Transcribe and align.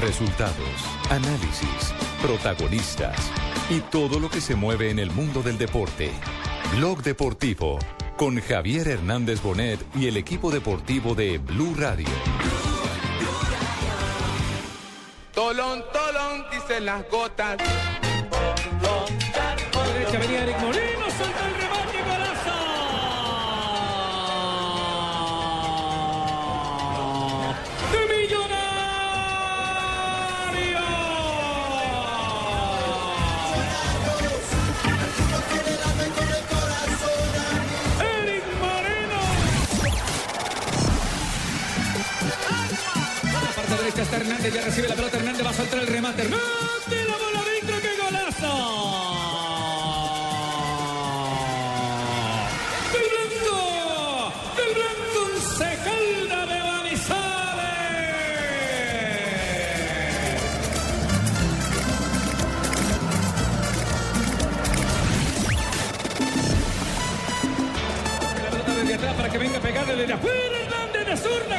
Resultados, 0.00 0.54
análisis, 1.10 1.92
protagonistas 2.22 3.32
y 3.68 3.80
todo 3.80 4.20
lo 4.20 4.30
que 4.30 4.40
se 4.40 4.54
mueve 4.54 4.90
en 4.90 5.00
el 5.00 5.10
mundo 5.10 5.42
del 5.42 5.58
deporte. 5.58 6.12
Blog 6.76 7.02
Deportivo 7.02 7.80
con 8.16 8.40
Javier 8.40 8.86
Hernández 8.86 9.42
Bonet 9.42 9.80
y 9.96 10.06
el 10.06 10.16
equipo 10.16 10.52
deportivo 10.52 11.16
de 11.16 11.38
Blue 11.38 11.74
Radio. 11.76 12.06
Tolón, 15.34 15.82
tolón, 15.92 16.44
dicen 16.52 16.84
las 16.84 17.08
gotas. 17.10 17.56
derecha 19.94 20.18
venía 20.18 20.42
Eric 20.44 20.60
Moreno, 20.60 20.87
está 44.08 44.16
Hernández, 44.16 44.54
ya 44.54 44.62
recibe 44.62 44.88
la 44.88 44.94
pelota 44.94 45.16
Hernández, 45.18 45.46
va 45.46 45.50
a 45.50 45.54
soltar 45.54 45.78
el 45.80 45.86
remate. 45.86 46.22
Hernández, 46.22 47.08
la 47.08 47.16
bola 47.18 47.40
adentro, 47.40 47.76
qué 47.82 47.88
golazo. 48.02 48.54
Del 52.92 53.06
blanco, 53.12 54.32
del 54.56 54.70
blanco 54.74 55.18
un 55.26 55.34
secalda 55.58 56.40
de 56.46 56.58
Manizales. 56.62 57.28
La 68.42 68.50
pelota 68.50 68.74
desde 68.74 68.94
atrás 68.94 69.14
para 69.16 69.28
que 69.28 69.38
venga 69.38 69.58
a 69.58 69.60
pegarle 69.60 69.96
desde 69.96 70.12
afuera. 70.14 70.58
Hernández 70.64 71.06
de 71.06 71.16
zurda, 71.16 71.57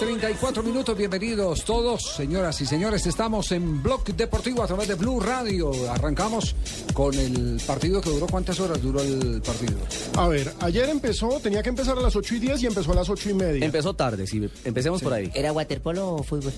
34 0.00 0.62
minutos. 0.62 0.96
Bienvenidos 0.96 1.62
todos, 1.62 2.14
señoras 2.16 2.58
y 2.62 2.64
señores. 2.64 3.06
Estamos 3.06 3.52
en 3.52 3.82
Blog 3.82 4.02
Deportivo 4.04 4.62
a 4.62 4.66
través 4.66 4.88
de 4.88 4.94
Blue 4.94 5.20
Radio. 5.20 5.72
Arrancamos 5.92 6.56
con 6.94 7.14
el 7.14 7.60
partido 7.66 8.00
que 8.00 8.08
duró. 8.08 8.26
¿Cuántas 8.26 8.58
horas 8.60 8.80
duró 8.80 9.02
el 9.02 9.42
partido? 9.42 9.76
A 10.16 10.26
ver, 10.26 10.54
ayer 10.60 10.88
empezó, 10.88 11.38
tenía 11.40 11.62
que 11.62 11.68
empezar 11.68 11.98
a 11.98 12.00
las 12.00 12.16
8 12.16 12.34
y 12.34 12.38
10 12.38 12.62
y 12.62 12.66
empezó 12.68 12.92
a 12.92 12.94
las 12.94 13.10
8 13.10 13.28
y 13.28 13.34
media. 13.34 13.66
Empezó 13.66 13.92
tarde, 13.92 14.26
sí. 14.26 14.48
Empecemos 14.64 15.02
por 15.02 15.12
ahí. 15.12 15.30
¿Era 15.34 15.52
waterpolo 15.52 16.14
o 16.14 16.22
fútbol? 16.22 16.54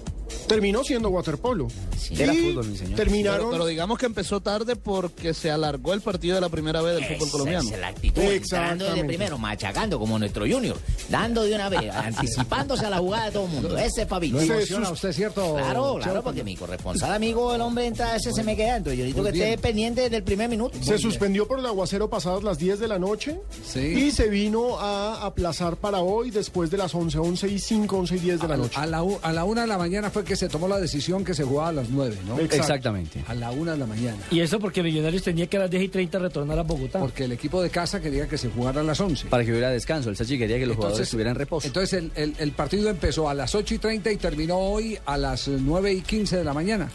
Terminó 0.47 0.85
siendo 0.85 1.09
waterpolo. 1.11 1.69
Era 2.11 2.35
Y 2.35 2.51
fútbol, 2.51 2.69
mi 2.69 2.77
señor. 2.77 2.95
Terminaron. 2.97 3.39
Pero, 3.39 3.51
pero 3.53 3.67
digamos 3.67 3.99
que 3.99 4.07
empezó 4.07 4.41
tarde 4.41 4.77
porque 4.77 5.33
se 5.35 5.51
alargó 5.51 5.93
el 5.95 6.01
partido 6.01 6.35
de 6.35 6.41
la 6.41 6.49
primera 6.49 6.83
vez 6.83 6.97
del 6.97 7.05
fútbol 7.17 7.31
colombiano. 7.31 7.71
Es 7.71 7.79
la 7.79 7.89
actitud, 7.89 8.23
entrando 8.23 8.85
desde 8.87 9.05
primero, 9.05 9.39
machacando 9.39 9.99
como 9.99 10.19
nuestro 10.19 10.45
Junior, 10.47 10.77
dando 11.09 11.43
de 11.45 11.55
una 11.55 11.69
vez, 11.69 11.91
anticipándose 11.95 12.85
a 12.87 12.91
la 12.91 12.99
jugada 12.99 13.27
de 13.27 13.33
todo 13.33 13.45
el 13.45 13.51
mundo. 13.51 13.79
Ese 13.79 14.03
es 14.03 14.09
Fabito. 14.09 14.37
¿Lo 14.37 14.43
emociona 14.43 14.89
a 14.89 14.93
usted, 14.93 15.13
cierto? 15.13 15.55
Claro, 15.55 15.99
claro, 16.03 16.23
porque 16.23 16.45
mi 16.45 16.57
corresponsal 16.57 17.13
amigo, 17.13 17.55
el 17.55 17.61
hombre 17.61 17.87
entra, 17.87 18.17
ese 18.17 18.33
se 18.33 18.43
me 18.43 18.57
queda. 18.57 18.77
Entonces 18.77 18.99
yo 18.99 19.05
necesito 19.05 19.23
que 19.33 19.39
esté 19.51 19.59
pendiente 19.59 20.03
desde 20.03 20.17
el 20.17 20.23
primer 20.25 20.49
minuto. 20.49 20.77
Se 20.83 20.99
suspendió 20.99 21.47
por 21.47 21.59
el 21.59 21.67
aguacero 21.67 22.11
pasadas 22.11 22.43
las 22.43 22.59
10 22.59 22.79
de 22.81 22.89
la 22.89 22.99
noche 22.99 23.39
Sí. 23.65 23.81
y 23.81 24.11
se 24.11 24.29
vino 24.29 24.79
a 24.79 25.25
aplazar 25.25 25.77
para 25.77 26.01
hoy 26.01 26.31
después 26.31 26.71
de 26.71 26.79
las 26.79 26.95
11, 26.95 27.19
11 27.19 27.49
y 27.49 27.59
5, 27.59 27.97
11 27.97 28.17
y 28.17 28.19
10 28.19 28.41
de 28.41 28.49
la 28.49 28.57
noche. 28.57 28.75
A 28.79 28.87
la, 28.87 29.05
a 29.23 29.33
la 29.33 29.45
una 29.45 29.63
de 29.63 29.67
la 29.67 29.79
mañana 29.79 30.11
fue 30.11 30.25
que 30.25 30.32
se 30.37 30.49
tomó 30.49 30.69
la 30.69 30.79
decisión 30.81 31.25
que 31.25 31.35
se 31.35 31.45
jugaba 31.45 31.69
a 31.69 31.73
las 31.73 31.89
nueve, 31.91 32.17
¿no? 32.27 32.35
Exacto. 32.39 32.57
Exactamente. 32.57 33.25
A 33.29 33.35
la 33.35 33.51
una 33.51 33.73
de 33.73 33.79
la 33.79 33.87
mañana. 33.87 34.19
Y 34.31 34.41
eso 34.41 34.59
porque 34.59 34.83
Millonarios 34.83 35.23
tenía 35.23 35.47
que 35.47 35.57
a 35.57 35.61
las 35.61 35.71
10 35.71 35.83
y 35.85 35.89
30 35.89 36.19
retornar 36.19 36.59
a 36.59 36.63
Bogotá. 36.63 36.99
Porque 36.99 37.25
el 37.25 37.33
equipo 37.33 37.63
de 37.63 37.71
casa 37.71 38.01
quería 38.01 38.27
que 38.29 38.39
se 38.39 38.49
jugara 38.51 38.81
a 38.81 38.85
las 38.85 38.99
11. 39.01 39.29
Para 39.29 39.45
que 39.45 39.51
hubiera 39.51 39.71
descanso. 39.71 40.11
El 40.11 40.17
Sachi 40.17 40.39
quería 40.39 40.59
que 40.59 40.67
los 40.67 40.77
jugadores 40.77 41.03
estuvieran 41.03 41.33
en 41.33 41.39
reposo. 41.39 41.67
Entonces 41.67 41.93
el, 41.95 42.11
el- 42.15 42.35
el 42.39 42.53
partido 42.53 42.89
empezó 42.91 43.29
a 43.29 43.35
las 43.35 43.55
8 43.55 43.75
y 43.75 43.79
30 43.79 44.13
y 44.13 44.17
terminó 44.17 44.59
hoy 44.59 44.99
a 45.07 45.17
las 45.19 45.49
9 45.49 45.93
y 45.93 46.01
15 46.03 46.37
de 46.39 46.45
la 46.45 46.53
mañana. 46.55 46.91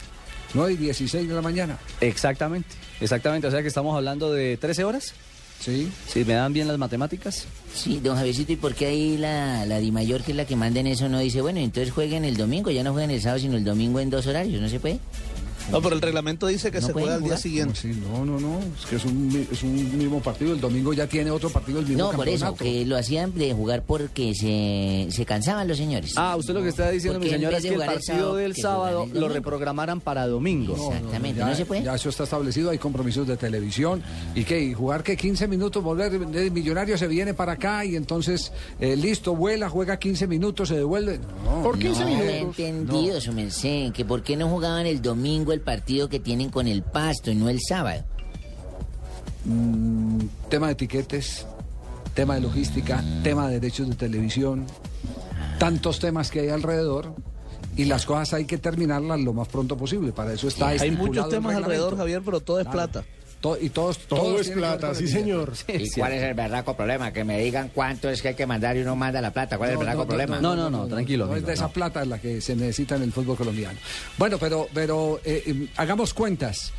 9 0.53 0.73
y 0.73 0.77
16 0.77 1.27
de 1.27 1.33
la 1.35 1.41
mañana. 1.41 1.77
Exactamente. 2.01 2.69
Exactamente. 3.01 3.47
O 3.47 3.51
sea 3.51 3.61
que 3.61 3.67
estamos 3.67 3.95
hablando 3.95 4.31
de 4.31 4.57
13 4.57 4.83
horas. 4.85 5.13
Sí. 5.59 5.89
Si 6.07 6.23
me 6.23 6.33
dan 6.33 6.53
bien 6.53 6.67
las 6.67 6.77
matemáticas. 6.77 7.45
Sí, 7.73 7.99
don 8.01 8.15
Javiercito, 8.15 8.53
¿y 8.53 8.55
por 8.55 8.75
qué 8.75 8.87
ahí 8.87 9.17
la, 9.17 9.65
la 9.65 9.79
Di 9.79 9.91
Mayor, 9.91 10.21
que 10.23 10.31
es 10.31 10.37
la 10.37 10.45
que 10.45 10.55
manda 10.55 10.79
en 10.79 10.87
eso, 10.87 11.09
no 11.09 11.19
dice, 11.19 11.41
bueno, 11.41 11.59
entonces 11.59 11.93
jueguen 11.93 12.25
el 12.25 12.37
domingo, 12.37 12.71
ya 12.71 12.83
no 12.83 12.93
jueguen 12.93 13.11
el 13.11 13.21
sábado, 13.21 13.39
sino 13.39 13.57
el 13.57 13.63
domingo 13.63 13.99
en 13.99 14.09
dos 14.09 14.27
horarios, 14.27 14.61
¿no 14.61 14.69
se 14.69 14.79
puede? 14.79 14.99
No, 15.71 15.81
pero 15.81 15.95
el 15.95 16.01
reglamento 16.01 16.47
dice 16.47 16.71
que 16.71 16.79
No 16.79 16.87
se 16.87 16.93
juega 16.93 17.15
al 17.15 17.23
día 17.23 17.37
siguiente. 17.37 17.75
Sí, 17.75 17.91
no, 18.09 18.25
no, 18.25 18.39
no. 18.39 18.59
Es 18.79 18.85
que 18.89 18.95
es 18.95 19.05
un, 19.05 19.27
mi- 19.27 19.47
es 19.51 19.63
un 19.63 19.97
mismo 19.97 20.21
partido. 20.21 20.53
El 20.53 20.61
domingo 20.61 20.93
ya 20.93 21.07
tiene 21.07 21.29
otro 21.31 21.49
partido 21.49 21.79
el 21.79 21.85
mismo 21.87 22.03
No, 22.03 22.11
por 22.11 22.27
eso, 22.29 22.55
que 22.55 22.85
lo 22.85 22.95
hacían 22.95 23.33
de 23.35 23.53
jugar 23.53 23.83
porque 23.83 24.33
se, 24.33 25.07
se 25.15 25.25
cansaban 25.25 25.67
los 25.67 25.77
señores. 25.77 26.13
Ah, 26.15 26.35
usted 26.37 26.53
lo 26.53 26.63
que 26.63 26.69
está 26.69 26.89
diciendo, 26.89 27.19
mi 27.19 27.29
señora, 27.29 27.57
es 27.57 27.63
que 27.63 27.69
el 27.73 27.81
el 27.81 27.87
partido 27.87 28.01
sábado, 28.17 28.35
del 28.35 28.53
que 28.53 28.61
sábado 28.61 29.03
el 29.13 29.19
lo 29.19 29.27
reprogramaran 29.29 29.99
para 29.99 30.25
domingo. 30.27 30.75
Exactamente, 30.75 31.39
ya, 31.39 31.47
¿no 31.47 31.55
se 31.55 31.65
puede? 31.65 31.83
Ya 31.83 31.95
eso 31.95 32.09
está 32.09 32.23
establecido, 32.23 32.69
hay 32.69 32.77
compromisos 32.77 33.27
de 33.27 33.35
televisión. 33.37 34.01
¿Y 34.35 34.43
qué? 34.45 34.61
¿Y 34.61 34.73
jugar 34.73 35.03
que 35.03 35.17
15 35.17 35.47
minutos, 35.47 35.83
volver 35.83 36.11
de 36.11 36.49
millonario 36.49 36.97
se 36.97 37.07
viene 37.07 37.33
para 37.33 37.53
acá 37.53 37.83
y 37.83 37.95
entonces 37.95 38.51
eh, 38.79 38.95
listo, 38.95 39.35
vuela, 39.35 39.69
juega 39.69 39.97
15 39.99 40.27
minutos, 40.27 40.69
se 40.69 40.75
devuelve? 40.75 41.19
No. 41.43 41.61
Por 41.63 41.77
15 41.77 41.99
No, 42.01 42.05
me 42.07 42.13
he 42.13 42.33
minutos. 42.39 42.59
entendido, 42.59 43.21
su 43.21 43.33
merced, 43.33 43.91
que 43.91 44.05
por 44.05 44.23
qué 44.23 44.35
no 44.37 44.47
jugaban 44.49 44.85
el 44.85 45.01
domingo 45.01 45.56
el 45.57 45.61
partido 45.63 46.07
que 46.07 46.19
tienen 46.19 46.49
con 46.49 46.67
el 46.67 46.83
Pasto 46.83 47.31
y 47.31 47.35
no 47.35 47.49
el 47.49 47.59
sábado. 47.61 48.03
Tema 50.49 50.67
de 50.67 50.73
etiquetes, 50.73 51.45
tema 52.13 52.35
de 52.35 52.41
logística, 52.41 53.03
tema 53.23 53.47
de 53.47 53.59
derechos 53.59 53.89
de 53.89 53.95
televisión, 53.95 54.65
tantos 55.59 55.99
temas 55.99 56.29
que 56.31 56.41
hay 56.41 56.49
alrededor. 56.49 57.13
Y 57.75 57.85
las 57.85 58.05
cosas 58.07 58.33
hay 58.33 58.45
que 58.45 58.57
terminarlas 58.57 59.19
lo 59.19 59.33
más 59.33 59.47
pronto 59.49 59.77
posible. 59.77 60.11
Para 60.11 60.33
eso 60.33 60.47
está 60.47 60.69
Hay 60.69 60.89
muchos 60.91 61.25
el 61.25 61.31
temas 61.31 61.55
alrededor. 61.55 61.95
Javier, 61.95 62.21
pero 62.25 62.39
todo 62.39 62.59
es 62.59 62.67
Claro. 62.67 62.91
plata. 62.91 63.07
To- 63.41 63.57
y 63.61 63.69
todos, 63.69 63.99
Todo 63.99 64.21
todos 64.21 64.41
es 64.41 64.49
plata, 64.49 64.95
sí 64.95 65.07
señor. 65.07 65.53
¿Y 65.67 65.89
cuál 65.91 66.13
es 66.13 66.23
el 66.23 66.33
berraco 66.33 66.75
problema? 66.75 67.13
Que 67.13 67.23
me 67.23 67.39
digan 67.39 67.69
cuánto 67.73 68.09
es 68.09 68.21
que 68.21 68.29
hay 68.29 68.35
que 68.35 68.47
mandar 68.47 68.75
y 68.75 68.81
uno 68.81 68.95
manda 68.95 69.21
la 69.21 69.31
plata. 69.31 69.57
¿Cuál 69.57 69.69
es 69.69 69.73
el 69.73 69.79
berraco 69.79 70.07
problema? 70.07 70.39
no, 70.41 70.55
no, 70.55 70.69
no, 70.71 70.87
tranquilo, 70.87 71.27
No 71.27 71.35
es 71.35 71.45
de 71.45 71.53
esa 71.53 71.67
no. 71.67 71.71
plata 71.71 72.03
la 72.05 72.19
que 72.19 72.41
se 72.41 72.55
necesita 72.55 72.95
en 72.95 73.03
el 73.03 73.11
fútbol 73.13 73.37
colombiano. 73.37 73.77
Bueno, 74.17 74.37
pero, 74.39 74.67
pero 74.73 75.19
eh, 75.23 75.43
eh, 75.45 75.67
hagamos 75.77 76.13
cuentas. 76.15 76.71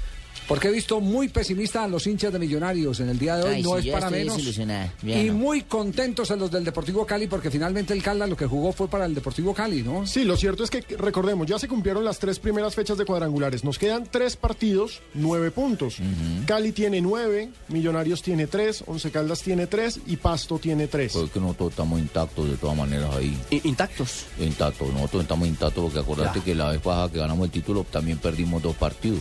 Porque 0.48 0.68
he 0.68 0.72
visto 0.72 0.98
muy 1.02 1.28
pesimistas 1.28 1.84
a 1.84 1.88
los 1.88 2.06
hinchas 2.06 2.32
de 2.32 2.38
Millonarios 2.38 2.98
en 3.00 3.10
el 3.10 3.18
día 3.18 3.36
de 3.36 3.42
hoy, 3.44 3.54
Ay, 3.56 3.62
no 3.62 3.76
es 3.76 3.84
yo 3.84 3.92
para 3.92 4.06
estoy 4.06 4.18
menos. 4.24 4.92
Y 5.02 5.24
no. 5.28 5.34
muy 5.34 5.60
contentos 5.62 6.30
a 6.30 6.36
los 6.36 6.50
del 6.50 6.64
Deportivo 6.64 7.04
Cali 7.04 7.26
porque 7.26 7.50
finalmente 7.50 7.92
el 7.92 8.02
Cala 8.02 8.26
lo 8.26 8.34
que 8.34 8.46
jugó 8.46 8.72
fue 8.72 8.88
para 8.88 9.04
el 9.04 9.14
Deportivo 9.14 9.52
Cali, 9.52 9.82
¿no? 9.82 10.06
Sí, 10.06 10.24
lo 10.24 10.38
cierto 10.38 10.64
es 10.64 10.70
que 10.70 10.80
recordemos, 10.96 11.46
ya 11.46 11.58
se 11.58 11.68
cumplieron 11.68 12.02
las 12.02 12.18
tres 12.18 12.38
primeras 12.38 12.74
fechas 12.74 12.96
de 12.96 13.04
cuadrangulares. 13.04 13.62
Nos 13.62 13.78
quedan 13.78 14.04
tres 14.10 14.36
partidos, 14.36 15.02
nueve 15.12 15.50
puntos. 15.50 15.98
Cali 16.46 16.72
tiene 16.72 17.02
nueve, 17.02 17.50
Millonarios 17.68 18.22
tiene 18.22 18.46
tres, 18.46 18.82
Once 18.86 19.10
Caldas 19.10 19.42
tiene 19.42 19.66
tres 19.66 20.00
y 20.06 20.16
Pasto 20.16 20.58
tiene 20.58 20.86
tres. 20.88 21.12
Pues 21.12 21.30
que 21.30 21.40
nosotros 21.40 21.70
estamos 21.72 21.98
intactos 22.00 22.48
de 22.50 22.56
todas 22.56 22.74
maneras 22.76 23.14
ahí. 23.14 23.38
I- 23.50 23.68
Intactos. 23.68 24.24
Intactos, 24.40 24.94
nosotros 24.94 25.24
estamos 25.24 25.46
intactos 25.46 25.84
porque 25.84 25.98
acordate 25.98 26.38
Ya. 26.38 26.44
que 26.46 26.54
la 26.54 26.70
vez 26.70 26.80
pasada 26.80 27.10
que 27.12 27.18
ganamos 27.18 27.44
el 27.44 27.50
título 27.50 27.84
también 27.90 28.16
perdimos 28.16 28.62
dos 28.62 28.74
partidos. 28.76 29.20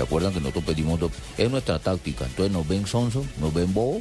¿Se 0.00 0.04
acuerdan 0.04 0.32
que 0.32 0.40
nosotros 0.40 0.64
perdimos 0.64 0.98
dos? 0.98 1.12
Es 1.36 1.50
nuestra 1.50 1.78
táctica. 1.78 2.24
Entonces 2.24 2.50
nos 2.50 2.66
ven 2.66 2.86
sonso, 2.86 3.22
nos 3.38 3.52
ven 3.52 3.74
bobo 3.74 4.00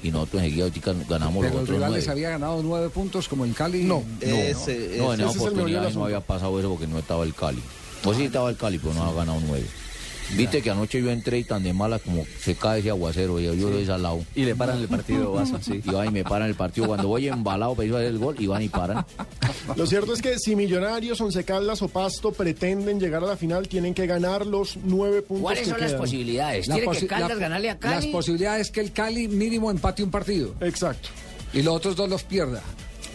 y 0.00 0.12
nosotros 0.12 0.40
enseguida 0.40 0.66
ahorita 0.66 0.94
ganamos 1.08 1.42
Pero 1.42 1.54
los 1.54 1.62
otros 1.64 1.78
nueve. 1.80 2.04
había 2.08 2.30
ganado 2.30 2.62
nueve 2.62 2.90
puntos 2.90 3.26
como 3.26 3.44
el 3.44 3.52
Cali. 3.52 3.82
No. 3.82 4.04
Ese, 4.20 4.98
No, 4.98 5.12
en 5.12 5.20
ese 5.20 5.30
esa 5.30 5.40
oportunidad 5.40 5.92
no 5.94 6.04
había 6.04 6.20
pasado 6.20 6.60
eso 6.60 6.68
porque 6.68 6.86
no 6.86 6.96
estaba 6.96 7.24
el 7.24 7.34
Cali. 7.34 7.60
Pues 8.04 8.18
sí 8.18 8.26
estaba 8.26 8.50
el 8.50 8.56
Cali, 8.56 8.78
pero 8.78 8.94
no 8.94 9.02
ha 9.02 9.12
ganado 9.12 9.40
nueve. 9.44 9.66
Viste 10.36 10.62
que 10.62 10.70
anoche 10.70 11.00
yo 11.02 11.10
entré 11.10 11.38
y 11.38 11.44
tan 11.44 11.62
de 11.62 11.72
mala 11.72 11.98
como 11.98 12.24
se 12.40 12.54
cae 12.54 12.80
ese 12.80 12.90
aguacero, 12.90 13.38
y 13.40 13.44
yo 13.44 13.54
yo 13.54 13.68
lo 13.70 13.94
al 13.94 14.02
lado. 14.02 14.24
Y 14.34 14.44
le 14.44 14.54
paran 14.54 14.78
el 14.80 14.88
partido, 14.88 15.32
Baza, 15.34 15.60
sí. 15.62 15.82
Y 15.84 15.90
van 15.90 16.08
y 16.08 16.10
me 16.10 16.24
paran 16.24 16.48
el 16.48 16.54
partido. 16.54 16.86
Cuando 16.86 17.08
voy 17.08 17.28
embalado 17.28 17.74
para 17.74 17.86
ir 17.88 17.94
a 17.94 17.98
hacer 17.98 18.08
el 18.08 18.18
gol, 18.18 18.36
y 18.38 18.46
van 18.46 18.62
y 18.62 18.68
paran. 18.68 19.04
Lo 19.76 19.86
cierto 19.86 20.14
es 20.14 20.22
que 20.22 20.38
si 20.38 20.56
Millonarios, 20.56 21.20
Once 21.20 21.44
Caldas 21.44 21.82
o 21.82 21.88
Pasto 21.88 22.32
pretenden 22.32 22.98
llegar 22.98 23.22
a 23.22 23.26
la 23.26 23.36
final, 23.36 23.68
tienen 23.68 23.92
que 23.94 24.06
ganar 24.06 24.46
los 24.46 24.76
nueve 24.84 25.22
puntos 25.22 25.42
¿Cuáles 25.42 25.64
que 25.64 25.70
son 25.70 25.80
las 25.80 25.92
posibilidades? 25.94 26.66
La 26.68 26.74
¿Quiere 26.76 26.90
que 26.90 26.98
posi- 27.00 27.06
Caldas 27.08 27.28
la- 27.30 27.34
ganarle 27.36 27.70
a 27.70 27.78
Cali? 27.78 27.94
Las 27.96 28.06
posibilidades 28.06 28.66
es 28.68 28.70
que 28.72 28.80
el 28.80 28.92
Cali 28.92 29.28
mínimo 29.28 29.70
empate 29.70 30.02
un 30.02 30.10
partido 30.10 30.54
Exacto. 30.60 31.08
y 31.52 31.62
los 31.62 31.74
otros 31.76 31.96
dos 31.96 32.08
los 32.08 32.22
pierda. 32.22 32.62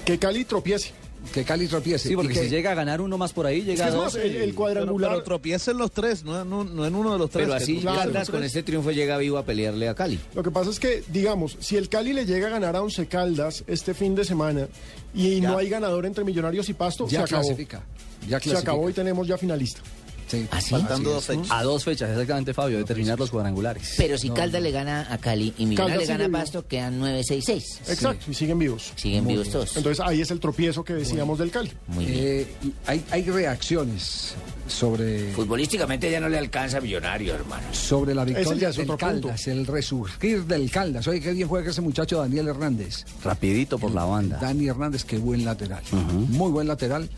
Que 0.06 0.18
Cali 0.20 0.46
tropiece. 0.46 0.92
Que 1.34 1.44
Cali 1.44 1.68
tropiece. 1.68 2.08
Sí, 2.10 2.16
porque 2.16 2.32
Y 2.32 2.36
que- 2.36 2.44
si 2.44 2.50
llega 2.50 2.72
a 2.72 2.74
ganar 2.76 3.00
uno 3.02 3.18
más 3.18 3.32
por 3.34 3.46
ahí, 3.46 3.60
Es 3.60 3.66
llega 3.66 3.76
que 3.78 3.84
a 3.84 3.88
es 3.90 3.94
dos. 3.94 4.04
más, 4.06 4.16
el, 4.16 4.36
el 4.38 4.56
cuadrangular. 4.56 5.12
Pero 5.12 5.24
tropiecen 5.24 5.78
los 5.78 5.92
tres, 5.92 6.24
no, 6.24 6.44
no, 6.46 6.64
no 6.64 6.86
en 6.86 6.96
uno 6.96 7.14
de 7.14 7.20
los 7.20 7.30
tres. 7.30 7.46
Pero 7.46 7.56
así 7.56 7.78
claro, 7.80 8.12
con 8.32 8.44
este 8.44 8.64
triunfo 8.64 8.92
llega 8.92 9.18
vivo 9.18 9.38
a 9.38 9.44
pelearle 9.46 9.88
a 9.90 9.94
Cali. 9.96 10.20
Lo 10.34 10.42
que 10.44 10.52
pasa 10.52 10.70
es 10.72 10.80
que, 10.80 11.04
digamos, 11.10 11.58
si 11.60 11.76
el 11.78 11.90
Cali 11.90 12.14
le 12.14 12.26
llega 12.26 12.48
a 12.48 12.50
ganar 12.50 12.76
a 12.76 12.82
Once 12.82 13.06
Caldas 13.08 13.64
este 13.68 13.94
fin 13.94 14.16
de 14.16 14.26
semana 14.26 14.68
y 15.14 15.42
no 15.42 15.58
hay 15.58 15.70
ganador 15.70 16.06
entre 16.06 16.24
Millonarios 16.24 16.70
y 16.70 16.74
Pasto, 16.74 17.06
ya 17.08 17.20
se 17.20 17.26
acabó. 17.26 17.42
clasifica. 17.44 17.84
Ya 18.28 18.40
Se 18.40 18.58
acabó 18.58 18.90
y 18.90 18.94
tenemos 18.94 19.28
ya 19.28 19.38
finalista. 19.38 19.82
Sí. 20.28 20.48
¿Así? 20.52 20.72
Faltando 20.72 21.12
dos 21.12 21.26
fechas. 21.26 21.48
A 21.52 21.64
dos 21.64 21.84
fechas, 21.84 22.10
exactamente, 22.12 22.54
Fabio, 22.54 22.78
de 22.78 22.84
terminar 22.84 23.18
los 23.18 23.30
cuadrangulares. 23.32 23.94
Pero 23.98 24.18
si 24.18 24.30
Caldas 24.30 24.62
le 24.62 24.72
gana 24.72 25.08
a 25.10 25.18
Cali 25.18 25.54
y 25.58 25.66
Millonarios 25.66 26.02
le 26.02 26.08
gana 26.08 26.24
a 26.26 26.28
vivo. 26.28 26.40
Pasto, 26.40 26.68
quedan 26.68 27.02
9-6-6. 27.02 27.80
Exacto, 27.88 28.32
y 28.32 28.34
siguen 28.34 28.60
vivos. 28.60 28.92
Siguen 28.96 29.28
vivos 29.28 29.50
todos. 29.50 29.76
Entonces 29.78 30.06
ahí 30.06 30.22
es 30.22 30.32
el 30.32 30.40
tropiezo 30.40 30.84
que 30.84 30.94
decíamos 30.94 31.40
del 31.40 31.50
Cali. 31.52 31.72
Muy 31.88 32.06
bien. 32.06 32.18
Eh, 32.20 32.48
hay, 32.86 33.04
hay 33.12 33.24
reacciones 33.24 34.36
sobre, 34.68 35.32
Futbolísticamente 35.34 36.12
ya 36.12 36.20
no 36.20 36.28
le 36.30 36.38
alcanza 36.38 36.78
a 36.78 36.82
Millonario, 36.82 37.34
hermano. 37.34 37.64
sobre 37.72 38.14
la 38.14 38.26
victoria 38.26 38.70
del 38.72 38.86
punto. 38.86 38.98
Caldas, 38.98 39.48
el 39.48 39.66
resurgir 39.66 40.44
del 40.46 40.70
Caldas. 40.70 41.08
Oye, 41.08 41.22
qué 41.22 41.32
bien 41.32 41.48
juega 41.48 41.70
ese 41.72 41.82
muchacho 41.82 42.20
Daniel 42.20 42.50
Hernández. 42.50 43.06
Rapidito 43.24 43.78
por 43.80 43.92
la 43.92 44.04
banda. 44.04 44.38
Dani 44.42 44.68
Hernández, 44.68 45.04
qué 45.06 45.18
buen 45.18 45.46
lateral. 45.46 45.84
Muy 46.30 46.52
buen 46.52 46.68
lateral. 46.68 47.10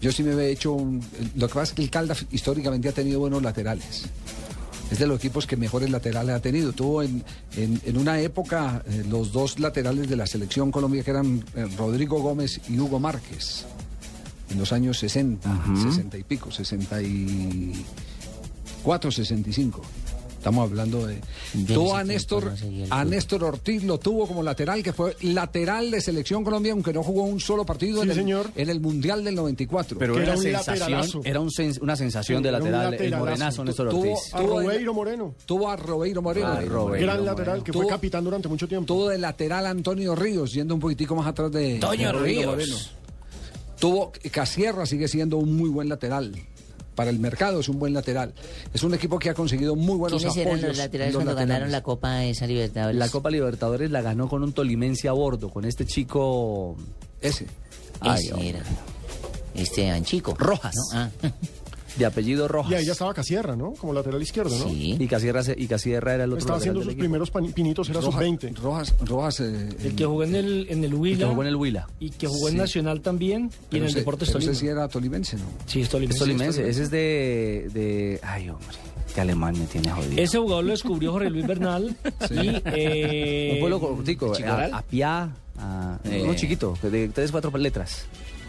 Yo 0.00 0.12
sí 0.12 0.22
me 0.22 0.32
había 0.32 0.46
hecho 0.46 0.72
un... 0.72 1.02
Lo 1.36 1.48
que 1.48 1.54
pasa 1.54 1.70
es 1.70 1.72
que 1.72 1.82
el 1.82 1.90
Caldas 1.90 2.24
históricamente 2.30 2.88
ha 2.88 2.92
tenido 2.92 3.18
buenos 3.20 3.42
laterales. 3.42 4.04
Es 4.90 4.98
de 4.98 5.06
los 5.06 5.18
equipos 5.18 5.46
que 5.46 5.56
mejores 5.56 5.88
laterales 5.90 6.34
ha 6.36 6.40
tenido. 6.40 6.72
Tuvo 6.72 7.02
en, 7.02 7.24
en- 7.56 7.80
en 7.84 7.96
una 7.96 8.20
época 8.20 8.82
eh, 8.86 9.02
los 9.08 9.32
dos 9.32 9.58
laterales 9.58 10.08
de 10.10 10.16
la 10.16 10.26
selección 10.26 10.70
Colombia 10.70 11.02
que 11.02 11.10
eran 11.10 11.42
eh, 11.56 11.66
Rodrigo 11.78 12.20
Gómez 12.20 12.60
y 12.68 12.78
Hugo 12.78 13.00
Márquez. 13.00 13.64
En 14.50 14.58
los 14.58 14.72
años 14.72 14.98
60, 14.98 15.48
60 15.90 16.18
y 16.18 16.22
pico, 16.22 16.50
64, 16.50 19.10
65. 19.10 19.80
Estamos 20.44 20.68
hablando 20.68 21.06
de... 21.06 21.18
Tuvo 21.66 21.96
a 21.96 22.04
Néstor, 22.04 22.52
a. 22.90 23.02
Néstor 23.06 23.44
Ortiz, 23.44 23.82
lo 23.82 23.96
tuvo 23.98 24.26
como 24.26 24.42
lateral, 24.42 24.82
que 24.82 24.92
fue 24.92 25.16
lateral 25.22 25.90
de 25.90 26.02
selección 26.02 26.44
Colombia, 26.44 26.72
aunque 26.72 26.92
no 26.92 27.02
jugó 27.02 27.22
un 27.22 27.40
solo 27.40 27.64
partido 27.64 28.02
Sí, 28.02 28.02
en, 28.04 28.10
el, 28.10 28.14
señor. 28.16 28.50
en 28.54 28.68
el 28.68 28.78
Mundial 28.78 29.24
del 29.24 29.36
94. 29.36 29.98
Pero 29.98 30.16
era, 30.20 30.24
era 30.24 30.36
un 30.36 30.42
sensación, 30.42 31.22
era 31.24 31.40
un 31.40 31.48
sen- 31.48 31.80
una 31.80 31.96
sensación 31.96 32.42
de 32.42 32.52
lateral, 32.52 32.92
el 32.92 33.16
morenazo 33.16 33.64
Néstor 33.64 33.88
Tuvo- 33.88 34.12
Ortiz. 34.12 34.34
A 34.34 34.38
Tuvo 34.42 34.60
el- 34.60 34.66
Robeiro 34.66 34.92
Moreno, 34.92 35.34
Tuvo 35.46 35.70
a 35.70 35.76
Robeiro 35.76 36.20
Moreno. 36.20 36.46
Ah, 36.46 36.60
Robeiro 36.60 37.06
gran 37.06 37.20
Moreno. 37.20 37.24
lateral 37.24 37.62
que 37.64 37.72
fue 37.72 37.86
capitán 37.86 38.22
durante 38.22 38.46
mucho 38.46 38.68
tiempo. 38.68 38.86
Tuvo 38.86 39.08
de 39.08 39.16
lateral 39.16 39.64
a 39.64 39.70
Antonio 39.70 40.14
Ríos, 40.14 40.52
yendo 40.52 40.74
un 40.74 40.80
poquitico 40.80 41.16
más 41.16 41.26
atrás 41.26 41.50
de 41.52 41.80
Robeiro 41.80 42.54
Ríos. 42.54 42.90
Tuvo 43.80 44.12
Casierra, 44.30 44.84
sigue 44.84 45.08
siendo 45.08 45.38
un 45.38 45.56
muy 45.56 45.70
buen 45.70 45.88
lateral. 45.88 46.32
Para 46.94 47.10
el 47.10 47.18
mercado 47.18 47.60
es 47.60 47.68
un 47.68 47.78
buen 47.78 47.92
lateral. 47.92 48.32
Es 48.72 48.82
un 48.82 48.94
equipo 48.94 49.18
que 49.18 49.30
ha 49.30 49.34
conseguido 49.34 49.74
muy 49.76 49.96
buenos 49.96 50.22
¿Quiénes 50.22 50.36
apoyos. 50.38 50.58
eran 50.58 50.68
los 50.68 50.78
laterales 50.78 51.14
los 51.14 51.24
cuando 51.24 51.40
ganaron 51.40 51.72
la 51.72 51.82
Copa 51.82 52.24
esa 52.24 52.46
Libertadores? 52.46 52.98
La 52.98 53.08
Copa 53.08 53.30
Libertadores 53.30 53.90
la 53.90 54.02
ganó 54.02 54.28
con 54.28 54.42
un 54.42 54.52
tolimense 54.52 55.08
a 55.08 55.12
bordo, 55.12 55.50
con 55.50 55.64
este 55.64 55.86
chico... 55.86 56.76
Ese. 57.20 57.46
Ay, 58.00 58.20
Ese 58.22 58.32
hombre. 58.32 58.48
era. 58.50 58.62
Este 59.54 59.90
Anchico. 59.90 60.34
Rojas. 60.38 60.74
¿no? 60.92 60.98
Ah, 60.98 61.10
de 61.96 62.06
apellido 62.06 62.48
Rojas. 62.48 62.72
Y 62.72 62.74
ahí 62.74 62.84
ya 62.86 62.92
estaba 62.92 63.14
Casierra, 63.14 63.54
¿no? 63.56 63.72
Como 63.74 63.92
lateral 63.92 64.20
izquierdo, 64.22 64.56
¿no? 64.58 64.68
sí. 64.68 64.96
Y 64.98 65.06
Casierra, 65.06 65.42
se- 65.42 65.54
y 65.56 65.66
Casierra 65.66 66.14
era 66.14 66.24
el 66.24 66.30
otro 66.32 66.40
Estaba 66.40 66.58
haciendo 66.58 66.82
sus 66.82 66.94
primeros 66.94 67.30
pan- 67.30 67.52
pinitos, 67.52 67.88
era 67.88 68.00
Rojas, 68.00 68.14
sub-20. 68.14 68.54
Rojas, 68.56 68.94
Rojas, 69.04 69.40
eh, 69.40 69.68
El 69.82 69.94
que 69.94 70.04
jugó 70.04 70.24
en 70.24 70.34
el, 70.34 70.66
en 70.70 70.82
el 70.84 70.94
Huila. 70.94 71.18
que 71.18 71.24
jugó 71.26 71.42
en 71.42 71.48
el 71.48 71.56
Huila. 71.56 71.86
y 72.00 72.10
que 72.10 72.26
jugó 72.26 72.48
en 72.48 72.54
Sí. 72.54 72.58
Nacional 72.58 73.00
también. 73.00 73.50
y 73.70 73.76
en 73.76 73.82
el 73.84 73.88
ese- 73.90 73.98
Deportes 74.00 74.30
Tolima. 74.32 74.50
ese 74.52 74.60
sí 74.60 74.66
era 74.66 74.88
tolimense, 74.88 75.36
¿no? 75.36 75.44
Sí, 75.66 75.80
es. 75.80 75.92
Es 75.94 76.18
tolimense, 76.18 76.68
ese 76.68 76.82
es 76.84 76.90
de, 76.90 77.70
de... 77.72 78.20
Ay, 78.22 78.48
hombre, 78.48 78.66
que 79.14 79.20
alemán 79.20 79.58
me 79.58 79.66
tiene 79.66 79.90
jodido. 79.90 80.20
Ese 80.22 80.38
jugador 80.38 80.64
lo 80.64 80.70
descubrió 80.72 81.12
Jorge 81.12 81.30
Luis 81.30 81.46
Bernal. 81.46 81.96
Y, 82.30 82.60
eh, 82.66 83.50
Un 83.54 83.60
pueblo 83.60 83.80
cortico, 83.80 84.32
a, 84.44 84.82
a, 85.58 85.98
Eh. 86.04 86.22
uno 86.24 86.34
chiquito, 86.34 86.76
de 86.82 87.08
tres, 87.08 87.30
cuatro 87.30 87.56
letras. 87.56 88.06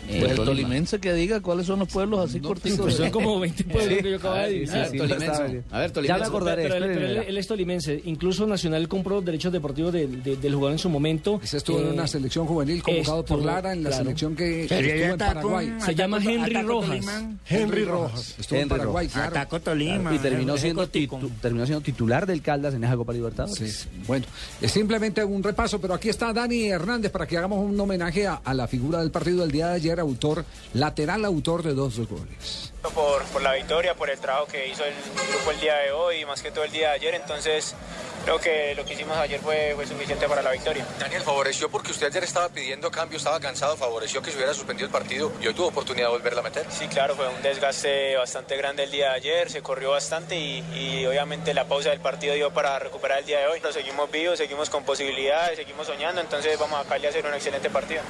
Eh, 0.07 0.19
Pues 0.19 0.31
el 0.31 0.35
Tolima. 0.37 0.45
tolimense 0.67 0.99
que 0.99 1.13
diga 1.13 1.41
cuáles 1.41 1.65
son 1.65 1.79
los 1.79 1.87
pueblos 1.87 2.29
así 2.29 2.39
cortitos. 2.39 2.79
pues 2.79 2.95
son 2.95 3.09
como 3.09 3.39
20 3.39 3.63
pueblos 3.65 3.97
que 4.01 4.09
yo 4.11 4.17
acabo 4.17 4.35
de 4.35 4.41
Sí, 4.41 4.55
adivinar. 4.55 4.89
sí, 4.91 4.97
lo 4.97 5.03
Tolimense. 5.07 5.25
estaba- 5.31 5.45
A 5.45 5.49
ver, 5.49 5.63
Ya 5.65 5.79
me 5.81 5.89
Tolimense. 5.93 6.23
acordaré, 6.25 6.63
Pero, 6.63 6.75
él, 6.75 6.83
espérenme, 6.83 6.95
pero 7.01 7.07
él- 7.11 7.17
verá. 7.17 7.29
él 7.29 7.37
es 7.37 7.47
tolimense. 7.47 8.01
Incluso 8.05 8.45
Nacional 8.47 8.87
compró 8.87 9.15
los 9.15 9.25
derechos 9.25 9.51
deportivos 9.51 9.93
de- 9.93 10.07
de- 10.07 10.35
del 10.37 10.53
jugador 10.55 10.73
en 10.73 10.79
su 10.79 10.89
momento. 10.89 11.39
Ese 11.43 11.57
estuvo 11.57 11.79
en 11.79 11.87
Eh, 11.87 11.91
una 11.91 12.07
selección 12.07 12.45
juvenil 12.45 12.83
convocado 12.83 13.25
por 13.25 13.43
Lara 13.43 13.73
en 13.73 13.83
la 13.83 13.89
claro. 13.89 14.03
selección 14.03 14.35
que 14.35 14.65
Pero 14.69 14.87
estuvo 14.87 15.11
en 15.13 15.17
Paraguay. 15.17 15.67
con- 15.69 15.81
Se 15.81 15.95
llama 15.95 16.17
Henry 16.17 16.55
Ataco 16.55 16.67
Rojas. 16.67 16.89
Tolima. 16.89 17.37
Henry 17.49 17.83
Rojas. 17.85 18.35
Estuvo 18.39 18.59
en 18.59 18.69
Paraguay, 18.69 19.07
claro. 19.07 19.27
Ataco 19.29 19.59
Tolima. 19.59 20.13
Y 20.15 20.19
terminó 20.19 20.57
siendo, 20.57 20.87
titu- 20.89 21.29
terminó 21.41 21.65
siendo 21.65 21.81
titular 21.83 22.25
del 22.25 22.41
Caldas 22.41 22.73
en 22.73 22.83
esa 22.83 22.95
Copa 22.95 23.13
Libertadores. 23.13 23.55
Sí, 23.81 23.87
bueno, 24.07 24.25
es 24.61 24.71
simplemente 24.71 25.23
un 25.23 25.41
repaso, 25.41 25.79
pero 25.81 25.93
aquí 25.93 26.09
está 26.09 26.31
Dani 26.33 26.67
Hernández 26.69 27.11
para 27.11 27.25
que 27.25 27.37
hagamos 27.37 27.59
un 27.63 27.79
homenaje 27.79 28.27
a, 28.27 28.35
a 28.43 28.53
la 28.53 28.67
figura 28.67 28.99
del 28.99 29.11
partido 29.11 29.41
del 29.41 29.51
día 29.51 29.67
de 29.69 29.75
ayer, 29.75 29.94
autor, 29.99 30.45
lateral 30.73 31.25
autor 31.25 31.63
de 31.63 31.73
dos 31.73 31.97
goles. 31.97 32.73
Por, 32.89 33.23
por 33.25 33.41
la 33.41 33.53
victoria, 33.53 33.95
por 33.95 34.09
el 34.09 34.19
trabajo 34.19 34.47
que 34.47 34.67
hizo 34.67 34.83
el 34.83 34.93
grupo 35.31 35.51
el 35.51 35.59
día 35.59 35.75
de 35.77 35.91
hoy 35.91 36.21
y 36.21 36.25
más 36.25 36.41
que 36.41 36.51
todo 36.51 36.63
el 36.63 36.71
día 36.71 36.89
de 36.89 36.95
ayer. 36.95 37.15
Entonces, 37.15 37.75
creo 38.23 38.39
que 38.39 38.73
lo 38.75 38.85
que 38.85 38.93
hicimos 38.93 39.17
ayer 39.17 39.39
fue, 39.39 39.73
fue 39.75 39.85
suficiente 39.85 40.27
para 40.27 40.41
la 40.41 40.51
victoria. 40.51 40.85
Daniel, 40.99 41.21
favoreció 41.21 41.69
porque 41.69 41.91
usted 41.91 42.07
ayer 42.07 42.23
estaba 42.23 42.49
pidiendo 42.49 42.89
cambio, 42.91 43.17
estaba 43.17 43.39
cansado, 43.39 43.77
favoreció 43.77 44.21
que 44.21 44.31
se 44.31 44.37
hubiera 44.37 44.53
suspendido 44.53 44.87
el 44.87 44.91
partido 44.91 45.31
y 45.41 45.47
hoy 45.47 45.53
tuvo 45.53 45.67
oportunidad 45.67 46.07
de 46.07 46.13
volverla 46.13 46.41
a 46.41 46.43
meter. 46.43 46.65
Sí, 46.69 46.87
claro, 46.87 47.15
fue 47.15 47.27
un 47.27 47.41
desgaste 47.41 48.15
bastante 48.17 48.57
grande 48.57 48.83
el 48.83 48.91
día 48.91 49.09
de 49.09 49.15
ayer, 49.15 49.49
se 49.49 49.61
corrió 49.61 49.91
bastante 49.91 50.35
y, 50.37 50.63
y 50.75 51.05
obviamente 51.05 51.53
la 51.53 51.65
pausa 51.65 51.89
del 51.91 51.99
partido 51.99 52.33
dio 52.33 52.51
para 52.51 52.79
recuperar 52.79 53.19
el 53.19 53.25
día 53.25 53.39
de 53.39 53.47
hoy. 53.47 53.59
Nos 53.61 53.73
seguimos 53.73 54.09
vivos, 54.11 54.37
seguimos 54.37 54.69
con 54.69 54.83
posibilidades, 54.83 55.57
seguimos 55.57 55.87
soñando, 55.87 56.21
entonces 56.21 56.57
vamos 56.59 56.83
a 56.83 56.89
Cali 56.89 57.05
a 57.05 57.09
hacer 57.09 57.25
un 57.25 57.33
excelente 57.33 57.69
partido. 57.69 58.01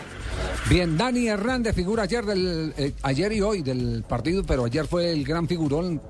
Bien, 0.67 0.97
Dani 0.97 1.27
Hernández, 1.27 1.75
figura 1.75 2.03
ayer 2.03 2.25
del 2.25 2.73
eh, 2.77 2.93
ayer 3.03 3.31
y 3.33 3.41
hoy 3.41 3.61
del 3.61 4.03
partido, 4.07 4.43
pero 4.43 4.64
ayer 4.65 4.85
fue 4.87 5.11
el 5.11 5.23
gran 5.23 5.47
figurón 5.47 6.01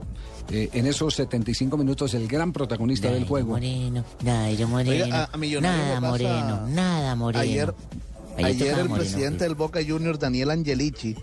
eh, 0.52 0.70
en 0.74 0.86
esos 0.88 1.14
75 1.16 1.78
minutos, 1.78 2.14
el 2.14 2.28
gran 2.28 2.52
protagonista 2.54 3.10
del 3.12 3.26
juego. 3.26 3.50
Moreno, 3.52 4.04
Dairo 4.22 4.68
Moreno. 4.68 5.06
Oiga, 5.06 5.24
a- 5.24 5.30
a 5.34 5.38
Millonarios 5.38 5.86
nada 5.88 6.02
Moreno, 6.02 6.68
nada 6.68 7.16
Moreno. 7.16 7.40
Ayer, 7.42 7.74
Ayer 8.38 8.68
el 8.80 8.90
Moreno. 8.90 8.96
presidente 8.98 9.44
del 9.46 9.56
Boca 9.56 9.80
Juniors, 9.86 10.20
Daniel 10.20 10.52
Angelici, 10.52 11.16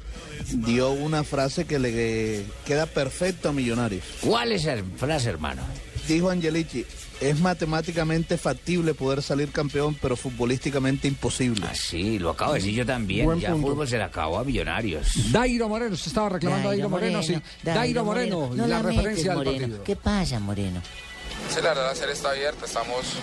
dio 0.52 0.90
una 0.92 1.22
frase 1.24 1.66
que 1.66 1.78
le 1.78 2.44
queda 2.64 2.86
perfecto 2.86 3.50
a 3.50 3.52
Millonarios. 3.52 4.02
¿Cuál 4.22 4.52
es 4.52 4.64
la 4.64 4.82
frase, 4.96 5.28
hermano? 5.28 5.62
Dijo 6.08 6.30
Angelici, 6.30 6.84
es 7.30 7.40
matemáticamente 7.40 8.36
factible 8.38 8.94
poder 8.94 9.22
salir 9.22 9.50
campeón, 9.50 9.96
pero 10.00 10.16
futbolísticamente 10.16 11.08
imposible. 11.08 11.66
Ah, 11.70 11.74
sí, 11.74 12.18
lo 12.18 12.30
acabo 12.30 12.52
de 12.54 12.60
decir 12.60 12.74
yo 12.74 12.86
también. 12.86 13.26
Buen 13.26 13.40
ya 13.40 13.50
punto. 13.52 13.68
fútbol 13.68 13.88
se 13.88 13.96
le 13.98 14.04
acabó 14.04 14.38
a 14.38 14.44
Millonarios. 14.44 15.32
Dairo 15.32 15.68
Moreno, 15.68 15.94
usted 15.94 16.08
estaba 16.08 16.28
reclamando 16.28 16.68
a 16.68 16.72
Dairo 16.72 16.88
Moreno, 16.88 17.22
sí. 17.22 17.36
Dairo 17.62 18.04
Moreno, 18.04 18.50
No 18.54 18.66
la, 18.66 18.78
la 18.78 18.82
metes, 18.82 18.96
referencia 18.96 19.32
al 19.32 19.44
partido. 19.44 19.84
¿Qué 19.84 19.96
pasa, 19.96 20.38
Moreno? 20.40 20.80
Sí, 21.48 21.60
la 21.62 21.70
verdad 21.70 21.86
la 21.88 21.94
serie 21.94 22.14
está 22.14 22.30
abierta, 22.30 22.66
estamos 22.66 23.16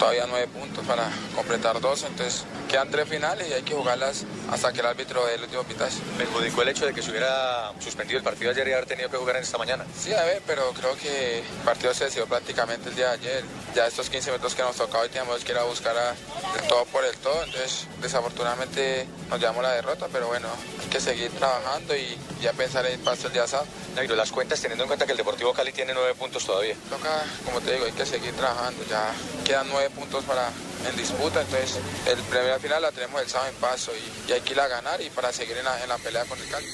todavía 0.00 0.24
nueve 0.26 0.48
puntos 0.48 0.84
para 0.86 1.10
completar 1.36 1.78
dos, 1.78 2.04
entonces 2.04 2.44
quedan 2.70 2.90
tres 2.90 3.06
finales 3.06 3.46
y 3.50 3.52
hay 3.52 3.62
que 3.62 3.74
jugarlas 3.74 4.24
hasta 4.50 4.72
que 4.72 4.80
el 4.80 4.86
árbitro 4.86 5.26
dé 5.26 5.34
el 5.34 5.42
último 5.42 5.62
pitazo. 5.64 5.98
Perjudicó 6.16 6.62
el 6.62 6.68
hecho 6.68 6.86
de 6.86 6.94
que 6.94 7.02
se 7.02 7.10
hubiera 7.10 7.72
suspendido 7.80 8.16
el 8.18 8.24
partido 8.24 8.50
ayer 8.50 8.66
y 8.68 8.72
haber 8.72 8.86
tenido 8.86 9.10
que 9.10 9.18
jugar 9.18 9.36
en 9.36 9.42
esta 9.42 9.58
mañana. 9.58 9.84
Sí, 9.98 10.14
a 10.14 10.24
ver, 10.24 10.42
pero 10.46 10.72
creo 10.72 10.96
que 10.96 11.40
el 11.40 11.64
partido 11.64 11.92
se 11.92 12.04
decidió 12.04 12.26
prácticamente 12.26 12.88
el 12.88 12.96
día 12.96 13.08
de 13.08 13.12
ayer. 13.12 13.44
Ya 13.74 13.86
estos 13.86 14.08
15 14.08 14.30
minutos 14.30 14.54
que 14.54 14.62
nos 14.62 14.76
tocaba 14.76 15.04
hoy 15.04 15.10
teníamos 15.10 15.44
que 15.44 15.52
ir 15.52 15.58
a 15.58 15.64
buscar 15.64 15.94
a, 15.96 16.10
el 16.12 16.68
todo 16.68 16.86
por 16.86 17.04
el 17.04 17.16
todo, 17.18 17.44
entonces 17.44 17.86
desafortunadamente 18.00 19.06
nos 19.28 19.38
llevamos 19.38 19.62
la 19.62 19.72
derrota, 19.72 20.06
pero 20.10 20.28
bueno, 20.28 20.48
hay 20.80 20.88
que 20.88 21.00
seguir 21.00 21.30
trabajando 21.32 21.94
y 21.94 22.18
ya 22.40 22.52
pensar 22.52 22.86
en 22.86 22.92
el 22.94 23.00
paso 23.00 23.26
el 23.26 23.34
día 23.34 23.46
sábado. 23.46 23.68
Negro, 23.94 24.16
las 24.16 24.30
cuentas 24.30 24.60
teniendo 24.60 24.84
en 24.84 24.88
cuenta 24.88 25.04
que 25.04 25.12
el 25.12 25.18
Deportivo 25.18 25.52
Cali 25.52 25.72
tiene 25.72 25.92
nueve 25.92 26.14
puntos 26.14 26.44
todavía. 26.44 26.74
Toca, 26.88 27.22
como 27.44 27.59
te 27.64 27.72
digo, 27.72 27.86
hay 27.86 27.92
que 27.92 28.06
seguir 28.06 28.32
trabajando. 28.34 28.84
Ya 28.88 29.12
quedan 29.44 29.68
nueve 29.68 29.90
puntos 29.90 30.24
para 30.24 30.48
en 30.88 30.96
disputa, 30.96 31.42
entonces 31.42 31.78
el 32.06 32.18
primera 32.22 32.58
final 32.58 32.80
la 32.80 32.90
tenemos 32.90 33.20
el 33.20 33.28
sábado 33.28 33.50
en 33.50 33.56
paso 33.56 33.92
y, 33.94 34.30
y 34.30 34.32
hay 34.32 34.40
que 34.40 34.54
ir 34.54 34.60
a 34.60 34.68
ganar 34.68 35.00
y 35.00 35.10
para 35.10 35.30
seguir 35.32 35.56
en 35.58 35.64
la, 35.64 35.82
en 35.82 35.88
la 35.88 35.98
pelea 35.98 36.24
con 36.24 36.38
el 36.38 36.48
Cali. 36.48 36.66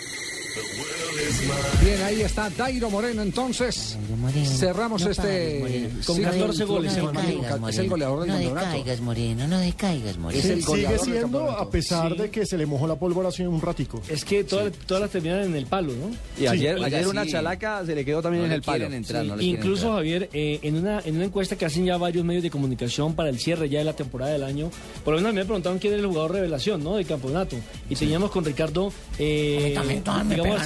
Bien, 1.82 2.02
ahí 2.02 2.22
está 2.22 2.50
Dairo 2.50 2.90
Moreno, 2.90 3.22
entonces. 3.22 3.96
Cerramos 4.58 5.02
no 5.04 5.10
este. 5.10 5.60
pares. 5.60 6.06
Con 6.06 6.22
No 6.22 6.30
14 6.30 6.58
de- 6.58 6.64
goles, 6.64 6.96
No 7.60 7.68
Es 7.68 7.78
el 7.78 7.88
goleador 7.88 8.20
del 8.20 8.28
No 8.28 8.34
campeonato. 8.34 8.66
decaigas, 8.66 9.00
Moreno, 9.00 9.48
no 9.48 9.58
decaigas, 9.58 10.18
Moreno. 10.18 10.42
Es 10.42 10.50
el 10.50 10.62
Sigue 10.64 10.98
siendo, 10.98 11.50
a 11.50 11.70
pesar 11.70 12.16
de 12.16 12.30
que 12.30 12.46
se 12.46 12.56
le 12.58 12.66
mojó 12.66 12.86
la 12.86 12.96
pólvora 12.96 13.28
hace 13.28 13.46
un 13.46 13.60
ratico. 13.60 14.00
Es 14.08 14.24
que 14.24 14.44
todas, 14.44 14.72
todas 14.86 15.02
las 15.02 15.10
terminan 15.10 15.42
en 15.44 15.54
el 15.56 15.66
palo, 15.66 15.92
¿no? 15.92 16.10
Y 16.42 16.46
ayer, 16.46 16.82
ayer 16.82 17.06
una 17.06 17.24
sí. 17.24 17.32
chalaca 17.32 17.84
se 17.84 17.94
le 17.94 18.04
quedó 18.04 18.22
también 18.22 18.42
No 18.42 18.46
en 18.46 18.52
el 18.52 18.62
palo. 18.62 18.86
entrar, 18.86 19.24
no 19.24 19.40
incluso 19.40 19.82
entrar. 19.82 19.94
Javier, 19.96 20.30
eh, 20.32 20.58
en, 20.62 20.76
una, 20.76 21.00
en 21.04 21.16
una 21.16 21.24
encuesta 21.26 21.56
que 21.56 21.64
hacen 21.66 21.84
ya 21.84 21.96
varios 21.96 22.24
medios 22.24 22.42
de 22.42 22.50
comunicación 22.50 23.14
para 23.14 23.28
el 23.30 23.38
cierre 23.38 23.68
ya 23.68 23.78
de 23.78 23.84
la 23.84 23.94
temporada 23.94 24.32
del 24.32 24.42
año, 24.44 24.70
por 25.04 25.14
lo 25.14 25.20
menos 25.20 25.34
me 25.34 25.44
preguntaron 25.44 25.78
quién 25.78 25.92
era 25.94 26.02
el 26.02 26.08
jugador 26.08 26.32
revelación 26.32 26.82
¿no? 26.82 26.96
del 26.96 27.06
campeonato. 27.06 27.56
y 27.88 27.94
teníamos 27.94 28.30
con 28.30 28.44
Ricardo. 28.44 28.92
Eh, 29.18 29.74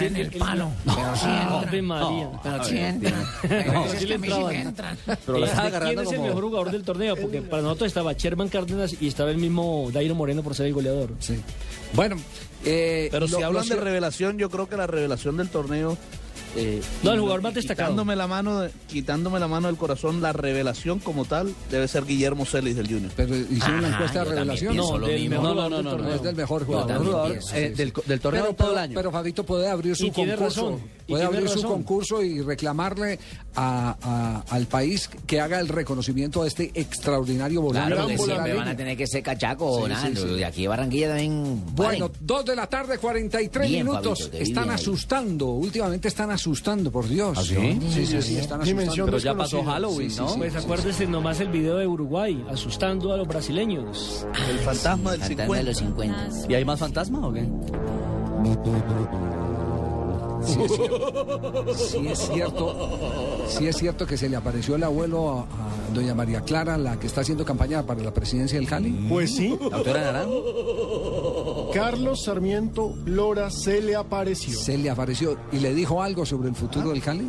en 0.01 0.17
el 0.17 0.31
palo. 0.33 0.71
Pero 0.85 1.17
sí. 1.17 1.27
Ave 1.27 1.83
María. 1.83 2.31
Pero 2.43 2.65
sí 2.65 2.79
entran. 2.79 3.25
Que 3.99 4.07
le 4.07 4.15
entraban. 4.15 4.97
Pero 5.27 5.39
la 5.39 5.47
estaba 5.47 5.71
¿de 5.71 5.87
¿Quién 5.95 5.99
es 6.01 6.13
el 6.13 6.21
mejor 6.21 6.45
jugador 6.45 6.71
del 6.71 6.83
torneo? 6.83 7.17
Porque 7.17 7.43
para 7.43 7.63
nosotros 7.63 7.89
estaba 7.89 8.13
Sherman 8.13 8.49
Cárdenas 8.49 8.95
y 9.01 9.09
estaba 9.09 9.31
el 9.31 9.39
mismo 9.39 9.89
Dairo 9.93 10.15
Moreno 10.15 10.43
por 10.43 10.55
ser 10.55 10.67
el 10.67 10.75
goleador. 10.75 11.11
Sí. 11.19 11.41
Bueno, 11.93 12.17
eh, 12.65 13.09
Pero 13.11 13.27
si 13.27 13.33
lo- 13.41 13.47
hablan 13.47 13.69
lo- 13.69 13.75
de 13.75 13.81
revelación, 13.81 14.39
yo 14.39 14.51
creo 14.51 14.69
que 14.69 14.77
la 14.77 14.87
revelación 14.87 15.37
del 15.37 15.49
torneo. 15.49 15.97
Eh, 16.57 16.81
No, 17.03 17.13
el 17.13 17.21
jugador 17.21 17.43
más 17.43 17.55
destacado. 17.55 17.89
Quitándome 17.91 18.17
la, 18.17 18.27
mano 18.27 18.63
quitándome 18.89 19.41
la 19.41 19.49
mano 19.49 19.67
del 19.69 19.77
corazón, 19.77 20.21
la 20.21 20.33
revelación 20.33 20.99
como 20.99 21.25
tal 21.25 21.55
debe 21.71 21.87
ser 21.89 22.05
Guillermo 22.05 22.45
Celis 22.45 22.77
del 22.77 22.87
Junior. 22.89 23.11
Pero 23.17 23.37
hicieron 23.37 23.79
una 23.79 23.89
encuesta 23.89 24.25
de 24.25 24.31
revelación. 24.31 24.77
No, 24.77 24.99
del 24.99 25.29
mejor 25.29 25.45
jugador 25.53 25.73
del 25.75 25.85
torneo. 25.85 26.15
Es 26.15 26.23
del 26.23 26.37
mejor 26.37 26.61
No, 26.63 26.67
jugador. 26.67 27.29
del 27.33 27.41
eh, 27.55 27.71
del 28.07 28.21
torneo 28.21 28.43
pero, 28.43 28.55
todo 28.55 28.69
pero- 28.69 28.73
el 28.73 28.79
año. 28.79 28.95
Pero 28.95 29.11
Fabito 29.13 29.45
puede 29.45 29.69
abrir 29.69 29.97
su 29.97 30.07
Y 30.07 30.11
tiene 30.11 30.35
concurso. 30.35 30.81
Puede 31.09 31.25
abrir 31.25 31.49
su 31.49 31.63
concurso 31.63 32.23
y 32.23 32.41
reclamarle 32.41 33.19
a- 33.57 33.97
a- 34.01 34.45
al 34.55 34.67
país 34.67 35.11
que 35.27 35.41
haga 35.41 35.59
el 35.59 35.67
reconocimiento 35.69 36.43
de 36.43 36.49
este 36.49 36.71
extraordinario 36.75 37.61
volante. 37.63 37.95
Claro 37.95 38.09
siempre 38.09 38.55
van 38.55 38.69
a 38.69 38.77
tener 38.77 38.97
que 38.97 39.07
ser 39.07 39.23
cachaco, 39.23 39.83
Sí, 39.85 39.89
nada, 39.89 40.07
sí, 40.09 40.17
sí. 40.17 40.25
de 40.37 40.45
aquí 40.45 40.67
a 40.67 40.69
Barranquilla 40.69 41.09
también. 41.09 41.65
Bueno, 41.75 42.11
dos 42.21 42.45
de 42.45 42.55
la 42.55 42.67
tarde, 42.69 42.99
43 42.99 43.69
Bien, 43.69 43.87
minutos. 43.87 44.31
Están 44.33 44.71
asustando. 44.71 45.47
Últimamente 45.47 46.09
están 46.09 46.31
asustando, 46.31 46.40
por 46.91 47.09
Dios. 47.09 47.37
¿Ah, 47.39 47.43
sí? 47.43 47.79
Sí, 47.91 48.07
sí, 48.07 48.23
sí, 48.23 48.37
están 48.39 48.61
asustando. 48.63 49.05
Pero 49.07 49.19
ya 49.19 49.35
pasó 49.35 49.63
Halloween, 49.65 50.11
Sí, 50.11 50.17
sí, 50.17 50.23
¿no? 50.23 50.29
sí, 50.31 50.39
Pues 50.39 50.53
sí, 50.53 50.59
sí. 50.59 50.65
acuérdese 50.65 51.07
nomás 51.07 51.41
el 51.41 51.49
video 51.49 51.77
de 51.77 51.87
Uruguay, 51.87 52.45
asustando 52.51 53.13
a 53.13 53.17
los 53.17 53.29
brasileños. 53.29 54.27
El 54.49 54.59
fantasma 54.59 55.13
del 55.13 55.21
Fantasma 55.21 55.57
de 55.57 55.63
los 55.65 55.77
50. 55.79 56.29
¿Y 56.49 56.55
hay 56.55 56.65
más 56.65 56.79
fantasma 56.79 57.27
o 57.27 57.33
qué? 57.33 57.47
Sí 60.45 60.63
es, 60.63 60.73
cierto, 60.73 61.75
sí 61.75 62.09
es 62.09 62.19
cierto, 62.19 63.47
sí 63.49 63.67
es 63.67 63.77
cierto 63.77 64.07
que 64.07 64.17
se 64.17 64.29
le 64.29 64.37
apareció 64.37 64.77
el 64.77 64.85
abuelo 64.85 65.31
a, 65.31 65.41
a 65.43 65.47
doña 65.93 66.15
María 66.15 66.41
Clara, 66.43 66.79
la 66.79 66.99
que 66.99 67.07
está 67.07 67.21
haciendo 67.21 67.45
campaña 67.45 67.83
para 67.85 68.01
la 68.03 68.13
presidencia 68.13 68.59
del 68.59 68.69
Cali. 68.69 68.91
Pues 69.09 69.35
sí. 69.35 69.59
¿La 69.71 69.77
autora 69.77 70.01
Naranjo? 70.01 71.71
Carlos 71.75 72.25
Sarmiento 72.25 72.95
Lora 73.05 73.51
se 73.51 73.81
le 73.81 73.97
apareció. 73.97 74.59
Se 74.59 74.79
le 74.79 74.91
apareció 74.91 75.37
y 75.53 75.59
le 75.59 75.75
dijo 75.75 76.03
algo 76.03 76.25
sobre 76.25 76.49
el 76.49 76.55
futuro 76.55 76.91
del 76.91 77.03
Cali, 77.03 77.29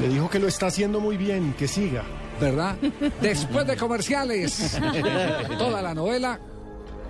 Le 0.00 0.08
dijo 0.08 0.28
que 0.28 0.38
lo 0.38 0.48
está 0.48 0.66
haciendo 0.66 1.00
muy 1.00 1.16
bien, 1.16 1.54
que 1.58 1.68
siga. 1.68 2.04
¿verdad? 2.40 2.76
Después 3.20 3.66
de 3.66 3.76
comerciales, 3.76 4.76
toda 5.56 5.80
la 5.80 5.94
novela 5.94 6.40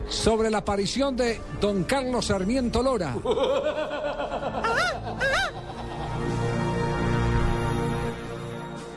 sobre 0.08 0.50
la 0.50 0.58
aparición 0.58 1.16
de 1.16 1.40
don 1.60 1.84
Carlos 1.84 2.26
Sarmiento 2.26 2.82
Lora. 2.82 3.16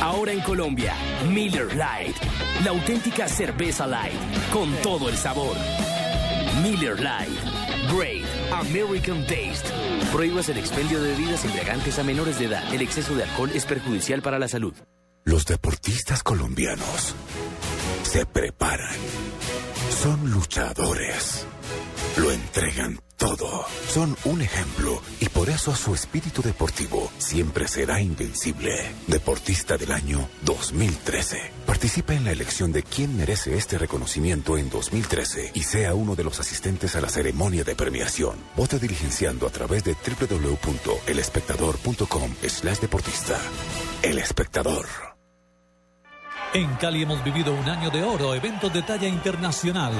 Ahora 0.00 0.32
en 0.32 0.40
Colombia, 0.40 0.94
Miller 1.28 1.74
Light, 1.74 2.16
la 2.64 2.70
auténtica 2.70 3.28
cerveza 3.28 3.84
light, 3.84 4.14
con 4.52 4.72
todo 4.76 5.08
el 5.08 5.16
sabor. 5.16 5.56
Miller 6.62 7.00
Light, 7.00 7.36
Great 7.92 8.24
American 8.52 9.22
Taste. 9.22 9.68
Prohíbas 10.12 10.48
el 10.50 10.58
expendio 10.58 11.02
de 11.02 11.10
bebidas 11.10 11.44
embriagantes 11.44 11.98
a 11.98 12.04
menores 12.04 12.38
de 12.38 12.44
edad. 12.44 12.72
El 12.72 12.82
exceso 12.82 13.16
de 13.16 13.24
alcohol 13.24 13.50
es 13.52 13.64
perjudicial 13.64 14.22
para 14.22 14.38
la 14.38 14.46
salud. 14.46 14.74
Los 15.24 15.46
deportistas 15.46 16.22
colombianos 16.22 17.14
se 18.04 18.24
preparan. 18.24 18.94
Son 19.90 20.30
luchadores. 20.30 21.44
Lo 22.16 22.30
entregan 22.30 22.98
todo. 23.16 23.66
Son 23.88 24.16
un 24.24 24.40
ejemplo 24.42 25.02
y 25.20 25.28
por 25.28 25.50
eso 25.50 25.74
su 25.74 25.92
espíritu 25.94 26.42
deportivo 26.42 27.10
siempre 27.18 27.66
será 27.66 28.00
invencible. 28.00 28.72
Deportista 29.06 29.76
del 29.76 29.90
año 29.92 30.28
2013. 30.42 31.38
Participa 31.66 32.14
en 32.14 32.24
la 32.24 32.32
elección 32.32 32.72
de 32.72 32.82
quién 32.82 33.16
merece 33.16 33.56
este 33.56 33.78
reconocimiento 33.78 34.58
en 34.58 34.68
2013 34.70 35.52
y 35.54 35.62
sea 35.62 35.94
uno 35.94 36.14
de 36.14 36.24
los 36.24 36.38
asistentes 36.40 36.94
a 36.96 37.00
la 37.00 37.08
ceremonia 37.08 37.64
de 37.64 37.74
premiación. 37.74 38.36
Vota 38.56 38.78
diligenciando 38.78 39.46
a 39.46 39.50
través 39.50 39.84
de 39.84 39.94
www.elespectador.com 39.94 42.34
slash 42.46 42.78
deportista. 42.78 43.38
El 44.02 44.18
espectador. 44.18 45.07
En 46.54 46.76
Cali 46.76 47.02
hemos 47.02 47.22
vivido 47.22 47.52
un 47.52 47.68
año 47.68 47.90
de 47.90 48.02
oro, 48.02 48.34
eventos 48.34 48.72
de 48.72 48.80
talla 48.80 49.06
internacional. 49.06 49.92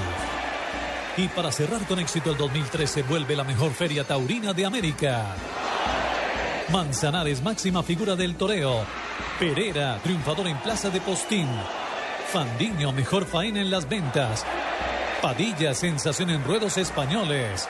Y 1.18 1.28
para 1.28 1.52
cerrar 1.52 1.86
con 1.86 1.98
éxito 1.98 2.30
el 2.30 2.38
2013 2.38 3.02
vuelve 3.02 3.36
la 3.36 3.44
mejor 3.44 3.70
feria 3.72 4.02
taurina 4.04 4.54
de 4.54 4.64
América. 4.64 5.26
Manzanares, 6.72 7.42
máxima 7.42 7.82
figura 7.82 8.16
del 8.16 8.36
toreo. 8.36 8.82
Pereira, 9.38 9.98
triunfador 10.02 10.48
en 10.48 10.56
Plaza 10.58 10.88
de 10.88 11.02
Postín. 11.02 11.48
Fandiño, 12.32 12.92
mejor 12.92 13.26
faena 13.26 13.60
en 13.60 13.70
las 13.70 13.86
ventas. 13.86 14.46
Padilla, 15.20 15.74
sensación 15.74 16.30
en 16.30 16.42
ruedos 16.44 16.78
españoles. 16.78 17.68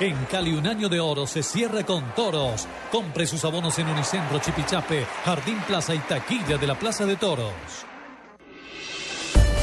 En 0.00 0.16
Cali 0.26 0.52
un 0.52 0.66
año 0.66 0.90
de 0.90 1.00
oro 1.00 1.26
se 1.26 1.42
cierra 1.42 1.82
con 1.82 2.14
toros. 2.14 2.68
Compre 2.92 3.26
sus 3.26 3.42
abonos 3.46 3.78
en 3.78 3.88
Unicentro 3.88 4.38
Chipichape, 4.38 5.06
Jardín 5.24 5.58
Plaza 5.66 5.94
y 5.94 5.98
Taquilla 6.00 6.58
de 6.58 6.66
la 6.66 6.78
Plaza 6.78 7.06
de 7.06 7.16
Toros. 7.16 7.88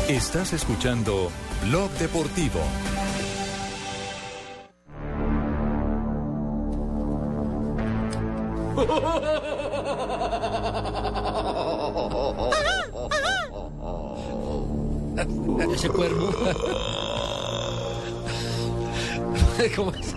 Estás 0.08 0.54
escuchando 0.54 1.32
Blog 1.64 1.90
Deportivo. 1.94 2.60
Ese 15.74 15.90
cuervo. 15.90 16.30
¿Cómo 19.76 19.92
es? 19.92 20.14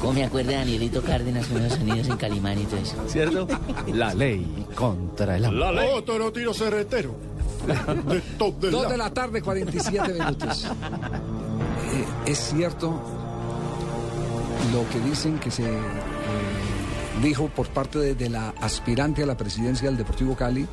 ¿Cómo 0.00 0.12
me 0.14 0.24
acuerda 0.24 0.52
Danielito 0.52 1.02
Cárdenas 1.02 1.46
con 1.48 1.62
los 1.62 1.74
sonidos 1.74 2.08
en 2.08 2.16
Calimán 2.16 2.58
y 2.58 2.64
todo 2.64 2.80
eso? 2.80 2.96
¿Cierto? 3.06 3.46
La 3.92 4.14
ley 4.14 4.66
contra 4.74 5.36
el 5.36 5.44
amor. 5.44 5.74
Otro 5.92 6.32
tiro 6.32 6.54
cerretero. 6.54 7.27
De 7.68 8.20
top 8.38 8.60
del 8.60 8.70
Dos 8.70 8.88
de 8.88 8.96
la 8.96 9.12
tarde, 9.12 9.42
47 9.42 10.12
minutos. 10.14 10.64
Eh, 10.64 12.04
es 12.26 12.38
cierto 12.38 13.00
lo 14.72 14.88
que 14.90 15.00
dicen 15.08 15.38
que 15.38 15.50
se 15.50 15.64
eh, 15.64 15.78
dijo 17.22 17.48
por 17.48 17.68
parte 17.68 17.98
de, 17.98 18.14
de 18.14 18.30
la 18.30 18.50
aspirante 18.60 19.22
a 19.22 19.26
la 19.26 19.36
presidencia 19.36 19.88
del 19.88 19.96
Deportivo 19.96 20.34
Cali, 20.36 20.66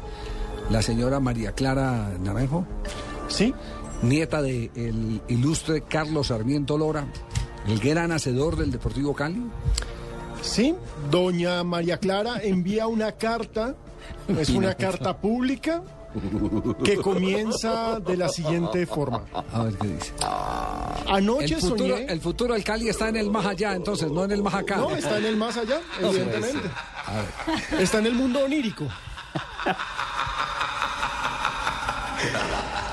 la 0.69 0.81
señora 0.81 1.19
María 1.19 1.51
Clara 1.53 2.11
Naranjo. 2.19 2.65
Sí. 3.27 3.53
Nieta 4.01 4.41
del 4.41 5.21
ilustre 5.27 5.81
Carlos 5.81 6.27
Sarmiento 6.27 6.77
Lora, 6.77 7.07
el 7.67 7.79
gran 7.79 8.11
hacedor 8.11 8.55
del 8.55 8.71
Deportivo 8.71 9.13
Cali. 9.13 9.41
Sí, 10.41 10.75
doña 11.09 11.63
María 11.63 11.97
Clara 11.97 12.39
envía 12.43 12.87
una 12.87 13.13
carta, 13.13 13.75
es 14.27 14.49
una 14.49 14.75
carta 14.75 15.17
pública 15.17 15.81
que 16.83 16.97
comienza 16.97 17.99
de 17.99 18.17
la 18.17 18.29
siguiente 18.29 18.85
forma. 18.85 19.23
A 19.51 19.63
ver 19.63 19.77
qué 19.77 19.87
dice. 19.87 20.13
Anoche 21.07 21.55
el 21.55 21.61
futuro, 21.61 21.95
soñé... 21.95 22.05
el 22.11 22.21
futuro 22.21 22.53
del 22.53 22.63
Cali 22.63 22.89
está 22.89 23.09
en 23.09 23.17
el 23.17 23.29
más 23.29 23.45
allá, 23.45 23.75
entonces, 23.75 24.11
no 24.11 24.23
en 24.23 24.31
el 24.31 24.41
más 24.41 24.53
acá. 24.53 24.77
No, 24.77 24.95
está 24.95 25.17
en 25.17 25.25
el 25.25 25.37
más 25.37 25.57
allá, 25.57 25.81
evidentemente. 25.99 26.69
A 27.05 27.15
ver. 27.17 27.81
Está 27.81 27.99
en 27.99 28.05
el 28.07 28.15
mundo 28.15 28.43
onírico. 28.43 28.85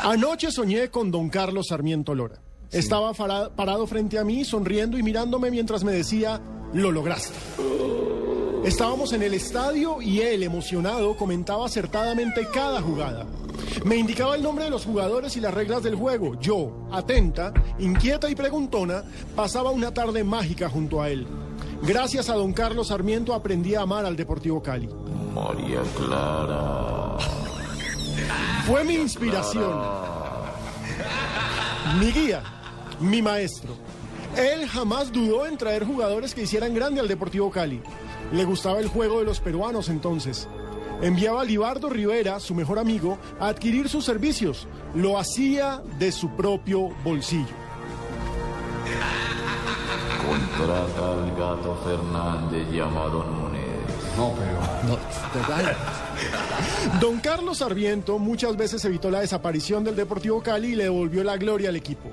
Anoche 0.03 0.51
soñé 0.51 0.91
con 0.91 1.11
don 1.11 1.29
Carlos 1.29 1.69
Sarmiento 1.69 2.15
Lora. 2.15 2.41
Estaba 2.71 3.13
parado 3.13 3.87
frente 3.87 4.19
a 4.19 4.25
mí, 4.25 4.45
sonriendo 4.45 4.99
y 4.99 5.03
mirándome 5.03 5.51
mientras 5.51 5.85
me 5.85 5.93
decía, 5.93 6.41
lo 6.73 6.91
lograste. 6.91 7.35
Estábamos 8.65 9.13
en 9.13 9.25
el 9.25 9.35
estadio 9.35 10.01
y 10.01 10.21
él, 10.21 10.45
emocionado, 10.45 11.17
comentaba 11.17 11.67
acertadamente 11.67 12.47
cada 12.53 12.81
jugada. 12.81 13.27
Me 13.85 13.97
indicaba 13.97 14.37
el 14.37 14.43
nombre 14.43 14.65
de 14.65 14.71
los 14.71 14.85
jugadores 14.85 15.37
y 15.37 15.41
las 15.41 15.53
reglas 15.53 15.83
del 15.83 15.97
juego. 15.97 16.39
Yo, 16.39 16.87
atenta, 16.93 17.53
inquieta 17.81 18.31
y 18.31 18.37
preguntona, 18.37 19.03
pasaba 19.35 19.73
una 19.73 19.93
tarde 19.93 20.23
mágica 20.23 20.69
junto 20.69 21.03
a 21.03 21.11
él. 21.11 21.27
Gracias 21.83 22.31
a 22.31 22.35
don 22.35 22.53
Carlos 22.53 22.89
Sarmiento 22.89 23.35
aprendí 23.35 23.75
a 23.75 23.83
amar 23.83 24.07
al 24.07 24.15
Deportivo 24.15 24.63
Cali. 24.63 24.89
María 25.35 25.83
Clara. 25.97 27.17
Fue 28.65 28.85
mi 28.85 28.95
inspiración, 28.95 29.73
mi 31.99 32.13
guía, 32.13 32.45
mi 33.01 33.21
maestro. 33.21 33.75
Él 34.37 34.69
jamás 34.69 35.11
dudó 35.11 35.47
en 35.47 35.59
traer 35.59 35.85
jugadores 35.85 36.33
que 36.33 36.43
hicieran 36.43 36.73
grande 36.73 37.01
al 37.01 37.09
Deportivo 37.09 37.51
Cali. 37.51 37.83
Le 38.33 38.45
gustaba 38.45 38.81
el 38.81 38.89
juego 38.89 39.21
de 39.21 39.27
los 39.27 39.41
peruanos 39.41 39.89
entonces. 39.89 40.49
Enviaba 41.03 41.43
a 41.43 41.45
Libardo 41.45 41.89
Rivera, 41.89 42.39
su 42.41 42.55
mejor 42.55 42.79
amigo, 42.79 43.19
a 43.41 43.49
adquirir 43.49 43.89
sus 43.89 44.05
servicios. 44.05 44.67
Lo 44.95 45.19
hacía 45.19 45.83
de 45.99 46.13
su 46.13 46.31
propio 46.31 46.91
bolsillo. 47.05 47.55
Contrata 50.27 51.13
al 51.13 51.31
gato 51.37 51.79
Fernández 51.85 52.67
y 52.73 52.81
a 52.81 52.87
Marón 52.87 53.41
Moned. 53.41 53.63
No, 54.17 54.33
pero. 54.39 54.63
Don 57.01 57.19
Carlos 57.21 57.59
Sarmiento 57.59 58.19
muchas 58.19 58.57
veces 58.57 58.85
evitó 58.85 59.11
la 59.11 59.21
desaparición 59.21 59.83
del 59.85 59.97
Deportivo 59.97 60.43
Cali 60.43 60.73
y 60.73 60.77
le 60.77 60.85
devolvió 60.85 61.25
la 61.25 61.37
gloria 61.37 61.71
al 61.71 61.77
equipo. 61.77 62.11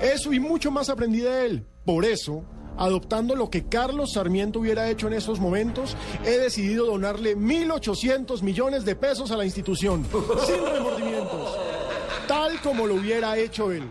Eso 0.00 0.32
y 0.32 0.40
mucho 0.40 0.70
más 0.70 0.88
aprendí 0.88 1.20
de 1.20 1.46
él. 1.46 1.66
Por 1.84 2.04
eso, 2.04 2.44
adoptando 2.76 3.36
lo 3.36 3.50
que 3.50 3.64
Carlos 3.64 4.12
Sarmiento 4.14 4.60
hubiera 4.60 4.88
hecho 4.88 5.06
en 5.06 5.14
esos 5.14 5.40
momentos, 5.40 5.96
he 6.24 6.38
decidido 6.38 6.86
donarle 6.86 7.36
1.800 7.36 8.42
millones 8.42 8.84
de 8.84 8.96
pesos 8.96 9.30
a 9.30 9.36
la 9.36 9.44
institución, 9.44 10.06
sin 10.46 10.64
remordimientos, 10.64 11.56
tal 12.26 12.60
como 12.60 12.86
lo 12.86 12.94
hubiera 12.94 13.36
hecho 13.36 13.70
él. 13.72 13.84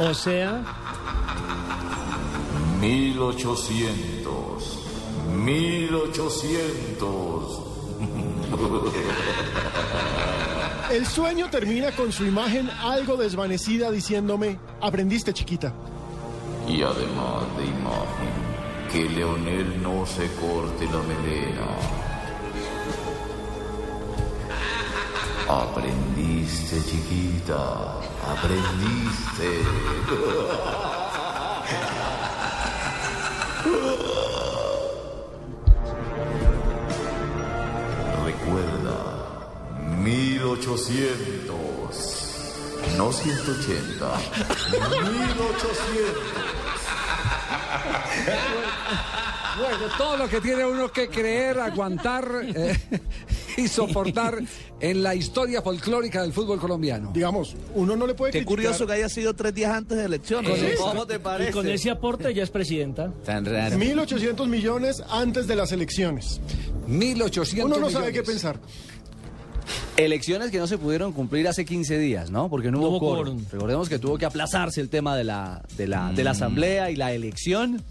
O 0.00 0.14
sea, 0.14 0.64
1800. 2.80 4.78
1800. 5.44 7.62
El 10.90 11.06
sueño 11.06 11.48
termina 11.50 11.92
con 11.92 12.12
su 12.12 12.24
imagen 12.24 12.70
algo 12.70 13.16
desvanecida 13.16 13.90
diciéndome, 13.90 14.58
aprendiste 14.80 15.32
chiquita. 15.32 15.74
Y 16.68 16.82
además 16.82 17.44
de 17.56 17.64
imagen, 17.64 18.56
que 18.90 19.08
Leonel 19.08 19.82
no 19.82 20.04
se 20.04 20.26
corte 20.34 20.84
la 20.86 21.00
melena. 21.02 21.66
Aprendiste, 25.48 26.82
chiquita. 26.84 28.00
Aprendiste. 28.26 29.62
Recuerda, 38.24 38.98
1800. 40.02 41.75
No 42.96 43.12
180. 43.12 44.16
1800. 45.10 46.22
Bueno, 49.58 49.78
todo 49.96 50.16
lo 50.18 50.28
que 50.28 50.40
tiene 50.40 50.64
uno 50.66 50.90
que 50.92 51.08
creer, 51.08 51.58
aguantar 51.58 52.28
eh, 52.42 52.76
y 53.56 53.68
soportar 53.68 54.38
en 54.80 55.02
la 55.02 55.14
historia 55.14 55.62
folclórica 55.62 56.20
del 56.22 56.32
fútbol 56.32 56.58
colombiano. 56.60 57.10
Digamos, 57.12 57.56
uno 57.74 57.96
no 57.96 58.06
le 58.06 58.14
puede 58.14 58.32
Qué 58.32 58.44
curioso 58.44 58.86
que 58.86 58.92
haya 58.94 59.08
sido 59.08 59.34
tres 59.34 59.54
días 59.54 59.72
antes 59.74 59.96
de 59.96 60.04
elecciones. 60.04 60.62
ese- 60.62 60.76
¿Cómo 60.76 61.06
te 61.06 61.14
y 61.16 61.18
parece? 61.18 61.52
con 61.52 61.66
ese 61.66 61.90
aporte 61.90 62.32
ya 62.34 62.42
es 62.42 62.50
presidenta. 62.50 63.10
Tan 63.24 63.44
raro. 63.46 63.76
1.800 63.76 64.46
millones 64.46 65.02
antes 65.08 65.46
de 65.46 65.56
las 65.56 65.72
elecciones. 65.72 66.40
1.800 66.88 67.64
Uno 67.64 67.78
no 67.78 67.90
sabe 67.90 68.12
qué 68.12 68.22
pensar. 68.22 68.58
Elecciones 69.96 70.50
que 70.50 70.58
no 70.58 70.66
se 70.66 70.76
pudieron 70.78 71.12
cumplir 71.12 71.48
hace 71.48 71.64
15 71.64 71.98
días, 71.98 72.30
¿no? 72.30 72.50
Porque 72.50 72.70
no 72.70 72.78
hubo, 72.78 72.86
No 72.86 72.90
hubo 72.90 73.00
quórum. 73.00 73.24
quórum. 73.24 73.44
Recordemos 73.50 73.88
que 73.88 73.98
tuvo 73.98 74.18
que 74.18 74.26
aplazarse 74.26 74.80
el 74.80 74.88
tema 74.90 75.16
de 75.16 75.24
la, 75.24 75.62
de 75.76 75.86
la, 75.86 76.12
de 76.12 76.22
la 76.24 76.32
asamblea 76.32 76.90
y 76.90 76.96
la 76.96 77.12
elección 77.12 77.82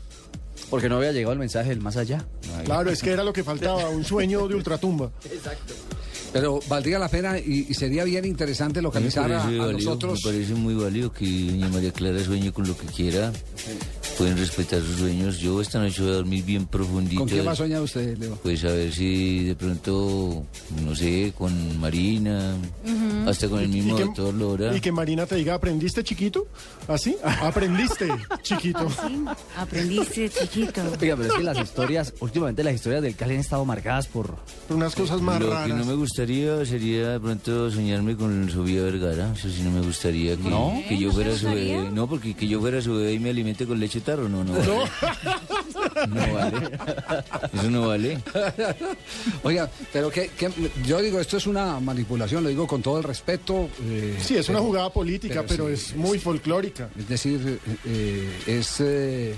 porque 0.69 0.89
no 0.89 0.97
había 0.97 1.11
llegado 1.11 1.33
el 1.33 1.39
mensaje 1.39 1.69
del 1.69 1.81
más 1.81 1.97
allá. 1.97 2.25
Claro, 2.63 2.89
es 2.89 3.01
que 3.01 3.11
era 3.11 3.23
lo 3.23 3.33
que 3.33 3.43
faltaba, 3.43 3.89
un 3.89 4.03
sueño 4.03 4.47
de 4.47 4.55
ultratumba. 4.55 5.11
Pero 6.33 6.59
valdría 6.67 6.99
la 6.99 7.07
pena 7.07 7.37
y, 7.39 7.67
y 7.69 7.73
sería 7.73 8.03
bien 8.03 8.25
interesante 8.25 8.81
localizar 8.81 9.31
a, 9.31 9.45
nosotros. 9.47 10.21
me 10.25 10.31
parece 10.31 10.53
muy 10.53 10.73
válido 10.73 11.11
que 11.11 11.25
doña 11.25 11.69
María 11.69 11.91
Clara 11.91 12.19
sueñe 12.23 12.51
con 12.51 12.67
lo 12.67 12.75
que 12.77 12.87
quiera. 12.87 13.31
Pueden 14.17 14.37
respetar 14.37 14.81
sus 14.81 14.97
sueños. 14.99 15.39
Yo 15.39 15.59
esta 15.61 15.77
noche 15.79 16.01
voy 16.01 16.11
a 16.11 16.15
dormir 16.15 16.43
bien 16.45 16.65
profundito. 16.65 17.25
¿Con 17.25 17.47
va 17.47 17.51
a 17.51 17.55
soñar 17.55 17.81
usted, 17.81 18.17
Leo? 18.17 18.35
Pues 18.41 18.63
a 18.63 18.69
ver 18.69 18.93
si 18.93 19.43
de 19.43 19.55
pronto, 19.55 20.45
no 20.85 20.95
sé, 20.95 21.33
con 21.37 21.79
Marina, 21.81 22.55
hasta 23.27 23.49
con 23.49 23.59
el 23.59 23.67
mismo 23.67 23.95
que- 23.97 24.05
doctor 24.05 24.33
Lora. 24.33 24.75
Y 24.75 24.79
que 24.79 24.91
Marina 24.93 25.25
te 25.25 25.35
diga, 25.35 25.55
¿aprendiste 25.55 26.01
chiquito? 26.03 26.47
¿Así? 26.87 27.17
Aprendiste 27.23 28.07
chiquito. 28.41 28.87
Aprendiste, 29.57 30.29
chiquito. 30.29 30.81
Oiga, 31.01 31.15
pero 31.17 31.23
es 31.25 31.33
que 31.33 31.43
las 31.43 31.59
historias, 31.59 32.13
últimamente 32.21 32.63
las 32.63 32.75
historias 32.75 33.01
del 33.01 33.15
Cali 33.15 33.33
han 33.35 33.39
estado 33.41 33.65
marcadas 33.65 34.07
por... 34.07 34.35
unas 34.69 34.95
cosas 34.95 35.19
más 35.21 35.39
Lo 35.41 35.47
que 35.47 35.53
raras. 35.53 35.77
no 35.77 35.83
me 35.85 35.93
gustaría 35.95 36.65
sería 36.65 37.09
de 37.11 37.19
pronto 37.19 37.69
soñarme 37.69 38.15
con 38.15 38.49
Sofía 38.49 38.81
Vergara. 38.83 39.33
Eso 39.37 39.49
sí 39.49 39.61
no 39.61 39.71
me 39.71 39.81
gustaría 39.81 40.37
que, 40.37 40.49
¿No? 40.49 40.81
que 40.87 40.97
yo 40.97 41.09
¿No 41.09 41.13
fuera 41.15 41.35
su 41.35 41.47
bebé. 41.47 41.89
No, 41.91 42.07
porque 42.07 42.33
que 42.33 42.47
yo 42.47 42.59
fuera 42.61 42.81
su 42.81 42.93
bebé 42.95 43.13
y 43.13 43.19
me 43.19 43.29
alimente 43.31 43.65
con 43.65 43.79
leche 43.79 44.01
tarro. 44.05 44.29
No, 44.29 44.43
no. 44.43 44.53
vale. 44.53 44.89
No 46.07 46.33
vale. 46.33 46.69
Eso 47.53 47.69
no 47.71 47.87
vale. 47.87 48.19
Oiga, 49.43 49.69
pero 49.91 50.09
que, 50.09 50.29
yo 50.85 51.01
digo, 51.01 51.19
esto 51.19 51.37
es 51.37 51.47
una 51.47 51.79
manipulación, 51.79 52.43
lo 52.43 52.49
digo 52.49 52.67
con 52.67 52.81
todo 52.81 52.97
el 52.97 53.03
respeto. 53.03 53.69
eh, 53.83 54.17
Sí, 54.21 54.37
es 54.37 54.47
una 54.49 54.59
jugada 54.59 54.89
política, 54.91 55.43
pero, 55.47 55.67
sí, 55.67 55.73
es 55.73 55.95
muy 55.95 56.19
folclórica. 56.19 56.89
Es 56.97 57.07
decir, 57.09 57.59
eh, 57.85 58.39
es 58.47 58.75
eh, 58.79 59.35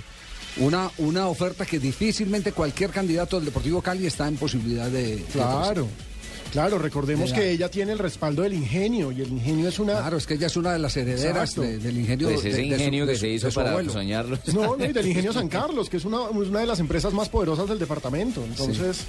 una, 0.58 0.90
una 0.98 1.28
oferta 1.28 1.66
que 1.66 1.80
difícilmente 1.80 2.52
cualquier 2.52 2.90
candidato 2.92 3.38
del 3.38 3.46
Deportivo 3.46 3.82
Cali 3.82 4.06
está 4.08 4.28
en 4.28 4.36
posibilidad 4.38 4.88
de... 4.90 5.18
de 5.18 5.88
Claro. 6.52 6.78
Recordemos 6.80 7.32
que 7.34 7.52
ella 7.52 7.70
tiene 7.70 7.92
el 7.92 8.00
respaldo 8.00 8.42
del 8.42 8.54
ingenio 8.54 9.12
y 9.12 9.22
el 9.22 9.30
ingenio 9.30 9.70
es 9.70 9.80
una... 9.80 9.94
Claro, 9.94 10.18
es 10.18 10.26
que 10.26 10.36
ella 10.36 10.48
es 10.48 10.56
una 10.58 10.74
de 10.74 10.80
las 10.80 10.96
herederas 10.98 11.56
de- 11.56 11.78
del 11.80 11.98
ingenio. 11.98 12.28
Pues 12.30 12.40
ese 12.40 12.50
de- 12.50 12.56
de 12.56 12.58
su- 12.70 12.74
ingenio 12.74 13.06
de 13.06 13.12
que 13.14 13.18
su- 13.18 13.22
se 13.22 13.30
hizo 13.30 13.50
para 13.52 13.70
abuelo. 13.72 13.92
soñarlo. 13.92 14.40
No, 14.54 14.76
no, 14.78 14.86
y 14.86 14.94
del 14.94 15.08
ingenio 15.10 15.34
San 15.34 15.48
Carlos, 15.50 15.90
que 15.90 15.98
es 15.98 16.06
una, 16.06 16.18
es 16.30 16.48
una 16.50 16.60
de 16.62 16.66
las 16.68 16.80
empresas 16.80 17.14
más 17.14 17.30
poderosas 17.30 17.68
del 17.70 17.80
departamento. 17.80 18.44
Entonces, 18.44 19.00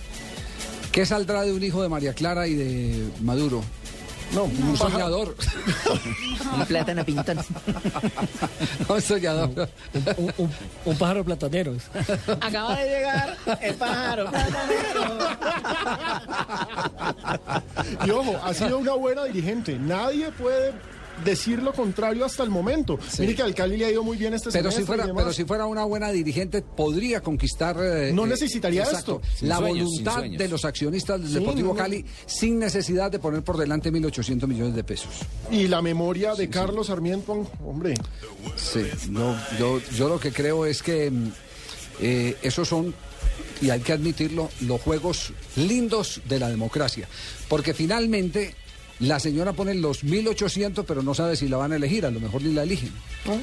¿Qué 0.92 1.04
saldrá 1.06 1.42
de 1.42 1.52
un 1.52 1.62
hijo 1.62 1.82
de 1.82 1.88
María 1.88 2.12
Clara 2.14 2.48
y 2.48 2.54
de 2.54 3.04
Maduro? 3.20 3.62
No, 4.32 4.44
un 4.44 4.76
soñador. 4.76 5.34
Un 6.54 6.64
plátano 6.66 7.04
pintón. 7.04 7.38
un 8.88 9.02
soñador. 9.02 9.68
Un, 10.16 10.32
un- 10.38 10.50
un 10.84 10.96
pájaro 10.98 11.24
platanero. 11.24 11.74
Acaba 12.40 12.76
de 12.76 12.88
llegar 12.88 13.36
el 13.60 13.74
pájaro. 13.74 14.30
y 18.06 18.10
ojo, 18.10 18.38
ha 18.42 18.54
sido 18.54 18.78
una 18.78 18.92
buena 18.94 19.24
dirigente. 19.24 19.78
Nadie 19.78 20.30
puede 20.32 20.72
decir 21.24 21.62
lo 21.62 21.72
contrario 21.72 22.24
hasta 22.24 22.42
el 22.42 22.50
momento. 22.50 22.98
Mire 23.18 23.34
que 23.34 23.42
al 23.42 23.54
Cali 23.54 23.76
le 23.76 23.86
ha 23.86 23.90
ido 23.90 24.02
muy 24.02 24.16
bien 24.16 24.34
este 24.34 24.50
Pero 24.50 24.70
si, 24.70 24.76
semestre 24.76 24.96
fuera, 25.04 25.14
pero 25.14 25.32
si 25.32 25.44
fuera 25.44 25.66
una 25.66 25.84
buena 25.84 26.10
dirigente, 26.10 26.62
podría 26.62 27.20
conquistar. 27.20 27.76
eh, 27.80 28.12
No 28.12 28.24
eh, 28.26 28.28
necesitaría 28.28 28.82
exacto, 28.82 29.20
esto. 29.24 29.46
La 29.46 29.58
sueños, 29.58 29.84
voluntad 29.88 30.22
de 30.24 30.48
los 30.48 30.64
accionistas 30.64 31.20
del 31.20 31.28
Sí, 31.28 31.34
Deportivo 31.38 31.68
no, 31.68 31.74
no. 31.74 31.78
Cali 31.78 32.04
sin 32.26 32.58
necesidad 32.58 33.10
de 33.10 33.18
poner 33.18 33.42
por 33.42 33.56
delante 33.56 33.92
1.800 33.92 34.46
millones 34.46 34.74
de 34.74 34.84
pesos. 34.84 35.10
Y 35.50 35.68
la 35.68 35.82
memoria 35.82 36.34
de 36.34 36.48
Carlos 36.48 36.86
Sarmiento, 36.88 37.50
hombre. 37.64 37.94
Sí, 38.56 38.82
no, 39.10 39.36
yo, 39.58 39.80
yo 39.96 40.08
lo 40.08 40.18
que 40.20 40.32
creo 40.32 40.66
es 40.66 40.82
que 40.82 41.10
mm, 41.10 41.32
eh, 42.00 42.36
esos 42.42 42.68
son 42.68 42.94
y 43.60 43.70
hay 43.70 43.80
que 43.80 43.92
admitirlo, 43.92 44.50
los 44.60 44.80
juegos 44.80 45.32
lindos 45.56 46.20
de 46.28 46.38
la 46.38 46.48
democracia. 46.48 47.08
Porque 47.48 47.74
finalmente 47.74 48.54
la 49.00 49.20
señora 49.20 49.52
pone 49.52 49.74
los 49.74 50.04
1.800, 50.04 50.84
pero 50.86 51.02
no 51.02 51.14
sabe 51.14 51.36
si 51.36 51.48
la 51.48 51.56
van 51.56 51.72
a 51.72 51.76
elegir, 51.76 52.04
a 52.04 52.10
lo 52.10 52.18
mejor 52.18 52.42
ni 52.42 52.52
la 52.52 52.64
eligen. 52.64 52.90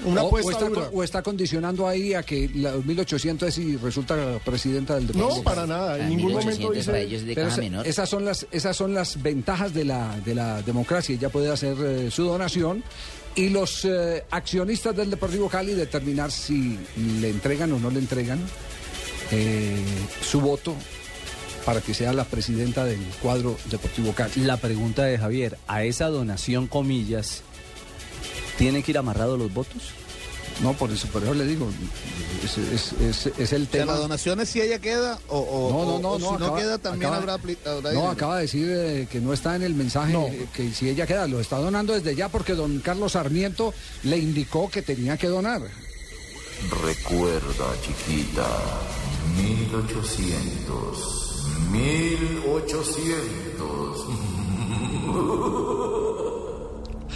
Una 0.03 0.23
o, 0.23 0.27
apuesta 0.27 0.47
o 0.49 0.51
está, 0.51 0.69
dura. 0.69 0.89
o 0.93 1.03
está 1.03 1.21
condicionando 1.23 1.87
ahí 1.87 2.13
a 2.13 2.23
que 2.23 2.49
los 2.53 2.83
1.800 2.85 3.47
es 3.47 3.53
si 3.53 3.77
resulta 3.77 4.39
presidenta 4.43 4.95
del 4.95 5.07
departamento. 5.07 5.37
No, 5.37 5.43
para 5.43 5.65
nada. 5.65 5.99
En 5.99 6.09
ningún 6.09 6.33
momento 6.33 6.71
dice. 6.71 6.91
Pero 7.33 7.47
esa- 7.47 7.81
Esas 7.85 8.09
son 8.09 8.25
las, 8.25 8.45
esas 8.51 8.75
son 8.75 8.93
las 8.93 9.21
ventajas 9.21 9.73
de 9.73 9.85
la, 9.85 10.19
de 10.25 10.35
la 10.35 10.61
democracia. 10.61 11.15
Ella 11.15 11.29
puede 11.29 11.49
hacer 11.49 11.77
eh, 11.79 12.11
su 12.11 12.23
donación 12.23 12.83
y 13.35 13.49
los 13.49 13.85
eh, 13.85 14.23
accionistas 14.31 14.95
del 14.95 15.09
Deportivo 15.09 15.47
Cali 15.49 15.73
determinar 15.73 16.31
si 16.31 16.77
le 17.21 17.29
entregan 17.29 17.71
o 17.73 17.79
no 17.79 17.89
le 17.89 17.99
entregan 17.99 18.39
eh, 19.31 19.77
su 20.21 20.39
voto 20.41 20.75
para 21.65 21.81
que 21.81 21.93
sea 21.93 22.13
la 22.13 22.25
presidenta 22.25 22.85
del 22.85 22.99
cuadro 23.21 23.57
Deportivo 23.71 24.13
Cali. 24.13 24.33
La 24.37 24.57
pregunta 24.57 25.03
de 25.03 25.17
Javier, 25.17 25.57
¿a 25.67 25.83
esa 25.83 26.07
donación, 26.09 26.67
comillas, 26.67 27.41
tienen 28.57 28.83
que 28.83 28.91
ir 28.91 28.97
amarrados 28.97 29.39
los 29.39 29.53
votos? 29.53 29.81
No, 30.61 30.71
por 30.73 30.89
eso, 30.89 31.07
por 31.09 31.21
eso 31.21 31.33
le 31.33 31.45
digo, 31.45 31.67
es, 32.45 32.57
es- 32.57 32.93
es- 33.01 33.25
es 33.37 33.51
el 33.51 33.63
O 33.63 33.65
sea, 33.65 33.71
tema. 33.81 33.91
la 33.91 33.97
donación 33.99 34.39
es 34.39 34.47
si 34.47 34.61
ella 34.61 34.79
queda 34.79 35.19
o, 35.27 35.37
o- 35.39 35.69
No, 35.69 35.85
no, 35.85 35.99
no, 35.99 36.09
o 36.11 36.19
no, 36.19 36.25
si 36.27 36.31
no 36.39 36.45
acaba- 36.45 36.57
queda 36.59 36.77
también 36.77 37.11
acaba- 37.11 37.33
habrá, 37.33 37.91
No, 37.93 38.09
acaba 38.09 38.35
de 38.37 38.41
decir 38.43 38.65
eh, 38.69 39.05
que 39.11 39.19
no 39.19 39.33
está 39.33 39.57
en 39.57 39.63
el 39.63 39.75
mensaje 39.75 40.13
eh, 40.15 40.47
que 40.53 40.71
si 40.71 40.87
ella 40.87 41.05
queda, 41.05 41.27
lo 41.27 41.41
está 41.41 41.57
donando 41.57 41.91
desde 41.93 42.15
ya 42.15 42.29
porque 42.29 42.53
don 42.53 42.79
Carlos 42.79 43.11
Sarmiento 43.13 43.73
le 44.03 44.17
indicó 44.17 44.69
que 44.69 44.81
tenía 44.81 45.17
que 45.17 45.27
donar. 45.27 45.61
Recuerda, 46.85 47.65
chiquita, 47.83 48.47
1800, 49.35 51.34
1800. 51.71 53.65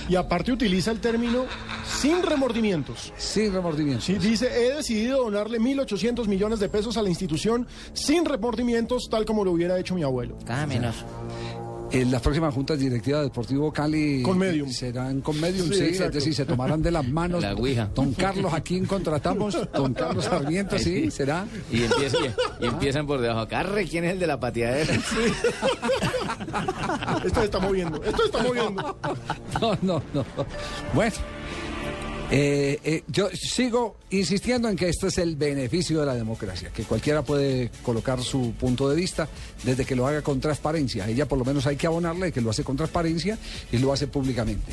Y 0.09 0.15
aparte 0.15 0.51
utiliza 0.51 0.89
el 0.89 0.99
término 0.99 1.45
sin 1.85 2.23
remordimientos. 2.23 3.13
Sin 3.15 3.53
remordimientos. 3.53 4.05
Sí, 4.05 4.17
dice, 4.17 4.47
he 4.47 4.75
decidido 4.75 5.23
donarle 5.23 5.59
1.800 5.59 6.25
millones 6.25 6.59
de 6.59 6.67
pesos 6.67 6.97
a 6.97 7.03
la 7.03 7.09
institución 7.09 7.67
sin 7.93 8.25
remordimientos, 8.25 9.07
tal 9.09 9.23
como 9.25 9.45
lo 9.45 9.51
hubiera 9.51 9.77
hecho 9.77 9.93
mi 9.93 10.01
abuelo. 10.01 10.35
Cada 10.45 10.65
menos. 10.65 11.05
En 11.91 12.11
las 12.11 12.21
próximas 12.21 12.53
juntas 12.53 12.77
directivas 12.77 13.21
de 13.21 13.25
Deportivo 13.29 13.71
Cali 13.73 14.21
Con 14.21 14.37
medium. 14.37 14.69
serán 14.69 15.21
con 15.21 15.39
medium, 15.41 15.67
Sí, 15.69 15.95
sí, 15.95 16.03
es 16.03 16.11
decir, 16.13 16.35
se 16.35 16.45
tomarán 16.45 16.81
de 16.83 16.91
las 16.91 17.07
manos. 17.11 17.41
La 17.41 17.53
ouija. 17.55 17.89
Don 17.95 18.13
Carlos, 18.13 18.53
¿a 18.53 18.61
quién 18.61 18.85
contratamos? 18.85 19.57
Don 19.73 19.93
Carlos 19.93 20.25
Sarmiento, 20.25 20.77
sí, 20.77 21.09
será. 21.09 21.47
Y, 21.71 21.83
empieza- 21.83 22.17
y- 22.59 22.63
y 22.63 22.67
empiezan 22.67 23.07
por 23.07 23.19
debajo. 23.21 23.47
Carre, 23.47 23.85
¿quién 23.87 24.03
es 24.05 24.13
el 24.13 24.19
de 24.19 24.27
la 24.27 24.39
pateadera? 24.39 24.93
Esto 27.25 27.39
se 27.39 27.45
está 27.45 27.59
moviendo, 27.59 28.01
esto 28.03 28.17
se 28.17 28.25
está 28.25 28.43
moviendo. 28.43 28.97
No, 29.59 29.77
no, 29.81 30.01
no. 30.13 30.25
Bueno, 30.93 31.15
eh, 32.31 32.79
eh, 32.83 33.03
yo 33.07 33.29
sigo 33.33 33.95
insistiendo 34.11 34.69
en 34.69 34.75
que 34.75 34.89
este 34.89 35.07
es 35.07 35.17
el 35.17 35.35
beneficio 35.35 35.99
de 35.99 36.05
la 36.05 36.15
democracia, 36.15 36.69
que 36.69 36.83
cualquiera 36.83 37.23
puede 37.23 37.71
colocar 37.83 38.21
su 38.21 38.53
punto 38.53 38.87
de 38.89 38.95
vista 38.95 39.27
desde 39.63 39.85
que 39.85 39.95
lo 39.95 40.05
haga 40.07 40.21
con 40.21 40.39
transparencia. 40.39 41.07
Ella 41.07 41.27
por 41.27 41.37
lo 41.39 41.45
menos 41.45 41.65
hay 41.67 41.75
que 41.75 41.87
abonarle 41.87 42.31
que 42.31 42.41
lo 42.41 42.49
hace 42.51 42.63
con 42.63 42.77
transparencia 42.77 43.37
y 43.71 43.77
lo 43.77 43.91
hace 43.93 44.07
públicamente. 44.07 44.71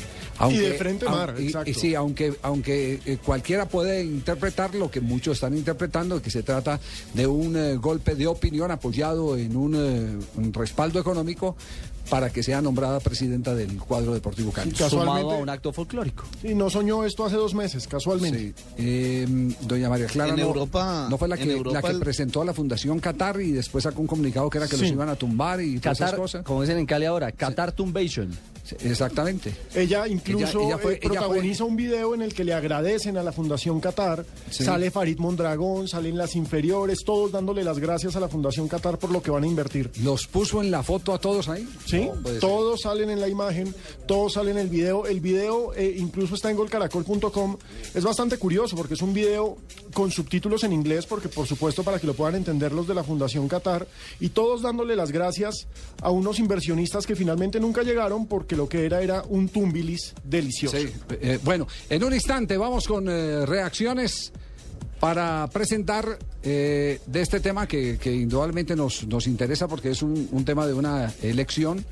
Y 0.51 0.57
de 0.57 0.73
frente, 0.73 1.05
aun- 1.07 1.11
Mar, 1.17 1.35
y- 1.39 1.51
sí, 1.73 1.95
aunque, 1.95 2.33
aunque 2.43 2.99
eh, 3.05 3.17
cualquiera 3.23 3.67
puede 3.67 4.03
interpretar 4.03 4.75
lo 4.75 4.89
que 4.91 5.01
muchos 5.01 5.37
están 5.37 5.55
interpretando, 5.57 6.21
que 6.21 6.29
se 6.31 6.43
trata 6.43 6.79
de 7.13 7.25
un 7.27 7.55
eh, 7.57 7.75
golpe 7.77 8.15
de 8.15 8.27
opinión 8.27 8.69
apoyado 8.71 9.35
en 9.37 9.55
un, 9.55 9.75
eh, 9.75 10.25
un 10.35 10.53
respaldo 10.53 10.99
económico 10.99 11.55
para 12.09 12.29
que 12.29 12.43
sea 12.43 12.61
nombrada 12.61 12.99
presidenta 12.99 13.53
del 13.55 13.77
cuadro 13.77 14.13
deportivo 14.13 14.51
Cali. 14.51 14.71
Casualmente- 14.71 15.21
Sumado 15.21 15.31
a 15.31 15.37
un 15.37 15.49
acto 15.49 15.73
folclórico. 15.73 16.23
Y 16.43 16.53
no 16.55 16.69
soñó 16.69 17.03
esto 17.05 17.25
hace 17.25 17.35
dos 17.35 17.53
meses, 17.53 17.87
casualmente. 17.87 18.53
Sí. 18.55 18.63
Eh, 18.77 19.55
doña 19.61 19.89
María 19.89 20.07
Clara 20.07 20.31
En 20.33 20.39
no, 20.39 20.45
Europa- 20.47 21.07
no 21.09 21.17
fue 21.17 21.27
la 21.27 21.37
que, 21.37 21.51
Europa 21.51 21.73
la 21.73 21.81
que 21.81 21.93
el- 21.95 21.99
presentó 21.99 22.41
a 22.41 22.45
la 22.45 22.53
Fundación 22.53 22.99
Qatar 22.99 23.39
y 23.41 23.51
después 23.51 23.83
sacó 23.83 24.01
un 24.01 24.07
comunicado 24.07 24.49
que 24.49 24.57
era 24.57 24.67
que 24.67 24.75
Sí. 24.77 24.83
los 24.83 24.91
iban 24.91 25.09
a 25.09 25.15
tumbar 25.15 25.61
y 25.61 25.79
todas 25.79 25.99
esas 26.01 26.13
cosas. 26.13 26.43
como 26.43 26.61
dicen 26.61 26.77
en 26.77 26.85
Cali 26.85 27.05
ahora, 27.05 27.31
Qatar 27.31 27.71
Tumbation. 27.71 28.29
Exactamente. 28.79 29.53
Ella 29.73 30.07
incluso 30.07 30.59
Ella- 30.59 30.67
ella 30.67 30.77
fue- 30.77 30.93
eh, 30.95 30.99
protagoniza 31.03 31.63
un 31.63 31.75
video 31.75 32.13
en 32.15 32.21
el 32.21 32.33
que 32.33 32.43
le 32.43 32.53
agradecen 32.53 33.17
a 33.17 33.23
la 33.23 33.31
Fundación 33.31 33.79
Qatar. 33.79 34.25
Sí. 34.49 34.63
Sale 34.63 34.91
Farid 34.91 35.17
Mondragón, 35.19 35.87
salen 35.87 36.17
las 36.17 36.35
inferiores, 36.35 36.99
todos 37.05 37.31
dándole 37.31 37.63
las 37.63 37.79
gracias 37.79 38.15
a 38.15 38.19
la 38.19 38.27
Fundación 38.29 38.67
Qatar 38.67 38.97
por 38.97 39.11
lo 39.11 39.21
que 39.21 39.31
van 39.31 39.43
a 39.43 39.47
invertir. 39.47 39.91
¿Los 40.03 40.27
puso 40.27 40.61
en 40.61 40.71
la 40.71 40.83
foto 40.83 41.13
a 41.13 41.19
todos 41.19 41.47
ahí? 41.49 41.67
Sí, 41.85 42.09
No, 42.23 42.29
todos 42.39 42.81
salen 42.81 43.09
en 43.09 43.21
la 43.21 43.27
imagen, 43.29 43.73
todos 44.07 44.33
salen 44.33 44.57
en 44.57 44.63
el 44.63 44.69
video. 44.69 45.05
El 45.05 45.19
video 45.21 45.73
eh, 45.75 45.95
incluso 45.97 46.35
está 46.35 46.49
en 46.51 46.57
golcaracol.com. 46.57 47.57
Es 47.93 48.03
bastante 48.03 48.37
curioso 48.37 48.75
porque 48.75 48.95
es 48.95 49.01
un 49.01 49.13
video 49.13 49.57
con 49.93 50.11
subtítulos 50.11 50.63
en 50.63 50.73
inglés, 50.73 51.05
porque 51.05 51.29
por 51.29 51.47
supuesto 51.47 51.83
para 51.83 51.99
que 51.99 52.07
lo 52.07 52.13
puedan 52.13 52.35
entender 52.35 52.71
los 52.71 52.87
de 52.87 52.93
la 52.95 53.03
Fundación 53.03 53.47
Qatar, 53.47 53.87
y 54.19 54.29
todos 54.29 54.61
dándole 54.61 54.95
las 54.95 55.11
gracias 55.11 55.67
a 56.01 56.09
unos 56.11 56.39
inversionistas 56.39 57.05
que 57.05 57.15
finalmente 57.15 57.59
nunca 57.59 57.83
llegaron 57.83 58.25
porque 58.27 58.55
lo 58.57 58.67
que 58.67 58.85
era 58.85 59.01
era 59.01 59.23
un 59.29 59.47
tumbilis 59.49 60.13
delicioso. 60.23 60.77
Eh, 60.77 61.39
bueno, 61.43 61.67
en 61.89 62.03
un 62.03 62.13
instante 62.13 62.57
vamos 62.57 62.87
con 62.87 63.07
eh, 63.07 63.45
reacciones 63.45 64.33
para 64.99 65.47
presentar 65.53 66.17
eh, 66.41 66.99
de 67.05 67.21
este 67.21 67.39
tema 67.39 67.67
que, 67.67 67.99
indudablemente 68.03 68.75
nos, 68.75 69.05
nos 69.07 69.27
interesa 69.27 69.67
porque 69.67 69.91
es 69.91 70.01
un, 70.01 70.43
tema 70.43 70.65
de 70.65 70.73
una 70.73 71.13
elección 71.21 71.85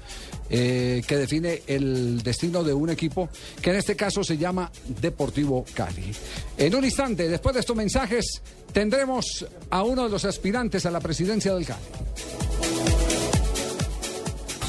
que 0.50 1.04
define 1.08 1.62
el 1.68 2.22
destino 2.24 2.64
de 2.64 2.74
un 2.74 2.90
equipo 2.90 3.30
que 3.62 3.72
en 3.72 3.76
este 3.78 3.96
caso 3.96 4.24
se 4.24 4.38
llama 4.38 4.72
Deportivo 5.02 5.66
Cali. 5.74 6.12
En 6.58 6.74
un 6.74 6.84
instante, 6.84 7.30
después 7.30 7.54
de 7.54 7.60
estos 7.60 7.76
mensajes, 7.76 8.42
tendremos 8.72 9.46
a 9.70 9.84
uno 9.84 10.04
de 10.04 10.10
los 10.10 10.26
aspirantes 10.26 10.86
a 10.86 10.92
la 10.92 11.00
presidencia 11.00 11.54
del 11.54 11.66
Cali. 11.66 13.25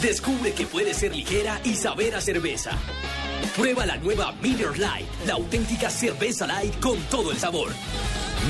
Descubre 0.02 0.52
que 0.52 0.66
puede 0.66 0.92
ser 0.92 1.16
ligera 1.16 1.58
y 1.64 1.74
saber 1.74 2.14
a 2.14 2.20
cerveza. 2.20 2.72
Prueba 3.56 3.86
la 3.86 3.96
nueva 3.96 4.32
Miller 4.42 4.72
Lite, 4.72 5.08
la 5.26 5.34
auténtica 5.34 5.88
cerveza 5.88 6.46
light 6.46 6.78
con 6.80 6.98
todo 7.10 7.32
el 7.32 7.38
sabor. 7.38 7.70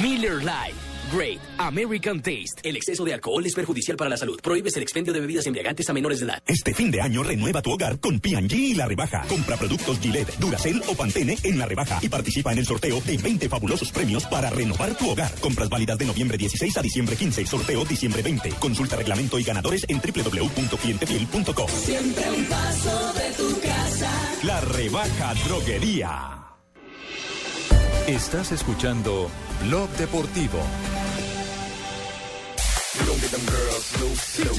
Miller 0.03 0.39
Lite. 0.39 0.86
Great 1.13 1.41
American 1.59 2.21
Taste. 2.21 2.61
El 2.63 2.77
exceso 2.77 3.05
de 3.05 3.15
alcohol 3.15 3.45
es 3.47 3.55
perjudicial 3.55 3.97
para 3.97 4.11
la 4.11 4.17
salud. 4.17 4.41
Prohíbes 4.43 4.77
el 4.77 4.83
expendio 4.83 5.13
de 5.13 5.21
bebidas 5.21 5.47
embriagantes 5.47 5.89
a 5.89 5.93
menores 5.93 6.21
de 6.21 6.27
edad. 6.27 6.43
Este 6.47 6.75
fin 6.75 6.91
de 6.91 7.01
año 7.01 7.23
renueva 7.23 7.63
tu 7.63 7.73
hogar 7.73 7.99
con 8.01 8.21
P&G 8.21 8.53
y 8.53 8.75
la 8.75 8.87
rebaja. 8.87 9.23
Compra 9.29 9.57
productos 9.57 9.99
Gillette, 10.01 10.37
Duracell 10.39 10.83
o 10.89 10.95
Pantene 10.95 11.37
en 11.43 11.59
la 11.59 11.67
rebaja 11.67 11.99
y 12.03 12.09
participa 12.09 12.53
en 12.53 12.59
el 12.59 12.67
sorteo 12.67 13.01
de 13.01 13.17
20 13.17 13.49
fabulosos 13.49 13.91
premios 13.93 14.25
para 14.27 14.51
renovar 14.51 14.97
tu 14.97 15.11
hogar. 15.11 15.33
Compras 15.41 15.69
válidas 15.69 15.99
de 15.99 16.07
noviembre 16.07 16.39
16 16.39 16.77
a 16.77 16.83
diciembre 16.83 17.17
15, 17.17 17.47
sorteo 17.47 17.85
diciembre 17.85 18.23
20. 18.23 18.51
Consulta 18.59 18.97
reglamento 18.97 19.39
y 19.39 19.45
ganadores 19.45 19.85
en 19.89 20.01
www.clientefiel.com. 20.01 21.69
Siempre 21.69 22.31
un 22.31 22.45
paso 22.47 23.13
de 23.15 23.31
tu 23.33 23.61
casa. 23.61 24.11
La 24.43 24.61
rebaja 24.61 25.35
droguería. 25.47 26.36
Estás 28.07 28.53
escuchando 28.53 29.29
Blog 29.67 29.89
Deportivo. 29.91 30.59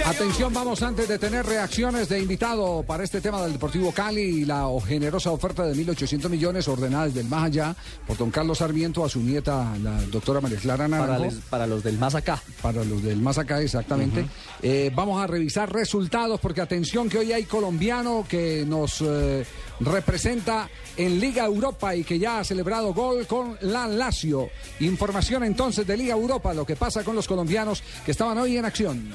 Atención, 0.05 0.53
vamos 0.53 0.81
antes 0.83 1.07
de 1.07 1.17
tener 1.17 1.45
reacciones 1.45 2.07
de 2.09 2.19
invitado 2.19 2.83
para 2.83 3.03
este 3.03 3.19
tema 3.19 3.41
del 3.41 3.53
Deportivo 3.53 3.91
Cali 3.91 4.21
y 4.41 4.45
la 4.45 4.67
generosa 4.85 5.31
oferta 5.31 5.63
de 5.65 5.73
1.800 5.73 6.29
millones 6.29 6.67
ordenada 6.67 7.05
desde 7.05 7.21
el 7.21 7.27
más 7.27 7.45
allá 7.45 7.75
por 8.05 8.17
don 8.17 8.29
Carlos 8.29 8.59
Sarmiento 8.59 9.03
a 9.03 9.09
su 9.09 9.19
nieta, 9.21 9.73
la 9.81 9.99
doctora 10.03 10.39
María 10.41 10.59
Clara 10.59 10.87
Para, 10.87 11.01
Naranjo. 11.07 11.25
les- 11.25 11.35
para 11.49 11.65
los 11.67 11.83
del 11.83 11.97
más 11.97 12.15
acá. 12.15 12.41
Para 12.61 12.83
los 12.83 13.01
del 13.03 13.17
más 13.21 13.37
acá, 13.37 13.61
exactamente. 13.61 14.25
Eh, 14.61 14.91
vamos 14.93 15.21
a 15.21 15.27
revisar 15.27 15.71
resultados 15.71 16.39
porque 16.39 16.61
atención 16.61 17.09
que 17.09 17.19
hoy 17.19 17.31
hay 17.33 17.45
colombiano 17.45 18.25
que 18.29 18.65
nos 18.67 19.01
eh, 19.01 19.45
representa 19.79 20.69
en 20.95 21.19
Liga 21.19 21.45
Europa 21.45 21.95
y 21.95 22.03
que 22.03 22.19
ya 22.19 22.39
ha 22.39 22.43
celebrado 22.43 22.93
gol 22.93 23.27
con 23.27 23.57
la 23.61 23.87
Lazio. 23.87 24.49
Información 24.79 25.43
entonces 25.43 25.85
de 25.85 25.97
Liga 25.97 26.13
Europa, 26.13 26.53
lo 26.53 26.65
que 26.65 26.75
pasa 26.75 27.03
con 27.03 27.15
los 27.15 27.27
colombianos 27.27 27.83
que 28.05 28.11
estaban 28.11 28.37
hoy 28.37 28.57
en 28.57 28.65
acción. 28.65 29.13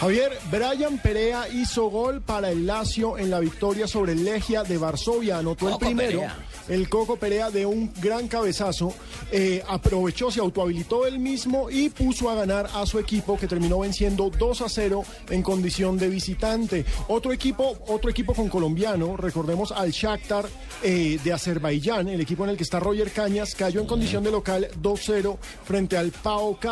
Javier, 0.00 0.38
Brian 0.50 0.98
Perea 0.98 1.48
hizo 1.48 1.88
gol 1.88 2.20
para 2.20 2.50
el 2.50 2.66
Lazio 2.66 3.16
en 3.16 3.30
la 3.30 3.40
victoria 3.40 3.86
sobre 3.86 4.12
el 4.12 4.24
Legia 4.24 4.62
de 4.62 4.76
Varsovia. 4.76 5.38
Anotó 5.38 5.70
el 5.70 5.78
primero. 5.78 6.20
Perea. 6.20 6.36
El 6.68 6.88
Coco 6.88 7.16
Perea 7.16 7.50
de 7.50 7.66
un 7.66 7.92
gran 8.00 8.28
cabezazo 8.28 8.94
eh, 9.32 9.62
aprovechó, 9.68 10.30
se 10.30 10.40
autohabilitó 10.40 11.06
él 11.06 11.18
mismo 11.18 11.70
y 11.70 11.88
puso 11.90 12.30
a 12.30 12.34
ganar 12.34 12.68
a 12.74 12.86
su 12.86 12.98
equipo 12.98 13.36
que 13.36 13.46
terminó 13.46 13.80
venciendo 13.80 14.30
2 14.30 14.62
a 14.62 14.68
0 14.68 15.04
en 15.30 15.42
condición 15.42 15.98
de 15.98 16.08
visitante. 16.08 16.84
Otro 17.08 17.32
equipo, 17.32 17.78
otro 17.88 18.10
equipo 18.10 18.34
con 18.34 18.48
colombiano, 18.48 19.16
recordemos 19.16 19.72
al 19.72 19.90
Shakhtar 19.90 20.46
eh, 20.82 21.18
de 21.22 21.32
Azerbaiyán, 21.32 22.08
el 22.08 22.20
equipo 22.20 22.44
en 22.44 22.50
el 22.50 22.56
que 22.56 22.62
está 22.62 22.80
Roger 22.80 23.10
Cañas, 23.10 23.54
cayó 23.54 23.80
en 23.80 23.86
condición 23.86 24.24
de 24.24 24.30
local 24.30 24.68
2-0 24.82 25.36
frente 25.64 25.96
al 25.96 26.10
PAOK 26.10 26.66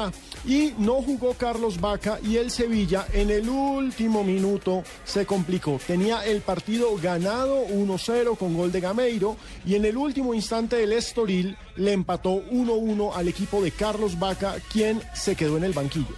y 0.47 0.75
no 0.79 1.03
jugó 1.03 1.35
Carlos 1.35 1.81
Vaca 1.81 2.19
y 2.23 2.37
el 2.37 2.51
Sevilla 2.51 3.07
en 3.13 3.31
el 3.31 3.49
último 3.49 4.25
minuto 4.25 4.83
se 5.05 5.27
complicó. 5.27 5.79
Tenía 5.87 6.25
el 6.25 6.41
partido 6.41 6.97
ganado 6.97 7.67
1-0 7.67 8.37
con 8.37 8.55
gol 8.55 8.73
de 8.73 8.81
Gameiro 8.81 9.37
y 9.65 9.75
en 9.75 9.84
el 9.85 9.97
último 9.97 10.35
instante 10.35 10.83
el 10.83 10.93
Estoril 10.93 11.57
le 11.77 11.93
empató 11.93 12.43
1-1 12.51 13.13
al 13.15 13.29
equipo 13.29 13.63
de 13.63 13.71
Carlos 13.71 14.19
Vaca, 14.19 14.57
quien 14.73 15.03
se 15.15 15.37
quedó 15.37 15.57
en 15.57 15.65
el 15.65 15.73
banquillo. 15.73 16.15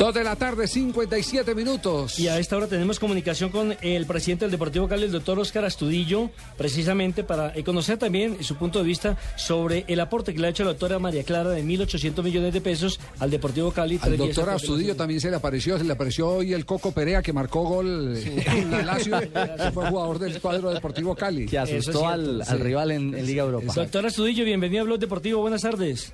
Dos 0.00 0.14
de 0.14 0.24
la 0.24 0.34
tarde, 0.34 0.66
57 0.66 1.54
minutos. 1.54 2.18
Y 2.18 2.26
a 2.26 2.38
esta 2.38 2.56
hora 2.56 2.66
tenemos 2.66 2.98
comunicación 2.98 3.50
con 3.50 3.76
el 3.82 4.06
presidente 4.06 4.46
del 4.46 4.52
Deportivo 4.52 4.88
Cali, 4.88 5.04
el 5.04 5.12
doctor 5.12 5.38
Oscar 5.38 5.66
Astudillo, 5.66 6.30
precisamente 6.56 7.22
para 7.22 7.54
eh, 7.54 7.62
conocer 7.62 7.98
también 7.98 8.42
su 8.42 8.56
punto 8.56 8.78
de 8.78 8.86
vista 8.86 9.18
sobre 9.36 9.84
el 9.88 10.00
aporte 10.00 10.32
que 10.32 10.40
le 10.40 10.46
ha 10.46 10.50
hecho 10.50 10.64
la 10.64 10.70
doctora 10.70 10.98
María 10.98 11.22
Clara 11.22 11.50
de 11.50 11.62
1.800 11.62 12.22
millones 12.22 12.54
de 12.54 12.62
pesos 12.62 12.98
al 13.18 13.30
Deportivo 13.30 13.72
Cali. 13.72 13.98
Al 14.00 14.16
doctor 14.16 14.48
Astudillo 14.48 14.96
también 14.96 15.20
se 15.20 15.28
le 15.28 15.36
apareció, 15.36 15.76
se 15.76 15.84
le 15.84 15.92
apareció 15.92 16.30
hoy 16.30 16.54
el 16.54 16.64
Coco 16.64 16.92
Perea 16.92 17.20
que 17.20 17.34
marcó 17.34 17.64
gol 17.64 18.16
eh, 18.16 18.42
en 18.46 18.70
la 18.70 18.80
Lazio, 18.80 19.20
que 19.20 19.70
fue 19.74 19.86
jugador 19.86 20.18
del 20.18 20.40
cuadro 20.40 20.70
Deportivo 20.70 21.14
Cali. 21.14 21.44
Que 21.44 21.58
asustó 21.58 22.08
al, 22.08 22.40
al 22.40 22.58
rival 22.58 22.90
en, 22.92 23.14
en 23.14 23.26
Liga 23.26 23.42
Europa. 23.42 23.70
Doctor 23.74 24.06
Astudillo, 24.06 24.46
bienvenido 24.46 24.80
a 24.80 24.84
Blog 24.84 24.98
Deportivo, 24.98 25.42
buenas 25.42 25.60
tardes. 25.60 26.10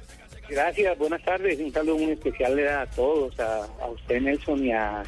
Gracias, 0.48 0.98
buenas 0.98 1.22
tardes. 1.24 1.58
Un 1.60 1.72
saludo 1.72 1.98
muy 1.98 2.12
especial 2.12 2.58
a 2.68 2.86
todos, 2.86 3.38
a, 3.40 3.64
a 3.82 3.88
usted 3.88 4.20
Nelson 4.20 4.64
y 4.64 4.72
a 4.72 5.02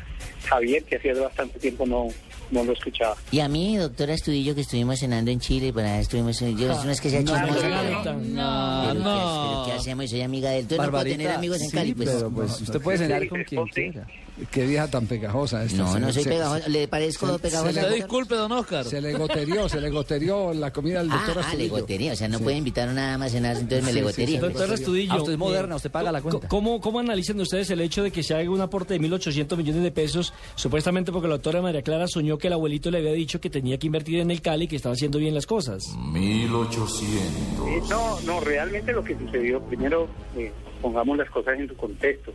Javier, 0.48 0.82
que 0.84 0.96
hacía 0.96 1.14
bastante 1.14 1.58
tiempo 1.60 1.86
no, 1.86 2.08
no 2.50 2.64
lo 2.64 2.72
escuchaba. 2.72 3.14
Y 3.30 3.40
a 3.40 3.48
mí, 3.48 3.76
doctora 3.76 4.14
Estudillo, 4.14 4.54
que 4.54 4.62
estuvimos 4.62 4.98
cenando 4.98 5.30
en 5.30 5.38
Chile, 5.38 5.72
para 5.72 6.00
estuvimos, 6.00 6.40
yo 6.40 6.82
no 6.84 6.90
es 6.90 7.00
que 7.00 7.10
sea 7.10 7.20
No, 7.22 7.26
chismosa, 7.34 7.68
no, 7.68 7.78
pero- 7.78 7.78
no, 7.78 8.02
pero 8.02 8.18
¿qué- 8.18 8.28
no. 8.34 9.52
pero 9.52 9.64
¿qué 9.66 9.72
hacemos? 9.72 10.10
Soy 10.10 10.22
amiga 10.22 10.50
de 10.50 10.56
él. 10.56 10.62
Entonces 10.62 10.86
no 10.86 10.90
puedo 10.90 11.04
tener 11.04 11.30
amigos 11.30 11.60
en 11.62 11.70
sí, 11.70 11.76
Cali, 11.76 11.94
pues. 11.94 12.10
pero, 12.10 12.30
pues, 12.30 12.60
usted 12.60 12.80
puede 12.80 12.98
cenar 12.98 13.28
con 13.28 13.44
quien 13.44 13.64
quiera. 13.68 14.06
Qué 14.50 14.66
vieja 14.66 14.88
tan 14.88 15.06
pegajosa 15.06 15.64
esta. 15.64 15.78
No, 15.78 15.92
Se- 15.92 16.00
no 16.00 16.12
soy 16.12 16.22
se- 16.22 16.28
pegajosa. 16.30 16.68
¿Le 16.68 16.88
parezco 16.88 17.26
se- 17.32 17.38
pegajosa? 17.38 17.72
se 17.82 17.88
le- 17.90 17.94
Disculpe, 17.96 18.34
don 18.34 18.52
Oscar. 18.52 18.84
Se 18.84 19.00
le 19.00 19.12
goterió, 19.14 19.68
se 19.68 19.80
le 19.80 19.90
goterió 19.90 20.52
la 20.54 20.72
comida 20.72 20.98
del 21.00 21.08
doctor 21.10 21.38
Ah, 21.38 21.40
ah, 21.42 21.46
Astudillo. 21.48 21.74
legotería. 21.74 22.12
O 22.12 22.16
sea, 22.16 22.28
no 22.28 22.38
puede 22.40 22.56
invitar 22.56 22.88
nada 22.90 23.18
más 23.18 23.28
a 23.28 23.30
cenar, 23.30 23.56
entonces 23.56 23.82
me 23.84 23.90
Sí, 23.90 23.96
legotería. 23.96 24.40
Doctor 24.40 24.72
Astudillo. 24.72 25.12
Ah, 25.12 25.16
usted 25.18 25.32
es 25.32 25.38
moderna, 25.38 25.74
eh, 25.74 25.76
usted 25.76 25.90
paga 25.90 26.12
la 26.12 26.22
cuenta. 26.22 26.46
¿Cómo, 26.48 26.80
¿Cómo 26.80 26.98
analizan 27.00 27.40
ustedes 27.40 27.68
el 27.70 27.80
hecho 27.80 28.02
de 28.02 28.10
que 28.10 28.22
se 28.22 28.34
haga 28.34 28.48
un 28.50 28.60
aporte 28.60 28.94
de 28.94 29.00
1.800 29.00 29.56
millones 29.58 29.82
de 29.82 29.90
pesos, 29.90 30.32
supuestamente 30.54 31.10
porque 31.12 31.28
la 31.28 31.34
doctora 31.34 31.60
María 31.62 31.82
Clara 31.82 32.06
soñó 32.08 32.38
que 32.38 32.46
el 32.46 32.52
abuelito 32.52 32.90
le 32.90 32.98
había 32.98 33.12
dicho 33.12 33.40
que 33.40 33.50
tenía 33.50 33.78
que 33.78 33.86
invertir 33.86 34.20
en 34.20 34.30
el 34.30 34.40
Cali 34.40 34.64
y 34.64 34.68
que 34.68 34.76
estaba 34.76 34.94
haciendo 34.94 35.18
bien 35.18 35.34
las 35.34 35.46
cosas? 35.46 35.82
1800. 36.12 37.68
Eh, 37.68 37.82
no, 37.90 38.20
no, 38.20 38.40
realmente 38.40 38.92
lo 38.92 39.02
que 39.02 39.16
sucedió, 39.18 39.60
primero 39.62 40.08
eh, 40.36 40.52
pongamos 40.78 41.16
las 41.18 41.28
cosas 41.30 41.58
en 41.58 41.68
su 41.68 41.76
contexto. 41.76 42.32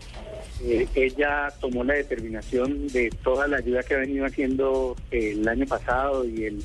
Eh, 0.64 0.88
ella 0.96 1.52
tomó 1.60 1.84
la 1.84 1.96
determinación 1.96 2.88
de 2.88 3.10
toda 3.24 3.48
la 3.48 3.58
ayuda 3.58 3.84
que 3.84 3.96
ha 3.96 3.98
venido 3.98 4.26
haciendo 4.26 4.96
eh, 5.12 5.32
el 5.38 5.48
año 5.48 5.66
pasado 5.66 6.26
y 6.26 6.46
el, 6.46 6.64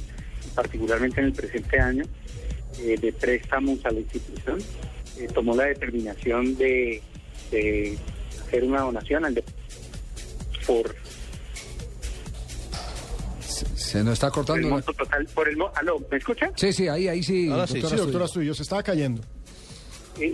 particularmente 0.55 1.21
en 1.21 1.27
el 1.27 1.33
presente 1.33 1.79
año 1.81 2.05
eh, 2.81 2.97
de 3.01 3.13
préstamos 3.13 3.85
a 3.85 3.91
la 3.91 4.01
institución. 4.01 4.59
Eh, 5.19 5.27
tomó 5.35 5.57
la 5.57 5.65
determinación 5.65 6.57
de, 6.57 7.03
de 7.51 7.99
hacer 8.47 8.65
una 8.65 8.83
donación 8.83 9.25
al 9.25 9.35
de- 9.35 9.45
por 10.67 10.95
Se 13.75 14.05
nos 14.05 14.13
está 14.15 14.27
el 14.27 14.33
cortando. 14.33 14.69
la- 14.69 14.75
monto 14.75 14.93
total, 14.93 15.27
por 15.35 15.49
el 15.49 15.57
mo- 15.57 15.73
¿Aló, 15.75 15.99
¿me 16.11 16.19
escucha? 16.19 16.51
Sí, 16.57 16.73
sí, 16.73 16.89
ahí, 16.89 17.09
ahí 17.09 17.23
sí. 17.23 17.51
Ahora 17.51 17.67
sí, 17.67 17.75
sí, 17.75 17.79
Astudillo. 17.81 18.05
doctor 18.05 18.23
Astudillo, 18.23 18.55
se 18.55 18.63
estaba 18.63 18.83
cayendo. 18.83 19.23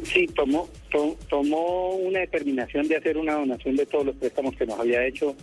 Sí, 0.05 0.27
tomó, 0.35 0.69
to- 0.91 1.17
tomó 1.29 1.91
una 1.97 2.21
determinación 2.21 2.89
de 2.89 2.97
hacer 2.97 3.17
una 3.19 3.35
donación 3.35 3.77
de 3.77 3.85
todos 3.87 4.07
los 4.07 4.17
préstamos 4.17 4.57
que 4.57 4.65
nos 4.67 4.79
había 4.81 5.05
hecho 5.07 5.37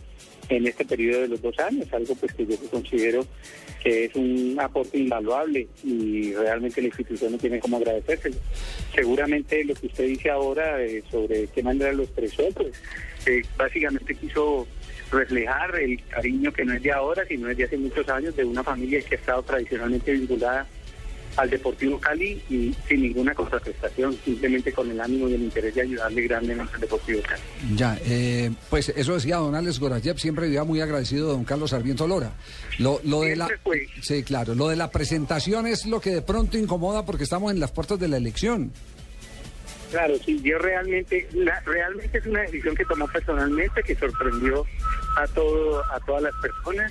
en 0.49 0.67
este 0.67 0.84
periodo 0.84 1.21
de 1.21 1.27
los 1.30 1.41
dos 1.41 1.58
años, 1.60 1.88
algo 1.93 2.15
pues 2.15 2.34
que 2.34 2.45
yo 2.45 2.58
considero 2.69 3.25
que 3.84 4.06
es 4.06 4.15
un 4.15 4.58
aporte 4.60 4.97
invaluable 4.97 5.67
y 5.84 6.34
realmente 6.34 6.82
la 6.82 6.88
institución 6.88 7.32
no 7.34 7.38
tiene 7.38 7.60
cómo 7.60 7.77
agradecérselo. 7.77 8.36
Seguramente 8.93 9.63
lo 9.63 9.73
que 9.75 9.88
usted 9.88 10.08
dice 10.08 10.30
ahora 10.30 10.84
eh, 10.84 11.04
sobre 11.10 11.47
qué 11.47 11.63
manera 11.63 11.93
lo 11.93 12.04
expresó, 12.04 12.49
pues 12.54 12.73
eh, 13.27 13.41
básicamente 13.58 14.15
quiso 14.15 14.67
reflejar 15.12 15.80
el 15.80 16.01
cariño 16.10 16.51
que 16.51 16.65
no 16.65 16.73
es 16.73 16.82
de 16.84 16.91
ahora, 16.91 17.25
sino 17.27 17.49
es 17.49 17.58
de 17.58 17.63
hace 17.65 17.77
muchos 17.77 18.08
años 18.10 18.36
de 18.36 18.43
una 18.45 18.63
familia 18.63 19.01
que 19.01 19.15
ha 19.15 19.17
estado 19.19 19.43
tradicionalmente 19.43 20.12
vinculada 20.13 20.67
al 21.38 21.50
Deportivo 21.50 22.00
Cali 22.00 22.41
y 22.50 22.74
sin 22.88 23.02
ninguna 23.04 23.34
contraprestación, 23.34 24.17
simplemente 24.26 24.72
con 24.74 24.89
el 24.91 25.00
ánimo 25.00 25.30
y 25.30 25.34
el 25.36 25.44
interés 25.44 25.74
de 25.76 25.82
ayudarle 25.82 26.22
grandemente 26.24 26.74
al 26.76 26.82
Deportivo 26.82 27.22
Cali. 27.22 27.41
Ya, 27.76 27.98
eh, 28.06 28.52
pues 28.70 28.89
eso 28.89 29.13
decía 29.13 29.38
don 29.38 29.56
Alex 29.56 29.80
Gorayev, 29.80 30.17
siempre 30.20 30.46
vivía 30.46 30.63
muy 30.63 30.82
agradecido 30.82 31.28
de 31.28 31.34
don 31.34 31.44
Carlos 31.46 31.70
Sarmiento 31.70 32.08
Lora. 32.08 32.34
Lo, 32.80 33.00
lo 33.04 33.22
de 33.22 33.36
la, 33.36 33.48
sí, 34.02 34.24
claro, 34.24 34.56
lo 34.56 34.67
de 34.67 34.76
la 34.76 34.91
presentación 34.91 35.67
es 35.67 35.86
lo 35.86 36.02
que 36.02 36.10
de 36.12 36.22
pronto 36.22 36.58
incomoda 36.58 37.06
porque 37.06 37.24
estamos 37.24 37.52
en 37.52 37.60
las 37.60 37.72
puertas 37.72 38.00
de 38.00 38.08
la 38.08 38.17
elección. 38.17 38.72
Claro, 39.91 40.13
sí, 40.26 40.39
yo 40.41 40.58
realmente, 40.58 41.28
la- 41.34 41.60
realmente 41.65 42.17
es 42.17 42.26
una 42.26 42.41
decisión 42.41 42.76
que 42.76 42.86
tomó 42.86 43.08
personalmente, 43.08 43.84
que 43.84 43.94
sorprendió 43.96 44.65
a 45.17 45.28
todo, 45.28 45.82
a 45.91 46.00
todas 46.06 46.24
las 46.24 46.34
personas, 46.41 46.89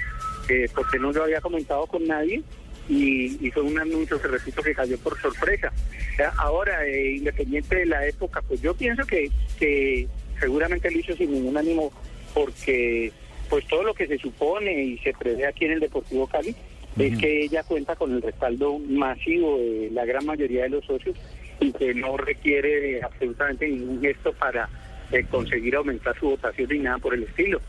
eh, 0.50 0.68
porque 0.74 0.98
no 0.98 1.10
lo 1.10 1.24
había 1.24 1.40
comentado 1.40 1.86
con 1.86 2.06
nadie 2.06 2.42
y, 2.90 3.38
y 3.40 3.50
fue 3.52 3.62
un 3.62 3.78
anuncio 3.78 4.20
que 4.20 4.26
repito 4.26 4.62
que 4.62 4.74
cayó 4.74 4.98
por 4.98 5.18
sorpresa. 5.20 5.72
Sea, 6.16 6.32
ahora, 6.36 6.84
eh, 6.84 7.12
independiente 7.12 7.76
de 7.76 7.86
la 7.86 8.04
época, 8.04 8.42
pues 8.42 8.60
yo 8.60 8.74
pienso 8.74 9.06
que, 9.06 9.30
que 9.58 10.08
seguramente 10.40 10.90
lo 10.90 10.98
hizo 10.98 11.14
sin 11.14 11.32
ningún 11.32 11.56
ánimo, 11.56 11.92
porque 12.34 13.12
pues 13.48 13.64
todo 13.68 13.84
lo 13.84 13.94
que 13.94 14.08
se 14.08 14.18
supone 14.18 14.82
y 14.82 14.98
se 14.98 15.12
prevé 15.12 15.46
aquí 15.46 15.66
en 15.66 15.72
el 15.72 15.80
Deportivo 15.80 16.26
Cali 16.26 16.54
es 16.98 17.18
que 17.18 17.44
ella 17.44 17.62
cuenta 17.62 17.94
con 17.94 18.12
el 18.12 18.20
respaldo 18.20 18.78
masivo 18.78 19.58
de 19.58 19.90
la 19.92 20.04
gran 20.04 20.26
mayoría 20.26 20.64
de 20.64 20.70
los 20.70 20.84
socios 20.84 21.16
y 21.60 21.72
que 21.72 21.94
no 21.94 22.16
requiere 22.16 23.00
absolutamente 23.02 23.68
ningún 23.68 24.00
gesto 24.00 24.32
para 24.32 24.68
eh, 25.12 25.24
conseguir 25.30 25.76
aumentar 25.76 26.18
su 26.18 26.30
votación 26.30 26.68
ni 26.70 26.80
nada 26.80 26.98
por 26.98 27.14
el 27.14 27.22
estilo. 27.22 27.60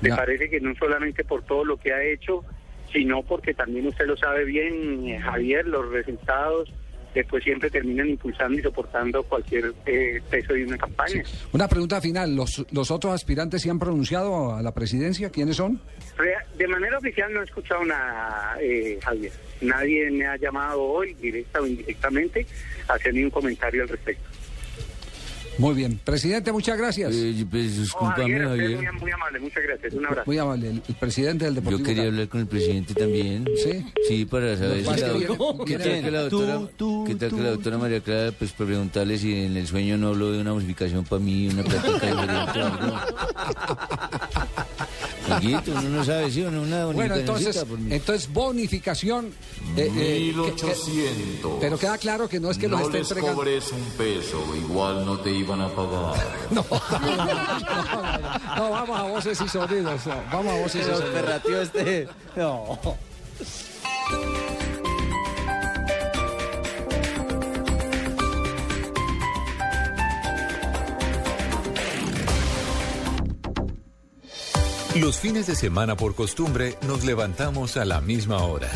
Me 0.00 0.10
parece 0.10 0.48
que 0.48 0.60
no 0.60 0.74
solamente 0.76 1.24
por 1.24 1.42
todo 1.42 1.64
lo 1.64 1.76
que 1.76 1.92
ha 1.92 2.02
hecho, 2.02 2.44
sino 2.92 3.22
porque 3.22 3.54
también 3.54 3.86
usted 3.86 4.06
lo 4.06 4.16
sabe 4.16 4.44
bien, 4.44 5.06
eh, 5.08 5.18
Javier, 5.18 5.66
los 5.66 5.88
resultados 5.90 6.72
después 7.14 7.42
siempre 7.42 7.70
terminan 7.70 8.08
impulsando 8.08 8.58
y 8.58 8.62
soportando 8.62 9.22
cualquier 9.22 9.72
eh, 9.86 10.20
peso 10.30 10.52
de 10.52 10.64
una 10.64 10.76
campaña. 10.76 11.22
Una 11.52 11.68
pregunta 11.68 12.00
final, 12.00 12.34
¿los, 12.34 12.64
los 12.70 12.90
otros 12.90 13.12
aspirantes 13.12 13.62
se 13.62 13.70
han 13.70 13.78
pronunciado 13.78 14.54
a 14.54 14.62
la 14.62 14.72
presidencia? 14.72 15.30
¿Quiénes 15.30 15.56
son? 15.56 15.80
De 16.56 16.68
manera 16.68 16.98
oficial 16.98 17.32
no 17.32 17.40
he 17.40 17.44
escuchado 17.44 17.84
nada, 17.84 18.56
eh, 18.60 18.98
Javier. 19.02 19.32
Nadie 19.60 20.10
me 20.10 20.26
ha 20.26 20.36
llamado 20.36 20.82
hoy, 20.82 21.14
directa 21.14 21.60
o 21.60 21.66
indirectamente, 21.66 22.46
a 22.88 22.94
hacer 22.94 23.14
un 23.14 23.30
comentario 23.30 23.82
al 23.82 23.88
respecto. 23.88 24.37
Muy 25.58 25.74
bien. 25.74 26.00
Presidente, 26.04 26.52
muchas 26.52 26.78
gracias. 26.78 27.14
pues, 27.50 27.92
Oh, 27.94 28.06
Javier, 28.06 28.42
es 28.42 28.48
muy, 28.48 29.00
muy 29.00 29.10
amable, 29.10 29.40
muchas 29.40 29.62
gracias. 29.64 29.92
Un 29.94 30.06
abrazo. 30.06 30.22
Muy 30.26 30.38
amable, 30.38 30.70
el, 30.70 30.82
el 30.88 30.94
presidente 30.94 31.44
del 31.46 31.54
Deportivo 31.56 31.78
Yo 31.80 31.84
quería 31.84 32.02
Cali. 32.04 32.08
hablar 32.14 32.28
con 32.28 32.40
el 32.40 32.46
presidente 32.46 32.94
también. 32.94 33.44
¿Sí? 33.56 33.84
Sí, 34.06 34.24
para 34.24 34.56
saber 34.56 34.84
si 34.84 34.94
que 34.94 35.00
la, 35.00 35.12
que 35.12 35.64
¿qué 35.66 35.78
tal 35.78 36.02
que 36.02 36.10
la 36.10 36.28
tú, 36.28 36.40
doctora, 36.42 36.70
tú, 36.76 37.04
qué 37.06 37.14
tal 37.16 37.30
que 37.30 37.36
tú, 37.36 37.42
la 37.42 37.50
doctora 37.50 37.78
María 37.78 38.00
Clara, 38.00 38.32
pues 38.38 38.52
para 38.52 38.68
preguntarle 38.68 39.18
si 39.18 39.34
en 39.34 39.56
el 39.56 39.66
sueño 39.66 39.96
no 39.98 40.08
habló 40.08 40.30
de 40.32 40.40
una 40.40 40.52
bonificación 40.52 41.04
para 41.04 41.20
mí, 41.20 41.48
una 41.48 41.64
plática 41.64 42.06
diferente. 42.06 42.60
Amiguito, 45.36 45.70
uno 45.72 45.82
no 45.82 46.04
sabe, 46.04 46.30
¿sí 46.30 46.42
o 46.42 46.50
no? 46.50 46.62
Una 46.62 46.86
Bueno, 46.86 47.14
entonces, 47.16 47.64
mí. 47.66 47.94
entonces 47.94 48.32
bonificación. 48.32 49.26
eh, 49.76 49.76
eh, 49.76 49.88
que- 50.34 50.54
que- 50.54 50.66
1800. 50.66 51.52
pero 51.60 51.78
queda 51.78 51.98
claro 51.98 52.28
que 52.28 52.40
no 52.40 52.50
es 52.50 52.58
que 52.58 52.68
no 52.68 52.78
los 52.78 52.86
esté 52.86 52.98
les 52.98 53.08
entregando. 53.10 53.36
cobres 53.36 53.70
un 53.72 53.84
peso, 53.96 54.42
igual 54.56 55.04
no 55.06 55.18
te 55.18 55.30
iban 55.30 55.60
a 55.60 55.68
pagar. 55.68 56.14
No, 58.58 58.70
vamos 58.70 58.98
a 58.98 59.02
voces 59.04 59.40
y 59.40 59.48
sonidos. 59.48 60.06
no, 60.06 60.14
vamos 60.32 60.52
a 60.52 60.56
voces 60.60 60.86
y 60.86 60.90
sonidos. 60.90 61.70
este. 61.74 62.08
No. 62.36 62.78
Los 75.00 75.20
fines 75.20 75.46
de 75.46 75.54
semana 75.54 75.94
por 75.94 76.16
costumbre 76.16 76.74
nos 76.88 77.04
levantamos 77.04 77.76
a 77.76 77.84
la 77.84 78.00
misma 78.00 78.42
hora. 78.42 78.68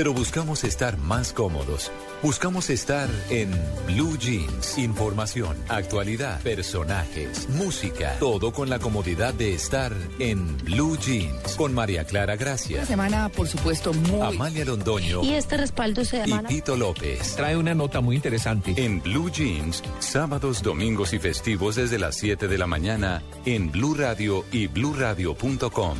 Pero 0.00 0.14
buscamos 0.14 0.64
estar 0.64 0.96
más 0.96 1.34
cómodos. 1.34 1.92
Buscamos 2.22 2.70
estar 2.70 3.06
en 3.28 3.50
Blue 3.86 4.16
Jeans. 4.16 4.78
Información, 4.78 5.54
actualidad, 5.68 6.40
personajes, 6.40 7.46
música, 7.50 8.16
todo 8.18 8.50
con 8.50 8.70
la 8.70 8.78
comodidad 8.78 9.34
de 9.34 9.52
estar 9.52 9.92
en 10.18 10.56
Blue 10.64 10.96
Jeans. 10.96 11.54
Con 11.54 11.74
María 11.74 12.04
Clara 12.04 12.36
Gracia. 12.36 12.78
Una 12.78 12.86
semana, 12.86 13.28
por 13.28 13.46
supuesto, 13.46 13.92
muy... 13.92 14.22
Amalia 14.22 14.64
Londoño. 14.64 15.22
Y 15.22 15.34
este 15.34 15.58
respaldo 15.58 16.02
se 16.06 16.22
Y 16.24 16.30
llama... 16.30 16.48
Tito 16.48 16.78
López. 16.78 17.36
Trae 17.36 17.58
una 17.58 17.74
nota 17.74 18.00
muy 18.00 18.16
interesante. 18.16 18.72
En 18.78 19.02
Blue 19.02 19.30
Jeans, 19.30 19.82
sábados, 19.98 20.62
domingos 20.62 21.12
y 21.12 21.18
festivos 21.18 21.76
desde 21.76 21.98
las 21.98 22.16
7 22.16 22.48
de 22.48 22.56
la 22.56 22.66
mañana 22.66 23.22
en 23.44 23.70
Blue 23.70 23.92
Radio 23.92 24.46
y 24.50 24.66
bluradio.com. 24.66 25.98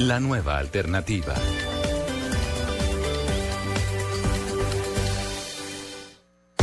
La 0.00 0.20
nueva 0.20 0.58
alternativa. 0.58 1.34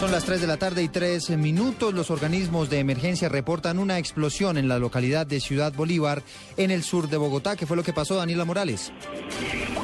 Son 0.00 0.12
las 0.12 0.24
3 0.24 0.40
de 0.40 0.46
la 0.46 0.58
tarde 0.58 0.84
y 0.84 0.88
3 0.88 1.30
minutos. 1.30 1.92
Los 1.92 2.12
organismos 2.12 2.70
de 2.70 2.78
emergencia 2.78 3.28
reportan 3.28 3.80
una 3.80 3.98
explosión 3.98 4.56
en 4.56 4.68
la 4.68 4.78
localidad 4.78 5.26
de 5.26 5.40
Ciudad 5.40 5.72
Bolívar, 5.72 6.22
en 6.56 6.70
el 6.70 6.84
sur 6.84 7.08
de 7.08 7.16
Bogotá. 7.16 7.56
¿Qué 7.56 7.66
fue 7.66 7.76
lo 7.76 7.82
que 7.82 7.92
pasó, 7.92 8.14
Daniela 8.14 8.44
Morales? 8.44 8.92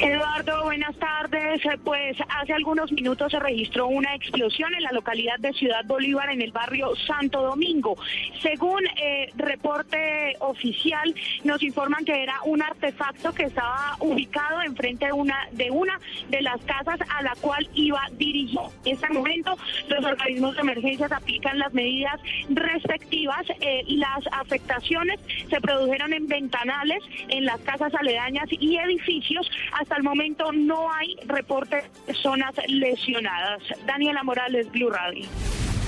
Eduardo, 0.01 0.65
buenas 0.65 0.95
tardes. 0.97 1.63
Pues 1.83 2.17
hace 2.29 2.53
algunos 2.53 2.93
minutos 2.93 3.33
se 3.33 3.41
registró 3.41 3.89
una 3.89 4.15
explosión 4.15 4.73
en 4.75 4.83
la 4.83 4.93
localidad 4.93 5.39
de 5.39 5.53
Ciudad 5.53 5.85
Bolívar, 5.85 6.31
en 6.31 6.43
el 6.43 6.53
barrio 6.53 6.95
Santo 7.07 7.43
Domingo. 7.43 7.97
Según 8.41 8.85
eh, 8.87 9.33
reporte 9.37 10.37
oficial, 10.41 11.13
nos 11.43 11.63
informan 11.63 12.05
que 12.05 12.23
era 12.23 12.37
un 12.45 12.63
artefacto 12.63 13.33
que 13.33 13.45
estaba 13.45 13.97
ubicado 14.01 14.63
enfrente 14.63 15.07
de 15.07 15.13
una 15.13 15.37
de 15.53 15.71
una 15.71 15.99
de 16.29 16.43
las 16.43 16.61
casas 16.63 17.01
a 17.09 17.23
la 17.23 17.35
cual 17.41 17.69
iba 17.75 18.01
dirigido. 18.13 18.71
En 18.85 18.95
este 18.95 19.09
momento, 19.09 19.57
los 19.89 20.04
organismos 20.05 20.55
de 20.55 20.61
emergencias 20.61 21.13
aplican 21.13 21.59
las 21.59 21.73
medidas 21.73 22.21
respectivas. 22.49 23.45
Eh, 23.61 23.85
las 23.89 24.25
afectaciones 24.33 25.21
se 25.49 25.61
produjeron 25.61 26.13
en 26.13 26.27
ventanales, 26.27 27.03
en 27.29 27.45
las 27.45 27.61
casas 27.61 27.93
aledañas 27.95 28.47
y 28.51 28.77
edificios. 28.77 29.51
Hasta 29.73 29.97
el 29.97 30.03
momento 30.03 30.53
no 30.53 30.93
hay 30.93 31.17
reporte 31.27 31.77
de 31.77 31.83
personas 32.07 32.55
lesionadas. 32.69 33.63
Daniela 33.87 34.23
Morales, 34.23 34.71
Blue 34.71 34.91
Radio. 34.91 35.27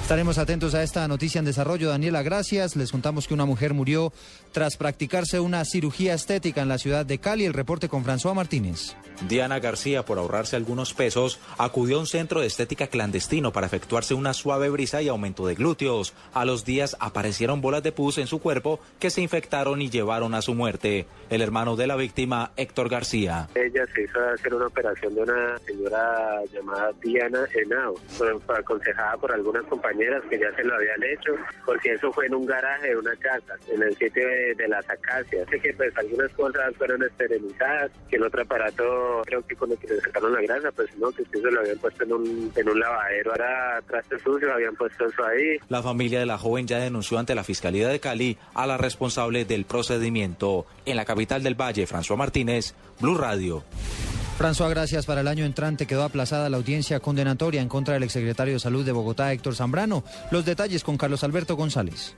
Estaremos 0.06 0.38
atentos 0.38 0.76
a 0.76 0.84
esta 0.84 1.08
noticia 1.08 1.40
en 1.40 1.44
desarrollo. 1.44 1.88
Daniela, 1.88 2.22
gracias. 2.22 2.76
Les 2.76 2.92
contamos 2.92 3.26
que 3.26 3.34
una 3.34 3.44
mujer 3.44 3.74
murió 3.74 4.12
tras 4.52 4.76
practicarse 4.76 5.40
una 5.40 5.64
cirugía 5.64 6.14
estética 6.14 6.62
en 6.62 6.68
la 6.68 6.78
ciudad 6.78 7.04
de 7.04 7.18
Cali. 7.18 7.44
El 7.44 7.52
reporte 7.52 7.88
con 7.88 8.04
François 8.04 8.32
Martínez. 8.32 8.94
Diana 9.28 9.58
García, 9.58 10.04
por 10.04 10.18
ahorrarse 10.18 10.54
algunos 10.54 10.94
pesos, 10.94 11.40
acudió 11.58 11.96
a 11.96 12.00
un 12.00 12.06
centro 12.06 12.40
de 12.40 12.46
estética 12.46 12.86
clandestino 12.86 13.50
para 13.50 13.66
efectuarse 13.66 14.14
una 14.14 14.32
suave 14.32 14.68
brisa 14.68 15.02
y 15.02 15.08
aumento 15.08 15.44
de 15.44 15.56
glúteos. 15.56 16.14
A 16.34 16.44
los 16.44 16.64
días 16.64 16.96
aparecieron 17.00 17.60
bolas 17.60 17.82
de 17.82 17.90
pus 17.90 18.18
en 18.18 18.28
su 18.28 18.40
cuerpo 18.40 18.78
que 19.00 19.10
se 19.10 19.22
infectaron 19.22 19.82
y 19.82 19.90
llevaron 19.90 20.34
a 20.34 20.42
su 20.42 20.54
muerte. 20.54 21.06
El 21.30 21.42
hermano 21.42 21.74
de 21.74 21.88
la 21.88 21.96
víctima, 21.96 22.52
Héctor 22.56 22.90
García. 22.90 23.48
Ella 23.56 23.84
se 23.92 24.02
hizo 24.02 24.20
hacer 24.20 24.54
una 24.54 24.66
operación 24.66 25.14
de 25.16 25.22
una 25.22 25.58
señora 25.66 26.42
llamada 26.52 26.92
Diana 27.02 27.40
Henao, 27.52 27.96
fue 28.06 28.28
aconsejada 28.56 29.16
por 29.16 29.32
algunas 29.32 29.64
compañeras 29.64 29.95
que 30.28 30.38
ya 30.38 30.54
se 30.54 30.64
lo 30.64 30.74
habían 30.74 31.02
hecho, 31.02 31.32
porque 31.64 31.92
eso 31.92 32.12
fue 32.12 32.26
en 32.26 32.34
un 32.34 32.46
garaje 32.46 32.88
de 32.88 32.96
una 32.96 33.16
casa, 33.16 33.54
en 33.72 33.82
el 33.82 33.96
sitio 33.96 34.26
de, 34.26 34.54
de 34.54 34.68
las 34.68 34.88
acacias. 34.88 35.46
Así 35.48 35.60
que 35.60 35.72
pues 35.74 35.96
algunas 35.96 36.30
cosas 36.32 36.74
fueron 36.76 37.02
esterilizadas, 37.02 37.90
que 38.08 38.16
el 38.16 38.22
otro 38.24 38.42
aparato, 38.42 39.22
creo 39.26 39.46
que 39.46 39.56
con 39.56 39.70
el 39.72 39.78
que 39.78 39.88
le 39.88 40.00
sacaron 40.00 40.32
la 40.32 40.42
grasa, 40.42 40.72
pues 40.72 40.96
no, 40.98 41.10
que 41.12 41.22
eso 41.22 41.50
lo 41.50 41.60
habían 41.60 41.78
puesto 41.78 42.04
en 42.04 42.12
un, 42.12 42.52
en 42.54 42.68
un 42.68 42.80
lavadero, 42.80 43.30
ahora 43.32 43.82
trastes 43.86 44.22
sucios, 44.22 44.50
habían 44.52 44.74
puesto 44.74 45.06
eso 45.06 45.24
ahí. 45.24 45.58
La 45.68 45.82
familia 45.82 46.20
de 46.20 46.26
la 46.26 46.38
joven 46.38 46.66
ya 46.66 46.78
denunció 46.78 47.18
ante 47.18 47.34
la 47.34 47.44
Fiscalía 47.44 47.88
de 47.88 48.00
Cali 48.00 48.38
a 48.54 48.66
la 48.66 48.76
responsable 48.76 49.44
del 49.44 49.64
procedimiento. 49.64 50.66
En 50.84 50.96
la 50.96 51.04
capital 51.04 51.42
del 51.42 51.54
Valle, 51.54 51.86
François 51.86 52.16
Martínez, 52.16 52.74
Blue 53.00 53.16
Radio. 53.16 53.64
François, 54.38 54.68
gracias. 54.68 55.06
Para 55.06 55.22
el 55.22 55.28
año 55.28 55.46
entrante 55.46 55.86
quedó 55.86 56.04
aplazada 56.04 56.50
la 56.50 56.58
audiencia 56.58 57.00
condenatoria 57.00 57.62
en 57.62 57.68
contra 57.68 57.94
del 57.94 58.02
exsecretario 58.02 58.54
de 58.54 58.60
Salud 58.60 58.84
de 58.84 58.92
Bogotá, 58.92 59.32
Héctor 59.32 59.54
Zambrano. 59.54 60.04
Los 60.30 60.44
detalles 60.44 60.84
con 60.84 60.98
Carlos 60.98 61.24
Alberto 61.24 61.56
González. 61.56 62.14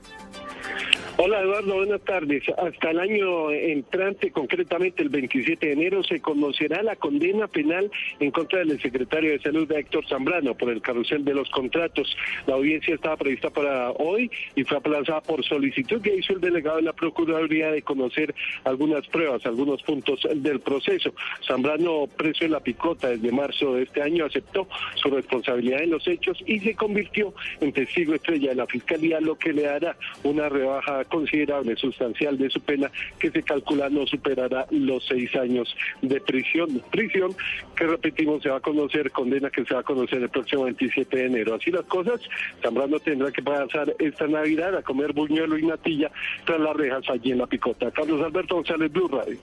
Hola 1.21 1.41
Eduardo, 1.41 1.75
buenas 1.75 1.99
tardes. 2.05 2.43
Hasta 2.57 2.91
el 2.91 2.99
año 2.99 3.51
entrante, 3.51 4.31
concretamente 4.31 5.03
el 5.03 5.09
27 5.09 5.67
de 5.67 5.73
enero, 5.73 6.01
se 6.01 6.21
conocerá 6.21 6.81
la 6.81 6.95
condena 6.95 7.47
penal 7.49 7.91
en 8.21 8.31
contra 8.31 8.59
del 8.59 8.81
secretario 8.81 9.31
de 9.31 9.39
Salud 9.39 9.69
Héctor 9.69 10.07
Zambrano 10.07 10.55
por 10.55 10.69
el 10.69 10.81
carrusel 10.81 11.25
de 11.25 11.33
los 11.33 11.49
contratos. 11.49 12.15
La 12.47 12.53
audiencia 12.53 12.95
estaba 12.95 13.17
prevista 13.17 13.49
para 13.49 13.91
hoy 13.91 14.31
y 14.55 14.63
fue 14.63 14.77
aplazada 14.77 15.19
por 15.19 15.43
solicitud 15.43 16.01
que 16.01 16.15
hizo 16.15 16.31
el 16.31 16.39
delegado 16.39 16.77
de 16.77 16.83
la 16.83 16.93
Procuraduría 16.93 17.69
de 17.69 17.81
conocer 17.81 18.33
algunas 18.63 19.05
pruebas, 19.07 19.45
algunos 19.45 19.83
puntos 19.83 20.25
del 20.33 20.61
proceso. 20.61 21.13
Zambrano, 21.45 22.07
preso 22.07 22.45
en 22.45 22.51
la 22.51 22.61
picota 22.61 23.09
desde 23.09 23.29
marzo 23.33 23.73
de 23.73 23.83
este 23.83 24.01
año, 24.01 24.23
aceptó 24.23 24.69
su 24.95 25.09
responsabilidad 25.09 25.83
en 25.83 25.89
los 25.89 26.07
hechos 26.07 26.41
y 26.45 26.61
se 26.61 26.75
convirtió 26.75 27.33
en 27.59 27.73
testigo 27.73 28.15
estrella 28.15 28.51
de 28.51 28.55
la 28.55 28.67
Fiscalía, 28.67 29.19
lo 29.19 29.37
que 29.37 29.51
le 29.51 29.63
dará 29.63 29.97
una 30.23 30.47
rebaja 30.47 30.68
considerable, 31.09 31.75
sustancial 31.75 32.37
de 32.37 32.49
su 32.49 32.59
pena, 32.61 32.91
que 33.19 33.31
se 33.31 33.43
calcula 33.43 33.89
no 33.89 34.05
superará 34.07 34.65
los 34.71 35.05
seis 35.05 35.35
años 35.35 35.75
de 36.01 36.19
prisión. 36.21 36.81
Prisión 36.91 37.35
que, 37.75 37.87
repetimos, 37.87 38.41
se 38.43 38.49
va 38.49 38.57
a 38.57 38.61
conocer, 38.61 39.11
condena 39.11 39.49
que 39.49 39.65
se 39.65 39.73
va 39.73 39.81
a 39.81 39.83
conocer 39.83 40.21
el 40.21 40.29
próximo 40.29 40.63
27 40.63 41.17
de 41.17 41.25
enero. 41.25 41.55
Así 41.55 41.71
las 41.71 41.85
cosas, 41.85 42.21
Zambrano 42.61 42.99
tendrá 42.99 43.31
que 43.31 43.41
pasar 43.41 43.93
esta 43.99 44.27
Navidad 44.27 44.75
a 44.75 44.83
comer 44.83 45.13
buñuelo 45.13 45.57
y 45.57 45.65
natilla 45.65 46.11
tras 46.45 46.59
las 46.59 46.75
rejas 46.75 47.09
allí 47.09 47.31
en 47.31 47.39
la 47.39 47.47
picota. 47.47 47.91
Carlos 47.91 48.21
Alberto 48.21 48.55
González, 48.55 48.91
Blue 48.91 49.07
Radio. 49.07 49.37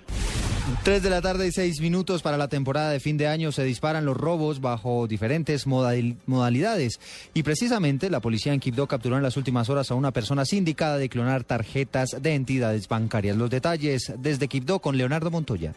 Tres 0.82 1.02
de 1.02 1.10
la 1.10 1.22
tarde 1.22 1.46
y 1.46 1.52
seis 1.52 1.80
minutos 1.80 2.22
para 2.22 2.36
la 2.36 2.48
temporada 2.48 2.90
de 2.90 2.98
fin 2.98 3.16
de 3.16 3.28
año 3.28 3.52
se 3.52 3.62
disparan 3.62 4.04
los 4.04 4.16
robos 4.16 4.60
bajo 4.60 5.06
diferentes 5.06 5.64
modal- 5.64 6.16
modalidades 6.26 6.98
y 7.34 7.44
precisamente 7.44 8.10
la 8.10 8.18
policía 8.20 8.52
en 8.52 8.58
Quibdó 8.58 8.88
capturó 8.88 9.16
en 9.16 9.22
las 9.22 9.36
últimas 9.36 9.68
horas 9.68 9.92
a 9.92 9.94
una 9.94 10.10
persona 10.12 10.44
sindicada 10.44 10.98
de 10.98 11.08
clonar 11.08 11.44
tarjetas 11.44 12.16
de 12.20 12.34
entidades 12.34 12.88
bancarias. 12.88 13.36
Los 13.36 13.50
detalles 13.50 14.12
desde 14.18 14.48
Quibdó 14.48 14.80
con 14.80 14.96
Leonardo 14.96 15.30
Montoya. 15.30 15.72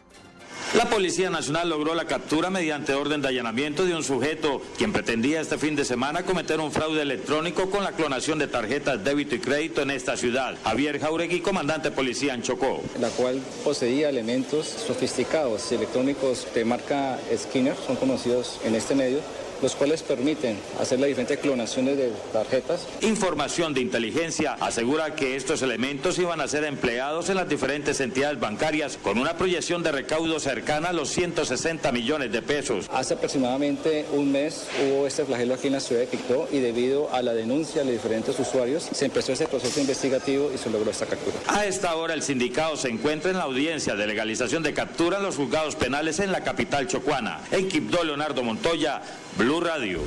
La 0.76 0.86
Policía 0.86 1.32
Nacional 1.32 1.68
logró 1.68 1.96
la 1.96 2.06
captura 2.06 2.52
mediante 2.52 2.94
orden 2.94 3.24
de 3.24 3.30
allanamiento 3.30 3.86
de 3.86 3.96
un 3.96 4.04
sujeto 4.04 4.62
quien 4.78 4.94
pretendía 4.94 5.42
este 5.42 5.58
fin 5.58 5.76
de 5.76 5.84
semana 5.84 6.22
cometer 6.22 6.60
un 6.60 6.72
fraude 6.72 7.02
electrónico 7.02 7.72
con 7.72 7.84
la 7.84 7.94
clonación 7.94 8.38
de 8.38 8.46
tarjetas 8.46 9.04
débito 9.04 9.34
y 9.34 9.40
crédito 9.40 9.82
en 9.82 9.90
esta 9.90 10.16
ciudad. 10.16 10.56
Javier 10.64 11.00
Jauregui, 11.00 11.40
comandante 11.42 11.90
policía 11.90 12.36
en 12.36 12.44
Chocó. 12.44 12.84
la 13.00 13.10
cual 13.10 13.42
poseía 13.64 14.10
elementos 14.10 14.68
sofisticados 14.68 15.72
electrónicos 15.72 16.46
de 16.54 16.64
marca 16.66 17.18
Skinner, 17.36 17.76
son 17.88 17.96
conocidos 17.96 18.60
en 18.64 18.76
este 18.76 18.94
medio, 18.94 19.22
los 19.62 19.76
cuales 19.76 20.04
permiten 20.04 20.58
hacer 20.80 21.00
las 21.00 21.08
diferentes 21.08 21.40
clonaciones 21.40 21.98
de 21.98 22.12
tarjetas. 22.32 22.88
Información 23.02 23.74
de 23.74 23.82
inteligencia 23.82 24.54
asegura 24.60 25.16
que 25.16 25.36
estos 25.36 25.62
elementos 25.62 26.18
iban 26.20 26.42
a 26.42 26.48
ser 26.48 26.64
empleados 26.64 27.30
en 27.30 27.36
las 27.36 27.50
diferentes 27.50 28.00
entidades 28.00 28.40
bancarias 28.40 28.98
con 29.02 29.18
una 29.18 29.38
proyección 29.38 29.84
de 29.84 29.92
recaudo 29.92 30.40
cercana 30.40 30.90
a 30.90 30.94
los 30.94 31.10
160 31.10 31.92
millones 31.92 32.32
de 32.32 32.42
pesos. 32.42 32.88
Hace 32.92 33.16
aproximadamente 33.16 34.06
un 34.14 34.32
mes 34.32 34.68
hubo 34.84 35.08
este 35.08 35.26
flagelo 35.26 35.54
aquí 35.54 35.68
en 35.68 35.74
la 35.74 35.80
ciudad 35.80 36.02
de 36.02 36.08
Quito 36.08 36.48
y 36.52 36.60
debido 36.60 37.14
a 37.14 37.22
la 37.22 37.34
denuncia 37.34 37.82
de 37.82 37.86
los 37.86 37.94
diferentes 37.94 38.38
usuarios 38.40 38.88
se 38.92 39.06
empezó 39.06 39.34
ese 39.34 39.48
proceso 39.48 39.80
investigativo 39.80 40.52
y 40.54 40.58
se 40.58 40.70
logró 40.70 40.92
esta 40.92 41.06
captura. 41.06 41.38
A 41.48 41.66
esta 41.66 41.96
hora 41.96 42.14
el 42.14 42.22
sindicato 42.22 42.78
se 42.78 42.90
encuentra 42.90 43.32
en 43.32 43.38
la 43.38 43.44
audiencia 43.44 43.96
de 43.96 44.08
legalización 44.08 44.64
de 44.64 44.74
captura 44.74 45.18
en 45.18 45.24
los 45.24 45.36
juzgados 45.36 45.76
penales 45.76 46.20
en 46.20 46.32
la 46.32 46.44
capital 46.44 46.88
chocuana. 46.88 47.42
En 47.52 47.68
Quibdó, 47.68 48.04
Leonardo 48.04 48.44
Montoya, 48.44 49.02
Blue 49.40 49.62
Radio. 49.62 50.02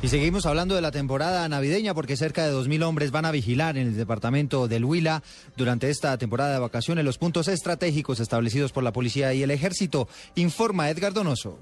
Y 0.00 0.06
seguimos 0.06 0.46
hablando 0.46 0.76
de 0.76 0.80
la 0.80 0.92
temporada 0.92 1.48
navideña 1.48 1.92
porque 1.92 2.16
cerca 2.16 2.46
de 2.46 2.54
2.000 2.54 2.84
hombres 2.84 3.10
van 3.10 3.24
a 3.24 3.32
vigilar 3.32 3.76
en 3.76 3.88
el 3.88 3.96
departamento 3.96 4.68
del 4.68 4.84
Huila 4.84 5.24
durante 5.56 5.90
esta 5.90 6.16
temporada 6.18 6.52
de 6.52 6.60
vacaciones 6.60 7.04
los 7.04 7.18
puntos 7.18 7.48
estratégicos 7.48 8.20
establecidos 8.20 8.70
por 8.70 8.84
la 8.84 8.92
policía 8.92 9.34
y 9.34 9.42
el 9.42 9.50
ejército, 9.50 10.06
informa 10.36 10.88
Edgar 10.88 11.12
Donoso. 11.12 11.58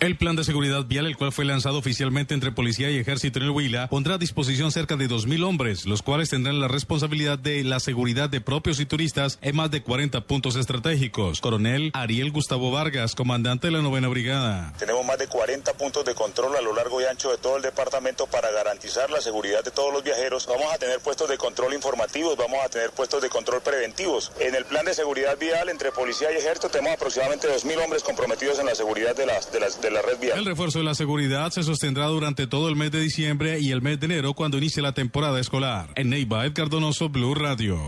El 0.00 0.16
plan 0.16 0.34
de 0.34 0.42
seguridad 0.42 0.84
vial, 0.84 1.06
el 1.06 1.16
cual 1.16 1.32
fue 1.32 1.44
lanzado 1.44 1.78
oficialmente 1.78 2.34
entre 2.34 2.50
policía 2.50 2.90
y 2.90 2.98
ejército 2.98 3.38
en 3.38 3.44
el 3.44 3.50
Huila, 3.50 3.88
pondrá 3.88 4.14
a 4.14 4.18
disposición 4.18 4.72
cerca 4.72 4.96
de 4.96 5.08
2.000 5.08 5.44
hombres, 5.44 5.86
los 5.86 6.02
cuales 6.02 6.30
tendrán 6.30 6.60
la 6.60 6.66
responsabilidad 6.66 7.38
de 7.38 7.62
la 7.62 7.78
seguridad 7.78 8.28
de 8.28 8.40
propios 8.40 8.80
y 8.80 8.86
turistas 8.86 9.38
en 9.42 9.54
más 9.54 9.70
de 9.70 9.82
40 9.82 10.22
puntos 10.22 10.56
estratégicos. 10.56 11.40
Coronel 11.40 11.90
Ariel 11.94 12.32
Gustavo 12.32 12.72
Vargas, 12.72 13.14
comandante 13.14 13.68
de 13.68 13.72
la 13.74 13.82
novena 13.82 14.08
brigada. 14.08 14.72
Tenemos 14.78 15.06
más 15.06 15.18
de 15.18 15.28
40 15.28 15.72
puntos 15.74 16.04
de 16.04 16.14
control 16.14 16.56
a 16.56 16.60
lo 16.60 16.74
largo 16.74 17.00
y 17.00 17.04
ancho 17.04 17.30
de 17.30 17.38
todo 17.38 17.56
el 17.56 17.62
departamento 17.62 18.26
para 18.26 18.50
garantizar 18.50 19.08
la 19.10 19.20
seguridad 19.20 19.62
de 19.62 19.70
todos 19.70 19.92
los 19.92 20.02
viajeros. 20.02 20.46
Vamos 20.46 20.72
a 20.72 20.78
tener 20.78 20.98
puestos 20.98 21.28
de 21.28 21.38
control 21.38 21.74
informativos, 21.74 22.36
vamos 22.36 22.58
a 22.64 22.68
tener 22.68 22.90
puestos 22.90 23.22
de 23.22 23.28
control 23.28 23.62
preventivos. 23.62 24.32
En 24.40 24.54
el 24.56 24.64
plan 24.64 24.84
de 24.84 24.94
seguridad 24.94 25.38
vial 25.38 25.68
entre 25.68 25.92
policía 25.92 26.32
y 26.32 26.36
ejército 26.38 26.68
tenemos 26.68 26.94
aproximadamente 26.94 27.46
2.000 27.48 27.84
hombres 27.84 28.02
comprometidos 28.02 28.58
en 28.58 28.66
la 28.66 28.74
seguridad 28.74 29.14
de 29.14 29.26
las, 29.26 29.52
de 29.52 29.91
la 29.92 30.02
red 30.02 30.18
vial. 30.20 30.38
El 30.38 30.44
refuerzo 30.44 30.78
de 30.78 30.84
la 30.84 30.94
seguridad 30.94 31.50
se 31.50 31.62
sostendrá 31.62 32.06
durante 32.06 32.46
todo 32.46 32.68
el 32.68 32.76
mes 32.76 32.90
de 32.90 33.00
diciembre 33.00 33.60
y 33.60 33.70
el 33.70 33.82
mes 33.82 34.00
de 34.00 34.06
enero 34.06 34.34
cuando 34.34 34.58
inicie 34.58 34.82
la 34.82 34.92
temporada 34.92 35.40
escolar. 35.40 35.90
En 35.96 36.10
Neiva, 36.10 36.44
Edgar 36.46 36.68
Donoso, 36.68 37.08
Blue 37.08 37.34
Radio. 37.34 37.78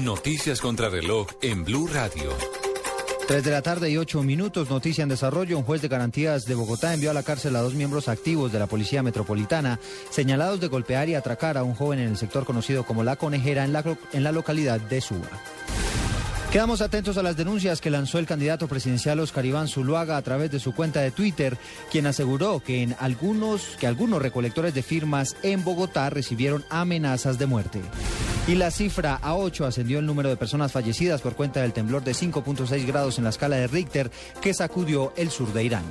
Noticias 0.00 0.60
contra 0.60 0.88
reloj 0.88 1.28
en 1.42 1.64
Blue 1.64 1.88
Radio. 1.88 2.30
3 3.30 3.44
de 3.44 3.50
la 3.52 3.62
tarde 3.62 3.88
y 3.88 3.96
8 3.96 4.24
minutos, 4.24 4.70
noticia 4.70 5.04
en 5.04 5.08
desarrollo. 5.08 5.56
Un 5.56 5.62
juez 5.62 5.80
de 5.80 5.86
garantías 5.86 6.46
de 6.46 6.56
Bogotá 6.56 6.92
envió 6.92 7.12
a 7.12 7.14
la 7.14 7.22
cárcel 7.22 7.54
a 7.54 7.60
dos 7.60 7.74
miembros 7.74 8.08
activos 8.08 8.50
de 8.50 8.58
la 8.58 8.66
Policía 8.66 9.04
Metropolitana, 9.04 9.78
señalados 10.10 10.58
de 10.58 10.66
golpear 10.66 11.08
y 11.08 11.14
atracar 11.14 11.56
a 11.56 11.62
un 11.62 11.74
joven 11.74 12.00
en 12.00 12.08
el 12.08 12.16
sector 12.16 12.44
conocido 12.44 12.82
como 12.82 13.04
La 13.04 13.14
Conejera 13.14 13.64
en 13.64 13.72
la, 13.72 13.84
en 14.12 14.24
la 14.24 14.32
localidad 14.32 14.80
de 14.80 15.00
Suba. 15.00 15.28
Quedamos 16.52 16.80
atentos 16.80 17.16
a 17.16 17.22
las 17.22 17.36
denuncias 17.36 17.80
que 17.80 17.90
lanzó 17.90 18.18
el 18.18 18.26
candidato 18.26 18.66
presidencial 18.66 19.20
Oscar 19.20 19.46
Iván 19.46 19.68
Zuluaga 19.68 20.16
a 20.16 20.22
través 20.22 20.50
de 20.50 20.58
su 20.58 20.74
cuenta 20.74 21.00
de 21.00 21.12
Twitter, 21.12 21.56
quien 21.92 22.08
aseguró 22.08 22.58
que 22.58 22.82
en 22.82 22.96
algunos 22.98 23.76
que 23.78 23.86
algunos 23.86 24.20
recolectores 24.20 24.74
de 24.74 24.82
firmas 24.82 25.36
en 25.44 25.62
Bogotá 25.62 26.10
recibieron 26.10 26.64
amenazas 26.68 27.38
de 27.38 27.46
muerte. 27.46 27.80
Y 28.48 28.56
la 28.56 28.72
cifra 28.72 29.14
a 29.14 29.36
8 29.36 29.64
ascendió 29.64 30.00
el 30.00 30.06
número 30.06 30.28
de 30.28 30.36
personas 30.36 30.72
fallecidas 30.72 31.20
por 31.20 31.36
cuenta 31.36 31.62
del 31.62 31.72
temblor 31.72 32.02
de 32.02 32.14
5.6 32.14 32.84
grados 32.84 33.18
en 33.18 33.24
la 33.24 33.30
escala 33.30 33.54
de 33.54 33.68
Richter 33.68 34.10
que 34.40 34.52
sacudió 34.52 35.12
el 35.16 35.30
sur 35.30 35.52
de 35.52 35.62
Irán. 35.62 35.84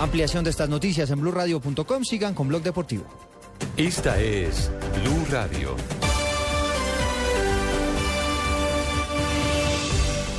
Ampliación 0.00 0.42
de 0.42 0.50
estas 0.50 0.68
noticias 0.68 1.08
en 1.12 1.20
blurradio.com. 1.20 2.02
Sigan 2.02 2.34
con 2.34 2.48
Blog 2.48 2.64
Deportivo. 2.64 3.04
Esta 3.76 4.20
es 4.20 4.72
Blue 5.04 5.24
Radio. 5.30 5.76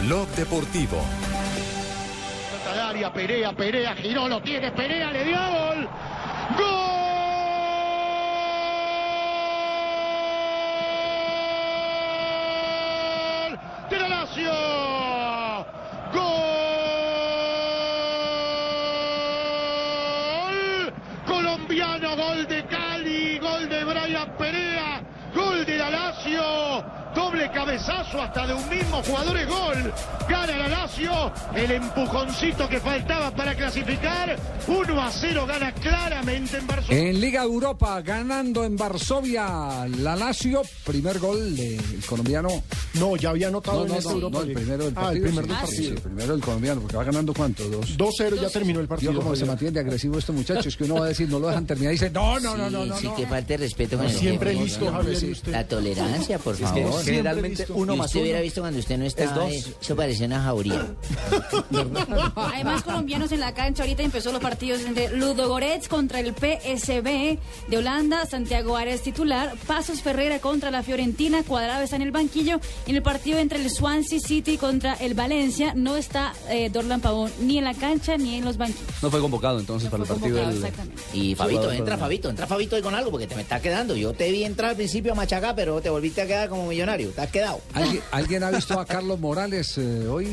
Blog 0.00 0.28
Deportivo. 0.36 1.02
Área, 2.88 3.12
Perea, 3.12 3.52
Perea, 3.52 3.94
giró, 3.94 4.28
lo 4.28 4.40
tiene, 4.42 4.70
Perea, 4.70 5.10
le 5.10 5.24
dio 5.24 5.38
gol. 5.38 5.88
¡Gol! 6.58 6.66
¡De 13.90 13.98
la 13.98 14.08
Lazio! 14.08 14.52
¡Gol! 16.12 16.26
Colombiano, 21.26 22.16
gol 22.16 22.46
de 22.46 22.64
Cali, 22.66 23.38
gol 23.38 23.68
de 23.68 23.84
Brian 23.84 24.36
Perea, 24.36 25.02
gol 25.34 25.64
de 25.64 25.78
la 25.78 25.90
Lazio. 25.90 26.95
Cabezazo 27.52 28.20
hasta 28.22 28.46
de 28.46 28.54
un 28.54 28.68
mismo 28.68 29.02
jugador 29.02 29.36
es 29.38 29.48
gol. 29.48 29.92
Gana 30.28 30.56
la 30.56 30.68
Lazio. 30.68 31.32
El 31.54 31.70
empujoncito 31.70 32.68
que 32.68 32.80
faltaba 32.80 33.30
para 33.30 33.54
clasificar. 33.54 34.36
1 34.66 35.00
a 35.02 35.10
0 35.10 35.46
gana 35.46 35.72
claramente 35.72 36.58
en 36.58 36.66
Varsovia. 36.66 36.98
En 36.98 37.20
Liga 37.20 37.42
Europa, 37.42 38.00
ganando 38.02 38.64
en 38.64 38.76
Varsovia, 38.76 39.86
la 39.98 40.16
Lazio, 40.16 40.62
primer 40.84 41.18
gol 41.18 41.56
del 41.56 41.80
colombiano. 42.06 42.48
No, 42.94 43.16
ya 43.16 43.30
había 43.30 43.48
anotado 43.48 43.78
No, 43.80 43.84
en 43.84 43.88
no, 43.92 43.96
esta 43.98 44.10
no, 44.10 44.14
Europa 44.16 44.38
no, 44.38 44.44
el 44.44 44.52
primero 44.52 44.84
del 44.84 44.92
Ah, 44.96 45.00
partido. 45.02 45.26
el 45.26 45.32
primer 45.32 45.44
sí, 45.44 45.48
del 45.50 45.58
partido. 45.60 45.82
sí, 45.82 45.86
el 45.88 46.00
primero 46.00 46.32
del 46.32 46.42
colombiano, 46.42 46.80
porque 46.80 46.96
va 46.96 47.04
ganando 47.04 47.34
cuánto, 47.34 47.68
dos. 47.68 47.96
2-0 47.96 48.40
ya 48.40 48.48
terminó 48.50 48.80
el 48.80 48.88
partido. 48.88 49.12
Yo 49.12 49.20
como 49.20 49.36
se 49.36 49.44
mantiene 49.44 49.80
agresivo 49.80 50.18
este 50.18 50.32
muchacho, 50.32 50.68
es 50.68 50.76
que 50.76 50.84
uno 50.84 50.94
va 50.96 51.04
a 51.06 51.08
decir, 51.08 51.28
no 51.28 51.38
lo 51.38 51.48
dejan 51.48 51.66
terminar 51.66 51.92
y 51.92 51.96
dice, 51.96 52.10
no, 52.10 52.40
no, 52.40 52.56
no, 52.56 52.68
no, 52.70 52.84
no. 52.86 52.96
Sí, 52.96 53.06
no. 53.06 53.14
que 53.14 53.26
falte 53.26 53.56
respeto 53.56 53.96
con 53.96 54.06
el 54.06 54.12
Siempre 54.12 54.54
listo, 54.54 54.90
Javier, 54.90 55.24
usted. 55.32 55.52
La 55.52 55.64
tolerancia, 55.66 56.38
por 56.38 56.54
Es 56.54 56.60
que 56.60 56.66
favor. 56.82 57.04
Listo. 57.42 57.74
uno 57.74 57.94
Y 57.94 57.96
más 57.96 58.06
usted 58.06 58.18
uno. 58.20 58.24
hubiera 58.24 58.40
visto 58.40 58.60
cuando 58.60 58.78
usted 58.80 58.98
no 58.98 59.04
estaba, 59.04 59.32
dos. 59.34 59.52
eh, 59.52 59.64
eso 59.80 59.96
parecía 59.96 60.26
una 60.26 60.42
jauría. 60.42 60.86
Hay 62.36 62.64
más 62.64 62.82
colombianos 62.82 63.32
en 63.32 63.40
la 63.40 63.54
cancha. 63.54 63.82
Ahorita 63.82 64.02
empezó 64.02 64.32
los 64.32 64.40
partidos 64.40 64.82
entre 64.82 65.16
Ludo 65.16 65.48
Goretz 65.48 65.88
contra 65.88 66.20
el 66.20 66.34
PSB 66.34 67.38
de 67.68 67.78
Holanda, 67.78 68.26
Santiago 68.26 68.76
Arias 68.76 69.02
titular, 69.02 69.54
Pasos 69.66 70.02
Ferreira 70.02 70.38
contra 70.38 70.70
la 70.70 70.82
Fiorentina, 70.82 71.42
Cuadrado 71.42 71.82
está 71.82 71.96
en 71.96 72.02
el 72.02 72.12
banquillo. 72.12 72.60
En 72.86 72.96
el 72.96 73.02
partido 73.02 73.38
entre 73.38 73.60
el 73.62 73.70
Swansea 73.70 74.20
City 74.20 74.56
contra 74.56 74.94
el 74.94 75.14
Valencia 75.14 75.72
no 75.74 75.96
está 75.96 76.32
eh, 76.50 76.70
Dorlan 76.70 77.00
Pavón 77.00 77.30
ni 77.40 77.58
en 77.58 77.64
la 77.64 77.74
cancha 77.74 78.16
ni 78.16 78.36
en 78.36 78.44
los 78.44 78.56
banquillos. 78.56 79.02
No 79.02 79.10
fue 79.10 79.20
convocado 79.20 79.58
entonces 79.58 79.90
para 79.90 80.02
el 80.02 80.08
partido 80.08 80.36
del... 80.36 80.56
exactamente. 80.56 81.02
Y 81.12 81.34
Fabito, 81.34 81.70
entra. 81.72 81.96
Fabito, 81.96 82.28
entra 82.30 82.46
Fabito 82.46 82.76
ahí 82.76 82.82
con 82.82 82.94
algo 82.94 83.10
porque 83.10 83.26
te 83.26 83.34
me 83.34 83.42
está 83.42 83.60
quedando. 83.60 83.96
Yo 83.96 84.12
te 84.12 84.30
vi 84.30 84.44
entrar 84.44 84.70
al 84.70 84.76
principio 84.76 85.12
a 85.12 85.14
machacar, 85.14 85.54
pero 85.54 85.80
te 85.80 85.90
volviste 85.90 86.22
a 86.22 86.26
quedar 86.26 86.48
como 86.48 86.66
millonario. 86.66 87.10
Has 87.16 87.30
quedado. 87.30 87.60
¿Alguien, 87.72 88.02
alguien 88.10 88.42
ha 88.42 88.50
visto 88.50 88.78
a 88.78 88.84
Carlos 88.84 89.18
Morales 89.18 89.78
eh, 89.78 90.06
hoy? 90.06 90.28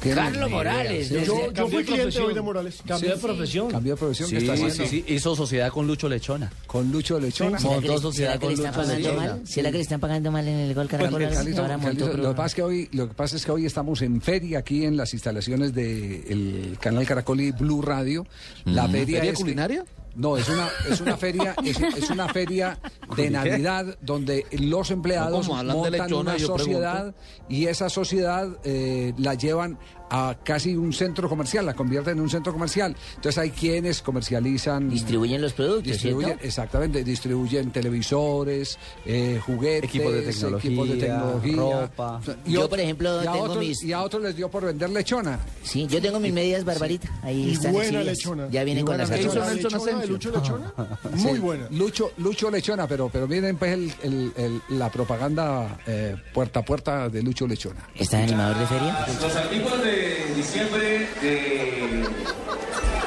¿Tiene 0.00 0.16
Carlos? 0.16 0.50
Morales, 0.50 1.08
Sí, 1.08 1.14
yo- 1.24 1.34
fui 1.36 1.84
cliente 1.84 1.94
profesión. 1.96 2.26
hoy 2.26 2.34
de 2.34 2.40
Morales. 2.40 2.78
Cambió 2.86 3.10
de 3.10 3.16
profesión. 3.20 3.70
Cambió 3.70 3.92
de 3.94 3.98
profesión. 3.98 4.28
Sí, 4.30 4.36
¿qué 4.36 4.40
está 4.42 4.56
sí, 4.56 4.62
haciendo? 4.64 4.90
sí, 4.90 5.04
hizo 5.08 5.36
sociedad 5.36 5.70
con 5.70 5.86
Lucho 5.86 6.08
Lechona. 6.08 6.50
Con 6.66 6.90
Lucho 6.90 7.20
Lechona. 7.20 7.58
¿Será 7.58 7.74
que, 7.74 7.76
Montó 7.88 7.92
le, 7.94 8.00
sociedad 8.00 8.40
con 8.40 8.52
están 8.52 8.66
Lucho 8.68 8.80
pagando 8.80 9.08
Lechona. 9.10 9.26
mal? 9.34 9.46
¿Será 9.46 9.70
que 9.70 9.76
le 9.76 9.82
están 9.82 10.00
pagando 10.00 10.30
mal 10.32 10.48
en 10.48 10.58
el 10.60 10.74
gol 10.74 10.88
Caracol? 10.88 11.22
Lo, 11.22 11.28
que 11.28 12.34
pasa 12.34 12.46
es 12.46 12.54
que 12.54 12.62
hoy, 12.62 12.88
lo 12.92 13.08
que 13.08 13.14
pasa 13.14 13.36
es 13.36 13.44
que 13.44 13.50
hoy 13.52 13.66
estamos 13.66 14.00
en 14.02 14.20
feria 14.22 14.60
aquí 14.60 14.84
en 14.84 14.96
las 14.96 15.12
instalaciones 15.12 15.74
del 15.74 16.76
canal 16.80 17.06
Caracol 17.06 17.40
y 17.42 17.50
Blue 17.50 17.82
Radio. 17.82 18.26
La 18.64 18.88
feria, 18.88 19.18
¿Feria 19.18 19.32
es 19.32 19.36
que- 19.38 19.42
culinaria? 19.42 19.84
No, 20.14 20.36
es 20.36 20.48
una, 20.48 20.68
es 20.88 21.00
una 21.00 21.16
feria, 21.16 21.54
es, 21.64 21.80
es 21.80 22.10
una 22.10 22.28
feria 22.28 22.78
de 23.16 23.30
Navidad 23.30 23.96
donde 24.00 24.46
los 24.52 24.90
empleados 24.90 25.48
No, 25.48 25.56
de 25.56 25.64
montan 25.64 25.92
lechona, 25.92 26.20
una 26.32 26.38
sociedad 26.38 27.14
y 27.48 27.66
esa 27.66 27.88
sociedad 27.88 28.48
eh, 28.64 29.12
la 29.18 29.34
llevan 29.34 29.78
a 30.16 30.36
casi 30.44 30.76
un 30.76 30.92
centro 30.92 31.28
comercial, 31.28 31.66
la 31.66 31.74
convierten 31.74 32.14
en 32.18 32.20
un 32.20 32.30
centro 32.30 32.52
comercial. 32.52 32.94
Entonces 33.16 33.36
hay 33.38 33.50
quienes 33.50 34.00
comercializan 34.00 34.88
Distribuyen 34.88 35.42
los 35.42 35.52
productos, 35.54 35.84
distribuyen, 35.84 36.30
¿cierto? 36.30 36.46
exactamente, 36.46 37.02
distribuyen 37.02 37.70
televisores, 37.72 38.78
eh, 39.04 39.40
juguetes, 39.44 39.90
Equipos 39.90 40.12
de 40.12 40.22
tecnología, 40.22 40.70
equipos 40.70 40.88
de 40.88 40.96
tecnología. 40.96 41.56
ropa. 41.56 42.20
Yo, 42.46 42.68
por 42.68 42.78
ejemplo, 42.80 43.22
y 43.22 43.26
a, 43.26 43.32
tengo 43.32 43.44
otros, 43.44 43.58
mis- 43.58 43.82
y 43.82 43.92
a 43.92 44.02
otros 44.02 44.22
les 44.22 44.36
dio 44.36 44.48
por 44.50 44.64
vender 44.64 44.90
lechona. 44.90 45.38
Sí, 45.62 45.86
yo 45.88 46.00
tengo 46.00 46.20
mis 46.20 46.32
medias 46.32 46.64
barbarita. 46.64 47.08
Ahí 47.22 47.48
Y 47.50 47.52
están 47.54 47.72
buena 47.72 47.88
exhibidas. 47.88 48.16
lechona. 48.16 48.48
Ya 48.50 48.64
vienen 48.64 48.84
Y 48.84 48.86
con 48.86 48.98
las 48.98 49.10
lechona. 49.10 49.46
de 49.48 50.06
Lucho 50.06 50.30
Lechona, 50.30 50.72
muy 51.12 51.18
Sí, 51.34 51.38
buena. 51.40 51.66
Lucho, 51.70 52.12
Lucho 52.18 52.50
Lechona, 52.50 52.86
pero, 52.86 53.08
pero 53.08 53.26
miren 53.26 53.56
pues 53.56 53.72
el- 53.72 53.92
el- 54.02 54.32
el- 54.36 54.78
la 54.78 54.90
propaganda 54.90 55.78
eh, 55.86 56.14
puerta 56.32 56.60
a 56.60 56.64
puerta 56.64 57.08
de 57.08 57.22
Lucho 57.22 57.46
Lechona. 57.46 57.88
¿Estás 57.94 58.22
animador 58.22 58.58
de 58.58 58.66
feria? 58.66 59.06
Los 59.20 59.36
artículos 59.36 59.82
de 59.82 60.03
diciembre 60.34 61.08
de 61.20 62.04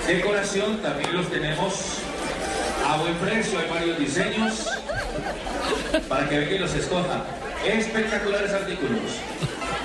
decoración 0.08 0.82
también 0.82 1.16
los 1.16 1.30
tenemos 1.30 2.00
a 2.88 2.98
buen 2.98 3.16
precio, 3.16 3.60
hay 3.60 3.70
varios 3.70 4.00
diseños 4.00 4.68
para 6.08 6.30
que 6.30 6.39
vengan 6.39 6.56
y 6.56 6.60
los 6.60 6.74
escojan. 6.74 7.24
Espectaculares 7.66 8.52
artículos. 8.52 9.02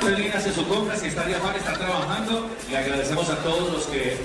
Usted 0.00 0.34
hace 0.34 0.52
su 0.52 0.66
compra, 0.66 0.96
si 0.96 1.08
está 1.08 1.24
de 1.24 1.34
afán, 1.34 1.54
está 1.56 1.74
trabajando 1.74 2.50
y 2.70 2.74
agradecemos 2.74 3.28
a 3.30 3.36
todos 3.36 3.72
los 3.72 3.86
que 3.86 4.16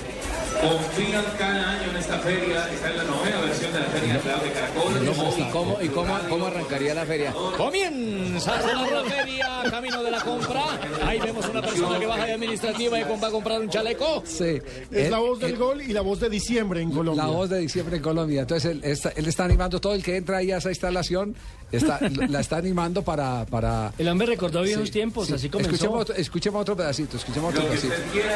confían 0.61 1.25
cada 1.37 1.71
año 1.71 1.89
en 1.91 1.97
esta 1.97 2.19
feria. 2.19 2.67
Está 2.71 2.89
en 2.89 2.97
la 2.97 3.03
novena 3.03 3.41
versión 3.41 3.73
de 3.73 3.79
la 3.79 3.85
Feria 3.85 4.13
de 4.13 4.51
Caracol. 4.51 4.93
¿Y 5.37 5.51
cómo, 5.51 5.77
y 5.81 5.87
cómo, 5.89 6.17
cómo 6.29 6.45
arrancaría 6.47 6.93
la 6.93 7.05
feria? 7.05 7.33
Comienza 7.55 8.55
a 8.55 8.61
sonar 8.61 8.91
la 8.91 9.03
feria, 9.03 9.63
camino 9.69 10.03
de 10.03 10.11
la 10.11 10.21
compra. 10.21 10.63
Ahí 11.05 11.19
vemos 11.19 11.47
una 11.49 11.61
persona 11.61 11.99
que 11.99 12.05
baja 12.05 12.25
de 12.25 12.33
administrativa 12.33 12.99
y 12.99 13.03
va 13.03 13.27
a 13.27 13.31
comprar 13.31 13.61
un 13.61 13.69
chaleco. 13.69 14.23
Sí. 14.25 14.59
Es 14.91 15.09
la 15.09 15.19
voz 15.19 15.39
del 15.39 15.57
gol 15.57 15.81
y 15.81 15.93
la 15.93 16.01
voz 16.01 16.19
de 16.19 16.29
diciembre 16.29 16.81
en 16.81 16.91
Colombia. 16.91 17.23
La 17.23 17.29
voz 17.29 17.49
de 17.49 17.59
diciembre 17.59 17.97
en 17.97 18.03
Colombia. 18.03 18.41
Entonces 18.41 18.71
él 18.71 18.81
está, 18.83 19.09
él 19.09 19.27
está 19.27 19.45
animando 19.45 19.79
todo 19.79 19.93
el 19.93 20.03
que 20.03 20.15
entra 20.17 20.37
ahí 20.37 20.51
a 20.51 20.57
esa 20.57 20.69
instalación, 20.69 21.35
está, 21.71 21.99
la 22.29 22.39
está 22.39 22.57
animando 22.57 23.01
para... 23.01 23.45
para 23.45 23.91
El 23.97 24.07
hombre 24.09 24.27
recordó 24.27 24.61
viejos 24.61 24.85
Sí, 24.87 24.91
tiempos, 24.93 25.27
sí. 25.27 25.33
así 25.33 25.49
comenzó. 25.49 25.71
Escuchemos, 25.73 26.01
otro- 26.01 26.15
escuchemos 26.15 26.61
otro 26.61 26.75
pedacito, 26.77 27.17
escuchemos 27.17 27.49
otro 27.53 27.63
Lo 27.63 27.69
que 27.71 27.77
pedacito. 27.77 27.95
usted 27.95 28.11
quiera 28.11 28.35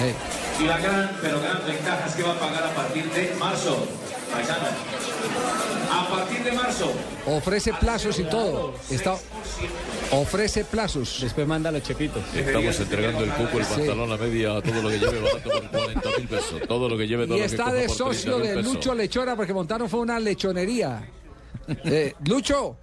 Eh, 0.00 0.14
y 0.60 0.64
la 0.66 0.78
gran, 0.78 1.10
pero 1.22 1.40
gran 1.40 1.66
ventaja 1.66 2.06
es 2.06 2.14
que 2.14 2.22
va 2.22 2.32
a 2.32 2.38
pagar 2.40 2.64
a 2.64 2.74
partir 2.74 3.04
de 3.10 3.34
marzo. 3.38 3.86
Paisano. 4.32 4.66
A 5.92 6.08
partir 6.08 6.42
de 6.42 6.52
marzo. 6.52 6.92
ofrece 7.26 7.72
plazos 7.74 8.18
y 8.18 8.24
todo. 8.24 8.74
Está, 8.90 9.16
ofrece 10.10 10.64
plazos. 10.64 11.18
Después 11.20 11.46
manda 11.46 11.70
los 11.70 11.82
chepitos. 11.82 12.22
Estamos 12.34 12.80
entregando 12.80 13.22
el 13.24 13.30
cupo, 13.30 13.58
el 13.60 13.64
pantalón, 13.66 14.10
la 14.10 14.16
media, 14.16 14.60
todo 14.60 14.82
lo 14.82 14.88
que 14.88 14.98
lleve 14.98 15.20
barato 15.20 15.50
por 15.50 15.68
40 15.70 16.08
mil 16.18 16.28
pesos. 16.28 16.60
Todo 16.66 16.88
lo 16.88 16.96
que 16.98 17.06
lleve, 17.06 17.26
todo 17.26 17.36
Y 17.36 17.40
lo 17.40 17.46
que 17.46 17.50
está 17.54 17.72
de 17.72 17.88
socio 17.88 18.38
30.000 18.38 18.42
de. 18.56 18.62
Lucho 18.62 18.94
Lechona 18.94 19.36
porque 19.36 19.52
montaron 19.54 19.88
fue 19.88 20.00
una 20.00 20.18
lechonería. 20.18 21.08
Eh, 21.84 22.14
Lucho. 22.26 22.76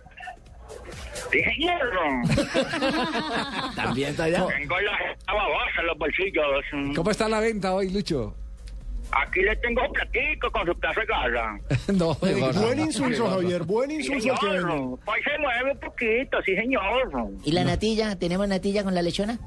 También 3.76 4.10
está 4.10 4.26
allá. 4.26 4.46
Tengo 4.48 4.80
la 4.80 5.34
babosa 5.34 5.82
en 5.82 5.88
los 5.88 5.98
bolsillos. 5.98 6.96
¿cómo 6.96 7.12
está 7.12 7.30
la 7.30 7.40
venta 7.40 7.74
hoy, 7.74 7.90
Lucho? 7.90 8.36
Aquí 9.12 9.42
le 9.42 9.56
tengo 9.58 9.86
un 9.86 9.92
platico 9.92 10.50
con 10.52 10.66
su 10.66 10.74
plaza 10.80 11.02
de 11.02 11.06
garra. 11.06 11.60
no. 11.94 12.16
Buen 12.16 12.80
insulso, 12.80 13.30
Javier, 13.30 13.64
buen 13.64 13.90
Sí, 13.90 14.10
que 14.10 14.22
señor. 14.22 15.00
Pues 15.04 15.22
se 15.24 15.38
mueve 15.38 15.74
un 15.74 15.80
poquito, 15.80 16.42
sí, 16.44 16.56
señor. 16.56 17.12
¿Y 17.44 17.52
la 17.52 17.66
natilla? 17.66 18.18
¿Tenemos 18.18 18.48
natilla 18.48 18.84
con 18.84 18.96
la 18.96 19.02
lechona? 19.02 19.38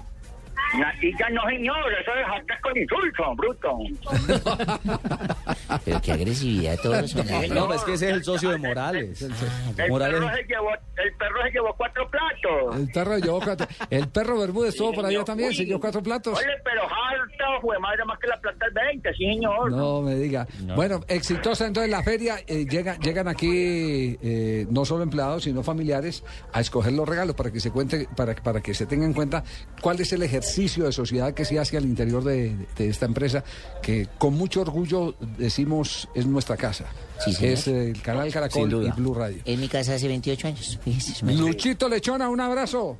Natilla 0.78 1.28
no, 1.30 1.42
señor. 1.48 1.76
Eso 2.00 2.10
es 2.14 2.26
hartas 2.26 2.60
con 2.60 2.76
insulto, 2.76 3.34
bruto. 3.36 3.78
Pero 5.84 6.00
qué 6.02 6.12
agresividad 6.12 6.78
todos. 6.82 7.14
la- 7.14 7.46
No, 7.48 7.72
es 7.72 7.82
que 7.82 7.94
ese 7.94 8.08
es 8.10 8.14
el 8.16 8.24
socio 8.24 8.50
de 8.50 8.58
Morales. 8.58 9.22
El 9.22 9.88
Morales. 9.90 10.20
perro, 10.20 10.34
se 10.36 10.42
llevó, 10.44 10.70
el 10.70 11.12
perro 11.16 11.42
se 11.44 11.50
llevó 11.50 11.74
cuatro 11.76 12.10
platos. 12.10 12.76
El 12.76 12.88
perro 12.92 13.18
llevó 13.18 13.40
cuatro. 13.40 13.66
El 13.90 14.08
perro 14.08 14.38
Bermúdez 14.38 14.70
estuvo 14.70 14.92
por 14.92 15.06
allá 15.06 15.24
también, 15.24 15.52
se 15.52 15.64
llevó 15.64 15.80
cuatro 15.80 16.02
platos. 16.02 16.38
Oye, 16.38 16.46
pero 16.64 16.82
harto, 16.82 17.60
fue 17.60 17.78
madre 17.78 18.04
más 18.04 18.18
que 18.18 18.26
la 18.28 18.40
plata 18.40 18.64
del 18.66 18.74
20, 18.74 19.10
sí, 19.14 19.24
señor. 19.24 19.70
No 19.70 20.00
me 20.02 20.14
diga. 20.16 20.46
Bueno, 20.76 21.00
exitosa 21.08 21.66
entonces 21.66 21.90
la 21.90 22.02
feria. 22.02 22.36
eh, 22.46 22.64
llega- 22.68 22.98
llegan 22.98 23.28
aquí 23.28 24.18
eh, 24.22 24.66
no 24.70 24.84
solo 24.84 25.02
empleados, 25.02 25.44
sino 25.44 25.62
familiares 25.62 26.22
a 26.52 26.60
escoger 26.60 26.92
los 26.92 27.08
regalos 27.08 27.34
para 27.36 27.50
que 27.50 27.60
se 27.60 27.70
cuente, 27.70 28.08
para, 28.16 28.34
para 28.34 28.60
que 28.60 28.74
se 28.74 28.86
tenga 28.86 29.04
en 29.06 29.12
cuenta 29.12 29.42
cuál 29.80 30.00
es 30.00 30.12
el 30.12 30.22
ejercicio 30.22 30.63
de 30.64 30.92
sociedad 30.92 31.34
que 31.34 31.44
se 31.44 31.58
hace 31.58 31.76
al 31.76 31.84
interior 31.84 32.24
de, 32.24 32.56
de 32.76 32.88
esta 32.88 33.06
empresa, 33.06 33.44
que 33.82 34.08
con 34.18 34.34
mucho 34.34 34.62
orgullo 34.62 35.14
decimos 35.38 36.08
es 36.14 36.26
nuestra 36.26 36.56
casa. 36.56 36.86
Sí, 37.20 37.30
que 37.30 37.36
señor. 37.36 37.52
es 37.52 37.68
eh, 37.68 37.90
el 37.90 38.02
canal 38.02 38.32
Caracol 38.32 38.86
y 38.86 38.90
Blue 38.90 39.14
Radio. 39.14 39.38
En 39.44 39.60
mi 39.60 39.68
casa 39.68 39.94
hace 39.94 40.08
28 40.08 40.48
años. 40.48 40.78
Luchito 41.22 41.88
Lechona, 41.88 42.28
un 42.28 42.40
abrazo. 42.40 42.98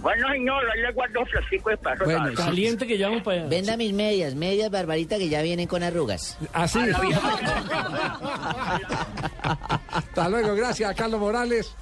Bueno, 0.00 0.28
señor, 0.30 0.62
ahí 0.70 0.82
le 0.82 0.92
guardo 0.92 1.24
platico 1.24 1.70
de 1.70 1.76
perro. 1.78 2.04
Bueno. 2.04 2.32
Caliente 2.34 2.86
que 2.86 2.96
llamo 2.96 3.22
para 3.22 3.40
allá. 3.40 3.48
Venda 3.48 3.76
mis 3.76 3.92
medias, 3.92 4.34
medias 4.34 4.70
barbaritas 4.70 5.18
que 5.18 5.28
ya 5.28 5.42
vienen 5.42 5.66
con 5.66 5.82
arrugas. 5.82 6.38
Así. 6.52 6.78
Hasta 9.88 10.28
luego, 10.28 10.54
gracias 10.54 10.90
a 10.90 10.94
Carlos 10.94 11.18
Morales. 11.20 11.74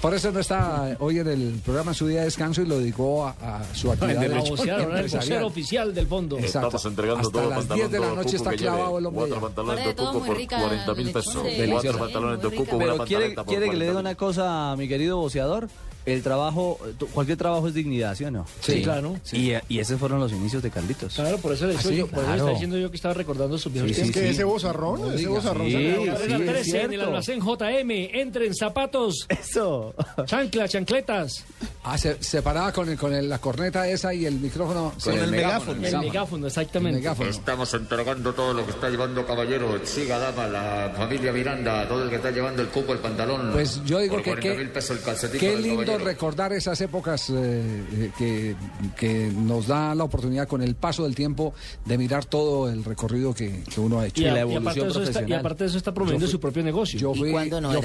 Por 0.00 0.14
eso 0.14 0.32
no 0.32 0.40
está 0.40 0.96
hoy 1.00 1.18
en 1.18 1.28
el 1.28 1.60
programa 1.64 1.94
su 1.94 2.06
día 2.06 2.20
de 2.20 2.24
descanso 2.26 2.62
y 2.62 2.66
lo 2.66 2.78
dedicó 2.78 3.26
a, 3.26 3.30
a 3.40 3.74
su 3.74 3.90
actividad 3.92 4.32
A 4.32 4.40
vocear, 4.40 4.80
ahora 4.80 5.00
el 5.00 5.08
vocero 5.08 5.46
oficial 5.46 5.94
del 5.94 6.06
fondo. 6.06 6.38
Exacto. 6.38 6.68
Estamos 6.68 6.86
entregando 6.86 7.20
Hasta 7.20 7.32
todo 7.32 7.42
el 7.42 7.50
las 7.50 7.58
pantalón, 7.58 7.78
10 7.78 7.90
de 7.90 8.00
la 8.00 8.08
el 8.08 8.16
noche 8.16 8.36
está 8.36 8.52
clavado 8.52 8.98
el 8.98 9.06
hombre. 9.06 9.20
Cuatro 9.28 9.40
pantalones 9.40 9.96
de 9.96 10.02
muy 10.02 10.26
por 10.28 10.36
rica 10.36 10.60
40 10.60 10.94
mil 10.94 11.12
pesos. 11.12 11.36
Cuatro 11.70 11.98
pantalones 11.98 12.40
de 12.40 12.46
una 12.48 12.78
Pero 12.78 13.04
quiere, 13.04 13.34
quiere 13.46 13.70
que 13.70 13.76
le 13.76 13.84
diga 13.86 13.96
40.000. 13.96 14.00
una 14.00 14.14
cosa 14.14 14.72
a 14.72 14.76
mi 14.76 14.88
querido 14.88 15.18
boceador. 15.18 15.68
El 16.04 16.22
trabajo, 16.22 16.78
cualquier 17.12 17.38
trabajo 17.38 17.68
es 17.68 17.74
dignidad, 17.74 18.14
¿sí 18.16 18.24
o 18.24 18.30
no? 18.30 18.44
Sí, 18.60 18.82
claro. 18.82 19.16
Y, 19.32 19.52
y 19.68 19.78
esos 19.78 19.98
fueron 20.00 20.18
los 20.20 20.32
inicios 20.32 20.62
de 20.62 20.70
Carlitos. 20.70 21.14
Claro, 21.14 21.38
por 21.38 21.52
eso 21.52 21.66
le 21.66 21.74
¿Ah, 21.74 21.76
estoy 21.76 21.92
sí? 21.92 21.98
yo, 22.00 22.06
por 22.08 22.18
eso 22.18 22.22
le 22.22 22.26
Claro. 22.26 22.42
está 22.42 22.52
diciendo 22.52 22.78
yo 22.78 22.90
que 22.90 22.96
estaba 22.96 23.14
recordando 23.14 23.56
sus 23.58 23.72
viejos 23.72 23.92
Sí, 23.94 24.02
Es 24.02 24.10
que 24.10 24.30
ese 24.30 24.44
bozarrón, 24.44 25.00
No 25.00 25.12
ese 25.12 25.28
bozarrón. 25.28 25.66
es 25.68 26.46
13 26.46 26.82
en 26.82 26.92
el 26.94 27.00
almacén 27.02 27.40
JM, 27.40 27.90
entren 28.20 28.54
zapatos, 28.54 29.26
Eso. 29.28 29.94
chanclas, 30.26 30.70
chancletas, 30.70 31.44
Ah, 31.84 31.98
se, 31.98 32.22
se 32.22 32.42
paraba 32.42 32.72
con, 32.72 32.88
el- 32.88 32.96
con 32.98 33.12
el- 33.12 33.28
la 33.28 33.38
corneta 33.40 33.88
esa 33.88 34.14
y 34.14 34.24
el 34.26 34.34
micrófono. 34.34 34.92
Con 35.02 35.14
Sí, 35.14 35.18
el 35.18 35.30
megáfono. 35.30 35.72
el 35.72 35.80
megáfono, 35.80 36.46
el 36.46 36.48
exactamente. 36.50 36.98
megáfono. 37.00 37.28
Estamos 37.30 37.74
entregando 37.74 38.32
todo 38.34 38.54
lo 38.54 38.64
que 38.64 38.70
está 38.70 38.88
llevando 38.88 39.26
caballero, 39.26 39.80
siga 39.84 40.18
dama, 40.18 40.46
la 40.46 40.92
familia 40.96 41.32
Miranda, 41.32 41.86
todo 41.88 42.04
el 42.04 42.10
que 42.10 42.16
está 42.16 42.30
llevando 42.30 42.62
el 42.62 42.68
cupo, 42.68 42.92
el 42.92 42.98
pantalón. 43.00 43.50
Pues 43.52 43.82
yo 43.84 43.98
digo 43.98 44.14
por 44.14 44.22
que 44.22 44.30
40 44.30 44.48
qué, 44.52 44.58
mil 44.58 44.70
pesos 44.70 44.96
el 44.98 45.02
calcetín 45.02 45.40
qué 45.40 45.50
del 45.50 45.62
lindo 45.98 46.04
recordar 46.04 46.52
esas 46.52 46.80
épocas 46.80 47.30
eh, 47.30 47.34
eh, 47.92 48.10
que, 48.18 48.56
que 48.96 49.30
nos 49.34 49.66
da 49.66 49.94
la 49.94 50.04
oportunidad 50.04 50.46
con 50.48 50.62
el 50.62 50.74
paso 50.74 51.04
del 51.04 51.14
tiempo 51.14 51.54
de 51.84 51.98
mirar 51.98 52.24
todo 52.24 52.68
el 52.70 52.84
recorrido 52.84 53.34
que, 53.34 53.62
que 53.64 53.80
uno 53.80 54.00
ha 54.00 54.06
hecho. 54.06 54.22
Y, 54.22 54.26
a- 54.26 54.34
aparte 54.58 54.80
de 54.80 54.88
eso 54.88 55.02
está, 55.02 55.20
y 55.20 55.32
aparte 55.40 55.64
de 55.64 55.68
eso 55.68 55.78
está 55.78 55.94
promoviendo 55.94 56.24
Yo 56.26 56.28
fui- 56.28 56.32
su 56.32 56.40
propio 56.40 56.62
negocio. 56.62 56.98
Yo 56.98 57.14
fui, 57.14 57.32
no 57.60 57.72
yo 57.72 57.80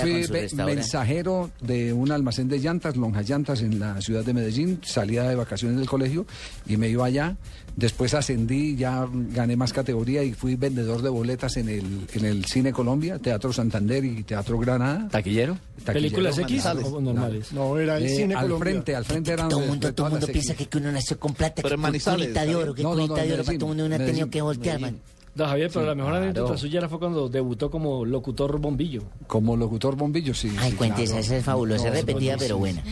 mensajero 0.76 1.52
de 1.62 1.94
un 1.94 2.12
almacén 2.12 2.48
de 2.48 2.60
llantas, 2.60 2.96
Lonjas 2.96 3.28
Llantas, 3.30 3.62
en 3.62 3.80
la 3.80 4.02
ciudad 4.02 4.24
de 4.24 4.34
Medellín. 4.34 4.80
Salía 4.84 5.24
de 5.24 5.36
vacaciones 5.36 5.78
del 5.78 5.88
colegio 5.88 6.26
y 6.68 6.78
me 6.78 6.90
iba 6.90 7.06
allá. 7.06 7.36
Después 7.78 8.16
ascendí, 8.16 8.76
ya 8.76 9.08
gané 9.12 9.56
más 9.56 9.72
categoría 9.72 10.24
y 10.24 10.34
fui 10.34 10.56
vendedor 10.56 11.04
de 11.04 11.10
boletas 11.10 11.58
en 11.58 11.70
el, 11.70 12.08
en 12.12 12.26
el 12.26 12.44
Cine 12.46 12.74
Colombia, 12.74 13.20
Teatro 13.20 13.54
Santander 13.54 14.04
y 14.04 14.24
Teatro 14.24 14.58
Granada. 14.58 15.08
¿Taquillero? 15.12 15.60
¿Películas 15.86 16.40
X 16.40 16.66
o 16.66 17.00
normales? 17.00 17.54
No, 17.54 17.78
era 17.78 17.98
el 17.98 18.06
Eh, 18.08 18.10
cine 18.10 18.34
al 18.34 18.42
Colombia. 18.46 18.72
frente, 18.72 18.96
al 18.96 19.06
frente 19.06 19.32
era 19.32 19.48
Todo 19.48 19.62
el 19.62 19.70
mundo, 19.70 19.94
todo 19.94 20.10
mundo 20.10 20.26
piensa 20.26 20.56
que 20.56 20.76
uno 20.76 20.92
nació 20.92 21.20
con 21.20 21.36
plata, 21.36 21.58
Pero 21.58 21.70
que 21.70 21.76
en 21.76 21.82
Manizales, 21.82 22.22
cunita 22.30 22.46
de 22.48 22.56
oro, 22.56 22.74
que 22.74 22.82
No, 22.82 22.96
no, 22.96 23.06
no, 23.08 23.14
de 23.14 23.34
oro, 23.34 23.44
para 23.44 23.58
todo 23.60 23.72
el 23.72 23.78
mundo 23.78 23.86
uno 23.86 23.96
ha 23.96 24.00
tenido 24.00 24.30
que 24.32 24.42
voltear, 24.42 24.80
man. 24.80 24.98
Da 25.38 25.48
Javier, 25.50 25.70
pero 25.72 25.82
Sí, 25.86 25.88
la 25.88 25.96
mejor 25.96 26.12
claro. 26.14 26.26
anécdota 26.26 26.58
suya 26.58 26.80
era 26.80 26.90
fue 26.90 26.98
cuando 27.00 27.30
debutó 27.30 27.70
como 27.70 28.04
locutor 28.04 28.58
bombillo. 28.60 29.04
Como 29.28 29.56
locutor 29.56 29.96
bombillo, 29.96 30.34
sí. 30.34 30.52
Ay, 30.60 30.72
sí, 30.72 30.76
cuente 30.78 31.04
esa, 31.04 31.14
claro. 31.14 31.26
esa 31.26 31.38
es 31.38 31.46
fabulosa, 31.46 31.84
No, 31.88 31.94
es 31.94 32.00
repetida, 32.06 32.34
no, 32.34 32.40
pero 32.40 32.58
buena. 32.58 32.84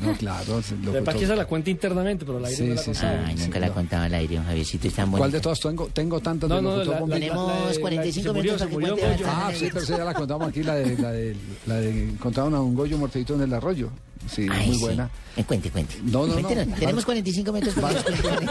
No, 0.00 0.12
claro. 0.14 0.60
Lo 0.84 0.92
que 0.92 1.02
la 1.36 1.44
cuenta 1.46 1.70
internamente, 1.70 2.24
pero 2.24 2.38
la 2.38 2.48
aire 2.48 2.56
Sí, 2.56 2.68
no 2.68 2.74
la 2.76 2.82
sí, 2.82 2.94
sí. 2.94 3.00
contaba. 3.00 3.26
Ay, 3.26 3.34
nunca 3.34 3.58
la 3.58 3.70
contaba 3.70 4.04
al 4.04 4.14
aire, 4.14 4.36
don 4.36 4.44
Javiercito, 4.44 4.86
es 4.88 4.94
tan 4.94 5.10
¿Cuál 5.10 5.20
bonita. 5.22 5.36
de 5.38 5.42
todas 5.42 5.60
tengo? 5.60 5.86
Tengo 5.92 6.20
tantas 6.20 6.48
No, 6.48 6.56
de 6.56 6.62
no, 6.62 6.68
locutor 6.70 6.86
la- 6.86 6.94
la- 6.94 7.00
bombillo. 7.00 7.20
Tenemos 7.20 7.48
la- 7.48 7.70
la- 7.74 7.80
45 7.80 8.22
se 8.28 8.28
murió, 8.32 8.42
minutos 8.52 8.58
para 8.60 8.70
que 8.70 8.74
murió 8.76 8.96
cuente. 8.96 9.24
Ah, 9.26 9.50
sí, 9.54 9.68
pero 9.72 9.84
esa 9.84 9.98
ya 9.98 10.04
la 10.04 10.14
contamos 10.14 10.48
aquí, 10.48 10.62
la 10.62 10.74
de, 10.76 10.96
la 10.98 11.10
de, 11.12 11.36
la 11.66 11.74
de 11.76 12.04
encontraron 12.10 12.54
a 12.54 12.60
un 12.60 12.74
Goyo 12.76 12.96
muertito 12.96 13.34
en 13.34 13.42
el 13.42 13.52
arroyo. 13.54 13.90
Sí, 14.26 14.46
Ay, 14.50 14.66
muy 14.66 14.74
sí. 14.76 14.80
buena. 14.82 15.10
Eh, 15.36 15.44
cuente, 15.44 15.70
cuente. 15.70 15.96
No, 16.02 16.26
no, 16.26 16.34
no. 16.34 16.42
Cuéntenos, 16.48 16.78
Tenemos 16.78 17.04
45 17.04 17.52
minutos 17.52 17.74
para 17.80 18.02
que 18.02 18.10
nos 18.10 18.20
cuente. 18.20 18.46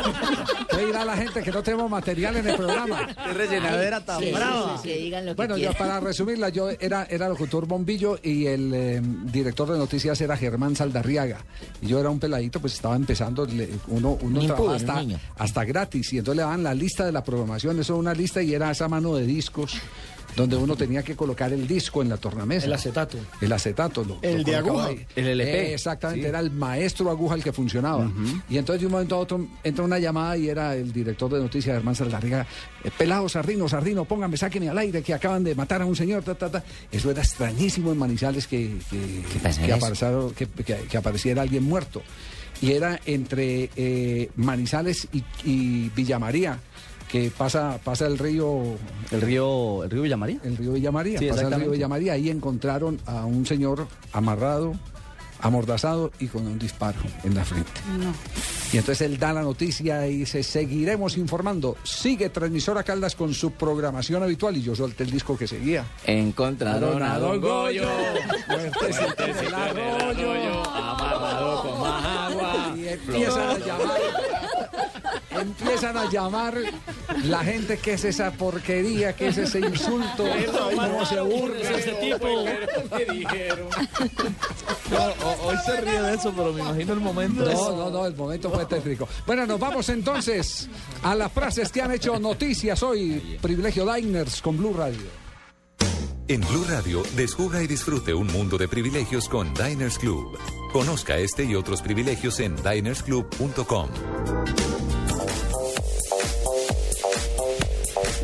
¿Qué 0.72 0.86
dirá 0.86 1.05
la 1.05 1.18
gente 1.18 1.41
que 1.43 1.51
no 1.51 1.61
tenemos 1.63 1.89
material 1.89 2.38
en 2.38 2.47
el 2.47 2.55
programa? 2.55 3.07
Qué 3.07 3.34
rellenadera 3.34 4.05
tan 4.05 4.20
Sí, 4.22 4.32
brava. 4.32 4.78
sí, 4.78 4.84
sí. 4.84 4.89
Que 4.89 4.97
digan 5.03 5.26
lo 5.26 5.36
que 5.36 5.45
Bueno, 5.47 5.55
para 5.78 5.99
resumirla, 5.99 6.49
yo 6.49 6.70
era, 6.70 7.03
era 7.09 7.28
locutor 7.28 7.65
bombillo 7.68 8.18
y 8.24 8.45
el 8.47 8.72
eh, 8.74 9.01
director 9.03 9.70
de 9.72 9.78
noticias 9.78 10.20
era 10.22 10.38
Germán 10.38 10.76
Saldarriaga. 10.76 11.39
Y 11.82 11.88
yo 11.88 11.99
era 11.99 12.09
un 12.09 12.20
peladito, 12.20 12.59
pues 12.61 12.74
estaba 12.74 12.95
empezando, 12.95 13.45
le- 13.45 13.70
uno, 13.88 14.18
uno 14.22 14.39
trabajaba 14.45 14.70
un 14.70 14.76
hasta, 14.76 15.03
hasta 15.38 15.65
gratis. 15.65 16.13
Y 16.13 16.20
entonces 16.20 16.38
le 16.38 16.43
daban 16.43 16.63
la 16.63 16.74
lista 16.74 17.05
de 17.05 17.11
la 17.11 17.24
programación, 17.24 17.80
eso 17.80 17.93
era 17.93 17.99
una 17.99 18.13
lista 18.13 18.41
y 18.41 18.53
era 18.53 18.72
esa 18.72 18.88
mano 18.88 19.15
de 19.15 19.26
discos 19.26 19.76
donde 20.38 20.55
uno 20.55 20.75
tenía 20.77 21.03
que 21.03 21.15
colocar 21.15 21.51
el 21.51 21.67
disco 21.67 22.01
en 22.01 22.09
la 22.09 22.15
tornamesa. 22.17 22.67
El 22.67 22.73
acetato. 22.73 23.17
El 23.41 23.51
acetato. 23.51 24.05
Lo, 24.05 24.19
El 24.21 24.38
lo 24.38 24.43
de 24.43 24.55
aguja. 24.55 24.85
ahí. 24.85 25.05
El 25.15 25.27
LP. 25.27 25.49
Eh, 25.71 25.73
exactamente, 25.73 26.21
Sí. 26.23 26.29
era 26.29 26.39
el 26.39 26.51
maestro 26.51 27.09
aguja 27.09 27.35
el 27.35 27.43
que 27.43 27.51
funcionaba. 27.51 28.09
Y 28.49 28.57
entonces 28.57 28.79
de 28.81 28.85
un 28.85 28.91
momento 28.93 29.15
a 29.15 29.19
otro 29.19 29.45
entra 29.63 29.83
una 29.83 29.97
llamada 29.99 30.38
y 30.38 30.47
era 30.47 30.75
el 30.75 30.93
director 30.93 31.33
de 31.33 31.39
noticias, 31.39 31.75
Germán 31.75 31.95
Saldarriga, 31.95 32.45
eh, 32.83 32.91
pelado 32.97 33.27
Sardino, 33.27 33.67
Sardino, 33.67 34.05
póngame, 34.05 34.38
sáqueme 34.38 34.69
al 34.69 34.77
aire 34.77 35.01
que 35.01 35.13
acaban 35.13 35.43
de 35.43 35.55
matar 35.55 35.81
a 35.81 35.85
un 35.85 35.95
señor, 35.95 36.23
ta, 36.23 36.35
ta, 36.35 36.49
ta. 36.51 36.63
Eso 36.91 37.09
era 37.11 37.21
extrañísimo 37.23 37.91
en 37.91 37.97
Manizales 37.97 38.45
que, 38.47 38.77
que, 38.89 39.23
que- 40.63 40.75
que 40.89 40.97
apareciera 40.97 41.41
alguien 41.41 41.63
muerto. 41.63 42.01
Y 42.61 42.71
era 42.71 42.99
entre 43.05 43.69
eh, 43.75 44.29
Manizales 44.35 45.07
y, 45.13 45.23
y 45.43 45.89
Villamaría, 45.95 46.59
que 47.10 47.32
pasa, 47.36 47.80
pasa 47.84 48.05
el 48.05 48.18
río 48.18 48.76
El 49.12 49.22
río, 49.22 49.84
el 49.84 49.89
río 49.89 50.01
Villamaría. 50.01 50.39
el 50.43 50.58
río 50.58 50.74
Villa 50.74 50.91
María. 50.91 51.20
Sí, 51.20 51.28
pasa 51.28 51.47
el 51.47 51.53
río. 51.53 51.72
Villa 51.72 51.88
María. 51.88 52.14
Ahí 52.14 52.30
encontraron 52.30 52.99
a 53.05 53.26
un 53.26 53.45
señor 53.45 53.88
amarrado, 54.12 54.74
amordazado 55.41 56.12
y 56.20 56.28
con 56.28 56.45
un 56.47 56.60
disparo 56.60 56.97
en 57.24 57.36
la 57.36 57.45
frente. 57.45 57.72
No. 57.97 58.14
Y 58.74 58.78
entonces 58.78 59.08
él 59.08 59.18
da 59.18 59.32
la 59.32 59.43
noticia 59.43 60.05
y 60.08 60.18
dice, 60.18 60.43
seguiremos 60.43 61.16
informando. 61.16 61.78
Sigue 61.84 62.28
Transmisora 62.30 62.84
Caldas 62.84 63.16
con 63.16 63.34
su 63.34 63.51
programación 63.51 64.24
habitual. 64.24 64.58
Y 64.58 64.62
yo 64.64 64.76
solté 64.76 65.03
el 65.03 65.12
disco 65.12 65.38
que 65.38 65.47
seguía. 65.47 65.86
Encontraron 66.05 67.01
a 67.01 67.18
Don 67.18 67.39
Goyo. 67.39 67.88
Muertecito 68.49 69.24
en 69.24 69.38
el 69.47 69.53
arroyo. 69.53 70.70
Amarrado 70.70 71.62
con 71.62 71.80
más 71.80 72.05
agua. 72.05 72.74
Y 72.78 72.88
empiezan 72.89 73.49
a 73.49 73.58
llamar. 73.60 73.97
Empiezan 75.41 75.97
a 75.97 76.09
llamar 76.09 76.57
la 77.23 77.39
gente 77.43 77.77
que 77.77 77.93
es 77.93 78.05
esa 78.05 78.31
porquería, 78.31 79.15
que 79.15 79.27
es 79.27 79.38
ese 79.38 79.59
insulto. 79.59 80.25
¿Cómo 80.75 81.05
se 81.05 81.19
burla? 81.21 81.71
Ese 81.71 81.91
tipo. 81.93 82.27
hoy 85.45 85.55
se 85.65 85.81
ríe 85.81 86.01
de 86.01 86.13
eso, 86.15 86.33
pero 86.35 86.53
me 86.53 86.61
imagino 86.61 86.93
el 86.93 86.99
momento. 86.99 87.45
No, 87.45 87.75
no, 87.75 87.89
no, 87.89 88.05
el 88.05 88.15
momento 88.15 88.49
fue 88.51 88.65
tétrico. 88.65 89.07
Bueno, 89.25 89.45
nos 89.45 89.59
vamos 89.59 89.89
entonces 89.89 90.69
a 91.03 91.15
las 91.15 91.31
frases 91.31 91.71
que 91.71 91.81
han 91.81 91.91
hecho 91.91 92.19
noticias 92.19 92.81
hoy. 92.83 93.38
Privilegio 93.41 93.91
Diners 93.91 94.41
con 94.41 94.57
Blue 94.57 94.73
Radio. 94.73 95.27
En 96.29 96.41
Blue 96.41 96.65
Radio, 96.67 97.03
desjuga 97.15 97.63
y 97.63 97.67
disfrute 97.67 98.13
un 98.13 98.27
mundo 98.27 98.57
de 98.57 98.67
privilegios 98.67 99.29
con 99.29 99.53
Diners 99.53 99.97
Club. 99.97 100.38
Conozca 100.73 101.17
este 101.17 101.45
y 101.45 101.55
otros 101.55 101.81
privilegios 101.81 102.41
en 102.41 102.55
dinersclub.com. 102.57 103.88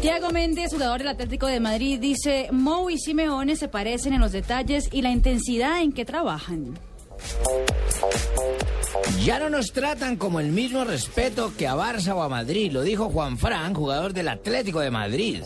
Tiago 0.03 0.31
Méndez, 0.31 0.73
jugador 0.73 0.97
del 0.97 1.07
Atlético 1.07 1.47
de 1.47 1.61
Madrid, 1.61 1.97
dice, 1.97 2.49
Mou 2.51 2.89
y 2.89 2.97
Simeone 2.97 3.55
se 3.55 3.69
parecen 3.69 4.11
en 4.11 4.19
los 4.19 4.33
detalles 4.33 4.89
y 4.91 5.01
la 5.01 5.11
intensidad 5.11 5.81
en 5.81 5.93
que 5.93 6.03
trabajan. 6.03 6.77
Ya 9.23 9.39
no 9.39 9.49
nos 9.49 9.71
tratan 9.71 10.17
como 10.17 10.41
el 10.41 10.51
mismo 10.51 10.83
respeto 10.83 11.53
que 11.57 11.69
a 11.69 11.75
Barça 11.75 12.13
o 12.13 12.21
a 12.21 12.27
Madrid, 12.27 12.73
lo 12.73 12.81
dijo 12.81 13.09
Juan 13.11 13.37
Fran, 13.37 13.73
jugador 13.73 14.11
del 14.11 14.27
Atlético 14.27 14.81
de 14.81 14.91
Madrid. 14.91 15.41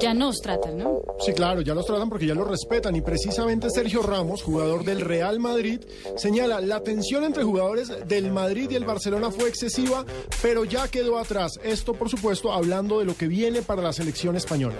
Ya 0.00 0.14
nos 0.14 0.40
tratan, 0.40 0.78
¿no? 0.78 1.02
Sí, 1.20 1.32
claro, 1.32 1.60
ya 1.60 1.74
los 1.74 1.86
tratan 1.86 2.08
porque 2.08 2.26
ya 2.26 2.34
los 2.34 2.46
respetan 2.46 2.94
y 2.96 3.00
precisamente 3.00 3.70
Sergio 3.70 4.02
Ramos, 4.02 4.42
jugador 4.42 4.84
del 4.84 5.00
Real 5.00 5.40
Madrid, 5.40 5.80
señala 6.16 6.60
la 6.60 6.82
tensión 6.82 7.24
entre 7.24 7.44
jugadores 7.44 8.06
del 8.06 8.30
Madrid 8.30 8.70
y 8.70 8.76
el 8.76 8.84
Barcelona 8.84 9.30
fue 9.30 9.48
excesiva, 9.48 10.04
pero 10.42 10.64
ya 10.64 10.88
quedó 10.88 11.18
atrás. 11.18 11.58
Esto, 11.62 11.94
por 11.94 12.08
supuesto, 12.08 12.52
hablando 12.52 12.98
de 12.98 13.04
lo 13.04 13.16
que 13.16 13.26
viene 13.26 13.62
para 13.62 13.82
la 13.82 13.92
selección 13.92 14.36
española. 14.36 14.76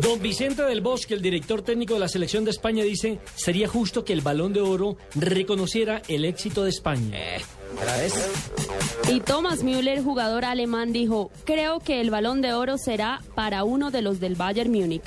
Don 0.00 0.20
Vicente 0.20 0.62
del 0.62 0.80
Bosque, 0.80 1.14
el 1.14 1.22
director 1.22 1.62
técnico 1.62 1.94
de 1.94 2.00
la 2.00 2.08
selección 2.08 2.44
de 2.44 2.50
España, 2.50 2.84
dice, 2.84 3.18
sería 3.34 3.68
justo 3.68 4.04
que 4.04 4.12
el 4.12 4.20
Balón 4.20 4.52
de 4.52 4.60
Oro 4.60 4.96
reconociera 5.14 6.02
el 6.08 6.24
éxito 6.24 6.64
de 6.64 6.70
España. 6.70 7.18
Y 9.08 9.20
Thomas 9.20 9.62
Müller, 9.62 10.02
jugador 10.02 10.44
alemán, 10.44 10.92
dijo, 10.92 11.30
creo 11.44 11.80
que 11.80 12.00
el 12.00 12.10
balón 12.10 12.42
de 12.42 12.52
oro 12.52 12.78
será 12.78 13.20
para 13.34 13.64
uno 13.64 13.90
de 13.90 14.02
los 14.02 14.20
del 14.20 14.34
Bayern 14.34 14.70
Múnich. 14.70 15.04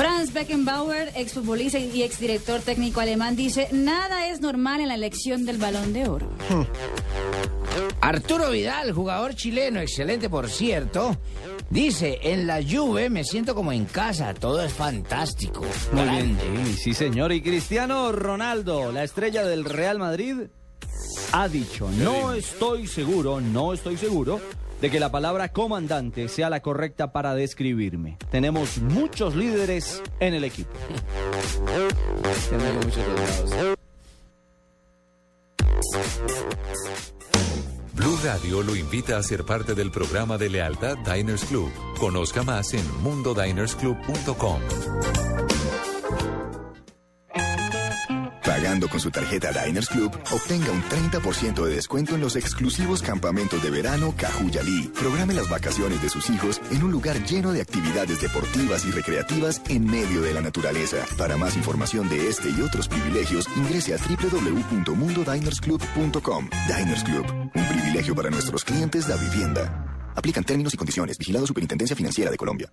Franz 0.00 0.32
Beckenbauer, 0.32 1.12
exfutbolista 1.14 1.78
y 1.78 2.02
exdirector 2.02 2.62
técnico 2.62 3.00
alemán, 3.00 3.36
dice, 3.36 3.68
nada 3.70 4.28
es 4.28 4.40
normal 4.40 4.80
en 4.80 4.88
la 4.88 4.94
elección 4.94 5.44
del 5.44 5.58
balón 5.58 5.92
de 5.92 6.08
oro. 6.08 6.26
Arturo 8.00 8.48
Vidal, 8.50 8.92
jugador 8.92 9.34
chileno, 9.34 9.78
excelente 9.78 10.30
por 10.30 10.48
cierto, 10.48 11.18
dice, 11.68 12.18
en 12.22 12.46
la 12.46 12.62
Juve 12.62 13.10
me 13.10 13.24
siento 13.24 13.54
como 13.54 13.72
en 13.72 13.84
casa, 13.84 14.32
todo 14.32 14.64
es 14.64 14.72
fantástico. 14.72 15.66
Muy 15.92 16.08
bien, 16.08 16.38
Grande. 16.38 16.72
sí, 16.78 16.94
señor. 16.94 17.30
Y 17.32 17.42
Cristiano 17.42 18.10
Ronaldo, 18.10 18.92
la 18.92 19.04
estrella 19.04 19.44
del 19.44 19.66
Real 19.66 19.98
Madrid, 19.98 20.44
ha 21.32 21.46
dicho, 21.46 21.90
no 21.90 22.32
estoy 22.32 22.86
seguro, 22.86 23.42
no 23.42 23.74
estoy 23.74 23.98
seguro 23.98 24.40
de 24.80 24.90
que 24.90 25.00
la 25.00 25.10
palabra 25.10 25.48
comandante 25.48 26.28
sea 26.28 26.50
la 26.50 26.60
correcta 26.60 27.12
para 27.12 27.34
describirme. 27.34 28.16
Tenemos 28.30 28.78
muchos 28.78 29.36
líderes 29.36 30.02
en 30.20 30.34
el 30.34 30.44
equipo. 30.44 30.70
Tenemos 32.50 32.84
muchos 32.84 33.04
soldados. 33.04 33.76
Blue 37.92 38.18
Radio 38.24 38.62
lo 38.62 38.76
invita 38.76 39.18
a 39.18 39.22
ser 39.22 39.44
parte 39.44 39.74
del 39.74 39.90
programa 39.90 40.38
de 40.38 40.48
lealtad 40.48 40.96
Diners 40.98 41.44
Club. 41.44 41.70
Conozca 41.98 42.42
más 42.42 42.72
en 42.72 42.84
mundodinersclub.com. 43.02 45.29
con 48.90 49.00
su 49.00 49.10
tarjeta 49.10 49.52
Diners 49.52 49.88
Club, 49.88 50.12
obtenga 50.30 50.70
un 50.70 50.82
30% 50.82 51.64
de 51.64 51.74
descuento 51.74 52.14
en 52.14 52.20
los 52.20 52.36
exclusivos 52.36 53.02
campamentos 53.02 53.62
de 53.62 53.70
verano 53.70 54.12
Cajuyalí. 54.16 54.90
Programe 54.98 55.32
las 55.34 55.48
vacaciones 55.48 56.02
de 56.02 56.08
sus 56.08 56.28
hijos 56.28 56.60
en 56.70 56.82
un 56.82 56.90
lugar 56.92 57.24
lleno 57.24 57.52
de 57.52 57.62
actividades 57.62 58.20
deportivas 58.20 58.84
y 58.84 58.90
recreativas 58.90 59.62
en 59.68 59.86
medio 59.86 60.22
de 60.22 60.34
la 60.34 60.40
naturaleza. 60.40 61.06
Para 61.16 61.36
más 61.36 61.56
información 61.56 62.08
de 62.08 62.28
este 62.28 62.50
y 62.50 62.60
otros 62.60 62.88
privilegios, 62.88 63.46
ingrese 63.56 63.94
a 63.94 63.98
www.mundodinersclub.com. 63.98 66.50
Diners 66.68 67.04
Club, 67.04 67.26
un 67.54 67.68
privilegio 67.68 68.14
para 68.14 68.30
nuestros 68.30 68.64
clientes 68.64 69.06
da 69.08 69.16
vivienda. 69.16 70.12
Aplican 70.16 70.44
términos 70.44 70.74
y 70.74 70.76
condiciones. 70.76 71.16
Vigilado 71.18 71.46
Superintendencia 71.46 71.96
Financiera 71.96 72.30
de 72.30 72.36
Colombia. 72.36 72.70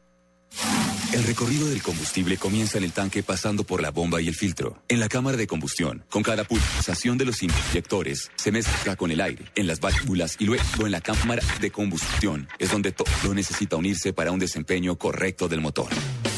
El 1.13 1.23
recorrido 1.23 1.69
del 1.69 1.81
combustible 1.81 2.37
comienza 2.37 2.77
en 2.77 2.83
el 2.83 2.91
tanque 2.91 3.23
pasando 3.23 3.63
por 3.63 3.81
la 3.81 3.91
bomba 3.91 4.21
y 4.21 4.27
el 4.27 4.35
filtro, 4.35 4.83
en 4.89 4.99
la 4.99 5.07
cámara 5.07 5.37
de 5.37 5.47
combustión. 5.47 6.03
Con 6.09 6.21
cada 6.21 6.43
pulsación 6.43 7.17
de 7.17 7.23
los 7.23 7.41
inyectores 7.41 8.29
se 8.35 8.51
mezcla 8.51 8.97
con 8.97 9.09
el 9.11 9.21
aire, 9.21 9.45
en 9.55 9.67
las 9.67 9.79
válvulas 9.79 10.35
y 10.37 10.43
luego 10.45 10.85
en 10.85 10.91
la 10.91 10.99
cámara 10.99 11.41
de 11.61 11.71
combustión. 11.71 12.49
Es 12.59 12.71
donde 12.71 12.91
todo 12.91 13.33
necesita 13.33 13.77
unirse 13.77 14.11
para 14.11 14.31
un 14.31 14.39
desempeño 14.39 14.97
correcto 14.97 15.47
del 15.47 15.61
motor. 15.61 15.87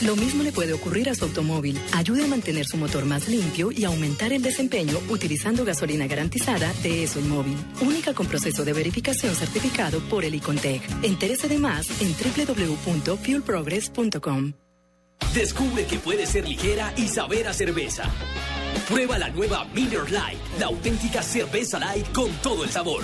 Lo 0.04 0.16
mismo 0.16 0.44
le 0.44 0.52
puede 0.52 0.74
ocurrir 0.74 1.10
a 1.10 1.16
su 1.16 1.26
automóvil. 1.26 1.80
Ayude 1.94 2.24
a 2.24 2.28
mantener 2.28 2.66
su 2.66 2.78
motor 2.78 3.06
más 3.06 3.28
limpio 3.28 3.72
y 3.72 3.86
aumentar 3.86 4.32
el 4.32 4.44
desempeño 4.44 5.00
utilizando 5.10 5.66
gasolina 5.66 6.06
garantizada 6.08 6.72
de 6.84 7.04
ESO 7.04 7.22
Móvil. 7.22 7.58
Única 7.82 8.14
con 8.14 8.28
proceso 8.28 8.64
de 8.64 8.74
verificación 8.74 9.34
certificado 9.36 10.00
por 10.10 10.24
el 10.24 10.36
Icontec. 10.36 10.84
Entérese 11.04 11.48
de 11.50 11.58
más 11.58 11.88
en 12.02 12.16
www.fuelprogress.com. 12.16 14.54
Descubre 15.34 15.86
que 15.86 16.00
puede 16.00 16.26
ser 16.26 16.48
ligera 16.48 16.94
y 16.98 17.08
saber 17.08 17.48
a 17.48 17.54
cerveza. 17.54 18.04
Prueba 18.88 19.20
la 19.20 19.30
nueva 19.30 19.66
Miller 19.74 20.06
Lite, 20.06 20.60
la 20.60 20.66
auténtica 20.68 21.22
cerveza 21.22 21.80
light 21.80 22.12
con 22.12 22.32
todo 22.42 22.64
el 22.64 22.70
sabor. 22.72 23.04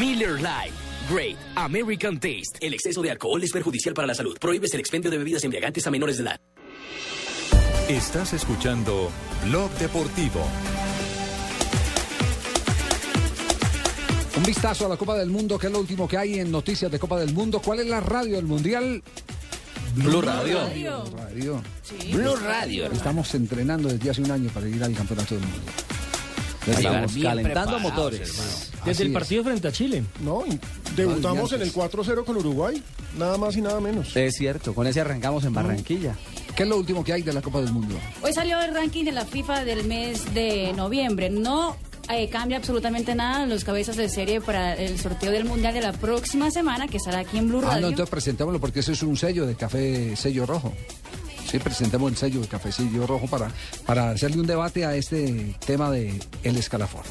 Miller 0.00 0.36
Lite, 0.36 0.72
Great 1.10 1.36
American 1.56 2.18
Taste. 2.18 2.58
El 2.60 2.72
exceso 2.72 3.02
de 3.02 3.10
alcohol 3.10 3.42
es 3.42 3.52
perjudicial 3.52 3.94
para 3.94 4.06
la 4.06 4.14
salud. 4.14 4.38
Prohíbes 4.40 4.72
el 4.72 4.80
expendio 4.80 5.10
de 5.10 5.18
bebidas 5.18 5.44
embriagantes 5.44 5.86
a 5.86 5.90
menores 5.90 6.16
de 6.16 6.24
edad. 6.24 6.40
Estás 7.88 8.32
escuchando 8.32 9.10
Blog 9.44 9.70
Deportivo. 9.72 10.46
Un 14.36 14.42
vistazo 14.42 14.86
a 14.86 14.88
la 14.88 14.96
Copa 14.96 15.16
del 15.16 15.28
Mundo, 15.28 15.58
que 15.58 15.66
es 15.66 15.72
lo 15.72 15.80
último 15.80 16.08
que 16.08 16.16
hay 16.16 16.40
en 16.40 16.50
noticias 16.50 16.90
de 16.90 16.98
Copa 16.98 17.20
del 17.20 17.34
Mundo. 17.34 17.60
¿Cuál 17.60 17.80
es 17.80 17.86
la 17.86 18.00
radio 18.00 18.36
del 18.36 18.46
Mundial? 18.46 19.02
Blue 19.94 20.20
Radio. 20.20 20.60
Blue 20.68 21.16
Radio. 21.16 21.62
Blue 22.12 22.36
Radio. 22.36 22.90
Estamos 22.90 23.34
entrenando 23.34 23.88
desde 23.88 24.10
hace 24.10 24.22
un 24.22 24.30
año 24.30 24.50
para 24.52 24.68
ir 24.68 24.82
al 24.82 24.92
Campeonato 24.94 25.34
del 25.36 25.44
Mundo. 25.44 25.72
Estamos 26.66 27.12
calentando 27.22 27.78
motores. 27.78 28.70
Desde 28.78 28.90
Así 28.90 29.02
el 29.02 29.08
es. 29.08 29.14
partido 29.14 29.44
frente 29.44 29.68
a 29.68 29.72
Chile. 29.72 30.02
No, 30.22 30.42
debutamos 30.96 31.52
en 31.52 31.62
el 31.62 31.72
4-0 31.72 32.24
con 32.24 32.36
Uruguay. 32.36 32.82
Nada 33.18 33.38
más 33.38 33.56
y 33.56 33.60
nada 33.60 33.80
menos. 33.80 34.16
Es 34.16 34.34
cierto, 34.36 34.74
con 34.74 34.86
ese 34.86 35.00
arrancamos 35.00 35.44
en 35.44 35.52
Barranquilla. 35.52 36.16
¿Qué 36.56 36.62
es 36.64 36.68
lo 36.68 36.76
último 36.78 37.04
que 37.04 37.12
hay 37.12 37.22
de 37.22 37.32
la 37.32 37.42
Copa 37.42 37.60
del 37.60 37.72
Mundo? 37.72 37.96
Hoy 38.22 38.32
salió 38.32 38.60
el 38.62 38.74
ranking 38.74 39.04
de 39.04 39.12
la 39.12 39.24
FIFA 39.24 39.64
del 39.64 39.84
mes 39.84 40.34
de 40.34 40.72
noviembre. 40.74 41.30
No 41.30 41.76
eh, 42.10 42.28
cambia 42.28 42.58
absolutamente 42.58 43.14
nada 43.14 43.46
los 43.46 43.64
cabezas 43.64 43.96
de 43.96 44.08
serie 44.08 44.40
para 44.40 44.74
el 44.74 44.98
sorteo 44.98 45.30
del 45.32 45.44
Mundial 45.44 45.74
de 45.74 45.80
la 45.80 45.92
próxima 45.92 46.50
semana, 46.50 46.86
que 46.88 46.96
estará 46.98 47.20
aquí 47.20 47.38
en 47.38 47.48
Blue 47.48 47.60
Ah, 47.64 47.68
Radio. 47.70 47.80
no, 47.82 47.88
entonces 47.88 48.10
presentémoslo 48.10 48.60
porque 48.60 48.80
eso 48.80 48.92
es 48.92 49.02
un 49.02 49.16
sello 49.16 49.46
de 49.46 49.54
café 49.54 50.14
sello 50.16 50.46
rojo. 50.46 50.72
Sí, 51.50 51.58
presentemos 51.58 52.10
el 52.10 52.16
sello 52.16 52.40
de 52.40 52.48
café 52.48 52.72
sello 52.72 53.06
rojo 53.06 53.26
para, 53.26 53.50
para 53.86 54.10
hacerle 54.10 54.40
un 54.40 54.46
debate 54.46 54.84
a 54.84 54.94
este 54.96 55.54
tema 55.66 55.90
de 55.90 56.18
el 56.42 56.56
escalafón. 56.56 57.02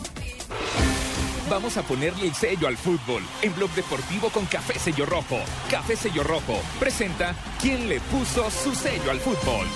Vamos 1.50 1.76
a 1.78 1.84
ponerle 1.84 2.28
el 2.28 2.34
sello 2.34 2.68
al 2.68 2.78
fútbol 2.78 3.22
en 3.42 3.54
Blog 3.56 3.70
Deportivo 3.76 4.30
con 4.30 4.46
Café 4.46 4.80
Sello 4.80 5.06
Rojo. 5.06 5.38
Café 5.70 5.96
Sello 5.96 6.24
Rojo 6.24 6.60
presenta 6.80 7.36
¿Quién 7.62 7.88
le 7.90 8.00
puso 8.00 8.50
su 8.50 8.74
sello 8.74 9.12
al 9.12 9.20
fútbol? 9.20 9.68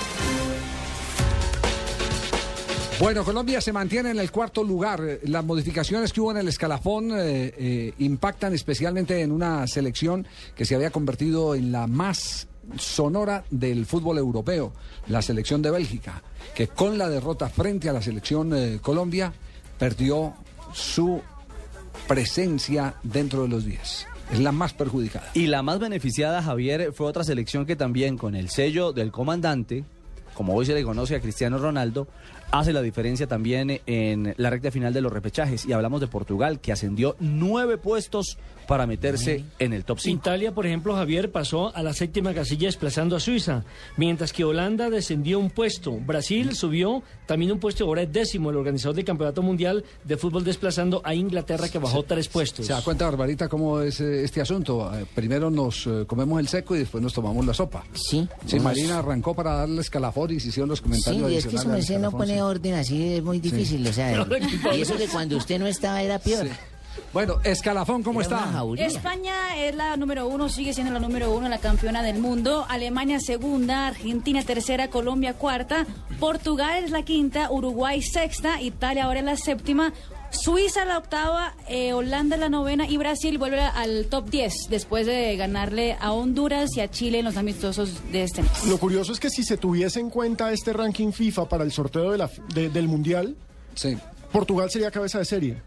Bueno, 3.00 3.24
Colombia 3.24 3.62
se 3.62 3.72
mantiene 3.72 4.10
en 4.10 4.18
el 4.18 4.32
cuarto 4.32 4.64
lugar. 4.64 5.20
Las 5.24 5.45
modificaciones 5.45 6.12
que 6.12 6.20
hubo 6.20 6.32
en 6.32 6.38
el 6.38 6.48
escalafón 6.48 7.12
eh, 7.12 7.54
eh, 7.56 7.93
impactan 8.00 8.56
especialmente 8.56 9.22
en 9.22 9.32
una 9.32 9.68
selección 9.68 10.26
que 10.56 10.66
se 10.66 10.74
había 10.74 10.89
convertido 10.89 11.54
en 11.54 11.72
la 11.72 11.86
más 11.86 12.48
sonora 12.76 13.43
del 13.52 13.86
fútbol 13.86 14.18
europeo, 14.18 14.74
la 15.08 15.22
selección 15.22 15.62
de 15.62 15.70
Bélgica, 15.70 16.24
que 16.56 16.68
con 16.70 16.98
la 16.98 17.08
derrota 17.08 17.50
frente 17.50 17.88
a 17.88 17.93
la 17.93 18.02
selección 18.02 18.52
eh, 18.56 18.80
Colombia 18.82 19.32
perdió 19.78 20.34
su 20.74 21.22
presencia 22.08 22.95
dentro 23.04 23.43
de 23.43 23.50
los 23.50 23.64
10. 23.64 24.08
Es 24.34 24.39
la 24.39 24.52
más 24.52 24.74
perjudicada. 24.74 25.30
Y 25.36 25.48
la 25.48 25.62
más 25.62 25.80
beneficiada, 25.80 26.41
Javier, 26.41 26.91
fue 26.93 27.06
otra 27.06 27.24
selección 27.24 27.68
que 27.68 27.76
también 27.76 28.18
con 28.18 28.34
el 28.34 28.50
sello 28.50 28.91
del 28.91 29.12
comandante, 29.12 29.86
como 30.38 30.54
hoy 30.54 30.68
se 30.68 30.76
le 30.76 30.84
conoce 30.84 31.16
a 31.16 31.20
Cristiano 31.20 31.58
Ronaldo, 31.58 32.08
hace 32.52 32.72
la 32.72 32.84
diferencia 32.84 33.26
también 33.26 33.82
en 33.88 34.36
la 34.38 34.52
recta 34.52 34.70
final 34.70 34.94
de 34.94 35.02
los 35.02 35.12
repechajes. 35.12 35.66
Y 35.66 35.74
hablamos 35.74 36.00
de 36.00 36.06
Portugal, 36.06 36.60
que 36.60 36.72
ascendió 36.72 37.16
nueve 37.20 37.80
puestos 37.80 38.38
para 38.68 38.86
meterse 38.86 39.46
en 39.58 39.74
el 39.74 39.84
top 39.84 40.00
5. 40.00 40.20
Italia, 40.20 40.54
por 40.54 40.68
ejemplo, 40.68 40.94
Javier 40.94 41.32
pasó 41.32 41.76
a 41.76 41.82
la 41.82 41.94
séptima 41.94 42.34
casilla 42.34 42.68
desplazando 42.68 43.16
a 43.16 43.20
Suiza, 43.20 43.64
mientras 43.96 44.32
que 44.32 44.44
Holanda 44.44 44.90
descendió 44.90 45.40
un 45.40 45.50
puesto. 45.50 45.94
Brasil 45.94 46.54
subió 46.54 47.02
también 47.26 47.52
un 47.54 47.60
puesto, 47.60 47.86
ahora 47.86 48.04
es 48.04 48.12
décimo 48.12 48.50
el 48.52 48.58
organizador 48.58 48.96
del 48.96 49.06
Campeonato 49.06 49.42
Mundial 49.42 49.84
de 50.04 50.18
Fútbol 50.18 50.44
desplazando 50.44 51.02
a 51.04 51.16
Inglaterra 51.16 51.70
que 51.70 51.80
bajó 51.80 52.04
tres 52.04 52.28
puestos. 52.28 52.68
¿Se 52.68 52.74
da 52.74 52.82
cuenta, 52.84 53.06
Barbarita, 53.06 53.48
cómo 53.48 53.80
es 53.80 54.02
eh, 54.02 54.24
este 54.24 54.42
asunto? 54.42 54.94
Eh, 54.94 55.06
primero 55.16 55.50
nos 55.50 55.88
eh, 55.88 56.04
comemos 56.06 56.40
el 56.40 56.50
seco 56.50 56.76
y 56.76 56.80
después 56.80 57.02
nos 57.02 57.14
tomamos 57.14 57.46
la 57.46 57.54
sopa. 57.54 57.86
Sí. 57.94 58.28
Sí. 58.46 58.60
Marina 58.60 59.00
arrancó 59.00 59.34
para 59.34 59.56
darle 59.56 59.80
escalafón 59.80 60.27
se 60.40 60.48
hicieron 60.50 60.70
los 60.70 60.80
Sí, 60.80 60.84
comentarios 60.84 61.32
y 61.32 61.36
es 61.38 61.48
que 61.48 61.58
su 61.58 61.68
merced 61.68 62.00
no 62.00 62.12
pone 62.12 62.36
sí. 62.36 62.40
orden 62.40 62.74
así, 62.76 63.14
es 63.16 63.24
muy 63.24 63.40
difícil, 63.40 63.86
o 63.88 63.94
sea, 63.94 64.26
y 64.76 64.82
eso 64.82 64.96
que 64.98 65.08
cuando 65.08 65.38
usted 65.38 65.60
no 65.60 65.68
estaba 65.68 66.02
era 66.02 66.20
peor. 66.20 66.48
Bueno, 67.14 67.36
Escalafón, 67.44 68.04
¿cómo 68.04 68.22
está? 68.22 68.52
España 68.80 69.56
es 69.58 69.76
la 69.76 69.96
número 69.98 70.28
uno, 70.28 70.50
sigue 70.50 70.74
siendo 70.74 70.92
la 70.92 71.00
número 71.00 71.32
uno, 71.34 71.48
la 71.48 71.60
campeona 71.60 72.02
del 72.04 72.20
mundo. 72.20 72.66
Alemania 72.68 73.20
segunda, 73.20 73.88
Argentina 73.88 74.44
tercera, 74.44 74.90
Colombia 74.90 75.34
cuarta, 75.34 75.86
Portugal 76.20 76.84
es 76.84 76.92
la 76.92 77.04
quinta, 77.04 77.50
Uruguay 77.52 78.02
sexta, 78.02 78.62
Italia 78.62 79.06
ahora 79.06 79.20
es 79.20 79.26
la 79.26 79.38
séptima. 79.38 79.94
Suiza 80.30 80.86
la 80.86 80.98
octava, 80.98 81.56
eh, 81.68 81.94
Holanda 81.94 82.38
la 82.38 82.50
novena 82.50 82.88
y 82.88 82.98
Brasil 82.98 83.38
vuelve 83.38 83.62
al 83.62 84.06
top 84.08 84.30
10 84.30 84.54
después 84.70 85.06
de 85.06 85.36
ganarle 85.36 85.98
a 86.00 86.12
Honduras 86.12 86.70
y 86.76 86.82
a 86.82 86.90
Chile 86.90 87.20
en 87.20 87.26
los 87.26 87.38
amistosos 87.38 88.12
de 88.12 88.24
este 88.24 88.44
mes. 88.44 88.66
Lo 88.68 88.78
curioso 88.78 89.12
es 89.14 89.20
que 89.20 89.30
si 89.30 89.44
se 89.44 89.58
tuviese 89.58 90.00
en 90.00 90.10
cuenta 90.10 90.52
este 90.52 90.74
ranking 90.74 91.12
FIFA 91.12 91.50
para 91.50 91.64
el 91.64 91.72
sorteo 91.72 92.12
de 92.12 92.18
la, 92.18 92.30
de- 92.54 92.70
del 92.70 92.88
Mundial, 92.88 93.36
Portugal 94.32 94.70
sería 94.70 94.92
cabeza 94.92 95.20
de 95.20 95.26
serie. 95.26 95.58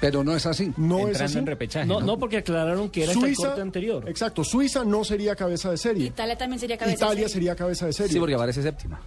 Pero 0.00 0.22
no 0.22 0.36
es 0.36 0.46
así. 0.46 0.72
No 0.76 1.08
es 1.08 1.20
así. 1.20 1.40
No, 1.84 2.00
no, 2.00 2.18
porque 2.20 2.36
aclararon 2.36 2.88
que 2.88 3.02
era 3.02 3.12
hasta 3.12 3.26
el 3.26 3.34
Suiza, 3.34 3.48
corte 3.48 3.62
anterior. 3.62 4.08
Exacto, 4.08 4.44
Suiza 4.44 4.84
no 4.84 5.02
sería 5.02 5.34
cabeza 5.34 5.72
de 5.72 5.76
serie. 5.76 6.06
Italia 6.06 6.38
también 6.38 6.60
sería 6.60 6.78
cabeza 6.78 6.90
de 6.92 6.96
Italia 7.04 7.14
serie. 7.22 7.28
sería 7.34 7.56
cabeza 7.56 7.86
de 7.86 7.92
serie. 7.92 8.12
Sí, 8.12 8.18
porque 8.20 8.34
aparece 8.36 8.62
séptima. 8.62 9.00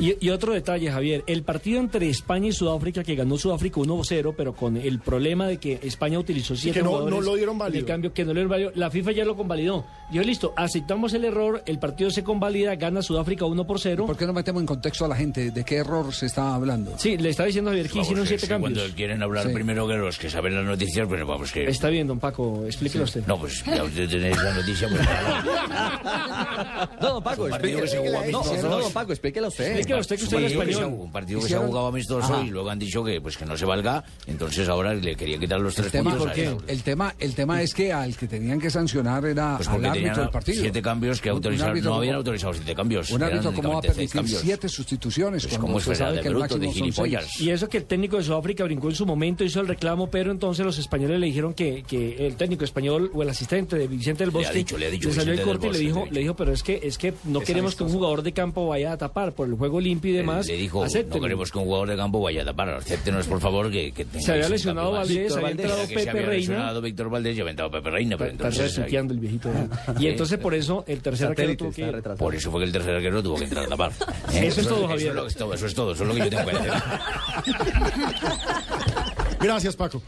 Y, 0.00 0.16
y 0.20 0.30
otro 0.30 0.52
detalle, 0.52 0.90
Javier, 0.90 1.24
el 1.26 1.42
partido 1.42 1.80
entre 1.80 2.08
España 2.08 2.48
y 2.48 2.52
Sudáfrica, 2.52 3.02
que 3.02 3.14
ganó 3.14 3.36
Sudáfrica 3.38 3.80
1-0, 3.80 4.34
pero 4.36 4.54
con 4.54 4.76
el 4.76 4.98
problema 5.00 5.46
de 5.46 5.58
que 5.58 5.78
España 5.82 6.18
utilizó 6.18 6.54
siete 6.56 6.78
que 6.80 6.84
no- 6.84 6.90
jugadores 6.90 7.14
no 7.14 7.20
lo 7.22 7.34
dieron 7.36 7.54
en 7.54 7.58
válido. 7.58 7.80
el 7.80 7.86
cambio, 7.86 8.12
que 8.12 8.22
no 8.24 8.28
lo 8.28 8.34
dieron 8.34 8.50
válido, 8.50 8.72
la 8.74 8.90
FIFA 8.90 9.12
ya 9.12 9.24
lo 9.24 9.36
convalidó. 9.36 9.84
Dijo, 10.10 10.24
listo, 10.24 10.52
aceptamos 10.56 11.12
el 11.14 11.24
error, 11.24 11.62
el 11.66 11.78
partido 11.78 12.10
se 12.10 12.22
convalida, 12.22 12.74
gana 12.76 13.02
Sudáfrica 13.02 13.44
1 13.46 13.66
por 13.66 13.80
0. 13.80 14.06
¿Por 14.06 14.16
qué 14.16 14.26
no 14.26 14.32
metemos 14.32 14.60
en 14.60 14.66
contexto 14.66 15.04
a 15.04 15.08
la 15.08 15.16
gente 15.16 15.50
de 15.50 15.64
qué 15.64 15.76
error 15.76 16.12
se 16.14 16.26
está 16.26 16.54
hablando? 16.54 16.92
Sí, 16.98 17.16
le 17.16 17.30
estaba 17.30 17.46
diciendo 17.46 17.70
a 17.70 17.72
Javier 17.72 17.90
que 17.90 17.98
hicieron 18.00 18.26
siete 18.26 18.46
cambios. 18.46 18.72
Cuando 18.78 18.94
quieren 18.94 19.22
hablar 19.22 19.46
Sí. 19.46 19.52
primero 19.54 19.86
que 19.88 19.94
los 19.94 20.18
que 20.18 20.30
saben 20.30 20.54
las 20.54 20.64
noticias, 20.64 21.06
pero 21.10 21.26
vamos 21.26 21.50
que... 21.52 21.64
Está 21.64 21.88
bien, 21.88 22.06
don 22.06 22.18
Paco, 22.20 22.62
explíquelo 22.66 23.04
usted. 23.04 23.24
No, 23.26 23.38
pues 23.38 23.64
ya 23.64 23.82
usted 23.84 24.08
tenéis 24.08 24.36
la 24.42 24.54
noticia. 24.54 24.88
Pues, 24.88 25.00
No, 27.00 27.14
don 27.14 27.22
Paco, 27.22 27.48
explíquelo. 27.48 27.84
No, 28.30 28.42
no, 28.62 28.78
don 28.80 28.92
Paco, 28.92 29.12
explíquelo 29.12 29.50
usted. 29.54 29.66
Explíquelo 29.66 30.00
usted 30.00 30.16
que 30.16 30.22
un 30.22 30.26
usted 30.26 30.36
es 30.38 30.42
partido 30.42 30.60
que 30.60 30.66
se- 30.66 30.80
español. 30.80 31.00
Un 31.00 31.12
partido 31.12 31.40
que 31.40 31.48
se 31.48 31.54
ha 31.56 31.60
jugado 31.60 31.86
amistoso 31.88 32.42
y 32.44 32.50
luego 32.50 32.70
han 32.70 32.78
dicho 32.78 33.04
que 33.04 33.20
pues 33.20 33.36
que 33.36 33.46
no 33.46 33.56
se 33.56 33.64
valga, 33.64 34.04
entonces 34.26 34.68
ahora 34.68 34.94
le 34.94 35.16
querían 35.16 35.40
quitar 35.40 35.60
los 35.60 35.74
tres 35.74 35.90
puntos. 35.92 36.28
el 36.66 36.82
tema, 36.82 37.14
el 37.18 37.34
tema 37.34 37.62
es 37.62 37.74
que 37.74 37.92
al 37.92 38.16
que 38.16 38.26
tenían 38.28 38.60
que 38.60 38.70
sancionar 38.70 39.24
era 39.26 39.56
Pues 39.56 39.68
al 39.68 39.84
árbitro 39.84 40.22
del 40.22 40.30
partido. 40.30 40.60
siete 40.62 40.82
cambios 40.82 41.20
que 41.20 41.28
autorizaron, 41.30 41.80
no 41.82 41.94
habían 41.94 42.12
como- 42.14 42.18
autorizado 42.18 42.54
siete 42.54 42.74
cambios. 42.74 43.10
Un 43.10 43.22
árbitro 43.22 43.52
cómo 43.52 43.72
va 43.72 43.78
a 43.78 43.82
permitir 43.82 44.26
siete 44.28 44.68
sustituciones 44.68 45.46
Pues 45.46 45.60
usted 45.62 45.92
es 45.92 45.98
sabe 45.98 46.20
que 46.20 46.28
el 46.28 46.34
máximo 46.36 46.64
son 46.64 46.72
seis. 46.72 46.82
gilipollas. 46.84 47.40
Y 47.40 47.50
eso 47.50 47.68
que 47.68 47.78
el 47.78 47.84
técnico 47.84 48.16
de 48.16 48.24
Sudáfrica 48.24 48.64
brincó 48.64 48.88
en 48.88 48.94
su 48.96 49.06
momento, 49.06 49.44
hizo 49.44 49.60
el 49.60 49.68
reclamo, 49.68 50.08
pero 50.10 50.30
entonces 50.30 50.64
los 50.64 50.78
españoles 50.78 51.18
le 51.20 51.26
dijeron 51.26 51.54
que, 51.54 51.82
que 51.86 52.26
el 52.26 52.36
técnico 52.36 52.64
español 52.64 53.10
o 53.14 53.22
el 53.22 53.28
asistente 53.28 53.76
de 53.76 53.86
Vicente 53.88 54.24
del 54.24 54.30
Bosque 54.30 54.64
le 54.78 55.12
salió 55.12 55.32
el 55.34 55.42
corte 55.42 55.68
y 55.68 55.72
le 55.72 55.78
dijo, 55.78 56.06
le 56.10 56.20
dijo, 56.20 56.34
pero 56.34 56.52
es 56.52 56.62
que 56.62 56.80
es 56.82 56.98
que 56.98 57.14
no 57.24 57.40
queremos 57.40 57.74
que 57.76 57.84
un 57.84 57.90
jugador 57.90 58.22
de 58.22 58.32
campo 58.32 58.68
vaya 58.68 58.92
a 58.92 58.96
tapar 58.98 59.32
por 59.32 59.43
el 59.44 59.54
juego 59.54 59.80
limpio 59.80 60.12
y 60.12 60.16
demás. 60.16 60.46
Le 60.46 60.56
dijo, 60.56 60.84
acéptenlo". 60.84 61.16
no 61.16 61.22
queremos 61.22 61.52
que 61.52 61.58
un 61.58 61.64
jugador 61.64 61.88
de 61.90 61.96
campo 61.96 62.20
vaya 62.20 62.42
a 62.42 62.44
tapar, 62.44 62.68
acéptenos 62.70 63.26
por 63.26 63.40
favor 63.40 63.70
que, 63.70 63.92
que 63.92 64.06
Se 64.20 64.32
había 64.32 64.48
lesionado. 64.48 64.92
Valdés, 64.92 65.36
había 65.36 65.50
entrado 65.50 65.76
Pepe 65.82 66.00
se 66.02 66.10
había 66.10 66.22
Reina. 66.22 66.32
lesionado 66.36 66.80
Víctor 66.80 67.10
Valdés 67.10 67.36
y 67.36 67.40
había 67.40 67.50
entrado 67.50 67.70
Pepe 67.70 67.90
Reina, 67.90 68.16
pero 68.16 68.30
Está 68.30 68.48
entonces... 68.48 68.76
retuiteando 68.76 69.14
el 69.14 69.20
viejito. 69.20 69.50
Y 69.98 70.06
entonces 70.08 70.38
por 70.38 70.54
eso 70.54 70.84
el 70.86 71.00
tercer 71.00 71.28
arquero 71.28 71.56
tuvo 71.56 71.72
que. 71.72 71.84
Por 72.18 72.34
eso 72.34 72.50
fue 72.50 72.60
que 72.60 72.66
el 72.66 72.72
tercer 72.72 72.96
arquero 72.96 73.22
tuvo 73.22 73.36
que 73.36 73.44
entrar 73.44 73.64
a 73.64 73.68
tapar. 73.68 73.92
Eso 74.32 74.60
es 74.60 74.68
todo, 74.68 74.88
Javier. 74.88 75.12
Eso 75.12 75.26
es, 75.26 75.36
todo, 75.36 75.54
eso 75.54 75.66
es 75.66 75.74
todo, 75.74 75.92
eso 75.92 76.02
es 76.02 76.08
lo 76.08 76.14
que 76.14 76.20
yo 76.20 76.30
tengo 76.30 76.44
que 76.46 76.52
decir. 76.56 76.72
Gracias, 79.40 79.76
Paco. 79.76 80.02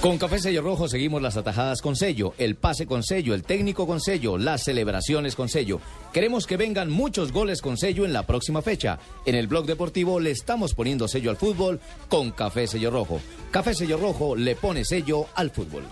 Con 0.00 0.16
Café 0.16 0.38
Sello 0.38 0.62
Rojo 0.62 0.88
seguimos 0.88 1.20
las 1.20 1.36
atajadas 1.36 1.82
con 1.82 1.94
sello, 1.94 2.32
el 2.38 2.56
pase 2.56 2.86
con 2.86 3.02
sello, 3.02 3.34
el 3.34 3.42
técnico 3.42 3.86
con 3.86 4.00
sello, 4.00 4.38
las 4.38 4.64
celebraciones 4.64 5.36
con 5.36 5.50
sello. 5.50 5.78
Queremos 6.14 6.46
que 6.46 6.56
vengan 6.56 6.90
muchos 6.90 7.32
goles 7.32 7.60
con 7.60 7.76
sello 7.76 8.06
en 8.06 8.14
la 8.14 8.22
próxima 8.22 8.62
fecha. 8.62 8.98
En 9.26 9.34
el 9.34 9.46
blog 9.46 9.66
deportivo 9.66 10.18
le 10.18 10.30
estamos 10.30 10.72
poniendo 10.72 11.06
sello 11.06 11.28
al 11.28 11.36
fútbol 11.36 11.80
con 12.08 12.30
Café 12.30 12.66
Sello 12.66 12.90
Rojo. 12.90 13.20
Café 13.50 13.74
Sello 13.74 13.98
Rojo 13.98 14.36
le 14.36 14.56
pone 14.56 14.86
sello 14.86 15.26
al 15.34 15.50
fútbol. 15.50 15.82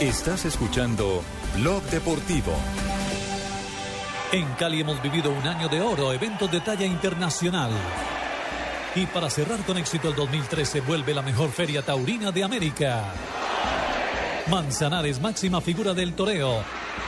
Estás 0.00 0.44
escuchando 0.44 1.22
Blog 1.54 1.84
Deportivo. 1.84 2.52
En 4.32 4.46
Cali 4.54 4.80
hemos 4.80 5.00
vivido 5.02 5.30
un 5.30 5.46
año 5.46 5.68
de 5.68 5.80
oro, 5.80 6.12
eventos 6.12 6.50
de 6.50 6.60
talla 6.60 6.84
internacional. 6.84 7.70
Y 8.94 9.06
para 9.06 9.30
cerrar 9.30 9.60
con 9.60 9.78
éxito 9.78 10.08
el 10.08 10.14
2013 10.16 10.80
vuelve 10.80 11.14
la 11.14 11.22
mejor 11.22 11.50
feria 11.50 11.82
taurina 11.82 12.32
de 12.32 12.42
América. 12.42 13.04
Manzanares, 14.48 15.20
máxima 15.20 15.60
figura 15.60 15.94
del 15.94 16.14
toreo. 16.14 16.64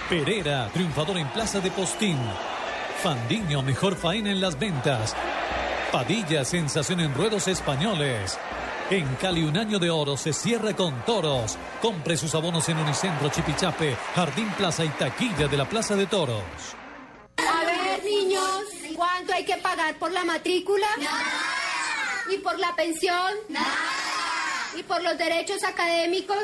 Pereira, 0.08 0.70
triunfador 0.72 1.18
en 1.18 1.28
Plaza 1.28 1.58
de 1.58 1.72
Postín. 1.72 2.18
Fandiño, 3.02 3.62
mejor 3.62 3.96
faena 3.96 4.30
en 4.30 4.40
las 4.40 4.56
ventas. 4.56 5.16
Padilla, 5.90 6.44
sensación 6.44 7.00
en 7.00 7.12
ruedos 7.14 7.48
españoles. 7.48 8.38
En 8.88 9.06
Cali, 9.16 9.42
un 9.42 9.56
año 9.56 9.80
de 9.80 9.90
oro 9.90 10.16
se 10.16 10.32
cierra 10.32 10.74
con 10.76 11.04
toros. 11.04 11.58
Compre 11.80 12.16
sus 12.16 12.32
abonos 12.34 12.68
en 12.68 12.78
Unicentro, 12.78 13.28
Chipichape, 13.28 13.96
Jardín 14.14 14.48
Plaza 14.56 14.84
y 14.84 14.88
Taquilla 14.90 15.48
de 15.48 15.56
la 15.56 15.68
Plaza 15.68 15.96
de 15.96 16.06
Toros. 16.06 16.42
A 17.38 17.64
ver, 17.64 18.04
niños, 18.04 18.44
¿cuánto 18.94 19.32
hay 19.32 19.44
que 19.44 19.56
pagar 19.56 19.98
por 19.98 20.12
la 20.12 20.24
matrícula? 20.24 20.86
¿Y 22.30 22.38
por 22.38 22.58
la 22.58 22.74
pensión? 22.76 23.32
¿Y 24.78 24.82
por 24.82 25.02
los 25.02 25.18
derechos 25.18 25.62
académicos? 25.64 26.36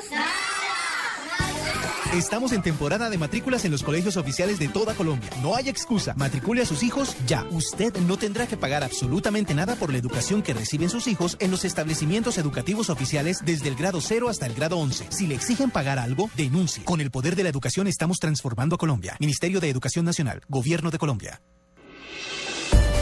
Estamos 2.15 2.53
en 2.53 2.63
temporada 2.63 3.11
de 3.11 3.19
matrículas 3.19 3.67
en 3.67 3.71
los 3.71 3.83
colegios 3.83 4.17
oficiales 4.17 4.59
de 4.59 4.69
toda 4.69 4.95
Colombia. 4.95 5.29
No 5.43 5.55
hay 5.55 5.69
excusa. 5.69 6.15
Matricule 6.17 6.63
a 6.63 6.67
sus 6.67 6.83
hijos 6.83 7.15
ya. 7.27 7.45
Usted 7.51 7.95
no 8.07 8.17
tendrá 8.17 8.47
que 8.47 8.57
pagar 8.57 8.83
absolutamente 8.83 9.55
nada 9.55 9.77
por 9.77 9.93
la 9.93 9.99
educación 9.99 10.43
que 10.43 10.55
reciben 10.55 10.89
sus 10.89 11.07
hijos 11.07 11.37
en 11.39 11.51
los 11.51 11.67
establecimientos 11.67 12.39
educativos 12.39 12.89
oficiales 12.89 13.45
desde 13.45 13.69
el 13.69 13.77
grado 13.77 14.01
0 14.01 14.31
hasta 14.31 14.47
el 14.47 14.55
grado 14.55 14.79
11. 14.79 15.09
Si 15.11 15.27
le 15.27 15.35
exigen 15.35 15.71
pagar 15.71 15.99
algo, 15.99 16.31
denuncie. 16.35 16.83
Con 16.83 17.03
el 17.03 17.11
poder 17.11 17.37
de 17.37 17.43
la 17.43 17.51
educación 17.51 17.87
estamos 17.87 18.19
transformando 18.19 18.77
a 18.77 18.79
Colombia. 18.79 19.17
Ministerio 19.21 19.61
de 19.61 19.69
Educación 19.69 20.07
Nacional. 20.07 20.41
Gobierno 20.49 20.91
de 20.91 20.99
Colombia. 20.99 21.43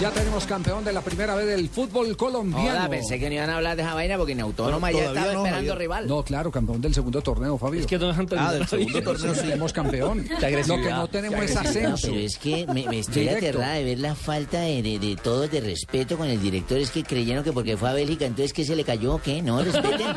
Ya 0.00 0.10
tenemos 0.10 0.44
campeón 0.44 0.84
de 0.84 0.92
la 0.92 1.00
primera 1.00 1.34
vez 1.34 1.46
del 1.46 1.70
fútbol 1.70 2.14
colombiano. 2.18 2.68
Hola, 2.70 2.88
pensé 2.90 3.18
que 3.18 3.28
no 3.30 3.34
iban 3.36 3.48
a 3.48 3.56
hablar 3.56 3.76
de 3.76 3.82
esa 3.82 3.94
vaina 3.94 4.18
porque 4.18 4.32
en 4.32 4.40
Autónoma 4.42 4.92
ya 4.92 5.06
estaba 5.06 5.32
esperando 5.32 5.74
rival. 5.74 6.06
No, 6.06 6.22
claro, 6.22 6.50
campeón 6.50 6.82
del 6.82 6.92
segundo 6.94 7.22
torneo, 7.22 7.56
Fabio. 7.56 7.80
Es 7.80 7.86
que 7.86 7.98
no 7.98 8.08
dejan 8.08 8.26
Ah, 8.36 8.52
del 8.52 8.66
segundo 8.68 9.02
torneo 9.02 9.34
sí 9.34 9.40
tenemos 9.40 9.72
campeón. 9.72 10.26
Lo 10.28 10.76
que 10.76 10.90
no 10.90 11.08
tenemos 11.08 11.40
es 11.44 11.56
ascenso. 11.56 12.08
No, 12.08 12.12
pero 12.12 12.26
es 12.26 12.36
que 12.36 12.66
me, 12.66 12.86
me 12.88 12.98
estoy 12.98 13.22
Directo. 13.22 13.46
aterrada 13.46 13.74
de 13.74 13.84
ver 13.84 13.98
la 14.00 14.14
falta 14.14 14.60
de, 14.60 14.82
de, 14.82 14.98
de 14.98 15.16
todos 15.16 15.50
de 15.50 15.60
respeto 15.62 16.18
con 16.18 16.28
el 16.28 16.42
director. 16.42 16.76
Es 16.78 16.90
que 16.90 17.02
creyeron 17.02 17.42
que 17.42 17.52
porque 17.52 17.76
fue 17.78 17.88
a 17.88 17.92
Bélgica, 17.94 18.26
entonces 18.26 18.52
que 18.52 18.64
se 18.64 18.76
le 18.76 18.84
cayó 18.84 19.14
o 19.14 19.18
qué. 19.22 19.40
No, 19.40 19.62
respeten. 19.62 20.06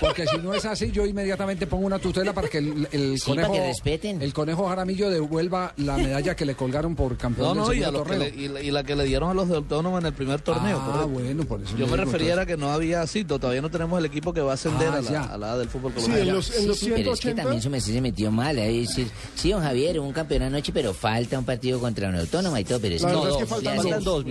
Porque 0.00 0.26
si 0.26 0.36
no 0.38 0.52
es 0.52 0.64
así, 0.64 0.90
yo 0.90 1.06
inmediatamente 1.06 1.66
pongo 1.66 1.86
una 1.86 1.98
tutela 1.98 2.32
para 2.32 2.48
que 2.48 2.58
el, 2.58 2.88
el 2.90 3.18
Sí, 3.18 3.30
conejo, 3.30 3.48
para 3.52 3.62
que 3.62 3.68
respeten. 3.68 4.20
el 4.20 4.32
conejo 4.34 4.68
Jaramillo 4.68 5.08
devuelva 5.10 5.72
la 5.76 5.96
medalla 5.96 6.34
que 6.34 6.44
le 6.44 6.54
colgaron 6.56 6.96
por 6.96 7.16
campeón 7.16 7.56
No, 7.56 7.68
del 7.68 7.80
no, 7.80 7.81
y, 7.82 7.84
a 7.84 7.90
segundo 7.90 7.98
los 7.98 8.08
que 8.08 8.14
torneo. 8.24 8.36
le- 8.36 8.42
y, 8.42 8.48
la, 8.48 8.60
y 8.62 8.70
la 8.70 8.84
que 8.84 8.96
le 8.96 9.04
dieron 9.04 9.30
a 9.30 9.34
los 9.34 9.48
de 9.48 9.56
Autónoma 9.56 9.98
en 9.98 10.06
el 10.06 10.12
primer 10.12 10.40
torneo. 10.40 10.78
Ah, 10.80 10.84
correcto. 10.86 11.08
bueno, 11.08 11.44
por 11.44 11.62
eso 11.62 11.76
Yo 11.76 11.86
me 11.86 11.96
refería 11.96 12.40
a 12.40 12.46
que 12.46 12.56
no 12.56 12.72
había 12.72 13.06
cito, 13.06 13.38
todavía 13.38 13.62
no 13.62 13.70
tenemos 13.70 13.98
el 13.98 14.06
equipo 14.06 14.32
que 14.32 14.40
va 14.40 14.52
a 14.52 14.54
ascender 14.54 14.88
Ah, 14.88 14.96
a, 14.98 15.02
la, 15.02 15.10
ya. 15.10 15.22
a 15.24 15.38
la 15.38 15.52
A 15.52 15.58
del 15.58 15.68
fútbol 15.68 15.92
Sí, 15.96 16.02
colombiano. 16.02 16.30
en 16.30 16.36
los, 16.36 16.56
en 16.56 16.68
los 16.68 16.78
Sí, 16.78 16.86
pero 16.94 17.12
es 17.12 17.20
que 17.20 17.28
180. 17.28 17.42
también 17.42 17.62
su 17.62 17.70
merced 17.70 17.92
se 17.92 18.00
metió 18.00 18.30
mal. 18.30 18.58
Ahí 18.58 18.80
decir, 18.86 19.08
sí, 19.34 19.50
don 19.50 19.62
Javier, 19.62 20.00
un 20.00 20.12
campeón 20.12 20.42
anoche, 20.42 20.72
pero 20.72 20.94
falta 20.94 21.38
un 21.38 21.44
partido 21.44 21.78
contra 21.80 22.08
una 22.08 22.20
autónoma 22.20 22.60
y 22.60 22.64
todo. 22.64 22.80
Pero 22.80 22.94
es 22.94 23.02
La 23.02 23.12
no, 23.12 23.28
es 23.28 23.36
que 23.36 23.46
faltan 23.46 23.76
ya 23.76 23.82
se- 23.82 23.98
dos. 24.00 24.24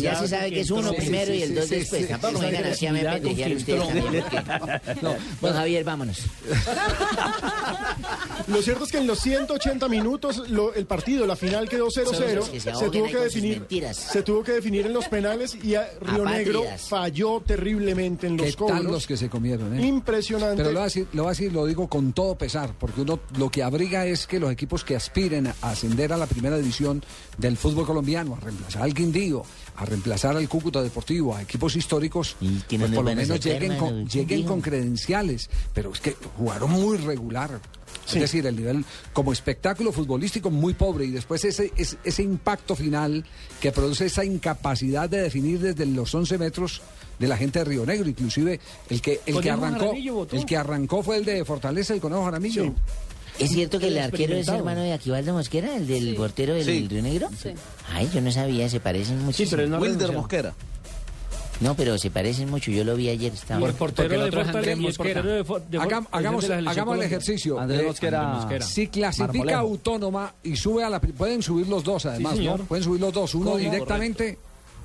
ya 0.00 0.14
se 0.18 0.28
sabe 0.28 0.50
que 0.50 0.60
es 0.60 0.70
uno 0.70 0.90
Sí, 0.90 0.96
sí, 0.96 1.00
primero 1.02 1.34
y 1.34 1.42
el 1.42 1.48
sí, 1.50 1.54
dos 1.54 1.64
sí, 1.66 1.74
después. 1.76 2.02
sí, 2.02 2.08
Tampoco 2.08 2.38
me 2.40 2.50
vengan 2.50 2.72
así 2.72 2.86
a 2.86 2.92
me 2.92 3.04
pendejear 3.04 3.52
ustedes 3.52 3.82
Don 5.40 5.52
Javier, 5.52 5.84
vámonos. 5.84 6.18
Lo 8.48 8.62
cierto 8.62 8.84
es 8.84 8.92
que 8.92 8.98
en 8.98 9.06
los 9.06 9.18
180 9.20 9.88
minutos 9.88 10.42
el 10.74 10.86
partido, 10.86 11.26
la 11.26 11.36
final 11.36 11.68
quedó 11.68 11.88
0-0. 11.88 12.37
Se 12.44 12.72
tuvo 12.90 13.06
que 13.06 13.18
definir, 13.18 13.66
se 13.92 14.22
tuvo 14.22 14.42
que 14.42 14.52
definir 14.52 14.86
en 14.86 14.92
los 14.92 15.08
penales 15.08 15.56
y 15.62 15.74
a 15.74 15.88
Río 16.00 16.24
Negro 16.24 16.64
falló 16.88 17.40
terriblemente 17.40 18.26
en 18.26 18.36
¿Qué 18.36 18.46
los 18.46 18.56
cobros. 18.56 18.84
los 18.84 19.06
que 19.06 19.16
se 19.16 19.28
comieron? 19.28 19.78
eh? 19.78 19.86
Impresionante. 19.86 20.56
Pero 20.56 20.70
lo 20.70 20.74
voy, 20.74 20.82
a 20.82 20.84
decir, 20.84 21.06
lo 21.12 21.22
voy 21.24 21.28
a 21.28 21.32
decir, 21.32 21.52
lo 21.52 21.66
digo 21.66 21.88
con 21.88 22.12
todo 22.12 22.36
pesar, 22.36 22.72
porque 22.78 23.00
uno 23.02 23.20
lo 23.36 23.50
que 23.50 23.62
abriga 23.62 24.06
es 24.06 24.26
que 24.26 24.38
los 24.40 24.50
equipos 24.50 24.84
que 24.84 24.96
aspiren 24.96 25.46
a 25.48 25.54
ascender 25.62 26.12
a 26.12 26.16
la 26.16 26.26
primera 26.26 26.56
división 26.56 27.02
del 27.36 27.56
fútbol 27.56 27.86
colombiano, 27.86 28.36
a 28.36 28.40
reemplazar 28.40 28.82
al 28.82 28.94
Quindío, 28.94 29.42
a 29.78 29.84
reemplazar 29.84 30.36
al 30.36 30.48
Cúcuta 30.48 30.82
Deportivo, 30.82 31.36
a 31.36 31.42
equipos 31.42 31.76
históricos, 31.76 32.36
que 32.68 32.76
no 32.76 32.86
pues 32.86 32.96
por 32.96 33.04
lo 33.04 33.14
menos 33.14 33.38
lleguen, 33.38 33.76
con, 33.76 34.06
¿quién 34.06 34.26
lleguen 34.26 34.46
con 34.46 34.60
credenciales. 34.60 35.48
Pero 35.72 35.92
es 35.92 36.00
que 36.00 36.16
jugaron 36.36 36.70
muy 36.70 36.96
regular. 36.96 37.60
Es 38.08 38.14
decir, 38.14 38.44
el 38.46 38.56
nivel 38.56 38.84
como 39.12 39.32
espectáculo 39.32 39.92
futbolístico 39.92 40.50
muy 40.50 40.74
pobre 40.74 41.04
y 41.04 41.10
después 41.10 41.44
ese, 41.44 41.72
ese, 41.76 41.96
ese 42.02 42.22
impacto 42.22 42.74
final 42.74 43.24
que 43.60 43.70
produce 43.70 44.06
esa 44.06 44.24
incapacidad 44.24 45.08
de 45.08 45.22
definir 45.22 45.60
desde 45.60 45.86
los 45.86 46.12
11 46.12 46.38
metros 46.38 46.82
de 47.18 47.28
la 47.28 47.36
gente 47.36 47.60
de 47.60 47.64
Río 47.66 47.86
Negro, 47.86 48.08
inclusive 48.08 48.60
el 48.88 49.00
que 49.00 49.20
el 49.26 49.40
que 49.40 49.50
arrancó 49.50 49.92
el 50.32 50.46
que 50.46 50.56
arrancó 50.56 51.02
fue 51.02 51.18
el 51.18 51.24
de 51.24 51.44
Fortaleza 51.44 51.94
el 51.94 52.00
Conejo 52.00 52.24
Jaramillo. 52.24 52.74
¿Es 53.38 53.50
cierto 53.50 53.78
que 53.78 53.88
el 53.88 53.98
arquero 53.98 54.34
es 54.36 54.48
hermano 54.48 54.80
de 54.82 54.92
Aquivaldo 54.92 55.32
Mosquera, 55.32 55.76
el 55.76 55.86
del 55.86 56.14
portero 56.16 56.54
del 56.54 56.64
Sí. 56.64 56.86
Río 56.88 57.02
Negro? 57.02 57.28
Sí. 57.40 57.50
Ay, 57.92 58.10
yo 58.12 58.20
no 58.20 58.32
sabía, 58.32 58.68
se 58.68 58.80
parecen 58.80 59.24
mucho. 59.24 59.36
Sí, 59.36 59.46
pero 59.48 59.66
no 59.66 59.78
Wilder. 59.78 60.12
Mosquera. 60.12 60.54
No, 61.60 61.74
pero 61.74 61.98
se 61.98 62.10
parecen 62.10 62.48
mucho, 62.50 62.70
yo 62.70 62.84
lo 62.84 62.94
vi 62.94 63.08
ayer. 63.08 63.32
Estaba... 63.32 63.66
El 63.66 63.74
portero 63.74 64.08
de 64.24 64.30
Fortaleza 64.30 64.96
portero 64.96 65.28
de, 65.34 65.44
For- 65.44 65.62
de 65.66 65.78
For- 65.78 65.88
Hagam- 65.88 66.06
hagamos, 66.12 66.46
de 66.46 66.54
el 66.56 67.02
ejercicio. 67.02 67.58
Andrés 67.58 67.80
Eh, 67.80 67.86
Mosquera. 67.86 68.20
Andrés 68.22 68.42
Mosquera. 68.44 68.64
Si 68.66 68.86
clasifica 68.86 69.26
Marmolejo. 69.32 69.58
autónoma 69.58 70.34
y 70.44 70.54
sube 70.56 70.84
a 70.84 70.90
la 70.90 71.00
pueden 71.00 71.42
subir 71.42 71.66
los 71.66 71.82
dos 71.82 72.06
además, 72.06 72.38
¿no? 72.38 72.58
Pueden 72.58 72.84
subir 72.84 73.00
los 73.00 73.12
dos, 73.12 73.34
uno 73.34 73.44
¿Cómo? 73.46 73.56
directamente, 73.56 74.38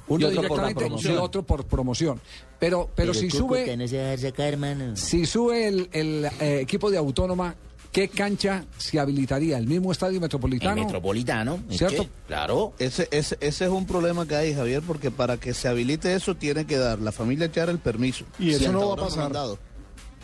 uno 0.08 0.22
Y 0.22 0.24
otro 0.38 0.48
por 0.48 0.62
directamente 0.68 1.10
y 1.10 1.16
otro 1.16 1.44
por 1.44 1.66
promoción. 1.66 2.20
Pero 2.60 2.90
pero, 2.96 3.14
si 3.14 3.28
Cúcuta 3.30 3.38
sube 3.66 3.78
no 3.78 3.88
se 3.88 3.98
va 3.98 4.04
a 4.04 4.06
dejar 4.12 4.32
sacar, 4.32 4.48
hermano. 4.54 4.96
si 4.98 5.26
sube 5.28 5.68
el, 5.68 5.90
el, 5.92 6.26
eh, 6.40 6.60
equipo 6.62 6.90
de 6.90 6.98
autónoma, 6.98 7.56
¿qué 7.94 8.10
cancha 8.10 8.66
se 8.78 9.00
habilitaría? 9.00 9.58
¿El 9.58 9.68
mismo 9.68 9.92
estadio 9.94 10.16
El 10.16 10.22
metropolitano? 10.22 10.84
metropolitano. 10.84 11.60
¿es 11.70 11.78
¿Cierto? 11.78 12.08
Claro. 12.28 12.74
Ese, 12.80 13.08
ese, 13.12 13.38
ese 13.40 13.66
es 13.66 13.72
un 13.72 13.86
problema 13.86 14.28
que 14.28 14.36
hay, 14.36 14.54
Javier, 14.54 14.82
porque 14.86 15.12
para 15.12 15.38
que 15.38 15.54
se 15.54 15.70
habilite 15.70 16.14
eso 16.16 16.36
tiene 16.36 16.66
que 16.66 16.76
dar 16.78 17.00
la 17.00 17.14
familia 17.14 17.46
echar 17.46 17.70
el 17.70 17.80
permiso. 17.80 18.26
Y 18.38 18.52
eso 18.52 18.72
no 18.74 18.90
va 18.90 18.94
a 18.96 19.08
pasar. 19.08 19.28
han 19.28 19.32
dado. 19.32 19.60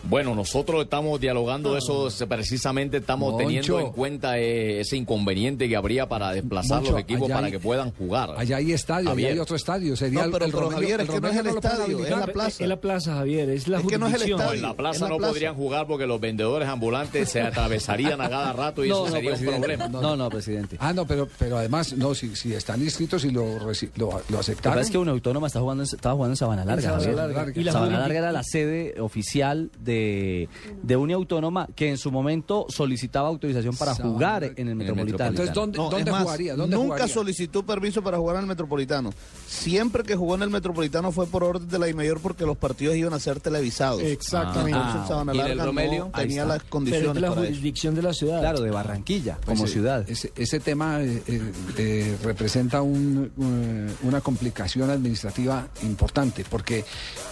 Bueno, 0.03 0.33
nosotros 0.33 0.83
estamos 0.83 1.19
dialogando 1.19 1.75
eso, 1.77 2.09
se- 2.09 2.25
precisamente 2.25 2.97
estamos 2.97 3.31
Moncho. 3.33 3.45
teniendo 3.47 3.79
en 3.79 3.91
cuenta 3.91 4.39
eh, 4.39 4.79
ese 4.81 4.95
inconveniente 4.95 5.67
que 5.67 5.75
habría 5.75 6.07
para 6.07 6.31
desplazar 6.31 6.77
Moncho, 6.77 6.91
los 6.93 7.01
equipos 7.01 7.29
para 7.29 7.47
hay- 7.47 7.51
que 7.51 7.59
puedan 7.59 7.91
jugar. 7.91 8.33
Allá 8.37 8.57
hay 8.57 8.71
estadio, 8.71 9.11
allá 9.11 9.27
hay 9.27 9.39
otro 9.39 9.55
estadio. 9.55 9.95
Sería 9.97 10.19
No, 10.19 10.25
el- 10.25 10.31
pero- 10.31 10.45
el, 10.45 10.51
pero, 10.51 10.63
Romelio- 10.69 10.75
Javier, 10.75 11.01
es 11.01 11.09
que 11.09 11.19
no 11.21 11.27
es 11.27 11.35
el 11.35 11.41
pueden 11.43 11.57
estadio, 11.57 12.03
es 12.05 12.09
la 12.09 12.27
plaza. 12.27 12.63
Es 12.63 12.69
la 12.69 12.79
plaza, 12.79 13.15
Javier, 13.15 13.49
es 13.49 13.67
la 13.67 13.79
Es 13.79 13.85
que 13.87 13.97
no 13.97 14.07
es 14.07 14.13
el 14.13 14.19
jurisdicción. 14.19 14.37
No, 14.37 14.43
estadio. 14.45 14.55
en 14.57 14.61
la 14.69 14.73
plaza 14.75 14.95
en 14.97 15.01
la 15.03 15.09
no 15.09 15.17
plaza. 15.17 15.33
podrían 15.33 15.55
jugar 15.55 15.87
porque 15.87 16.07
los 16.07 16.19
vendedores 16.21 16.67
ambulantes 16.69 17.29
se 17.29 17.41
atravesarían 17.41 18.21
a 18.21 18.29
cada 18.29 18.53
rato 18.53 18.85
y 18.85 18.89
No, 18.89 18.95
eso 18.95 19.05
no, 19.05 19.11
sería 19.11 19.29
un 19.31 19.35
presidente. 19.35 19.59
problema. 19.77 19.87
No, 20.01 20.15
no, 20.15 20.29
presidente. 20.29 20.77
Ah, 20.79 20.93
no, 20.93 21.05
pero, 21.05 21.27
pero 21.37 21.57
además, 21.57 21.93
no, 21.93 22.15
si, 22.15 22.35
si 22.35 22.53
están 22.53 22.81
inscritos 22.81 23.25
y 23.25 23.31
lo, 23.31 23.43
lo, 23.59 23.65
lo 23.97 24.09
La 24.11 24.15
verdad 24.17 24.39
aceptaron. 24.39 24.79
es 24.79 24.89
que 24.89 24.97
una 24.97 25.11
autónoma 25.11 25.47
está 25.47 25.59
jugando, 25.59 25.83
estaba 25.83 26.15
jugando 26.15 26.33
en 26.33 26.37
Sabana 26.37 26.63
Larga. 26.65 26.81
Sabana 26.81 27.03
Javier. 27.03 27.15
Larga. 27.35 27.51
Y 27.59 27.63
la 27.63 27.71
Sabana 27.73 27.99
Larga 27.99 28.17
era 28.19 28.31
la 28.31 28.43
sede 28.43 28.95
oficial 29.01 29.71
de, 29.79 29.88
de 29.93 30.95
una 30.97 31.15
autónoma 31.15 31.67
que 31.75 31.89
en 31.89 31.97
su 31.97 32.11
momento 32.11 32.65
solicitaba 32.69 33.27
autorización 33.27 33.75
para 33.75 33.95
Sabana 33.95 34.13
jugar 34.13 34.43
en 34.43 34.53
el 34.59 34.69
el 34.69 34.75
Metropolitano. 34.75 35.29
Entonces, 35.31 35.53
¿dónde, 35.55 35.77
No, 35.77 35.89
dónde 35.89 36.09
es 36.09 36.11
más, 36.11 36.23
jugaría? 36.23 36.55
¿Dónde 36.55 36.75
nunca 36.75 36.93
jugaría? 36.95 37.13
solicitó 37.13 37.63
permiso 37.65 38.01
para 38.03 38.17
jugar 38.17 38.35
en 38.37 38.41
el 38.43 38.47
Metropolitano. 38.47 39.11
Siempre 39.47 40.03
que 40.03 40.15
jugó 40.15 40.35
en 40.35 40.43
el 40.43 40.49
Metropolitano 40.49 41.11
fue 41.11 41.25
por 41.27 41.43
orden 41.43 41.67
de 41.67 41.79
la 41.79 41.93
mayor 41.93 42.19
porque 42.19 42.45
los 42.45 42.57
partidos 42.57 42.95
iban 42.95 43.13
a 43.13 43.19
ser 43.19 43.39
televisados. 43.39 44.01
Exactamente. 44.01 44.77
Entonces, 44.79 45.09
Ah, 45.09 45.33
¿y 45.33 45.39
el 45.51 45.59
Romelio? 45.59 46.05
no 46.05 46.11
tenía 46.11 46.45
las 46.45 46.57
Pero 46.59 46.63
es 46.65 46.69
condiciones 46.69 47.13
de 47.15 47.19
la 47.21 47.29
para 47.29 47.41
eso. 47.41 47.47
jurisdicción 47.49 47.95
de 47.95 48.01
la 48.03 48.13
ciudad. 48.13 48.39
Claro, 48.39 48.61
de 48.61 48.71
Barranquilla, 48.71 49.37
como 49.45 49.57
Pues, 49.61 49.71
eh, 49.71 49.73
ciudad. 49.73 50.09
Ese, 50.09 50.31
ese 50.35 50.59
tema 50.59 51.01
eh, 51.01 51.21
eh, 51.27 51.51
eh, 51.77 52.17
representa 52.23 52.81
un, 52.81 53.31
eh, 53.41 53.93
una 54.03 54.21
complicación 54.21 54.89
administrativa 54.89 55.67
importante, 55.83 56.45
porque 56.49 56.85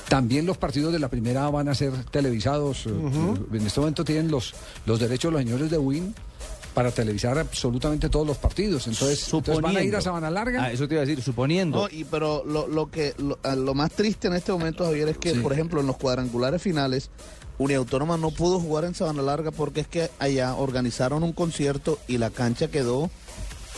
también 0.10 0.46
los 0.46 0.58
partidos 0.58 0.94
de 0.94 1.00
la 1.00 1.10
primera 1.10 1.50
van 1.50 1.68
a 1.70 1.76
ser 1.76 1.92
televisados. 2.12 2.86
eh, 2.88 2.90
En 3.54 3.68
este 3.68 3.80
momento 3.80 4.04
tienen 4.06 4.30
los, 4.32 4.54
los 4.86 5.00
derechos 5.00 5.32
los 5.34 5.42
señores 5.42 5.70
de 5.70 5.78
Win 5.78 6.16
para 6.74 6.92
televisar 6.92 7.38
absolutamente 7.40 8.08
todos 8.08 8.26
los 8.28 8.38
partidos. 8.38 8.86
Entonces, 8.88 9.24
entonces 9.34 9.60
van 9.62 9.76
a 9.78 9.84
ir 9.84 9.96
a. 9.96 10.02
Sabana 10.02 10.30
Larga. 10.30 10.64
Ah, 10.66 10.72
eso 10.72 10.88
te 10.88 10.94
iba 10.94 11.02
a 11.02 11.06
decir, 11.06 11.24
suponiendo. 11.24 11.80
No, 11.80 11.88
y, 11.92 12.04
pero 12.04 12.44
lo, 12.46 12.68
lo 12.68 12.90
que 12.92 13.16
lo, 13.18 13.38
lo 13.56 13.74
más 13.74 13.92
triste 13.92 14.28
en 14.28 14.36
este 14.36 14.52
momento, 14.52 14.86
Javier, 14.86 15.10
es 15.10 15.18
que, 15.18 15.34
Sí. 15.34 15.40
por 15.40 15.54
ejemplo, 15.54 15.82
en 15.82 15.88
los 15.88 15.98
cuadrangulares 15.98 16.62
finales, 16.62 17.10
Uniautónoma 17.58 18.18
no 18.18 18.30
pudo 18.30 18.60
jugar 18.60 18.86
en 18.86 18.94
Sabana 18.94 19.24
Larga 19.24 19.50
porque 19.50 19.80
es 19.82 19.88
que 19.88 20.12
allá 20.20 20.54
organizaron 20.54 21.24
un 21.24 21.34
concierto 21.34 21.98
y 22.08 22.20
la 22.20 22.30
cancha 22.30 22.68
quedó. 22.68 23.10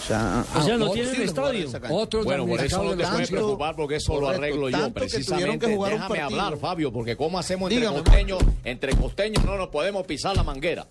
O 0.01 0.07
sea, 0.07 0.45
O 0.55 0.61
sea, 0.61 0.77
no 0.77 0.89
tienen 0.91 1.21
estadio. 1.21 1.69
Otros 1.91 2.25
Bueno, 2.25 2.45
por 2.47 2.59
eso 2.63 2.83
no 2.83 2.91
te 2.91 2.97
Tanto- 2.97 3.11
puedes 3.13 3.29
preocupar 3.29 3.75
porque 3.75 3.95
eso 3.97 4.19
lo 4.19 4.29
arreglo 4.29 4.69
yo 4.69 4.77
tanto 4.77 4.93
que 4.93 4.99
precisamente. 5.01 5.67
que 5.67 5.75
jugar 5.75 5.93
un 5.93 5.99
Déjame 5.99 6.19
partido. 6.19 6.41
hablar, 6.41 6.59
Fabio, 6.59 6.91
porque 6.91 7.15
cómo 7.15 7.37
hacemos 7.37 7.69
entre 7.71 7.87
Dígame, 7.87 8.03
costeños, 8.03 8.39
entre 8.63 8.95
costeños 8.95 9.43
no 9.45 9.57
nos 9.57 9.67
podemos 9.69 10.05
pisar 10.07 10.35
la 10.35 10.43
manguera. 10.43 10.87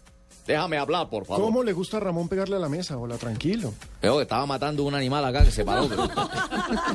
Déjame 0.48 0.78
hablar, 0.78 1.10
por 1.10 1.26
favor. 1.26 1.44
¿Cómo 1.44 1.62
le 1.62 1.74
gusta 1.74 1.98
a 1.98 2.00
Ramón 2.00 2.26
pegarle 2.26 2.56
a 2.56 2.58
la 2.58 2.70
mesa? 2.70 2.96
Hola, 2.96 3.18
tranquilo. 3.18 3.74
Veo 4.00 4.16
que 4.16 4.22
estaba 4.22 4.46
matando 4.46 4.82
un 4.82 4.94
animal 4.94 5.22
acá 5.26 5.44
que 5.44 5.50
se 5.50 5.62
paró. 5.62 5.86
pero 5.88 6.08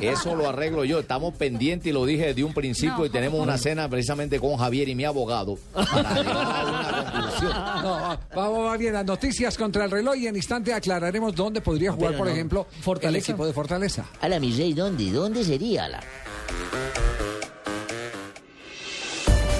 eso 0.00 0.34
lo 0.34 0.48
arreglo 0.48 0.84
yo. 0.84 0.98
Estamos 0.98 1.34
pendientes 1.34 1.86
y 1.88 1.92
lo 1.92 2.04
dije 2.04 2.26
desde 2.26 2.42
un 2.42 2.52
principio 2.52 3.06
y 3.06 3.10
tenemos 3.10 3.38
una 3.40 3.56
cena 3.56 3.88
precisamente 3.88 4.40
con 4.40 4.56
Javier 4.56 4.88
y 4.88 4.96
mi 4.96 5.04
abogado 5.04 5.56
para 5.72 6.14
llegar 6.14 6.36
a 6.36 6.64
una 6.64 7.12
conclusión. 7.12 7.52
No, 7.84 7.90
va- 7.90 8.20
vamos 8.34 8.66
va 8.66 8.76
bien. 8.76 8.92
Las 8.94 9.04
noticias 9.04 9.56
contra 9.56 9.84
el 9.84 9.90
reloj 9.92 10.16
y 10.16 10.26
en 10.26 10.34
instante 10.34 10.72
aclararemos 10.74 11.32
dónde 11.34 11.60
podría 11.60 11.92
jugar, 11.92 12.10
Pero 12.10 12.18
por 12.18 12.26
no. 12.26 12.32
ejemplo, 12.32 12.66
el 13.02 13.16
equipo 13.16 13.46
de 13.46 13.52
Fortaleza. 13.52 14.04
A 14.20 14.28
la 14.28 14.40
mi 14.40 14.52
rey, 14.52 14.72
¿dónde? 14.74 15.12
¿Dónde 15.12 15.44
sería 15.44 15.88
la? 15.88 16.00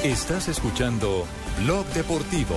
Estás 0.02 0.48
escuchando 0.48 1.24
Blog 1.64 1.86
Deportivo. 1.94 2.56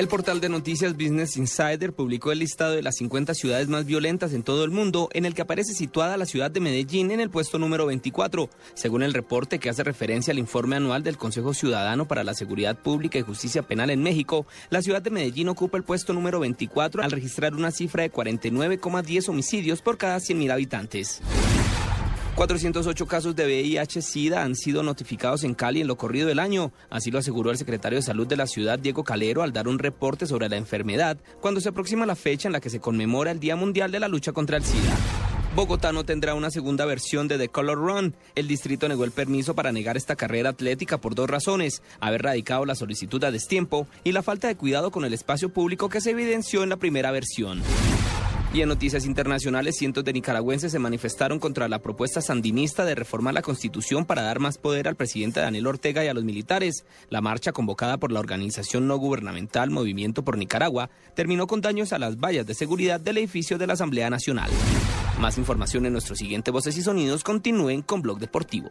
El 0.00 0.08
portal 0.08 0.40
de 0.40 0.48
noticias 0.48 0.94
Business 0.94 1.36
Insider 1.36 1.92
publicó 1.92 2.32
el 2.32 2.38
listado 2.38 2.72
de 2.72 2.80
las 2.80 2.96
50 2.96 3.34
ciudades 3.34 3.68
más 3.68 3.84
violentas 3.84 4.32
en 4.32 4.42
todo 4.42 4.64
el 4.64 4.70
mundo, 4.70 5.10
en 5.12 5.26
el 5.26 5.34
que 5.34 5.42
aparece 5.42 5.74
situada 5.74 6.16
la 6.16 6.24
ciudad 6.24 6.50
de 6.50 6.58
Medellín 6.58 7.10
en 7.10 7.20
el 7.20 7.28
puesto 7.28 7.58
número 7.58 7.84
24. 7.84 8.48
Según 8.72 9.02
el 9.02 9.12
reporte 9.12 9.58
que 9.58 9.68
hace 9.68 9.84
referencia 9.84 10.30
al 10.32 10.38
informe 10.38 10.76
anual 10.76 11.02
del 11.02 11.18
Consejo 11.18 11.52
Ciudadano 11.52 12.08
para 12.08 12.24
la 12.24 12.32
Seguridad 12.32 12.78
Pública 12.78 13.18
y 13.18 13.22
Justicia 13.22 13.60
Penal 13.60 13.90
en 13.90 14.02
México, 14.02 14.46
la 14.70 14.80
ciudad 14.80 15.02
de 15.02 15.10
Medellín 15.10 15.50
ocupa 15.50 15.76
el 15.76 15.84
puesto 15.84 16.14
número 16.14 16.40
24 16.40 17.02
al 17.02 17.10
registrar 17.10 17.54
una 17.54 17.70
cifra 17.70 18.02
de 18.02 18.10
49,10 18.10 19.28
homicidios 19.28 19.82
por 19.82 19.98
cada 19.98 20.16
100.000 20.16 20.50
habitantes. 20.50 21.20
408 22.34 23.06
casos 23.06 23.36
de 23.36 23.44
VIH-Sida 23.46 24.42
han 24.42 24.54
sido 24.54 24.82
notificados 24.82 25.44
en 25.44 25.54
Cali 25.54 25.80
en 25.80 25.86
lo 25.86 25.96
corrido 25.96 26.28
del 26.28 26.38
año. 26.38 26.72
Así 26.88 27.10
lo 27.10 27.18
aseguró 27.18 27.50
el 27.50 27.58
secretario 27.58 27.98
de 27.98 28.02
Salud 28.02 28.26
de 28.26 28.36
la 28.36 28.46
ciudad, 28.46 28.78
Diego 28.78 29.04
Calero, 29.04 29.42
al 29.42 29.52
dar 29.52 29.68
un 29.68 29.78
reporte 29.78 30.26
sobre 30.26 30.48
la 30.48 30.56
enfermedad 30.56 31.18
cuando 31.40 31.60
se 31.60 31.68
aproxima 31.68 32.06
la 32.06 32.16
fecha 32.16 32.48
en 32.48 32.52
la 32.52 32.60
que 32.60 32.70
se 32.70 32.80
conmemora 32.80 33.30
el 33.30 33.40
Día 33.40 33.56
Mundial 33.56 33.90
de 33.90 34.00
la 34.00 34.08
Lucha 34.08 34.32
contra 34.32 34.56
el 34.56 34.64
SIDA. 34.64 34.96
Bogotá 35.54 35.90
no 35.92 36.04
tendrá 36.04 36.34
una 36.34 36.50
segunda 36.50 36.86
versión 36.86 37.26
de 37.26 37.36
The 37.36 37.48
Color 37.48 37.76
Run. 37.76 38.14
El 38.36 38.46
distrito 38.46 38.88
negó 38.88 39.04
el 39.04 39.10
permiso 39.10 39.54
para 39.54 39.72
negar 39.72 39.96
esta 39.96 40.14
carrera 40.14 40.50
atlética 40.50 40.98
por 40.98 41.16
dos 41.16 41.28
razones, 41.28 41.82
haber 41.98 42.22
radicado 42.22 42.64
la 42.64 42.76
solicitud 42.76 43.22
a 43.24 43.32
destiempo 43.32 43.88
y 44.04 44.12
la 44.12 44.22
falta 44.22 44.46
de 44.46 44.56
cuidado 44.56 44.92
con 44.92 45.04
el 45.04 45.12
espacio 45.12 45.48
público 45.48 45.88
que 45.88 46.00
se 46.00 46.10
evidenció 46.10 46.62
en 46.62 46.68
la 46.68 46.76
primera 46.76 47.10
versión. 47.10 47.62
Y 48.52 48.62
en 48.62 48.68
noticias 48.68 49.06
internacionales, 49.06 49.76
cientos 49.76 50.04
de 50.04 50.12
nicaragüenses 50.12 50.72
se 50.72 50.80
manifestaron 50.80 51.38
contra 51.38 51.68
la 51.68 51.78
propuesta 51.78 52.20
sandinista 52.20 52.84
de 52.84 52.96
reformar 52.96 53.32
la 53.32 53.42
constitución 53.42 54.04
para 54.04 54.22
dar 54.22 54.40
más 54.40 54.58
poder 54.58 54.88
al 54.88 54.96
presidente 54.96 55.38
Daniel 55.38 55.68
Ortega 55.68 56.04
y 56.04 56.08
a 56.08 56.14
los 56.14 56.24
militares. 56.24 56.84
La 57.10 57.20
marcha 57.20 57.52
convocada 57.52 57.98
por 57.98 58.10
la 58.10 58.18
organización 58.18 58.88
no 58.88 58.96
gubernamental 58.96 59.70
Movimiento 59.70 60.24
por 60.24 60.36
Nicaragua 60.36 60.90
terminó 61.14 61.46
con 61.46 61.60
daños 61.60 61.92
a 61.92 62.00
las 62.00 62.16
vallas 62.16 62.44
de 62.44 62.54
seguridad 62.54 62.98
del 62.98 63.18
edificio 63.18 63.56
de 63.56 63.68
la 63.68 63.74
Asamblea 63.74 64.10
Nacional. 64.10 64.50
Más 65.20 65.38
información 65.38 65.86
en 65.86 65.92
nuestro 65.92 66.16
siguiente 66.16 66.50
Voces 66.50 66.76
y 66.76 66.82
Sonidos. 66.82 67.22
Continúen 67.22 67.82
con 67.82 68.02
Blog 68.02 68.18
Deportivo. 68.18 68.68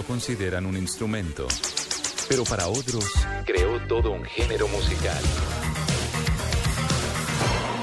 Lo 0.00 0.06
consideran 0.06 0.64
un 0.64 0.78
instrumento, 0.78 1.46
pero 2.26 2.44
para 2.44 2.68
otros 2.68 3.04
creó 3.44 3.78
todo 3.86 4.12
un 4.12 4.24
género 4.24 4.66
musical. 4.68 5.22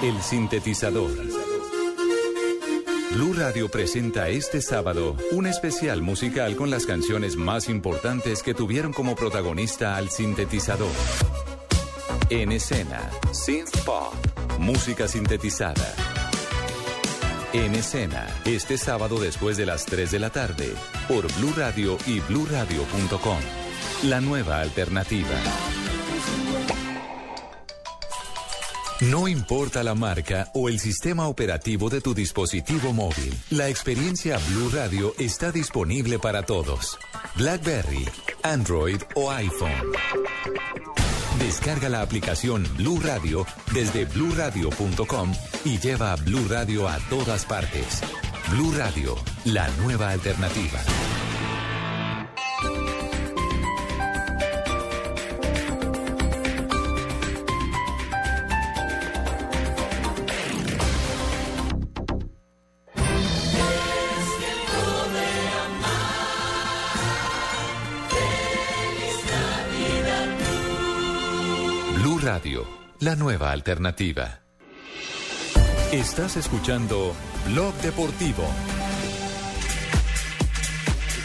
El 0.02 0.20
sintetizador. 0.24 1.12
Blue 3.12 3.34
Radio 3.34 3.70
presenta 3.70 4.30
este 4.30 4.64
sábado 4.64 5.16
un 5.32 5.46
especial 5.46 6.02
musical 6.02 6.56
con 6.56 6.72
las 6.72 6.88
canciones 6.88 7.36
más 7.36 7.70
importantes 7.70 8.42
que 8.42 8.56
tuvieron 8.56 8.94
como 8.94 9.16
protagonista 9.16 9.96
al 9.96 10.10
sintetizador. 10.10 10.92
En 12.32 12.52
escena, 12.52 13.12
synth 13.32 13.78
pop, 13.86 14.14
música 14.58 15.08
sintetizada. 15.08 16.17
En 17.54 17.76
escena, 17.76 18.28
este 18.44 18.78
sábado 18.78 19.20
después 19.20 19.56
de 19.56 19.66
las 19.66 19.86
3 19.86 20.12
de 20.12 20.20
la 20.20 20.30
tarde, 20.30 20.74
por 21.08 21.32
Blue 21.38 21.54
Radio 21.56 21.98
y 22.06 22.20
bluradio.com. 22.20 23.38
La 24.04 24.20
nueva 24.20 24.60
alternativa. 24.60 25.30
No 29.00 29.28
importa 29.28 29.84
la 29.84 29.96
marca 29.96 30.50
o 30.56 30.68
el 30.68 30.80
sistema 30.80 31.28
operativo 31.28 31.90
de 31.90 32.02
tu 32.02 32.14
dispositivo 32.14 32.92
móvil, 32.92 33.34
la 33.52 33.70
experiencia 33.70 34.40
Blue 34.50 34.70
Radio 34.74 35.14
está 35.18 35.52
disponible 35.52 36.20
para 36.20 36.44
todos. 36.44 36.98
BlackBerry, 37.36 38.10
Android 38.44 39.02
o 39.16 39.32
iPhone. 39.32 39.94
Descarga 41.40 41.88
la 41.88 42.02
aplicación 42.02 42.66
Blue 42.78 43.00
Radio 43.00 43.46
desde 43.74 44.06
bluradio.com 44.06 45.32
y 45.66 45.78
lleva 45.78 46.16
Blue 46.16 46.48
Radio 46.50 46.88
a 46.88 46.98
todas 47.10 47.46
partes. 47.46 48.02
Blue 48.52 48.74
Radio, 48.76 49.16
la 49.46 49.68
nueva 49.82 50.10
alternativa. 50.10 50.80
La 73.08 73.16
nueva 73.16 73.54
alternativa. 73.54 74.42
Estás 75.94 76.36
escuchando 76.36 77.16
Blog 77.48 77.74
Deportivo. 77.76 78.44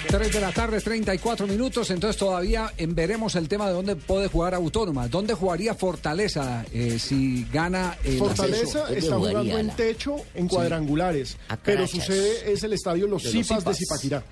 3 0.07 0.33
de 0.33 0.41
la 0.41 0.53
tarde, 0.53 0.80
34 0.80 1.49
minutos, 1.49 1.91
entonces 1.91 2.16
todavía 2.16 2.72
en 2.76 2.95
veremos 2.95 3.35
el 3.35 3.49
tema 3.49 3.66
de 3.66 3.72
dónde 3.72 3.97
puede 3.97 4.28
jugar 4.28 4.55
Autónoma. 4.55 5.09
¿Dónde 5.09 5.35
jugaría 5.35 5.74
Fortaleza 5.74 6.64
eh, 6.72 7.01
si 7.01 7.49
gana 7.53 7.97
el 8.05 8.18
Fortaleza 8.18 8.85
está 8.95 9.16
jugando 9.16 9.59
en 9.59 9.70
techo 9.70 10.18
en 10.35 10.47
cuadrangulares, 10.47 11.37
pero 11.64 11.89
su 11.89 12.01
sede 12.01 12.53
es 12.53 12.62
el 12.62 12.74
estadio 12.74 13.09
Los 13.09 13.24
Zipas 13.24 13.64
de. 13.64 13.74
Zipaquirá. 13.74 14.22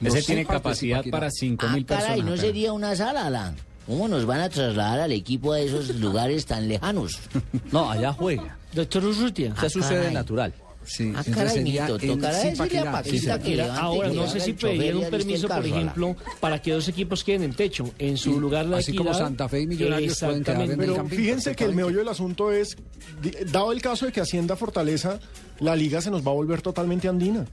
Ese 0.00 0.22
tiene 0.22 0.46
capacidad 0.46 1.02
para 1.10 1.32
5 1.32 1.66
Ah, 1.68 1.72
mil 1.72 1.84
caray, 1.84 2.06
personas. 2.20 2.30
¿no 2.30 2.36
sería 2.36 2.72
una 2.72 2.94
sala, 2.94 3.26
Alan? 3.26 3.56
¿Cómo 3.86 4.08
nos 4.08 4.24
van 4.26 4.40
a 4.40 4.48
trasladar 4.48 5.00
al 5.00 5.12
equipo 5.12 5.52
a 5.52 5.60
esos 5.60 5.88
lugares 5.96 6.46
tan 6.46 6.68
lejanos? 6.68 7.18
No, 7.70 7.90
allá 7.90 8.12
juega. 8.12 8.56
Doctor 8.72 9.04
Urrutia. 9.04 9.52
Esa 9.56 9.66
es 9.66 9.72
su 9.72 9.82
sede 9.82 10.10
natural. 10.12 10.52
Sí, 10.84 11.12
Ah, 11.14 11.22
tocará 11.22 11.44
decirle 11.52 11.80
a 11.80 11.86
Paquita 12.92 13.38
que 13.38 13.54
levante, 13.54 13.80
Ahora, 13.80 14.10
que 14.10 14.16
no 14.16 14.26
sé 14.26 14.40
si 14.40 14.52
pedirían 14.52 14.96
un 14.96 15.10
permiso, 15.10 15.46
por 15.46 15.64
ejemplo, 15.64 16.16
para 16.40 16.60
que 16.60 16.72
dos 16.72 16.88
equipos 16.88 17.22
queden 17.22 17.44
en 17.44 17.54
techo. 17.54 17.88
En 18.00 18.16
su 18.16 18.40
lugar 18.40 18.66
la 18.66 18.78
así 18.78 18.92
como. 18.96 19.14
Santa 19.14 19.48
Fe 19.48 19.60
y 19.60 19.66
Millonarios 19.68 20.18
pueden 20.18 20.42
quedar 20.42 20.56
en 20.56 20.62
el 20.62 20.70
Exactamente. 20.72 21.06
Pero 21.08 21.22
fíjense 21.22 21.54
que 21.54 21.64
el 21.66 21.74
meollo 21.76 21.98
del 21.98 22.08
asunto 22.08 22.50
es, 22.50 22.76
dado 23.52 23.70
el 23.70 23.80
caso 23.80 24.06
de 24.06 24.12
que 24.12 24.20
Hacienda 24.22 24.56
Fortaleza, 24.56 25.20
la 25.60 25.76
liga 25.76 26.00
se 26.00 26.10
nos 26.10 26.26
va 26.26 26.32
a 26.32 26.34
volver 26.34 26.62
totalmente 26.62 27.06
andina. 27.08 27.44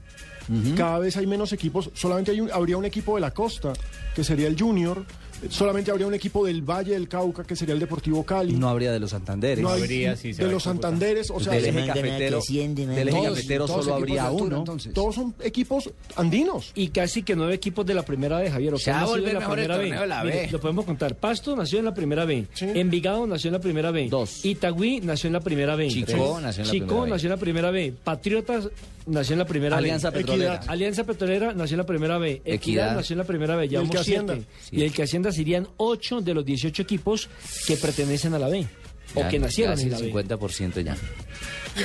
Cada 0.76 0.98
vez 0.98 1.16
hay 1.16 1.28
menos 1.28 1.52
equipos, 1.52 1.90
solamente 1.94 2.32
hay 2.32 2.40
un- 2.40 2.50
habría 2.50 2.76
un 2.76 2.84
equipo 2.84 3.14
de 3.14 3.20
la 3.20 3.30
costa, 3.30 3.72
que 4.16 4.24
sería 4.24 4.48
el 4.48 4.58
Junior, 4.60 5.04
Solamente 5.48 5.90
habría 5.90 6.06
un 6.06 6.14
equipo 6.14 6.44
del 6.44 6.62
Valle 6.62 6.92
del 6.92 7.08
Cauca, 7.08 7.44
que 7.44 7.56
sería 7.56 7.74
el 7.74 7.80
Deportivo 7.80 8.24
Cali. 8.24 8.52
No 8.54 8.68
habría 8.68 8.92
de 8.92 9.00
los 9.00 9.10
Santanderes. 9.10 9.62
No 9.62 9.70
hay- 9.70 9.80
de 9.82 10.48
los 10.50 10.62
Santanderes, 10.62 11.30
o 11.30 11.40
sea, 11.40 11.54
del 11.54 11.64
eje 11.66 11.80
se- 11.80 11.86
cafetero, 11.86 12.40
del 12.48 13.08
eje 13.08 13.22
cafetero 13.22 13.66
solo 13.68 13.94
habría 13.94 14.24
de 14.28 14.30
uno. 14.34 14.58
entonces. 14.58 14.92
Todos 14.92 15.14
son 15.14 15.34
equipos 15.42 15.90
andinos. 16.16 16.72
Y 16.74 16.88
casi 16.88 17.22
que 17.22 17.34
nueve 17.36 17.54
equipos 17.54 17.86
de 17.86 17.94
la 17.94 18.02
primera 18.04 18.38
B, 18.38 18.50
Javier. 18.50 18.74
O 18.74 18.78
Se 18.78 18.84
sea, 18.84 19.04
volver 19.04 19.28
en 19.28 19.34
la 19.40 19.40
el 19.46 19.50
primera 19.52 19.76
B. 19.78 19.84
de 19.90 20.06
la 20.06 20.24
Mire. 20.24 20.50
Lo 20.50 20.60
podemos 20.60 20.84
contar. 20.84 21.14
Pasto 21.16 21.56
nació 21.56 21.78
en 21.78 21.84
la 21.86 21.94
primera 21.94 22.24
B. 22.24 22.46
Envigado 22.60 23.26
nació 23.26 23.48
en 23.48 23.54
la 23.54 23.60
primera 23.60 23.90
B. 23.90 24.08
Dos. 24.08 24.44
Itagüí 24.44 25.00
nació 25.00 25.28
en 25.28 25.32
la 25.34 25.40
primera 25.40 25.76
B. 25.76 25.88
Chico 25.88 26.06
Tres. 26.06 26.42
nació 26.42 26.62
en 26.62 26.66
la 26.68 26.72
Chico 26.72 26.86
primera 26.86 27.04
B. 27.04 27.10
nació 27.10 27.26
en 27.26 27.30
la 27.30 27.36
primera 27.36 27.70
B. 27.70 27.94
Patriotas 28.04 28.68
nació 29.06 29.32
en 29.34 29.38
la 29.40 29.46
primera 29.46 29.76
Alianza 29.78 30.10
B. 30.10 30.18
Petrolera. 30.20 30.54
Equidad. 30.56 30.70
Alianza 30.72 31.04
Petrolera 31.04 31.52
nació 31.54 31.74
en 31.74 31.78
la 31.78 31.86
primera 31.86 32.18
B. 32.18 32.30
Equidad, 32.32 32.54
Equidad. 32.54 32.94
nació 32.96 33.14
en 33.14 33.18
la 33.18 33.24
primera 33.24 33.56
B. 33.56 33.64
el 33.64 33.70
Llevamos 33.70 33.90
que 33.90 33.98
Hacienda. 33.98 34.34
siete. 34.34 34.76
Y 34.76 34.82
el 34.84 34.92
que 34.92 35.02
Hacienda 35.02 35.29
serían 35.32 35.66
ocho 35.76 36.20
de 36.20 36.34
los 36.34 36.44
18 36.44 36.82
equipos 36.82 37.28
que 37.66 37.76
pertenecen 37.76 38.34
a 38.34 38.38
la 38.38 38.48
B. 38.48 38.66
O 39.14 39.20
Ya, 39.20 39.28
que 39.28 39.38
nacieron 39.40 39.78
en 39.80 39.90
la 39.90 39.98
el 39.98 40.12
B. 40.12 40.24
50% 40.24 40.80
ya. 40.84 40.96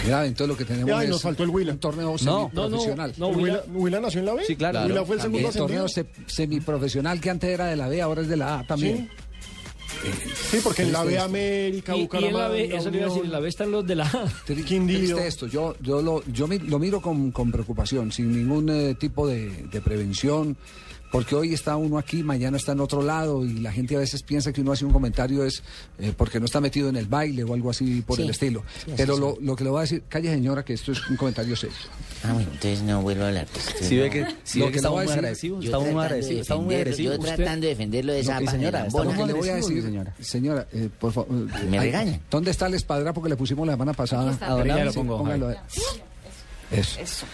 Mira, 0.04 0.26
entonces 0.26 0.48
lo 0.48 0.58
que 0.58 0.66
tenemos 0.66 0.90
Ya, 0.90 1.04
es 1.04 1.10
nos 1.10 1.22
faltó 1.22 1.44
el 1.44 1.50
Huila. 1.50 1.74
un 1.74 1.80
torneo 1.80 2.12
No, 2.12 2.18
semiprofesional. 2.52 3.14
no, 3.18 3.30
¿El 3.30 3.36
Huila- 3.36 3.64
Huila, 3.68 3.80
Huila 3.80 4.00
nació 4.00 4.20
en 4.20 4.26
la 4.28 4.34
B? 4.36 4.44
Sí, 4.46 4.56
claro. 4.56 4.82
Huila 4.86 5.06
fue 5.06 5.16
el 5.16 5.22
segundo 5.24 5.48
El 5.50 5.54
torneo 5.56 5.86
ascendido. 5.86 6.18
se- 6.28 6.34
semiprofesional 6.36 7.20
que 7.22 7.30
antes 7.32 7.50
era 7.50 7.66
de 7.66 7.76
la 7.76 7.88
B, 7.88 8.02
ahora 8.02 8.22
es 8.22 8.28
de 8.28 8.38
la 8.38 8.60
A 8.60 8.68
también. 8.68 9.10
Sí, 10.52 10.58
porque 10.64 10.84
en 10.84 10.92
la 10.92 11.04
B. 11.04 11.18
América, 11.18 11.96
Y, 11.96 12.02
y 12.02 12.04
en 12.04 12.10
la 12.10 12.18
Bucaramanga, 12.20 12.48
B, 12.50 12.76
eso 12.76 12.90
le 12.92 12.98
iba 12.98 13.06
a 13.08 13.10
decir, 13.10 13.26
en 13.26 13.32
la 13.32 13.40
B 13.40 13.48
están 13.50 13.72
los 13.72 13.88
de 13.88 13.96
la 13.96 14.06
A. 14.06 14.26
Triste 14.46 15.28
esto. 15.28 15.48
Yo, 15.48 15.76
yo, 15.82 16.02
lo, 16.02 16.24
yo 16.28 16.48
mi- 16.48 16.60
lo 16.60 16.78
miro 16.78 17.02
con, 17.02 17.32
con 17.32 17.52
preocupación, 17.52 18.12
sin 18.12 18.32
ningún 18.32 18.70
eh, 18.70 18.96
tipo 19.00 19.28
de, 19.28 19.50
de 19.72 19.82
prevención, 19.82 20.58
porque 21.16 21.34
hoy 21.34 21.54
está 21.54 21.78
uno 21.78 21.98
aquí, 21.98 22.24
mañana 22.24 22.58
está 22.58 22.74
en 22.74 22.82
otro 22.82 23.02
lado, 23.02 23.46
y 23.46 23.60
la 23.60 23.72
gente 23.72 23.96
a 23.96 24.00
veces 24.00 24.22
piensa 24.22 24.52
que 24.52 24.60
uno 24.60 24.74
hace 24.74 24.84
un 24.84 24.92
comentario 24.92 25.46
es 25.46 25.64
eh, 25.98 26.12
porque 26.16 26.42
no 26.42 26.46
está 26.46 26.60
metido 26.60 26.90
en 26.90 26.98
el 26.98 27.06
baile 27.06 27.46
o 27.46 27.54
algo 27.54 27.70
así 27.70 28.02
por 28.02 28.18
Sí. 28.18 28.24
el 28.24 28.32
estilo. 28.32 28.64
Sí, 28.86 28.92
Pero 28.98 29.18
lo, 29.18 29.38
lo 29.40 29.56
que 29.56 29.64
le 29.64 29.70
voy 29.70 29.80
a 29.80 29.82
decir, 29.84 30.04
calle 30.10 30.30
señora, 30.30 30.66
que 30.66 30.74
esto 30.74 30.92
es 30.92 31.10
un 31.10 31.16
comentario 31.16 31.56
serio. 31.56 31.76
Ah, 32.24 32.34
bueno, 32.34 32.50
entonces 32.52 32.82
no 32.84 33.02
vuelvo 33.02 33.24
a 33.24 33.28
hablar. 33.30 33.48
Si 33.80 33.96
ve 33.96 34.10
que, 34.10 34.26
si 34.44 34.60
Lo 34.60 34.66
ve 34.66 34.72
que 34.72 34.74
que 34.74 34.78
estamos 34.80 34.98
muy 34.98 35.04
a 35.04 35.06
decir- 35.06 35.20
agradecidos, 35.20 35.60
Yo 35.64 35.66
estamos 35.68 35.86
muy 35.86 35.94
tratando 35.94 36.02
de 36.02 36.06
agradecidos, 36.06 36.42
estamos 36.42 36.66
muy 36.66 36.76
defenderlo, 36.76 37.12
agradecidos. 37.14 37.30
Yo 37.30 37.36
tratando 37.46 37.62
de 37.62 37.70
defenderlo 37.70 38.14
de 38.14 38.20
esa 38.20 38.38
señora, 38.40 38.52
manera. 38.52 38.90
Lo 38.92 39.26
le 39.28 39.34
voy 39.34 39.50
a 39.50 39.52
agresivos, 39.54 39.68
decir, 39.70 39.84
señora. 39.84 40.16
señora, 40.20 40.68
eh, 40.74 40.90
por 41.00 41.14
favor. 41.14 41.30
Me 41.70 41.80
regaña. 41.80 42.20
¿Dónde 42.30 42.52
está 42.52 42.68
el 42.68 42.74
espadrapo 42.74 43.24
que 43.24 43.30
le 43.30 43.38
pusimos 43.38 43.66
la 43.66 43.74
semana 43.74 43.94
pasada? 43.94 44.32
está. 44.34 44.48
A 44.48 44.50
don 44.50 44.60
Póngalo, 44.64 44.82
Alan, 44.82 44.92
sí, 44.94 45.00
pongo, 45.00 45.18
póngalo. 45.20 45.56
Eso. 46.72 47.26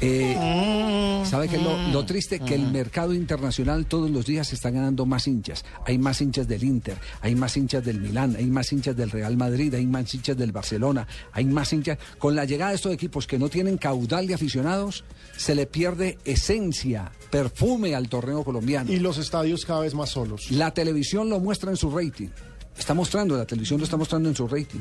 Eh, 0.00 1.22
¿Sabe 1.24 1.48
qué 1.48 1.56
es 1.56 1.62
lo, 1.62 1.88
lo 1.88 2.04
triste? 2.04 2.40
Que 2.40 2.54
el 2.54 2.70
mercado 2.70 3.14
internacional 3.14 3.86
todos 3.86 4.10
los 4.10 4.26
días 4.26 4.52
está 4.52 4.70
ganando 4.70 5.06
más 5.06 5.26
hinchas. 5.26 5.64
Hay 5.86 5.98
más 5.98 6.20
hinchas 6.20 6.46
del 6.46 6.64
Inter, 6.64 6.98
hay 7.20 7.34
más 7.34 7.56
hinchas 7.56 7.84
del 7.84 8.00
Milán, 8.00 8.36
hay 8.36 8.46
más 8.46 8.72
hinchas 8.72 8.96
del 8.96 9.10
Real 9.10 9.36
Madrid, 9.36 9.72
hay 9.74 9.86
más 9.86 10.12
hinchas 10.14 10.36
del 10.36 10.52
Barcelona, 10.52 11.06
hay 11.32 11.46
más 11.46 11.72
hinchas. 11.72 11.98
Con 12.18 12.34
la 12.36 12.44
llegada 12.44 12.70
de 12.70 12.76
estos 12.76 12.92
equipos 12.92 13.26
que 13.26 13.38
no 13.38 13.48
tienen 13.48 13.78
caudal 13.78 14.26
de 14.26 14.34
aficionados, 14.34 15.04
se 15.36 15.54
le 15.54 15.66
pierde 15.66 16.18
esencia, 16.24 17.10
perfume 17.30 17.94
al 17.94 18.08
torneo 18.08 18.44
colombiano. 18.44 18.92
Y 18.92 18.98
los 18.98 19.18
estadios 19.18 19.64
cada 19.64 19.80
vez 19.80 19.94
más 19.94 20.10
solos. 20.10 20.50
La 20.50 20.74
televisión 20.74 21.30
lo 21.30 21.40
muestra 21.40 21.70
en 21.70 21.76
su 21.76 21.90
rating. 21.90 22.28
Está 22.76 22.92
mostrando, 22.92 23.36
la 23.36 23.46
televisión 23.46 23.80
lo 23.80 23.84
está 23.84 23.96
mostrando 23.96 24.28
en 24.28 24.36
su 24.36 24.46
rating. 24.46 24.80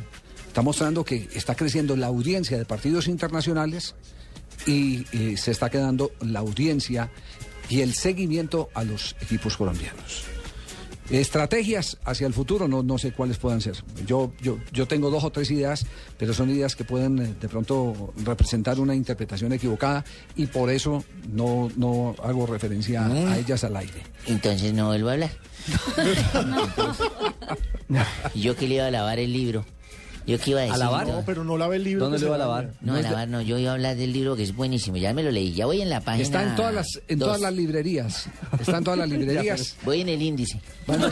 Está 0.55 0.61
mostrando 0.63 1.03
que 1.03 1.27
está 1.35 1.53
creciendo 1.53 1.97
la 1.97 2.07
audiencia 2.07 2.57
de 2.57 2.63
partidos 2.63 3.09
internacionales 3.09 3.93
y 4.65 5.05
eh, 5.11 5.35
se 5.35 5.51
está 5.51 5.69
quedando 5.69 6.11
la 6.21 6.39
audiencia 6.39 7.11
y 7.67 7.81
el 7.81 7.93
seguimiento 7.93 8.69
a 8.73 8.85
los 8.85 9.17
equipos 9.19 9.57
colombianos. 9.57 10.23
Estrategias 11.09 11.97
hacia 12.05 12.25
el 12.25 12.33
futuro, 12.33 12.69
no, 12.69 12.83
no 12.83 12.97
sé 12.97 13.11
cuáles 13.11 13.37
puedan 13.37 13.59
ser. 13.59 13.75
Yo, 14.07 14.31
yo, 14.41 14.57
yo 14.71 14.87
tengo 14.87 15.09
dos 15.09 15.25
o 15.25 15.29
tres 15.29 15.51
ideas, 15.51 15.85
pero 16.17 16.33
son 16.33 16.49
ideas 16.49 16.77
que 16.77 16.85
pueden 16.85 17.19
eh, 17.19 17.35
de 17.41 17.49
pronto 17.49 18.13
representar 18.23 18.79
una 18.79 18.95
interpretación 18.95 19.51
equivocada 19.51 20.05
y 20.37 20.45
por 20.45 20.69
eso 20.71 21.03
no, 21.33 21.69
no 21.75 22.15
hago 22.23 22.45
referencia 22.47 23.05
a- 23.05 23.33
a 23.33 23.37
ellas 23.39 23.65
al 23.65 23.75
aire. 23.75 24.03
Entonces 24.25 24.73
no 24.73 24.87
vuelvo 24.87 25.09
a 25.09 25.11
hablar. 25.11 25.31
¿Y 28.33 28.39
yo 28.41 28.55
que 28.55 28.69
le 28.69 28.75
iba 28.75 28.87
a 28.87 28.91
lavar 28.91 29.19
el 29.19 29.33
libro? 29.33 29.65
¿Yo 30.27 30.39
qué 30.39 30.51
iba 30.51 30.61
a 30.61 30.63
decir? 30.63 30.79
lavar? 30.79 31.07
No, 31.07 31.23
pero 31.25 31.43
no 31.43 31.55
lave 31.57 31.75
el 31.75 31.83
libro. 31.83 32.05
¿Dónde 32.05 32.17
le 32.17 32.23
se 32.23 32.29
va 32.29 32.35
a 32.35 32.39
lavar? 32.39 32.71
No, 32.81 32.95
a 32.95 33.01
lavar 33.01 33.27
no, 33.27 33.41
yo 33.41 33.57
iba 33.59 33.69
a 33.71 33.73
hablar 33.75 33.95
del 33.95 34.11
libro 34.11 34.35
que 34.35 34.41
es 34.43 34.55
buenísimo, 34.55 34.97
ya 34.97 35.13
me 35.13 35.21
lo 35.23 35.29
leí, 35.31 35.53
ya 35.53 35.65
voy 35.67 35.81
en 35.81 35.89
la 35.89 36.01
página 36.01 36.23
Está 36.23 36.43
en 36.43 36.55
todas 36.55 36.73
las, 36.73 36.87
en 37.07 37.19
dos. 37.19 37.27
todas 37.27 37.41
las 37.41 37.53
librerías. 37.53 38.27
Está 38.59 38.77
en 38.79 38.83
todas 38.83 38.99
las 38.99 39.09
librerías. 39.19 39.75
Voy 39.83 40.01
en 40.01 40.09
el 40.09 40.21
índice. 40.21 40.59
Bueno, 40.87 41.07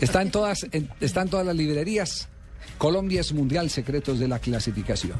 está 0.00 0.22
en 0.22 0.30
todas, 0.30 0.66
en- 0.72 0.88
está 1.00 1.22
en 1.22 1.28
todas 1.28 1.46
las 1.46 1.56
librerías. 1.56 2.28
Colombia 2.78 3.20
es 3.20 3.32
mundial 3.32 3.70
secretos 3.70 4.18
de 4.18 4.28
la 4.28 4.38
clasificación. 4.38 5.14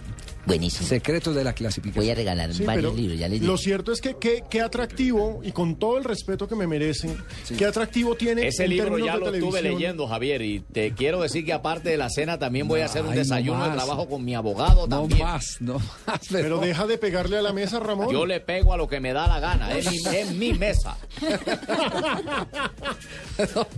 Buenísimo. 0.47 0.87
Secretos 0.87 1.35
de 1.35 1.43
la 1.45 1.55
clasificación. 1.55 2.05
Voy 2.05 2.11
a 2.11 2.15
regalar 2.15 2.53
Sí, 2.53 2.65
varios 2.65 2.95
libros, 2.95 3.19
ya 3.19 3.29
les 3.29 3.41
digo. 3.41 3.53
Lo 3.53 3.59
cierto 3.59 3.93
es 3.93 4.01
que 4.03 4.17
qué, 4.21 4.45
qué 4.51 4.61
atractivo, 4.61 5.41
y 5.43 5.53
con 5.53 5.77
todo 5.79 5.97
el 5.97 6.05
respeto 6.05 6.47
que 6.47 6.55
me 6.55 6.67
merece, 6.67 7.17
qué 7.57 7.65
atractivo 7.65 8.15
tiene 8.15 8.47
Ese 8.49 8.65
en 8.65 8.71
libro 8.71 8.99
ya 8.99 9.17
lo 9.17 9.33
estuve 9.33 9.63
leyendo, 9.63 10.07
Javier, 10.07 10.43
y 10.43 10.61
te 10.61 10.93
quiero 10.93 11.23
decir 11.23 11.45
que 11.47 11.55
aparte 11.55 11.89
de 11.89 11.97
la 11.97 12.11
cena 12.11 12.39
también 12.39 12.69
voy 12.69 12.81
a 12.83 12.87
hacer 12.87 13.03
un 13.03 13.09
Ay, 13.11 13.15
no 13.15 13.19
desayuno 13.21 13.65
de 13.65 13.71
trabajo 13.71 14.07
con 14.09 14.23
mi 14.25 14.35
abogado 14.35 14.87
No 14.87 15.01
también. 15.01 15.23
más, 15.23 15.57
no 15.61 15.81
más. 16.07 16.21
Pero 16.31 16.59
deja 16.59 16.87
de 16.87 16.99
pegarle 16.99 17.39
a 17.39 17.43
la 17.43 17.55
mesa, 17.55 17.81
Ramón. 17.81 18.11
Yo 18.11 18.27
le 18.27 18.41
pego 18.41 18.75
a 18.75 18.77
lo 18.77 18.87
que 18.87 19.01
me 19.01 19.15
da 19.15 19.27
la 19.27 19.41
gana, 19.41 19.73
es 19.73 19.91
mi, 19.91 19.97
es 20.15 20.31
mi 20.33 20.53
mesa. 20.53 20.99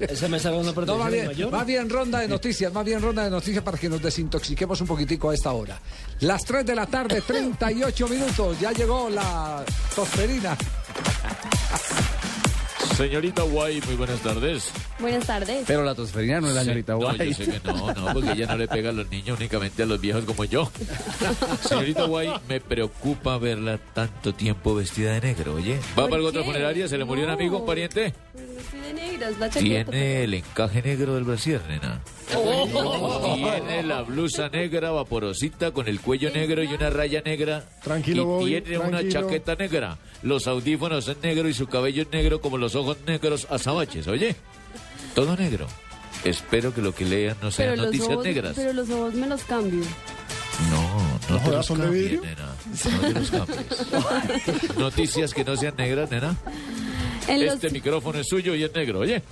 Esa 0.00 0.28
me 0.28 0.38
salva 0.38 0.58
una 0.58 0.72
No, 0.72 0.98
más 0.98 1.12
bien, 1.12 1.26
mayor. 1.26 1.50
más 1.52 1.66
bien 1.66 1.88
ronda 1.88 2.20
de 2.20 2.28
noticias, 2.28 2.72
más 2.72 2.84
bien 2.84 3.00
ronda 3.00 3.24
de 3.24 3.30
noticias 3.30 3.62
para 3.66 3.76
que 3.78 3.88
nos 3.88 4.00
desintoxiquemos 4.00 4.80
un 4.80 4.86
poquitico 4.86 5.28
a 5.30 5.34
esta 5.34 5.50
hora. 5.50 5.76
Las 6.20 6.44
3 6.44 6.64
de 6.64 6.74
la 6.76 6.86
tarde, 6.86 7.20
38 7.20 8.08
minutos. 8.14 8.60
Ya 8.60 8.70
llegó 8.70 9.10
la 9.10 9.64
tosferina. 9.92 10.56
Señorita 12.96 13.42
Guay, 13.42 13.82
muy 13.86 13.96
buenas 13.96 14.20
tardes. 14.20 14.70
Buenas 15.00 15.26
tardes. 15.26 15.64
Pero 15.66 15.82
la 15.84 15.94
tosferina 15.96 16.40
no 16.40 16.48
es 16.48 16.54
la 16.54 16.62
señorita 16.62 16.92
No, 16.92 16.98
Guay. 17.00 17.28
yo 17.28 17.34
sé 17.34 17.46
que 17.50 17.60
no, 17.66 17.92
no, 17.92 18.12
porque 18.14 18.32
ella 18.32 18.46
no 18.46 18.56
le 18.56 18.68
pega 18.68 18.90
a 18.90 18.92
los 18.92 19.10
niños, 19.10 19.36
únicamente 19.38 19.82
a 19.82 19.86
los 19.86 20.00
viejos 20.00 20.24
como 20.24 20.44
yo. 20.44 20.70
Señorita 21.68 22.04
Guay, 22.04 22.30
me 22.48 22.60
preocupa 22.60 23.36
verla 23.38 23.78
tanto 23.92 24.32
tiempo 24.32 24.76
vestida 24.76 25.12
de 25.14 25.20
negro, 25.20 25.54
oye. 25.56 25.78
¿Va 25.98 26.02
¿Por 26.06 26.10
para 26.10 26.22
otra 26.22 26.40
qué? 26.42 26.46
funeraria? 26.46 26.88
¿Se 26.88 26.96
le 26.96 27.04
murió 27.04 27.24
un 27.24 27.30
amigo, 27.30 27.58
un 27.58 27.66
pariente? 27.66 28.14
Estoy 28.58 28.80
de 28.80 28.94
negras, 28.94 29.38
la 29.38 29.50
chaqueta. 29.50 29.90
Tiene 29.90 30.24
el 30.24 30.34
encaje 30.34 30.80
negro 30.82 31.14
del 31.16 31.24
brasier, 31.24 31.60
nena. 31.68 32.00
Tiene 32.28 33.82
la 33.84 34.02
blusa 34.02 34.48
negra 34.48 34.90
vaporosita 34.90 35.70
con 35.70 35.86
el 35.88 36.00
cuello 36.00 36.30
negro 36.30 36.62
y 36.62 36.68
una 36.74 36.90
raya 36.90 37.22
negra. 37.24 37.64
Tranquilo, 37.82 38.22
y 38.22 38.24
Bobby, 38.24 38.60
tiene 38.62 38.78
una 38.78 38.98
tranquilo. 38.98 39.20
chaqueta 39.22 39.54
negra. 39.54 39.98
Los 40.22 40.46
audífonos 40.46 41.04
son 41.04 41.16
negros 41.22 41.50
y 41.50 41.54
su 41.54 41.66
cabello 41.66 42.02
es 42.02 42.10
negro 42.10 42.40
como 42.40 42.58
los 42.58 42.74
ojos 42.74 42.96
negros 43.06 43.46
azabaches, 43.50 44.08
oye. 44.08 44.34
Todo 45.14 45.36
negro. 45.36 45.66
Espero 46.24 46.74
que 46.74 46.82
lo 46.82 46.94
que 46.94 47.04
lean 47.04 47.36
no 47.42 47.50
sean 47.50 47.70
Pero 47.70 47.76
los, 47.82 47.86
noticias 47.86 48.10
ojos, 48.12 48.24
negras. 48.24 48.52
pero 48.56 48.72
los 48.72 48.90
ojos 48.90 49.14
me 49.14 49.26
los 49.28 49.42
cambio. 49.44 49.84
No, 50.70 51.18
no 51.30 51.38
te 51.38 51.44
jodas, 51.44 51.56
los 51.56 51.66
¿son 51.66 51.78
de 51.78 51.84
cambies, 51.84 52.10
vidrio? 52.10 52.22
nena. 52.22 52.54
No 52.92 53.00
te 53.00 53.20
los 53.20 53.30
cambies. 53.30 54.76
Noticias 54.78 55.34
que 55.34 55.44
no 55.44 55.56
sean 55.56 55.74
negras, 55.76 56.10
nena. 56.10 56.36
En 57.28 57.44
los, 57.44 57.54
Este 57.54 57.70
micrófono 57.70 58.18
es 58.18 58.26
suyo 58.28 58.54
y 58.54 58.64
es 58.64 58.74
negro, 58.74 59.00
oye. 59.00 59.22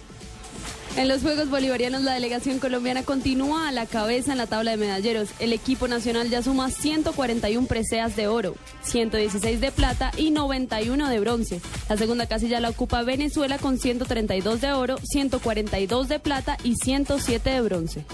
En 0.96 1.08
los 1.08 1.22
Juegos 1.22 1.50
Bolivarianos, 1.50 2.02
la 2.02 2.14
delegación 2.14 2.58
colombiana 2.58 3.02
continúa 3.02 3.68
a 3.68 3.72
la 3.72 3.86
cabeza 3.86 4.32
en 4.32 4.38
la 4.38 4.46
tabla 4.46 4.72
de 4.72 4.76
medalleros. 4.76 5.28
El 5.38 5.52
equipo 5.52 5.88
nacional 5.88 6.30
ya 6.30 6.42
suma 6.42 6.70
141 6.70 7.66
preseas 7.66 8.16
de 8.16 8.28
oro, 8.28 8.54
116 8.82 9.60
de 9.60 9.72
plata 9.72 10.12
y 10.16 10.30
91 10.30 11.08
de 11.08 11.20
bronce. 11.20 11.60
La 11.88 11.96
segunda 11.96 12.26
casilla 12.26 12.60
la 12.60 12.70
ocupa 12.70 13.02
Venezuela 13.02 13.58
con 13.58 13.78
132 13.78 14.60
de 14.60 14.72
oro, 14.72 14.96
142 15.02 16.08
de 16.08 16.18
plata 16.18 16.56
y 16.62 16.76
107 16.76 17.50
de 17.50 17.60
bronce. 17.60 18.04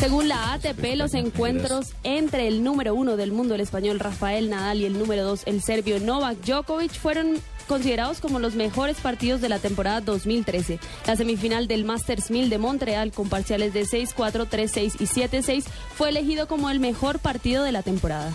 Según 0.00 0.28
la 0.28 0.54
ATP, 0.54 0.96
los 0.96 1.12
encuentros 1.12 1.88
entre 2.04 2.48
el 2.48 2.64
número 2.64 2.94
uno 2.94 3.18
del 3.18 3.32
mundo, 3.32 3.54
el 3.54 3.60
español 3.60 3.98
Rafael 3.98 4.48
Nadal, 4.48 4.80
y 4.80 4.86
el 4.86 4.98
número 4.98 5.24
dos, 5.24 5.42
el 5.44 5.60
serbio 5.62 6.00
Novak 6.00 6.38
Djokovic, 6.38 6.92
fueron 6.92 7.36
considerados 7.70 8.20
como 8.20 8.40
los 8.40 8.56
mejores 8.56 8.96
partidos 8.96 9.40
de 9.40 9.48
la 9.48 9.60
temporada 9.60 10.00
2013. 10.00 10.80
La 11.06 11.14
semifinal 11.14 11.68
del 11.68 11.84
Masters 11.84 12.32
1000 12.32 12.50
de 12.50 12.58
Montreal, 12.58 13.12
con 13.12 13.28
parciales 13.28 13.72
de 13.72 13.84
6-4, 13.84 14.48
3-6 14.48 14.96
y 14.98 15.06
7-6, 15.06 15.62
fue 15.96 16.08
elegido 16.08 16.48
como 16.48 16.68
el 16.68 16.80
mejor 16.80 17.20
partido 17.20 17.62
de 17.62 17.70
la 17.70 17.84
temporada. 17.84 18.32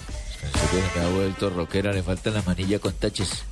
Me 0.95 1.01
ha 1.01 1.09
vuelto 1.09 1.49
rockera, 1.49 1.91
le 1.91 2.01
falta 2.01 2.29
la 2.29 2.43
manilla 2.43 2.79
con 2.79 2.93
taches. 2.93 3.43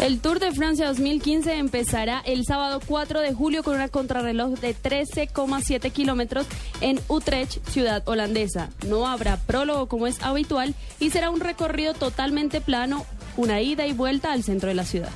El 0.00 0.20
Tour 0.20 0.38
de 0.38 0.52
Francia 0.52 0.86
2015 0.88 1.56
empezará 1.56 2.20
el 2.26 2.44
sábado 2.44 2.80
4 2.84 3.20
de 3.20 3.32
julio 3.32 3.62
con 3.62 3.76
una 3.76 3.88
contrarreloj 3.88 4.58
de 4.58 4.76
13,7 4.76 5.90
kilómetros 5.90 6.46
en 6.82 7.00
Utrecht, 7.08 7.66
ciudad 7.70 8.02
holandesa. 8.06 8.68
No 8.86 9.06
habrá 9.06 9.38
prólogo 9.38 9.86
como 9.86 10.06
es 10.06 10.22
habitual 10.22 10.74
y 11.00 11.08
será 11.08 11.30
un 11.30 11.40
recorrido 11.40 11.94
totalmente 11.94 12.60
plano 12.60 13.06
una 13.36 13.60
ida 13.60 13.86
y 13.86 13.92
vuelta 13.92 14.32
al 14.32 14.42
centro 14.42 14.68
de 14.68 14.74
la 14.74 14.84
ciudad. 14.84 15.10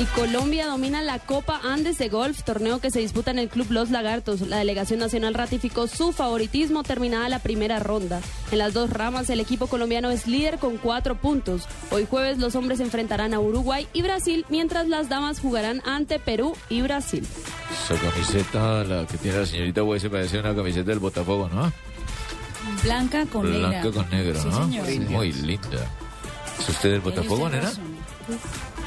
Y 0.00 0.04
Colombia 0.06 0.66
domina 0.66 1.02
la 1.02 1.18
Copa 1.18 1.60
Andes 1.62 1.98
de 1.98 2.08
Golf, 2.08 2.42
torneo 2.42 2.80
que 2.80 2.90
se 2.90 3.00
disputa 3.00 3.32
en 3.32 3.38
el 3.38 3.50
Club 3.50 3.66
Los 3.68 3.90
Lagartos. 3.90 4.40
La 4.40 4.56
delegación 4.56 4.98
nacional 4.98 5.34
ratificó 5.34 5.88
su 5.88 6.12
favoritismo 6.12 6.82
terminada 6.84 7.28
la 7.28 7.38
primera 7.38 7.80
ronda. 7.80 8.22
En 8.50 8.56
las 8.56 8.72
dos 8.72 8.88
ramas, 8.88 9.28
el 9.28 9.40
equipo 9.40 9.66
colombiano 9.66 10.10
es 10.10 10.26
líder 10.26 10.56
con 10.58 10.78
cuatro 10.78 11.16
puntos. 11.16 11.64
Hoy 11.90 12.06
jueves 12.08 12.38
los 12.38 12.54
hombres 12.54 12.78
se 12.78 12.84
enfrentarán 12.84 13.34
a 13.34 13.40
Uruguay 13.40 13.88
y 13.92 14.00
Brasil, 14.00 14.46
mientras 14.48 14.88
las 14.88 15.10
damas 15.10 15.38
jugarán 15.38 15.82
ante 15.84 16.18
Perú 16.18 16.56
y 16.70 16.80
Brasil. 16.80 17.26
Esa 17.70 18.00
camiseta, 18.00 18.84
la 18.84 19.06
que 19.06 19.18
tiene 19.18 19.40
la 19.40 19.44
señorita 19.44 19.82
Huese, 19.82 20.08
parece 20.08 20.38
una 20.38 20.54
camiseta 20.54 20.88
del 20.88 21.00
Botafogo, 21.00 21.50
¿no? 21.50 21.70
Blanca 22.82 23.26
con 23.26 23.50
negra. 23.50 23.68
Blanca 23.68 23.90
con 23.92 24.10
negro, 24.10 24.40
Sí, 24.40 24.48
¿no? 24.48 24.64
señor. 24.64 24.86
Sí, 24.86 25.00
Muy 25.00 25.32
linda. 25.32 25.90
¿Es 26.58 26.68
usted 26.68 26.90
del 26.92 27.00
Botafogo, 27.00 27.48
nena? 27.48 27.70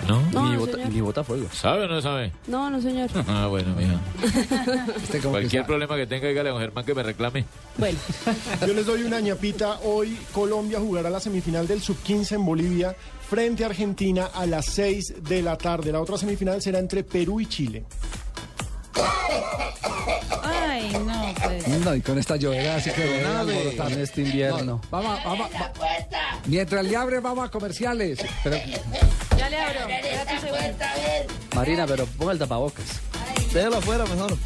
¿No? 0.08 0.22
No, 0.34 0.50
Ni 0.52 0.58
bota- 0.58 0.78
ni 0.90 1.02
Botafogo. 1.02 1.48
¿Sabe 1.54 1.86
o 1.86 1.88
no 1.88 2.02
sabe? 2.02 2.32
No, 2.48 2.70
no, 2.70 2.82
señor. 2.82 3.10
Ah, 3.28 3.48
bueno, 3.48 3.74
mija. 3.76 4.00
Este 5.02 5.20
Cualquier 5.22 5.66
problema 5.66 5.96
que 5.96 6.06
tenga, 6.06 6.28
dígale 6.28 6.50
a 6.50 6.52
don 6.54 6.62
Germán 6.62 6.86
que 6.86 6.94
me 6.94 7.04
reclame. 7.04 7.46
Bueno. 7.78 7.98
Yo 8.68 8.74
les 8.74 8.86
doy 8.86 9.04
una 9.04 9.20
ñapita. 9.22 9.80
Hoy 9.84 10.18
Colombia 10.34 10.80
jugará 10.80 11.10
la 11.10 11.20
semifinal 11.20 11.68
del 11.68 11.82
Sub-15 11.82 12.34
en 12.36 12.46
Bolivia 12.46 12.96
frente 13.30 13.64
a 13.64 13.68
Argentina 13.68 14.26
a 14.34 14.46
las 14.46 14.66
6 14.66 15.24
de 15.24 15.42
la 15.42 15.58
tarde. 15.58 15.92
La 15.92 16.02
otra 16.02 16.18
semifinal 16.18 16.62
será 16.62 16.80
entre 16.80 17.04
Perú 17.04 17.40
y 17.40 17.46
Chile. 17.48 17.86
Ay, 20.44 20.92
no, 21.06 21.34
pues. 21.44 21.68
No, 21.68 21.96
y 21.96 22.02
con 22.02 22.18
esta 22.20 22.36
lluvia 22.36 22.76
así 22.76 22.92
que 22.92 23.02
de- 23.04 23.76
en 23.78 24.00
este 24.02 24.22
invierno. 24.22 24.82
vamos, 24.90 25.20
vamos, 25.24 25.50
va- 25.52 25.72
Mientras 26.46 26.84
le 26.86 26.96
abre, 26.96 27.20
vamos 27.20 27.46
a 27.48 27.52
comerciales. 27.52 28.20
Pero, 28.44 28.58
Ya 29.38 29.50
le 29.50 29.60
abro. 29.60 29.80
Segundo. 30.42 30.86
Marina, 31.56 31.86
pero 31.88 32.06
ponga 32.06 32.32
el 32.34 32.40
tapabocas. 32.40 32.86
Déjalo 33.54 33.78
afuera 33.78 34.06
mejor. 34.06 34.38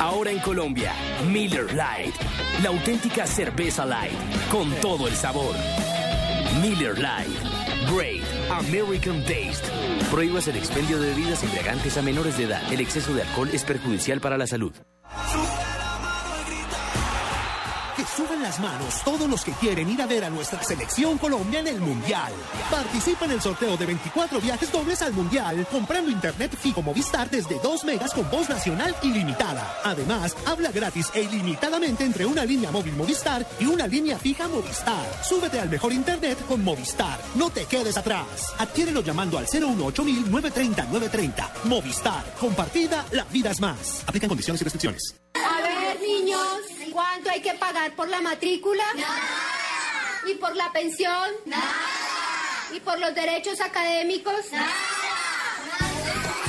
Ahora 0.00 0.30
en 0.30 0.38
Colombia, 0.40 0.92
Miller 1.28 1.72
Light, 1.74 2.14
la 2.62 2.68
auténtica 2.68 3.26
cerveza 3.26 3.84
light, 3.86 4.12
con 4.50 4.70
todo 4.76 5.08
el 5.08 5.16
sabor. 5.16 5.54
Miller 6.60 6.98
Light, 6.98 7.30
Great 7.92 8.22
American 8.50 9.22
Taste. 9.24 9.68
Prohíbas 10.10 10.48
el 10.48 10.56
expendio 10.56 10.98
de 10.98 11.08
bebidas 11.08 11.42
embriagantes 11.42 11.96
a 11.96 12.02
menores 12.02 12.36
de 12.38 12.44
edad. 12.44 12.62
El 12.72 12.80
exceso 12.80 13.12
de 13.14 13.22
alcohol 13.22 13.50
es 13.52 13.64
perjudicial 13.64 14.20
para 14.20 14.38
la 14.38 14.46
salud. 14.46 14.72
Que 17.96 18.04
suban 18.04 18.42
las 18.42 18.58
manos 18.58 19.02
todos 19.04 19.28
los 19.28 19.44
que 19.44 19.52
quieren 19.52 19.88
ir 19.88 20.02
a 20.02 20.06
ver 20.06 20.24
a 20.24 20.30
nuestra 20.30 20.62
selección 20.64 21.16
Colombia 21.16 21.60
en 21.60 21.68
el 21.68 21.80
Mundial. 21.80 22.32
Participa 22.70 23.24
en 23.26 23.32
el 23.32 23.40
sorteo 23.40 23.76
de 23.76 23.86
24 23.86 24.40
viajes 24.40 24.72
dobles 24.72 25.00
al 25.02 25.12
Mundial 25.12 25.66
comprando 25.70 26.10
internet 26.10 26.56
fijo 26.60 26.82
Movistar 26.82 27.30
desde 27.30 27.58
2 27.60 27.84
megas 27.84 28.12
con 28.12 28.28
voz 28.30 28.48
nacional 28.48 28.96
ilimitada. 29.02 29.76
Además, 29.84 30.36
habla 30.44 30.72
gratis 30.72 31.08
e 31.14 31.22
ilimitadamente 31.22 32.04
entre 32.04 32.26
una 32.26 32.44
línea 32.44 32.72
móvil 32.72 32.96
Movistar 32.96 33.46
y 33.60 33.66
una 33.66 33.86
línea 33.86 34.18
fija 34.18 34.48
Movistar. 34.48 35.06
Súbete 35.22 35.60
al 35.60 35.70
mejor 35.70 35.92
internet 35.92 36.38
con 36.48 36.64
Movistar. 36.64 37.20
No 37.36 37.50
te 37.50 37.64
quedes 37.66 37.96
atrás. 37.96 38.54
Adquiérelo 38.58 39.02
llamando 39.02 39.38
al 39.38 39.46
018 39.46 40.02
930 40.02 40.84
930. 40.84 41.52
Movistar. 41.64 42.24
Compartida, 42.40 43.04
la 43.12 43.24
vida 43.24 43.52
es 43.52 43.60
más. 43.60 44.02
Aplican 44.06 44.28
condiciones 44.28 44.60
y 44.60 44.64
restricciones. 44.64 45.14
A 45.34 45.62
ver, 45.62 46.00
niños, 46.00 46.40
¿cuánto 47.14 47.30
hay 47.30 47.40
que 47.40 47.54
pagar 47.54 47.92
por 47.92 48.08
la 48.08 48.20
matrícula? 48.20 48.82
¿Y 50.26 50.34
por 50.34 50.56
la 50.56 50.72
pensión? 50.72 51.30
¿Y 52.72 52.80
por 52.80 52.98
los 52.98 53.14
derechos 53.14 53.60
académicos? 53.60 54.46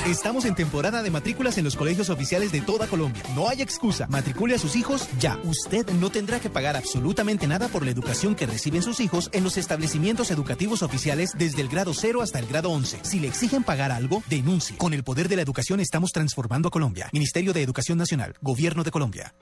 Estamos 0.06 0.44
en 0.44 0.54
temporada 0.54 1.02
de 1.02 1.10
matrículas 1.10 1.58
en 1.58 1.64
los 1.64 1.74
colegios 1.74 2.10
oficiales 2.10 2.52
de 2.52 2.60
toda 2.60 2.86
Colombia. 2.86 3.24
No 3.34 3.48
hay 3.48 3.60
excusa. 3.60 4.06
Matricule 4.06 4.54
a 4.54 4.58
sus 4.58 4.76
hijos 4.76 5.08
ya. 5.18 5.36
Usted 5.42 5.84
no 5.94 6.10
tendrá 6.10 6.38
que 6.38 6.48
pagar 6.48 6.76
absolutamente 6.76 7.48
nada 7.48 7.66
por 7.66 7.84
la 7.84 7.90
educación 7.90 8.36
que 8.36 8.46
reciben 8.46 8.82
sus 8.82 9.00
hijos 9.00 9.28
en 9.32 9.42
los 9.42 9.56
establecimientos 9.56 10.30
educativos 10.30 10.84
oficiales 10.84 11.32
desde 11.36 11.60
el 11.60 11.68
grado 11.68 11.92
0 11.92 12.22
hasta 12.22 12.38
el 12.38 12.46
grado 12.46 12.70
11. 12.70 13.00
Si 13.02 13.18
le 13.18 13.26
exigen 13.26 13.64
pagar 13.64 13.90
algo, 13.90 14.22
denuncie. 14.30 14.76
Con 14.76 14.94
el 14.94 15.02
poder 15.02 15.28
de 15.28 15.34
la 15.34 15.42
educación 15.42 15.80
estamos 15.80 16.12
transformando 16.12 16.68
a 16.68 16.70
Colombia. 16.70 17.08
Ministerio 17.12 17.52
de 17.52 17.62
Educación 17.62 17.98
Nacional. 17.98 18.36
Gobierno 18.40 18.84
de 18.84 18.92
Colombia. 18.92 19.34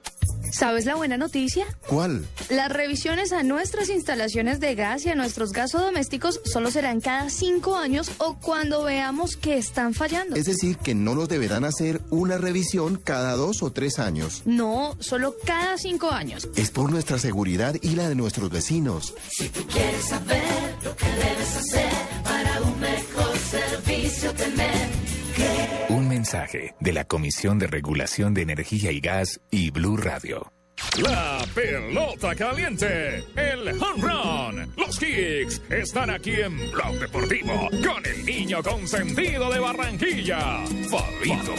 ¿Sabes 0.51 0.85
la 0.85 0.95
buena 0.95 1.17
noticia? 1.17 1.67
¿Cuál? 1.89 2.25
Las 2.49 2.71
revisiones 2.71 3.33
a 3.33 3.43
nuestras 3.43 3.89
instalaciones 3.89 4.61
de 4.61 4.77
gas 4.77 5.05
y 5.05 5.09
a 5.09 5.15
nuestros 5.17 5.53
gasodomésticos 5.53 6.41
solo 6.45 6.71
serán 6.71 7.01
cada 7.01 7.29
cinco 7.29 7.77
años 7.77 8.13
o 8.19 8.39
cuando 8.39 8.85
veamos 8.85 9.37
que 9.37 9.59
están 9.59 9.95
fallando. 9.95 10.37
Es 10.37 10.47
decir, 10.55 10.79
que 10.79 10.95
no 10.95 11.15
nos 11.15 11.29
deberán 11.29 11.65
hacer 11.65 12.01
una 12.11 12.39
revisión 12.39 13.01
cada 13.03 13.37
dos 13.37 13.63
o 13.63 13.73
tres 13.73 13.99
años. 13.99 14.43
No, 14.45 14.97
solo 15.01 15.35
cada 15.45 15.79
cinco 15.79 16.11
años. 16.11 16.49
Es 16.57 16.71
por 16.71 16.91
nuestra 16.91 17.19
seguridad 17.19 17.77
y 17.83 17.91
la 17.91 18.09
de 18.09 18.15
nuestros 18.15 18.51
vecinos. 18.51 19.15
Si 19.31 19.49
tú 19.49 19.61
quieres 19.67 20.05
saber 20.05 20.43
lo 20.83 20.97
que 20.97 21.07
debes 21.07 21.57
hacer 21.57 21.91
para 22.23 22.63
un 22.63 22.81
mejor 22.81 23.37
servicio 23.39 24.33
tener 24.35 24.89
que... 25.37 25.93
Un 25.93 26.09
mensaje 26.09 26.75
de 26.81 26.93
la 26.93 27.05
Comisión 27.05 27.59
de 27.59 27.67
Regulación 27.67 28.35
de 28.35 28.43
Energía 28.43 28.93
y 28.93 29.01
Gas 29.01 29.41
y 29.51 29.71
Blue 29.71 29.97
Radio. 29.97 30.51
La 30.99 31.45
pelota 31.55 32.35
caliente, 32.35 33.25
el 33.37 33.69
home 33.83 34.03
run, 34.03 34.73
los 34.77 34.99
kicks 34.99 35.61
están 35.69 36.11
aquí 36.11 36.33
en 36.33 36.71
Blog 36.71 36.99
Deportivo 37.01 37.69
con 37.71 38.07
el 38.07 38.25
niño 38.25 38.63
consentido 38.63 39.53
de 39.53 39.59
Barranquilla, 39.59 40.65
Fabito. 40.89 41.55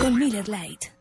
Con 0.00 0.18
Miller 0.18 0.48
Light. 0.48 0.93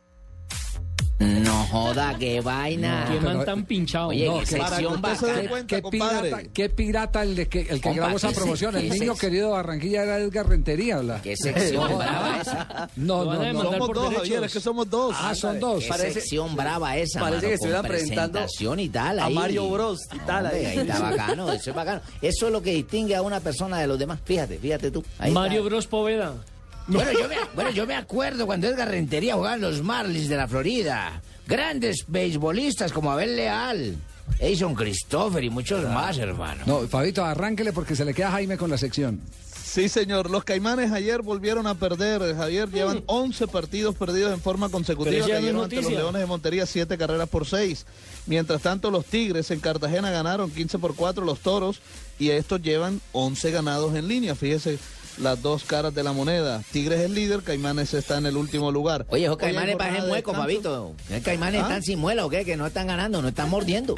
No 1.23 1.63
joda, 1.67 2.15
qué 2.19 2.41
vaina. 2.41 3.05
Qué 3.09 3.19
man 3.19 3.45
tan 3.45 3.63
pinchado. 3.65 4.07
Oye, 4.09 4.25
No, 4.27 4.39
qué 4.39 4.45
que- 4.45 4.45
sección 4.47 5.01
para 5.01 5.17
que 5.17 5.25
usted 5.25 5.49
cuenta, 5.49 5.75
qué 5.75 5.81
pirata, 5.89 6.43
qué 6.53 6.69
pirata 6.69 7.23
el, 7.23 7.35
de 7.35 7.47
que, 7.47 7.59
el 7.61 7.67
que 7.67 7.79
Compa, 7.81 7.95
grabó 8.01 8.17
esa 8.17 8.27
¿qué 8.29 8.33
se- 8.33 8.39
promoción. 8.41 8.75
El 8.75 8.89
niño 8.89 9.15
querido 9.15 9.47
de 9.47 9.53
Barranquilla 9.53 10.03
era 10.03 10.17
Edgar 10.19 10.47
Rentería. 10.49 11.01
¿la? 11.03 11.21
Qué 11.21 11.35
sección 11.37 11.89
No, 11.91 11.97
brava 11.97 12.37
esa. 12.41 12.89
No, 12.95 13.25
no, 13.25 13.53
no. 13.53 13.61
Somos 13.71 13.89
dos, 13.93 14.13
Javier, 14.15 14.43
es 14.43 14.53
que 14.53 14.59
somos 14.59 14.89
dos. 14.89 15.15
Ah, 15.19 15.33
son 15.35 15.59
dos. 15.59 15.83
Qué 15.85 15.93
sección 16.11 16.55
brava 16.55 16.97
esa, 16.97 17.19
parece 17.19 17.37
mano, 17.37 17.47
que 17.47 17.53
estuvieran 17.55 17.85
presentando 17.85 18.39
y 18.77 18.89
tal. 18.89 19.19
a 19.19 19.25
ahí. 19.25 19.33
Mario 19.33 19.69
Bros 19.69 19.99
y 20.13 20.19
tal, 20.19 20.45
Hombre, 20.45 20.59
ahí. 20.67 20.77
ahí 20.77 20.79
está 20.87 20.99
bacano, 20.99 21.51
eso 21.51 21.69
es 21.69 21.75
bacano. 21.75 22.01
Eso 22.21 22.47
es 22.47 22.51
lo 22.51 22.61
que 22.61 22.71
distingue 22.73 23.15
a 23.15 23.21
una 23.21 23.39
persona 23.39 23.79
de 23.79 23.87
los 23.87 23.97
demás. 23.99 24.19
Fíjate, 24.23 24.57
fíjate 24.57 24.91
tú. 24.91 25.03
Ahí 25.19 25.29
está. 25.29 25.39
Mario 25.39 25.63
Bros 25.63 25.87
Poveda. 25.87 26.33
Bueno 26.87 27.11
yo, 27.13 27.27
me, 27.29 27.35
bueno, 27.55 27.69
yo 27.71 27.87
me 27.87 27.95
acuerdo 27.95 28.45
cuando 28.45 28.67
Edgar 28.67 28.89
Rentería 28.89 29.35
jugaba 29.35 29.55
en 29.55 29.61
los 29.61 29.81
Marlins 29.81 30.27
de 30.27 30.35
la 30.35 30.47
Florida. 30.47 31.21
Grandes 31.47 32.05
beisbolistas 32.07 32.91
como 32.91 33.11
Abel 33.11 33.35
Leal, 33.35 33.95
Eison 34.39 34.75
Christopher 34.75 35.43
y 35.43 35.49
muchos 35.49 35.83
más, 35.89 36.17
hermano. 36.17 36.63
No, 36.65 36.87
Fabito, 36.87 37.23
arránquele 37.23 37.73
porque 37.73 37.95
se 37.95 38.05
le 38.05 38.13
queda 38.13 38.31
Jaime 38.31 38.57
con 38.57 38.69
la 38.69 38.77
sección. 38.77 39.21
Sí, 39.73 39.89
señor. 39.89 40.29
Los 40.29 40.43
Caimanes 40.43 40.91
ayer 40.91 41.23
volvieron 41.23 41.65
a 41.65 41.73
perder. 41.73 42.35
Javier 42.35 42.69
llevan 42.69 43.01
11 43.07 43.47
partidos 43.47 43.95
perdidos 43.95 44.31
en 44.31 44.39
forma 44.39 44.69
consecutiva. 44.69 45.27
Cayeron 45.27 45.63
ante 45.63 45.81
los. 45.81 45.91
Leones 45.91 46.21
de 46.21 46.27
Montería 46.27 46.67
7 46.67 46.95
carreras 46.95 47.27
por 47.27 47.47
6. 47.47 47.83
Mientras 48.27 48.61
tanto, 48.61 48.91
los 48.91 49.05
Tigres 49.05 49.49
en 49.49 49.59
Cartagena 49.59 50.11
ganaron 50.11 50.51
15 50.51 50.77
por 50.77 50.95
4 50.95 51.25
los 51.25 51.39
Toros 51.39 51.79
y 52.19 52.29
estos 52.29 52.61
llevan 52.61 53.01
11 53.13 53.49
ganados 53.49 53.95
en 53.95 54.07
línea. 54.07 54.35
Fíjese 54.35 54.77
las 55.19 55.41
dos 55.41 55.63
caras 55.63 55.93
de 55.93 56.03
la 56.03 56.11
moneda. 56.13 56.61
Tigres 56.71 56.99
es 57.01 57.09
líder, 57.09 57.41
Caimanes 57.43 57.93
está 57.93 58.17
en 58.17 58.25
el 58.25 58.37
último 58.37 58.71
lugar. 58.71 59.05
Oye, 59.09 59.25
esos 59.25 59.37
Hoy 59.37 59.45
hay 59.45 59.53
caimanes 59.53 59.75
jornada 59.75 59.77
parecen 59.89 60.03
de 60.03 60.09
muecos, 60.09 60.33
descanso. 60.37 60.41
Fabito. 60.41 60.95
¿Qué 61.07 61.21
caimanes 61.21 61.61
¿Ah? 61.61 61.63
están 61.63 61.83
sin 61.83 61.99
muela 61.99 62.25
o 62.25 62.29
qué? 62.29 62.45
Que 62.45 62.57
no 62.57 62.65
están 62.67 62.87
ganando, 62.87 63.21
no 63.21 63.27
están 63.27 63.49
mordiendo. 63.49 63.95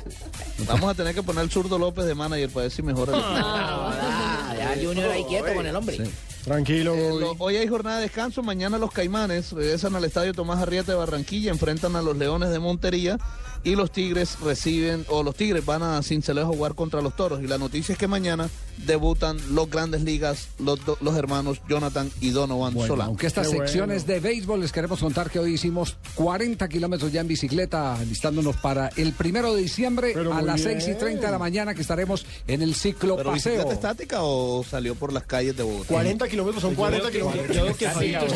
Vamos 0.68 0.90
a 0.90 0.94
tener 0.94 1.14
que 1.16 1.24
poner 1.24 1.44
el 1.44 1.50
zurdo 1.52 1.78
López 1.78 2.06
de 2.06 2.16
manager 2.16 2.50
para 2.50 2.62
ver 2.64 2.72
si 2.72 2.82
mejora 2.82 3.14
el 3.14 3.20
equipo. 3.20 3.36
Ah, 3.38 4.54
deja 4.56 4.72
al 4.74 4.86
Junior 4.86 5.10
ahí 5.12 5.24
quieto 5.26 5.54
con 5.54 5.66
el 5.66 5.76
hombre. 5.76 6.00
Tranquilo, 6.44 6.94
Eh, 6.94 7.10
lo- 7.20 7.36
hoy 7.40 7.56
hay 7.58 7.68
jornada 7.68 7.98
de 7.98 8.04
descanso. 8.04 8.44
Mañana 8.44 8.78
los 8.78 8.92
Caimanes 8.92 9.52
regresan 9.52 9.96
al 9.96 10.06
estadio 10.06 10.32
Tomás 10.34 10.62
Arrieta 10.62 10.92
de 10.92 10.98
Barranquilla, 10.98 11.50
enfrentan 11.52 11.96
a 11.96 12.04
los 12.04 12.16
Leones 12.18 12.50
de 12.52 12.60
Montería 12.60 13.18
y 13.66 13.76
los 13.76 13.92
Tigres 13.92 14.40
reciben, 14.40 15.06
o 15.10 15.24
los 15.24 15.36
Tigres 15.36 15.66
van 15.66 15.84
a 15.84 16.02
Cincelejo 16.04 16.54
a 16.54 16.56
jugar 16.56 16.76
contra 16.76 17.02
los 17.02 17.16
Toros. 17.18 17.42
Y 17.44 17.48
la 17.48 17.58
noticia 17.58 17.92
es 17.94 18.00
que 18.00 18.08
mañana 18.08 18.48
debutan 18.86 19.38
los 19.56 19.70
grandes 19.70 20.04
ligas, 20.04 20.50
los, 20.60 20.80
los 21.02 21.16
hermanos 21.18 21.62
Jonathan 21.68 22.10
y 22.22 22.30
Donovan 22.30 22.74
Bueno, 22.74 22.88
Solano. 22.88 23.10
aunque 23.10 23.26
estas 23.28 23.48
Qué 23.50 23.58
secciones 23.58 24.06
de 24.06 24.20
béisbol 24.20 24.60
les 24.62 24.72
queremos 24.72 25.00
contar 25.00 25.30
que 25.32 25.40
hoy 25.40 25.54
hicimos 25.56 25.98
40 26.16 26.68
kilómetros 26.68 27.12
ya 27.12 27.22
en 27.22 27.28
bicicleta, 27.28 27.98
listándonos 28.08 28.56
para 28.58 28.90
el 28.98 29.14
primero 29.14 29.54
de 29.56 29.62
diciembre 29.62 30.12
Pero 30.14 30.34
a 30.34 30.42
las 30.42 30.64
bien. 30.64 30.80
6 30.82 30.96
y 30.96 31.00
30 31.00 31.26
de 31.26 31.32
la 31.32 31.40
mañana 31.40 31.74
que 31.74 31.82
estaremos 31.82 32.26
en 32.48 32.62
el 32.62 32.76
ciclo 32.76 33.16
¿Pero 33.16 33.32
paseo. 33.32 33.54
bicicleta 33.54 33.74
estática 33.74 34.18
o 34.22 34.64
salió 34.64 34.94
por 34.96 35.12
las 35.12 35.24
calles 35.24 35.58
de 35.58 35.64
Bogotá? 35.64 35.88
40 35.94 36.28
kilómetros 36.28 36.62
son 36.62 36.76
40 36.76 37.10
kilómetros. 37.12 37.56
Yo 37.56 37.64
veo 37.64 37.76
que 37.78 37.88
director. 37.88 38.30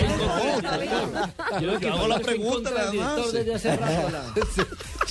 Yo 1.62 1.90
Hago 1.94 2.08
la 2.08 2.20
pregunta 2.20 2.72
la- 2.72 2.92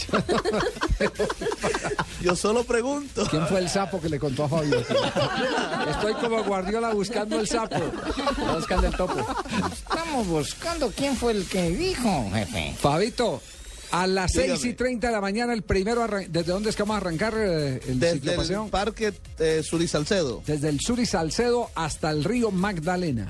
Yo 2.23 2.35
solo 2.37 2.65
pregunto. 2.65 3.27
¿Quién 3.31 3.47
fue 3.47 3.61
el 3.61 3.69
sapo 3.69 4.01
que 4.01 4.09
le 4.09 4.19
contó 4.19 4.45
a 4.45 4.49
Fabio? 4.49 4.81
Estoy 5.91 6.15
como 6.15 6.43
Guardiola 6.45 6.93
buscando 6.93 7.39
el 7.39 7.47
sapo. 7.49 7.77
Está 7.77 8.55
buscando 8.57 8.87
el 8.89 8.97
topo. 8.97 9.27
Estamos 9.73 10.27
buscando 10.27 10.91
quién 10.95 11.17
fue 11.17 11.33
el 11.33 11.47
que 11.47 11.71
dijo, 11.71 12.31
jefe. 12.33 12.75
Fabito, 12.81 13.41
a 13.93 14.07
las 14.07 14.33
Dígame. 14.33 14.57
6 14.57 14.65
y 14.65 14.75
30 14.75 15.07
de 15.07 15.13
la 15.13 15.21
mañana, 15.21 15.53
el 15.53 15.63
primero, 15.63 16.07
¿desde 16.07 16.51
dónde 16.53 16.71
es 16.71 16.77
que 16.77 16.83
vamos 16.83 16.95
a 16.95 16.99
arrancar 16.99 17.35
eh, 17.37 17.81
el 17.89 18.01
Desde 18.01 18.21
ciclopaseo? 18.21 18.65
el 18.65 18.71
Parque 18.71 19.13
eh, 19.39 19.63
Sur 19.65 19.81
y 19.81 19.89
Salcedo. 19.89 20.43
Desde 20.47 20.69
el 20.69 20.81
sur 20.81 20.99
y 20.99 21.07
Salcedo 21.07 21.71
hasta 21.75 22.11
el 22.11 22.25
río 22.25 22.51
Magdalena. 22.51 23.29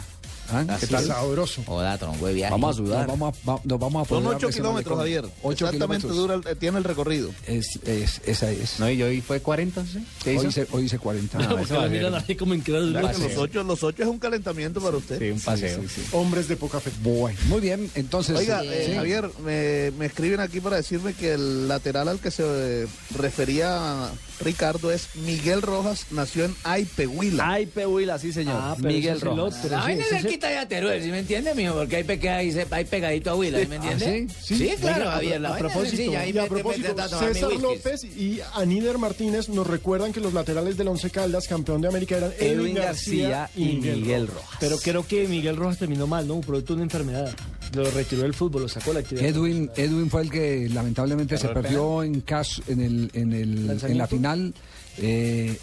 ¿Ah? 0.50 0.64
¿Qué 0.80 0.86
tal? 0.86 1.06
Sabroso. 1.06 1.62
Joda, 1.66 1.98
tronco 1.98 2.26
de 2.26 2.34
viaje. 2.34 2.50
Vamos 2.52 2.74
a 2.74 2.78
sudar. 2.78 3.06
Nos 3.06 3.18
vamos 3.18 3.34
a, 3.46 3.50
va- 3.50 3.60
nos 3.64 3.78
vamos 3.78 4.06
a 4.06 4.08
Son 4.08 4.18
apoderar 4.18 4.36
ocho 4.36 4.46
de 4.46 4.50
ese 4.50 4.58
kilómetros, 4.60 4.96
malecón. 4.98 5.20
Javier. 5.22 5.38
Ocho 5.42 5.64
Exactamente 5.66 6.06
kilómetros. 6.06 6.16
dura, 6.16 6.34
el- 6.50 6.56
eh, 6.56 6.58
tiene 6.58 6.78
el 6.78 6.84
recorrido. 6.84 7.30
Es, 7.46 7.78
es, 7.84 8.20
esa 8.24 8.50
es. 8.50 8.80
No, 8.80 8.88
y 8.90 9.02
hoy 9.02 9.20
fue 9.20 9.40
40, 9.40 9.84
¿sí? 9.84 10.04
¿Qué 10.24 10.38
Hoy 10.38 10.46
hice, 10.46 10.66
hoy 10.72 10.84
hice 10.84 10.98
40. 10.98 11.38
No, 11.38 11.56
porque 11.56 11.72
la 11.74 11.88
miran 11.88 12.14
así 12.14 12.34
como 12.34 12.54
incrédulo. 12.54 13.00
Los 13.00 13.36
ocho, 13.36 13.62
los 13.62 13.82
ocho 13.82 14.02
es 14.02 14.08
un 14.08 14.18
calentamiento 14.18 14.80
para 14.80 14.96
usted. 14.96 15.18
Sí, 15.18 15.30
un 15.30 15.40
paseo. 15.40 15.80
Hombres 16.12 16.48
de 16.48 16.56
poca 16.56 16.80
fe. 16.80 16.90
Bueno, 17.02 17.38
muy 17.48 17.60
bien. 17.60 17.90
Entonces, 17.94 18.36
Oiga, 18.38 18.62
eh, 18.64 18.68
eh, 18.70 18.86
sí. 18.88 18.94
Javier, 18.94 19.30
me, 19.44 19.90
me 19.98 20.06
escriben 20.06 20.40
aquí 20.40 20.60
para 20.60 20.76
decirme 20.76 21.12
que 21.14 21.34
el 21.34 21.68
lateral 21.68 22.08
al 22.08 22.18
que 22.20 22.30
se 22.30 22.86
refería 23.14 24.10
Ricardo 24.40 24.90
es 24.92 25.08
Miguel 25.16 25.62
Rojas, 25.62 26.06
nació 26.10 26.44
en 26.44 26.54
Aipehuila. 26.64 27.50
Aipehuila, 27.52 28.18
sí, 28.18 28.32
señor. 28.32 28.56
Ah, 28.58 28.74
pero 28.76 28.88
Miguel 28.88 29.16
ese 29.16 29.16
es 29.16 29.22
el 29.22 29.36
Rojas. 29.36 29.64
La 29.64 29.78
sí, 29.80 29.84
vaina 29.84 30.02
es 30.04 30.08
cerquita 30.10 30.48
de 30.48 30.66
Teruel, 30.66 31.02
¿sí 31.02 31.08
me 31.10 31.18
entiende, 31.18 31.54
mijo? 31.54 31.74
Porque 31.74 31.96
hay, 31.96 32.04
peque- 32.04 32.28
ahí 32.30 32.56
hay 32.70 32.84
pegadito 32.84 33.30
a 33.30 33.34
Huila, 33.34 33.60
¿sí 33.60 33.66
me 33.66 33.76
entiende? 33.76 34.26
¿sí? 34.40 34.56
Sí, 34.58 34.74
claro, 34.80 34.96
Oiga, 35.00 35.10
a- 35.10 35.14
Javier. 35.14 35.40
La 35.40 35.48
a 35.54 35.58
propósito, 35.58 35.96
sencilla, 35.96 36.20
ahí 36.20 36.30
y 36.32 36.38
a 36.38 36.46
propósito, 36.46 36.94
a 36.98 37.04
mi 37.28 37.34
César. 37.34 37.52
López 37.54 38.04
y 38.04 38.40
Aníder 38.54 38.98
Martínez 38.98 39.48
nos 39.48 39.66
recuerdan 39.66 40.12
que 40.12 40.20
los 40.20 40.32
laterales 40.32 40.76
del 40.76 40.88
Once 40.88 41.10
Caldas, 41.10 41.48
campeón 41.48 41.80
de 41.80 41.88
América, 41.88 42.16
eran 42.16 42.32
Edwin 42.38 42.74
García 42.74 43.50
y 43.56 43.64
Miguel 43.76 44.28
Rojas. 44.28 44.56
Pero 44.60 44.78
creo 44.78 45.06
que 45.06 45.26
Miguel 45.28 45.56
Rojas 45.56 45.78
terminó 45.78 46.06
mal, 46.06 46.26
¿no? 46.28 46.40
Producto 46.40 46.74
de 46.74 46.76
una 46.76 46.84
enfermedad. 46.84 47.34
Lo 47.74 47.90
retiró 47.90 48.22
del 48.22 48.34
fútbol, 48.34 48.62
lo 48.62 48.68
sacó 48.68 48.92
la 48.92 49.00
actividad. 49.00 49.26
Edwin, 49.26 49.70
Edwin 49.76 50.08
fue 50.10 50.22
el 50.22 50.30
que 50.30 50.68
lamentablemente 50.70 51.36
se 51.38 51.48
perdió 51.48 52.02
en, 52.02 52.20
caso, 52.22 52.62
en, 52.68 52.80
el, 52.80 53.10
en, 53.14 53.32
el, 53.32 53.78
en 53.82 53.98
la 53.98 54.06
final. 54.06 54.54
eh, 54.96 55.56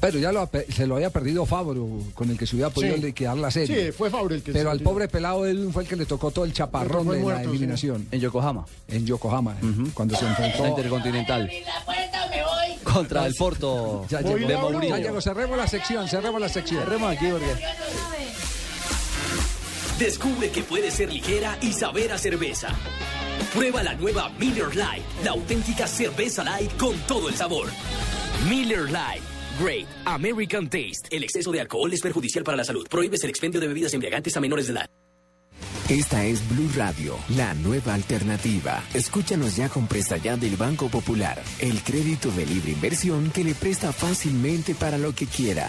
pero 0.00 0.20
ya 0.20 0.30
lo, 0.30 0.48
se 0.72 0.86
lo 0.86 0.94
había 0.94 1.10
perdido 1.10 1.44
Fabro, 1.44 1.88
con 2.14 2.30
el 2.30 2.38
que 2.38 2.46
se 2.46 2.54
hubiera 2.54 2.70
podido 2.70 2.94
Sí. 2.94 3.02
liquidar 3.02 3.36
la 3.36 3.50
serie. 3.50 3.86
Sí, 3.86 3.90
fue 3.92 4.08
Fabre 4.10 4.36
el 4.36 4.42
que 4.44 4.52
Pero 4.52 4.66
se 4.66 4.70
al 4.70 4.80
pobre 4.80 5.08
pelado 5.08 5.44
Edwin 5.44 5.72
fue 5.72 5.82
el 5.82 5.88
que 5.88 5.96
le 5.96 6.06
tocó 6.06 6.30
todo 6.30 6.44
el 6.44 6.52
chaparrón 6.52 7.08
de 7.08 7.18
muerto, 7.18 7.40
la 7.40 7.44
sí. 7.44 7.50
eliminación. 7.50 8.06
En 8.12 8.20
Yokohama. 8.20 8.64
En 8.86 9.04
Yokohama, 9.04 9.56
eh, 9.60 9.90
cuando 9.94 10.14
se 10.14 10.24
enfrentó. 10.24 10.62
La 10.62 10.68
Intercontinental. 10.68 11.50
la 11.66 11.84
puerta 11.84 12.24
o 12.26 12.30
me 12.30 12.42
voy? 12.44 12.78
Contra 12.84 13.26
el 13.26 13.34
Porto 13.34 14.06
Ya 14.08 14.20
Voy, 14.20 14.34
llegó, 14.42 14.48
de. 14.48 14.56
Mourinho. 14.56 14.96
ya 14.96 15.02
llegó, 15.04 15.20
cerremos 15.20 15.58
la 15.58 15.66
sección, 15.66 16.06
cerremos 16.06 16.40
la 16.40 16.48
sección. 16.48 16.84
Cerremos 16.84 17.16
aquí 17.16 17.26
porque... 17.32 17.46
Descubre 19.98 20.50
que 20.50 20.62
puede 20.62 20.92
ser 20.92 21.12
ligera 21.12 21.58
y 21.60 21.72
saber 21.72 22.16
cerveza. 22.18 22.68
Prueba 23.52 23.82
la 23.82 23.94
nueva 23.94 24.28
Miller 24.38 24.68
Lite, 24.70 25.02
la 25.24 25.32
auténtica 25.32 25.88
cerveza 25.88 26.44
light 26.44 26.76
con 26.76 26.96
todo 27.08 27.28
el 27.28 27.34
sabor. 27.34 27.68
Miller 28.48 28.84
Lite. 28.84 29.22
Great 29.60 29.88
American 30.04 30.70
Taste. 30.70 31.08
El 31.10 31.24
exceso 31.24 31.50
de 31.50 31.60
alcohol 31.60 31.92
es 31.92 32.00
perjudicial 32.00 32.44
para 32.44 32.56
la 32.56 32.62
salud. 32.62 32.86
Prohíbes 32.88 33.24
el 33.24 33.30
expendio 33.30 33.60
de 33.60 33.66
bebidas 33.66 33.92
embriagantes 33.92 34.36
a 34.36 34.40
menores 34.40 34.68
de 34.68 34.74
edad. 34.74 34.90
Esta 35.88 36.24
es 36.24 36.48
Blue 36.50 36.70
Radio, 36.76 37.18
la 37.30 37.54
nueva 37.54 37.94
alternativa. 37.94 38.84
Escúchanos 38.94 39.56
ya 39.56 39.68
con 39.68 39.88
presta 39.88 40.16
ya 40.18 40.36
del 40.36 40.56
Banco 40.56 40.88
Popular, 40.88 41.42
el 41.58 41.82
crédito 41.82 42.30
de 42.30 42.46
libre 42.46 42.72
inversión 42.72 43.30
que 43.30 43.42
le 43.42 43.54
presta 43.54 43.92
fácilmente 43.92 44.74
para 44.74 44.98
lo 44.98 45.12
que 45.14 45.26
quiera. 45.26 45.68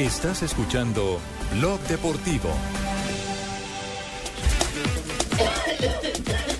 Estás 0.00 0.42
escuchando 0.42 1.18
Blog 1.52 1.78
Deportivo. 1.80 2.48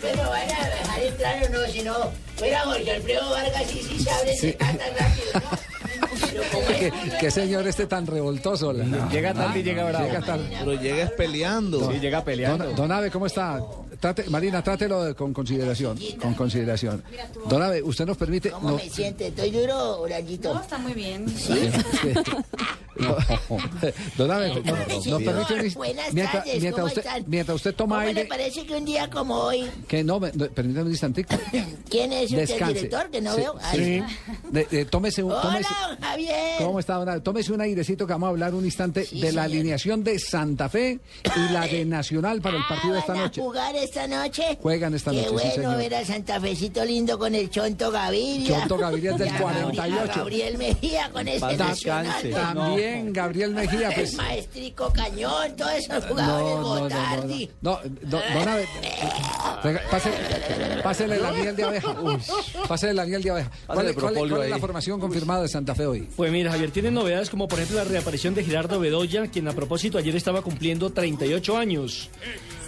Pero 0.03 0.29
van 0.29 0.43
a 0.43 0.69
dejar 0.69 1.03
entrar 1.03 1.45
o 1.45 1.49
no, 1.49 1.73
si 1.73 1.83
no, 1.83 1.95
fuera 2.37 2.61
Jorge 2.61 2.91
Alfredo 2.91 3.31
Vargas 3.31 3.75
y 3.75 3.83
sí 3.83 3.99
se 3.99 4.11
abre 4.11 4.33
ese 4.35 4.53
tan 4.53 4.77
rápido, 4.77 5.33
¿no? 5.33 5.71
¿Qué, 6.79 6.93
qué 7.19 7.31
señor 7.31 7.67
este 7.67 7.87
tan 7.87 8.07
revoltoso? 8.07 8.75
Llega 9.11 9.33
tarde 9.33 9.61
y 9.61 9.63
llega 9.63 9.85
bravo. 9.85 10.05
Llega 10.05 10.21
tarde. 10.21 10.57
Pero 10.59 10.75
llegas 10.75 11.11
peleando. 11.13 11.91
Sí, 11.93 11.99
llega 11.99 12.23
peleando. 12.23 12.67
Don, 12.67 12.77
don 12.77 12.93
Abe, 12.93 13.11
¿cómo 13.11 13.25
está? 13.25 13.63
Trate- 14.01 14.29
Marina, 14.31 14.63
trátelo 14.63 15.05
de- 15.05 15.15
con 15.15 15.33
consideración. 15.35 15.99
Con 16.21 16.35
consideración. 16.35 17.03
Don 17.49 17.63
Abe, 17.63 17.83
¿usted 17.83 18.07
nos 18.07 18.17
permite? 18.17 18.51
¿Cómo 18.51 18.71
no- 18.71 18.77
me 18.77 18.89
siente? 18.89 19.27
¿Estoy 19.29 19.51
duro, 19.51 20.01
Orallito? 20.01 20.55
No, 20.55 20.61
está 20.61 20.79
muy 20.79 20.95
bien. 20.95 21.27
no, 22.97 23.17
don 24.17 24.31
Abe, 24.31 24.49
no- 24.49 25.01
Sí, 25.03 25.11
nos 25.11 25.23
permite 25.23 25.71
Buenas 25.75 26.13
mientras, 26.13 26.45
tardes, 26.45 26.61
mientras 26.61 26.75
¿cómo 26.75 26.87
usted, 26.87 26.99
están? 27.07 27.25
mientras 27.27 27.57
usted 27.57 27.75
toma 27.75 27.97
¿Cómo 27.97 28.03
le 28.05 28.09
aire, 28.09 28.25
parece 28.27 28.67
que 28.67 28.75
un 28.75 28.85
día 28.85 29.09
como 29.11 29.35
hoy, 29.37 29.71
que 29.89 30.03
no, 30.05 30.21
me- 30.21 30.33
no, 30.33 30.47
permítame 30.49 30.87
un 30.87 30.91
instantico. 30.91 31.35
quién 31.91 32.13
es 32.13 32.31
usted, 32.31 32.51
el 32.63 32.67
director, 32.75 33.11
que 33.11 33.21
no 33.21 33.35
Sí, 33.35 33.41
veo? 33.41 33.55
sí. 33.73 34.03
De- 34.51 34.65
de- 34.65 34.85
tómese 34.87 35.23
un, 35.23 35.33
Hola, 35.33 35.43
tómese, 35.43 35.69
Javier. 36.01 36.35
¿Cómo 36.59 36.81
está, 36.81 36.95
don 36.95 37.09
Abe? 37.09 37.21
Tómese 37.21 37.53
un 37.53 37.61
airecito 37.61 38.07
que 38.07 38.13
vamos 38.13 38.27
a 38.27 38.31
hablar 38.31 38.55
un 38.55 38.65
instante 38.65 39.07
de 39.11 39.33
la 39.33 39.45
alineación 39.45 40.03
de 40.05 40.19
Santa 40.19 40.69
Fe 40.69 41.01
y 41.25 41.53
la 41.53 41.67
de 41.67 41.85
Nacional 41.91 42.41
para 42.41 42.57
el 42.59 42.65
partido 42.69 42.95
de 42.95 43.01
esta 43.01 43.13
¿Van 43.13 43.23
noche. 43.25 43.41
a 43.41 43.45
jugar 43.45 43.77
esta 43.91 44.07
noche? 44.07 44.57
Juegan 44.63 44.95
esta 44.95 45.11
Qué 45.11 45.17
noche, 45.19 45.29
sí, 45.29 45.33
bueno 45.35 45.51
señor. 45.55 45.77
ver 45.79 45.95
a 45.97 46.05
Santa 46.05 46.41
Fecito 46.41 46.85
lindo 46.85 47.19
con 47.19 47.35
el 47.35 47.51
Chonto 47.51 47.91
Gaviria. 47.91 48.59
Chonto 48.61 48.79
Gaviria 48.79 49.11
es 49.13 49.19
del 49.19 49.29
Y 49.31 49.31
a 49.31 49.39
Gabri- 49.39 49.63
48. 49.77 50.13
a 50.13 50.15
Gabriel 50.17 50.59
Mejía 50.59 51.11
con 51.11 51.27
ese 51.29 51.41
nacional. 51.57 52.05
descanse. 52.07 52.31
También 52.31 53.13
Gabriel 53.13 53.51
Mejía, 53.55 53.91
pues. 53.95 54.13
El 54.13 54.17
maestrico 54.19 54.93
Cañón, 54.93 55.57
todos 55.57 55.73
esos 55.73 56.05
jugadores, 56.05 56.47
No, 56.47 56.61
no, 56.61 56.61
no, 56.61 56.75
no, 56.75 56.81
Gotardi. 56.83 57.51
no. 57.63 57.79
No, 58.05 58.19
pásele 60.83 61.19
la 61.19 61.33
miel 61.33 61.57
de 61.57 61.65
abeja. 61.65 61.95
Pásele 62.69 62.95
la 62.95 63.05
miel 63.05 63.23
de 63.23 63.31
abeja. 63.31 63.51
¿Cuál, 63.67 63.71
es- 63.71 63.75
cuál 63.77 63.89
es- 63.89 63.95
propóleo 63.97 64.37
cuál 64.37 64.45
es 64.45 64.51
la 64.51 64.59
formación 64.59 65.01
confirmada 65.01 65.43
de 65.43 65.49
Santa 65.49 65.75
Fe 65.75 65.87
hoy? 65.87 66.09
Pues 66.17 66.31
mira, 66.33 66.51
Javier, 66.53 66.71
tiene 66.71 66.91
novedades 66.91 67.31
como 67.31 67.49
por 67.49 67.59
ejemplo 67.59 67.79
la 67.83 67.85
reaparición 67.91 68.35
de 68.35 68.45
Gerardo 68.45 68.79
Bedoya, 68.81 69.27
quien 69.29 69.49
a 69.49 69.53
propósito 69.53 69.99
ayer 69.99 70.15
estaba 70.17 70.43
cumpliendo 70.43 70.91
38 70.91 71.57
años. 71.57 72.09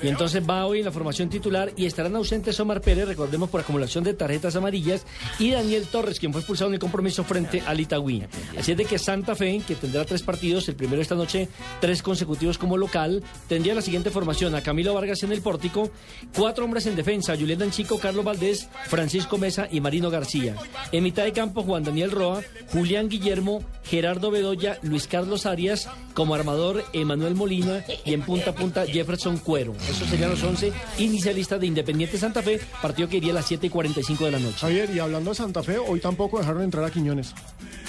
Y 0.03 0.09
entonces 0.09 0.43
va 0.49 0.67
hoy 0.67 0.81
en 0.81 0.85
la 0.87 0.91
formación 0.91 1.12
titular 1.13 1.73
y 1.77 1.87
estarán 1.87 2.17
ausentes 2.17 2.59
Omar 2.61 2.81
Pérez, 2.81 3.07
recordemos 3.07 3.51
por 3.51 3.61
acumulación 3.61 4.05
de 4.05 4.15
tarjetas 4.15 4.57
amarillas, 4.57 5.05
y 5.39 5.51
Daniel 5.51 5.87
Torres, 5.87 6.19
quien 6.19 6.33
fue 6.33 6.41
expulsado 6.41 6.69
en 6.69 6.75
el 6.75 6.81
compromiso 6.81 7.25
frente 7.25 7.63
al 7.67 7.81
Itagüí. 7.81 8.25
Así 8.59 8.73
es 8.73 8.79
de 8.79 8.85
que 8.85 8.99
Santa 8.99 9.35
Fe, 9.35 9.63
que 9.67 9.75
tendrá 9.75 10.05
tres 10.05 10.23
partidos, 10.23 10.69
el 10.69 10.77
primero 10.77 11.03
esta 11.03 11.15
noche, 11.15 11.49
tres 11.81 12.03
consecutivos 12.03 12.59
como 12.59 12.77
local, 12.77 13.23
tendría 13.49 13.75
la 13.75 13.83
siguiente 13.83 14.11
formación: 14.11 14.55
a 14.55 14.63
Camilo 14.63 14.95
Vargas 14.95 15.23
en 15.23 15.33
el 15.33 15.43
pórtico, 15.43 15.91
cuatro 16.35 16.65
hombres 16.65 16.87
en 16.87 16.97
defensa, 16.97 17.37
Julián 17.37 17.61
Danchico, 17.61 17.99
Carlos 17.99 18.25
Valdés, 18.25 18.69
Francisco 18.87 19.39
Mesa 19.39 19.69
y 19.71 19.81
Marino 19.81 20.11
García. 20.11 20.57
En 20.91 21.05
mitad 21.05 21.25
de 21.25 21.33
campo, 21.33 21.63
Juan 21.63 21.85
Daniel 21.85 22.11
Roa, 22.11 22.43
Julián 22.73 23.09
Guillermo, 23.09 23.63
Gerardo 23.85 24.31
Bedoya, 24.31 24.79
Luis 24.83 25.07
Carlos 25.07 25.47
Arias, 25.47 25.89
como 26.15 26.35
armador 26.35 26.85
Emanuel 26.93 27.35
Molina 27.35 27.85
y 28.05 28.15
en 28.15 28.23
punta 28.23 28.51
a 28.51 28.55
punta 28.55 28.87
Jefferson 28.87 29.39
Cuero. 29.39 29.75
Esos 29.89 30.09
serían 30.09 30.31
los 30.31 30.43
11 30.43 30.73
inicialistas 31.05 31.61
de 31.61 31.67
Independiente 31.67 32.19
Santa 32.19 32.43
Fe, 32.43 32.61
partido 32.81 33.09
que 33.09 33.17
iría 33.19 33.33
a 33.33 33.35
las 33.35 33.47
7 33.47 33.67
y 33.67 33.71
45 33.71 34.25
de 34.25 34.31
la 34.31 34.39
noche. 34.39 34.59
Javier, 34.59 34.91
y 34.95 34.99
hablando 34.99 35.31
de 35.31 35.37
Santa 35.37 35.63
Fe, 35.63 35.79
hoy 35.79 36.01
tampoco 36.01 36.39
dejaron 36.39 36.63
entrar 36.63 36.85
a 36.85 36.91
Quiñones. 36.91 37.35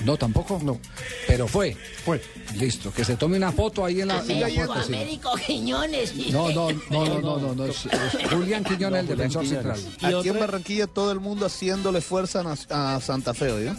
No, 0.06 0.18
tampoco. 0.18 0.60
No. 0.64 0.80
Pero 1.28 1.48
fue. 1.48 1.76
Fue. 2.04 2.22
Listo, 2.56 2.92
que 2.92 3.06
se 3.06 3.16
tome 3.16 3.38
una 3.38 3.52
foto 3.52 3.86
ahí 3.86 4.02
en 4.02 4.10
la, 4.10 4.20
en 4.20 4.40
la 4.40 4.48
Américo, 4.48 4.74
foto, 4.74 4.84
sí. 4.86 4.94
Américo 4.94 5.32
Quiñones. 5.46 6.16
No, 6.32 6.50
no, 6.50 6.72
no, 6.72 6.80
no, 6.90 7.20
no, 7.22 7.38
no, 7.40 7.56
no, 7.56 7.66
es, 7.66 7.86
es 7.86 8.30
Julián 8.30 8.64
Quiñones, 8.64 9.02
el 9.02 9.08
defensor 9.08 9.46
central. 9.46 9.80
Aquí 10.02 10.30
en 10.30 10.40
Barranquilla 10.40 10.88
todo 10.88 11.12
el 11.12 11.20
mundo 11.20 11.46
haciéndole 11.46 12.02
fuerza 12.02 12.44
a, 12.70 12.96
a 12.96 13.02
Santa 13.02 13.34
Fe, 13.34 13.52
¿oye? 13.52 13.72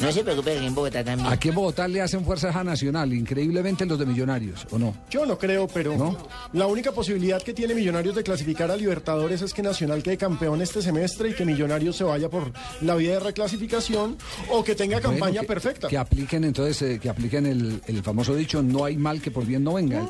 No 0.00 0.12
se 0.12 0.22
preocupe, 0.24 0.56
aquí 0.56 0.66
en 0.66 0.74
Bogotá 0.74 1.04
también. 1.04 1.32
Aquí 1.32 1.48
en 1.48 1.54
Bogotá 1.54 1.86
le 1.88 2.00
hacen 2.00 2.24
fuerzas 2.24 2.54
a 2.56 2.64
Nacional, 2.64 3.12
increíblemente 3.12 3.86
los 3.86 3.98
de 3.98 4.06
Millonarios, 4.06 4.66
¿o 4.70 4.78
no? 4.78 4.94
Yo 5.10 5.24
no 5.26 5.38
creo, 5.38 5.66
pero 5.68 6.16
la 6.52 6.66
única 6.66 6.92
posibilidad 6.92 7.40
que 7.42 7.52
tiene 7.54 7.74
Millonarios 7.74 8.14
de 8.14 8.22
clasificar 8.22 8.70
a 8.70 8.76
Libertadores 8.76 9.42
es 9.42 9.52
que 9.54 9.62
Nacional 9.62 10.02
quede 10.02 10.16
campeón 10.16 10.60
este 10.62 10.82
semestre 10.82 11.30
y 11.30 11.34
que 11.34 11.44
Millonarios 11.44 11.96
se 11.96 12.04
vaya 12.04 12.28
por 12.28 12.52
la 12.80 12.94
vía 12.96 13.12
de 13.12 13.20
reclasificación 13.20 14.16
o 14.50 14.62
que 14.64 14.74
tenga 14.74 14.96
Bueno, 15.00 15.10
campaña 15.10 15.40
que- 15.42 15.46
perfecta. 15.46 15.88
Que 15.88 15.98
apliquen 15.98 16.44
entonces, 16.44 16.82
eh, 16.82 16.98
que 16.98 17.08
apliquen 17.08 17.46
el, 17.46 17.80
el 17.86 18.02
famoso 18.02 18.34
dicho, 18.34 18.62
no 18.62 18.84
hay 18.84 18.96
mal 18.96 19.20
que 19.20 19.30
por 19.30 19.46
bien 19.46 19.64
no 19.64 19.74
venga. 19.74 20.08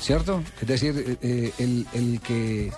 ¿Cierto? 0.00 0.42
Es 0.60 0.68
decir, 0.68 0.94
eh, 0.96 1.16
eh, 1.22 1.52
el, 1.58 1.84
el 1.92 2.20
que 2.20 2.70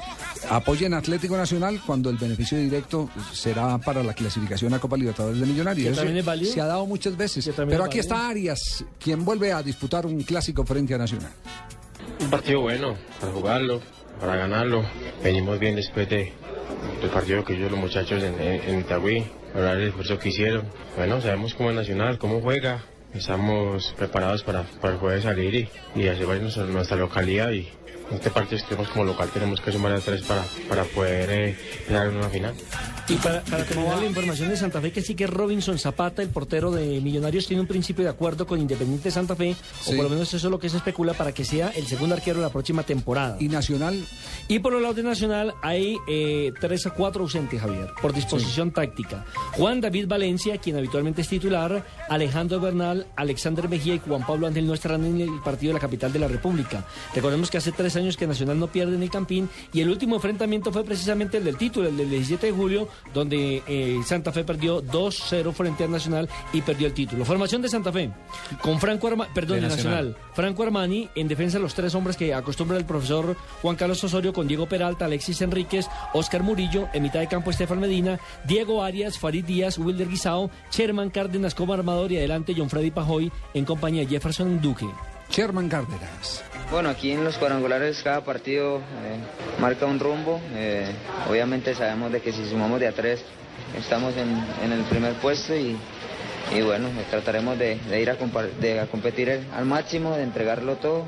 apoyen 0.49 0.95
Atlético 0.95 1.37
Nacional 1.37 1.81
cuando 1.85 2.11
el 2.11 2.17
beneficio 2.17 2.59
directo 2.59 3.11
será 3.33 3.79
para 3.79 4.03
la 4.03 4.15
clasificación 4.15 4.73
a 4.75 4.79
Copa 4.79 4.97
Libertadores 4.97 5.41
de 5.41 5.47
Millonarios. 5.47 5.89
Eso 5.89 5.97
también 6.01 6.19
es 6.19 6.25
válido. 6.25 6.53
Se 6.53 6.61
ha 6.61 6.67
dado 6.67 6.87
muchas 6.87 7.17
veces. 7.17 7.51
Pero 7.55 7.73
es 7.73 7.81
aquí 7.81 7.99
está 7.99 8.29
Arias, 8.29 8.85
quien 8.99 9.25
vuelve 9.25 9.53
a 9.53 9.63
disputar 9.63 10.07
un 10.07 10.23
clásico 10.23 10.65
frente 10.65 10.95
a 10.95 10.99
Nacional. 10.99 11.33
Un 12.21 12.31
partido 12.31 12.61
bueno 12.61 12.97
para 13.21 13.33
jugarlo, 13.33 13.81
para 14.21 14.37
ganarlo. 14.37 14.85
Venimos 15.23 15.59
bien 15.59 15.77
después 15.77 16.09
de, 16.09 16.33
del 17.01 17.11
partido 17.11 17.45
que 17.45 17.55
hicieron 17.55 17.73
los 17.73 17.81
muchachos 17.81 18.23
en, 18.23 18.41
en, 18.41 18.63
en 18.63 18.81
Itagüí, 18.81 19.25
para 19.53 19.73
el 19.73 19.89
esfuerzo 19.89 20.19
que 20.19 20.29
hicieron. 20.31 20.65
Bueno, 20.97 21.21
sabemos 21.21 21.55
cómo 21.55 21.71
es 21.71 21.77
Nacional, 21.77 22.19
cómo 22.19 22.41
juega. 22.41 22.85
Estamos 23.13 23.93
preparados 23.99 24.45
para, 24.45 24.63
para 24.63 24.95
el 24.95 25.01
jueves 25.01 25.25
salir 25.25 25.55
y, 25.97 26.01
y 26.01 26.07
hacer 26.09 26.27
valer 26.27 26.43
nuestra, 26.43 26.65
nuestra 26.65 26.97
localidad. 26.97 27.51
Y 27.51 27.69
en 28.11 28.17
este 28.17 28.31
partido 28.31 28.57
estuvimos 28.59 28.89
como 28.89 29.05
local, 29.05 29.29
tenemos 29.33 29.61
que 29.61 29.73
sumar 29.73 29.93
a 29.93 30.01
tres 30.01 30.23
para, 30.23 30.43
para 30.69 30.85
poder 30.85 31.31
eh, 31.31 31.57
llegar 31.89 32.07
a 32.07 32.11
una 32.11 32.29
final. 32.29 32.55
Y 33.09 33.15
para, 33.17 33.41
para 33.43 33.65
terminar 33.65 33.99
la 33.99 34.07
información 34.07 34.49
de 34.51 34.57
Santa 34.57 34.81
Fe, 34.81 34.93
que 34.93 35.03
sí 35.03 35.15
que 35.15 35.27
Robinson 35.27 35.79
Zapata, 35.79 36.23
el 36.23 36.29
portero 36.29 36.71
de 36.71 37.01
Millonarios, 37.01 37.47
tiene 37.47 37.61
un 37.61 37.67
principio 37.67 38.05
de 38.05 38.11
acuerdo 38.11 38.47
con 38.47 38.61
Independiente 38.61 39.11
Santa 39.11 39.35
Fe, 39.37 39.57
Sí. 39.81 39.93
o 39.93 39.97
por 39.97 40.05
lo 40.05 40.11
menos 40.11 40.29
eso 40.33 40.37
es 40.47 40.51
lo 40.51 40.59
que 40.59 40.69
se 40.69 40.77
especula 40.77 41.15
para 41.15 41.33
que 41.33 41.45
sea 41.45 41.69
el 41.71 41.87
segundo 41.87 42.15
arquero 42.15 42.39
de 42.39 42.45
la 42.47 42.51
próxima 42.53 42.83
temporada. 42.83 43.37
¿Y 43.41 43.49
Nacional? 43.49 44.05
Y 44.49 44.59
por 44.61 44.75
el 44.75 44.83
lado 44.83 44.95
de 44.95 45.03
Nacional 45.03 45.55
hay 45.63 45.97
eh, 46.09 46.53
tres 46.61 46.87
a 46.87 46.91
cuatro 46.91 47.23
ausentes, 47.23 47.61
Javier, 47.61 47.89
por 48.01 48.13
disposición 48.13 48.71
táctica. 48.73 49.25
Juan 49.53 49.81
David 49.81 50.07
Valencia, 50.09 50.59
quien 50.59 50.77
habitualmente 50.77 51.23
es 51.23 51.29
titular, 51.29 51.85
Alejandro 52.09 52.61
Bernal, 52.61 53.07
Alexander 53.17 53.69
Mejía 53.69 53.95
y 53.95 53.99
Juan 54.01 54.25
Pablo 54.27 54.47
Ángel 54.47 54.67
no 54.67 54.75
estarán 54.75 55.05
en 55.05 55.21
el 55.21 55.41
partido 55.45 55.71
de 55.71 55.75
la 55.75 55.81
capital 55.81 56.13
de 56.13 56.19
la 56.19 56.29
República. 56.29 56.85
Recordemos 57.15 57.51
que 57.51 57.59
hace 57.59 57.73
tres 57.73 57.97
años 57.97 58.00
que 58.17 58.27
Nacional 58.27 58.59
no 58.59 58.67
pierde 58.67 58.95
en 58.95 59.03
el 59.03 59.11
Campín 59.11 59.49
y 59.73 59.81
el 59.81 59.91
último 59.91 60.17
enfrentamiento 60.17 60.73
fue 60.73 60.85
precisamente 60.85 61.39
el 61.39 61.45
del 61.45 61.57
título, 61.57 61.89
el 61.89 61.97
del 61.97 62.11
17 62.11 62.47
de 62.47 62.53
julio, 62.53 62.89
donde 63.13 63.63
eh, 63.67 64.01
Santa 64.05 64.33
Fe 64.33 64.45
perdió 64.45 64.83
2-0 64.83 65.53
frente 65.53 65.85
al 65.85 65.91
Nacional 65.91 66.29
y 66.53 66.63
perdió 66.63 66.87
el 66.87 66.95
título. 66.95 67.25
Formación 67.25 67.63
de 67.63 67.69
Santa 67.69 67.93
Fe, 67.93 68.11
con 68.63 68.81
Franco 68.81 69.09
Armani, 69.09 69.31
perdón, 69.35 69.57
De 69.57 69.63
de 69.63 69.69
Nacional. 69.69 70.07
Nacional. 70.09 70.33
Franco 70.35 70.63
Armani, 70.63 71.09
en 71.15 71.29
defensa 71.29 71.59
de 71.59 71.63
los 71.63 71.75
tres 71.75 71.95
hombres 71.95 72.17
que 72.17 72.35
acostumbra 72.35 72.77
el 72.77 72.85
profesor 72.85 73.37
Juan 73.63 73.77
Carlos 73.77 74.03
Osorio, 74.03 74.33
con 74.33 74.49
Diego 74.49 74.67
Peralta, 74.67 75.05
Alexis 75.05 75.41
Enríquez, 75.43 75.87
Oscar 76.15 76.43
Murillo, 76.43 76.89
en 76.93 77.03
mitad 77.03 77.21
de 77.21 77.29
campo 77.29 77.51
Estefan 77.51 77.81
Medina, 77.81 78.19
Diego 78.45 78.83
Arias, 78.83 79.19
Farid 79.19 79.45
Díaz, 79.45 79.79
Wilder 79.79 80.09
Guisao, 80.09 80.51
Sherman 80.71 81.11
Cárdenas 81.11 81.55
como 81.55 81.75
armador 81.75 82.13
y 82.13 82.17
adelante 82.17 82.55
John 82.57 82.71
Freddy 82.71 82.91
Pajoy 82.91 83.31
en 83.55 83.65
compañía 83.65 84.03
de 84.03 84.09
Jefferson 84.09 84.61
Duque. 84.61 84.87
Sherman 85.31 85.69
Cárdenas. 85.69 86.45
Bueno, 86.71 86.89
aquí 86.89 87.13
en 87.13 87.25
los 87.25 87.37
cuadrangulares 87.39 88.03
cada 88.03 88.23
partido 88.25 88.79
eh, 88.79 89.19
marca 89.61 89.87
un 89.87 89.99
rumbo. 89.99 90.41
eh, 90.55 90.87
obviamente 91.29 91.75
sabemos 91.75 92.13
de 92.13 92.21
que 92.21 92.33
si 92.33 92.49
sumamos 92.49 92.81
de 92.81 92.89
a 92.89 92.93
tres 92.93 93.25
estamos 93.77 94.15
en, 94.17 94.73
el 94.73 94.83
primer 94.85 95.15
puesto 95.15 95.55
y, 95.55 95.77
bueno, 96.65 96.89
trataremos 97.11 97.59
de, 97.59 97.79
ir 98.01 98.11
a, 98.11 98.17
competir 98.87 99.47
al 99.55 99.67
máximo, 99.67 100.17
de 100.17 100.25
entregarlo 100.25 100.77
todo, 100.77 101.05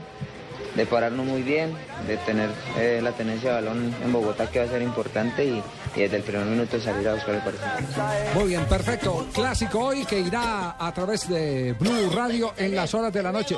de 0.74 0.86
pararnos 0.86 1.27
muy 1.27 1.43
bien, 1.43 1.74
de 2.07 2.16
tener 2.19 2.49
eh, 2.78 3.01
la 3.03 3.12
tenencia 3.12 3.51
de 3.51 3.55
balón 3.57 3.94
en 4.03 4.12
Bogotá 4.12 4.47
que 4.51 4.59
va 4.61 4.65
a 4.65 4.69
ser 4.69 4.81
importante 4.82 5.44
y, 5.44 5.62
y 5.94 6.01
desde 6.01 6.16
el 6.16 6.23
primer 6.23 6.47
minuto 6.47 6.81
salir 6.81 7.07
a 7.09 7.15
buscar 7.15 7.35
el 7.35 7.43
partido. 7.43 7.66
Muy 8.35 8.49
bien, 8.49 8.65
perfecto. 8.65 9.27
Clásico 9.35 9.78
hoy 9.81 10.05
que 10.07 10.20
irá 10.20 10.77
a 10.78 10.93
través 10.94 11.28
de 11.28 11.74
Blue 11.78 12.11
Radio 12.15 12.55
en 12.57 12.74
las 12.74 12.94
horas 12.94 13.12
de 13.12 13.23
la 13.23 13.32
noche. 13.32 13.57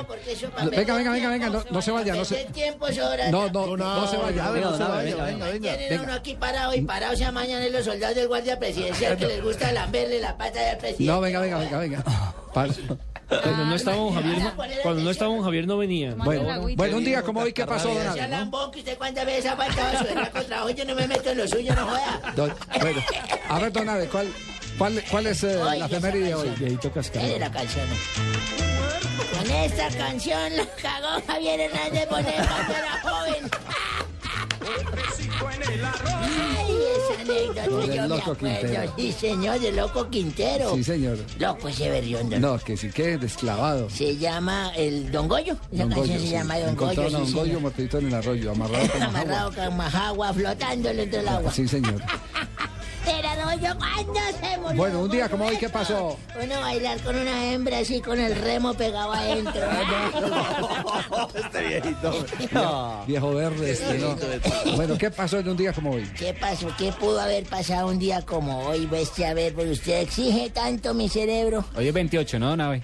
Venga, 0.71 0.95
venga, 0.95 1.11
venga, 1.11 1.29
venga, 1.29 1.49
no, 1.49 1.63
no 1.71 1.81
se 1.81 1.91
vaya, 1.91 2.13
no 2.15 2.25
se... 2.25 2.47
Sobra. 2.93 3.29
No, 3.31 3.49
no, 3.49 3.77
no 3.77 4.07
se 4.07 4.17
vaya. 4.17 4.51
Venga, 4.51 4.69
no 4.71 4.77
se 4.77 4.83
venga, 4.83 4.95
vaya. 4.95 5.23
venga, 5.25 5.45
venga. 5.47 5.77
Tienen 5.77 6.01
uno 6.01 6.13
aquí 6.13 6.35
parado 6.35 6.73
y 6.75 6.81
parado 6.81 7.15
se 7.15 7.25
amañan 7.25 7.61
en 7.63 7.71
los 7.73 7.85
soldados 7.85 8.15
del 8.15 8.27
guardia 8.27 8.59
presidencial 8.59 9.17
que 9.17 9.25
les 9.27 9.43
gusta 9.43 9.71
lamberle 9.71 10.19
la 10.19 10.37
pata 10.37 10.59
al 10.71 10.77
presidente. 10.77 11.05
No, 11.11 11.21
venga, 11.21 11.39
venga, 11.39 11.57
venga, 11.59 11.77
venga. 11.79 12.03
Pa- 12.53 12.67
Cuando 13.27 13.65
no 13.65 13.75
estaba 13.75 13.97
don 13.97 14.13
Javier, 14.13 14.37
no, 14.39 14.53
cuando 14.83 15.01
no 15.03 15.09
estaba 15.09 15.33
don 15.33 15.43
Javier 15.43 15.67
no 15.67 15.77
venía. 15.77 16.13
Bueno, 16.15 16.43
bueno, 16.75 16.97
un 16.97 17.03
día 17.03 17.21
como 17.23 17.41
hoy, 17.41 17.53
¿qué 17.53 17.65
pasó, 17.65 17.93
don 17.93 18.29
lambón 18.29 18.71
que 18.71 18.79
usted 18.79 18.97
cuántas 18.97 19.25
veces 19.25 19.47
ha 19.51 19.55
faltado 19.55 19.97
su 19.99 20.03
berraco 20.05 20.41
trabajo 20.43 20.69
yo 20.69 20.85
no 20.85 20.95
me 20.95 21.07
meto 21.07 21.29
en 21.31 21.37
lo 21.39 21.47
suyo, 21.47 21.73
no 21.75 21.85
joda. 21.85 22.33
Don- 22.35 22.53
bueno, 22.81 23.01
a 23.49 23.59
ver, 23.59 23.71
don 23.71 23.89
Abe, 23.89 24.07
¿cuál, 24.07 24.27
cuál, 24.77 25.03
cuál 25.09 25.27
es 25.27 25.43
eh, 25.43 25.55
la 25.55 25.75
esa 25.75 25.85
efeméride 25.85 26.25
de 26.25 26.35
hoy? 26.35 26.51
Mire 26.59 27.39
la 27.39 27.51
canción. 27.51 27.87
Con 29.37 29.51
esta 29.51 29.89
canción 29.89 30.55
la 30.57 30.65
cagó 30.81 31.21
Javier 31.27 31.59
Hernández 31.61 32.09
Bonet 32.09 32.47
cuando 32.47 32.73
era 32.73 33.01
joven. 33.01 33.49
Ay, 35.85 36.75
esa 36.95 37.21
anécdota 37.21 37.65
yo 37.65 37.77
me 38.07 38.15
acuerdo. 38.15 38.35
Quintero. 38.37 38.93
Sí, 38.97 39.11
señor, 39.11 39.59
del 39.59 39.75
Loco 39.75 40.09
Quintero. 40.09 40.75
Sí, 40.75 40.83
señor. 40.83 41.17
Loco 41.39 41.67
ese 41.69 41.89
berriondo. 41.89 42.39
No, 42.39 42.57
que 42.59 42.75
sí 42.77 42.89
que 42.89 43.17
desclavado. 43.17 43.89
Se 43.89 44.17
llama 44.17 44.71
el 44.75 45.11
Don 45.11 45.27
Goyo. 45.27 45.53
Esa 45.71 45.83
Don 45.83 45.89
canción 45.89 46.07
Goyo, 46.07 46.13
se 46.19 46.19
sí. 46.25 46.31
llama 46.31 46.53
Don 46.59 46.75
Goyo. 46.75 46.91
Encontraron 46.91 47.15
a 47.15 47.17
sí, 47.19 47.23
Don 47.25 47.33
Goyo 47.33 47.45
señor. 47.45 47.61
en 48.01 48.07
el 48.07 48.13
arroyo, 48.15 48.51
amarrado 48.51 48.87
con 48.91 49.01
Amarrado 49.03 49.51
con 49.53 49.77
majagua, 49.77 50.33
flotándolo 50.33 51.01
entre 51.01 51.19
el 51.19 51.27
agua. 51.27 51.51
Sí, 51.51 51.67
señor. 51.67 52.01
Era 53.07 53.35
Don 53.35 53.45
Goyo 53.59 53.77
cuando 53.77 54.19
se 54.39 54.57
murió. 54.57 54.75
Bueno, 54.75 54.99
un 55.01 55.11
día 55.11 55.29
como 55.29 55.45
hoy, 55.45 55.57
¿qué 55.57 55.69
pasó? 55.69 56.17
Uno 56.41 56.59
bailar 56.61 56.99
con 57.01 57.15
una 57.15 57.51
hembra 57.51 57.79
así 57.79 58.01
con 58.01 58.19
el 58.19 58.35
remo 58.35 58.73
pegado 58.73 59.13
adentro. 59.13 59.53
Este 61.35 61.67
viejito. 61.67 62.25
Viejo 63.07 63.33
verde, 63.33 63.71
este, 63.71 63.97
¿no? 63.99 64.15
Bueno, 64.75 64.97
¿qué 64.97 65.11
pasó 65.11 65.39
en 65.39 65.49
un 65.49 65.57
día 65.57 65.73
como 65.73 65.91
hoy? 65.91 66.03
¿Qué 66.17 66.33
pasó? 66.33 66.67
¿Qué 66.77 66.91
pudo 66.91 67.19
haber 67.19 67.43
pasado 67.45 67.87
un 67.87 67.99
día 67.99 68.21
como 68.21 68.65
hoy, 68.65 68.85
bestia? 68.85 69.29
A 69.29 69.33
ver, 69.33 69.53
porque 69.53 69.71
usted 69.71 70.01
exige 70.01 70.49
tanto 70.49 70.93
mi 70.93 71.09
cerebro. 71.09 71.65
Hoy 71.75 71.87
es 71.87 71.93
28, 71.93 72.39
¿no, 72.39 72.55
Nave? 72.55 72.83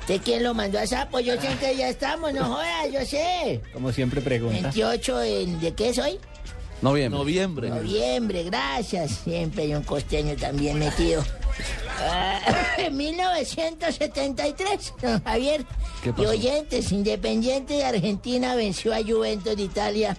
¿Usted 0.00 0.20
quién 0.24 0.42
lo 0.42 0.54
mandó 0.54 0.78
a 0.78 0.86
sapo? 0.86 1.20
Yo 1.20 1.34
sé 1.38 1.48
que 1.60 1.76
ya 1.76 1.90
estamos, 1.90 2.32
no 2.32 2.44
jodas, 2.44 2.90
yo 2.90 3.04
sé. 3.04 3.60
Como 3.74 3.92
siempre 3.92 4.22
pregunta. 4.22 4.62
28 4.62 5.22
en, 5.22 5.60
¿de 5.60 5.74
qué 5.74 5.92
soy? 5.92 6.18
Noviembre. 6.82 7.18
Noviembre. 7.18 7.70
Noviembre, 7.70 8.44
gracias. 8.44 9.10
Siempre 9.24 9.64
hay 9.64 9.74
un 9.74 9.82
costeño 9.82 10.36
también 10.36 10.78
metido. 10.78 11.24
Ah, 12.00 12.40
En 12.78 12.96
1973, 12.96 14.94
don 15.02 15.22
Javier. 15.24 15.64
¿Qué 16.02 16.14
Y 16.16 16.26
oyentes, 16.26 16.92
Independiente 16.92 17.74
de 17.74 17.84
Argentina 17.84 18.54
venció 18.54 18.94
a 18.94 19.02
Juventus 19.02 19.56
de 19.56 19.62
Italia 19.62 20.16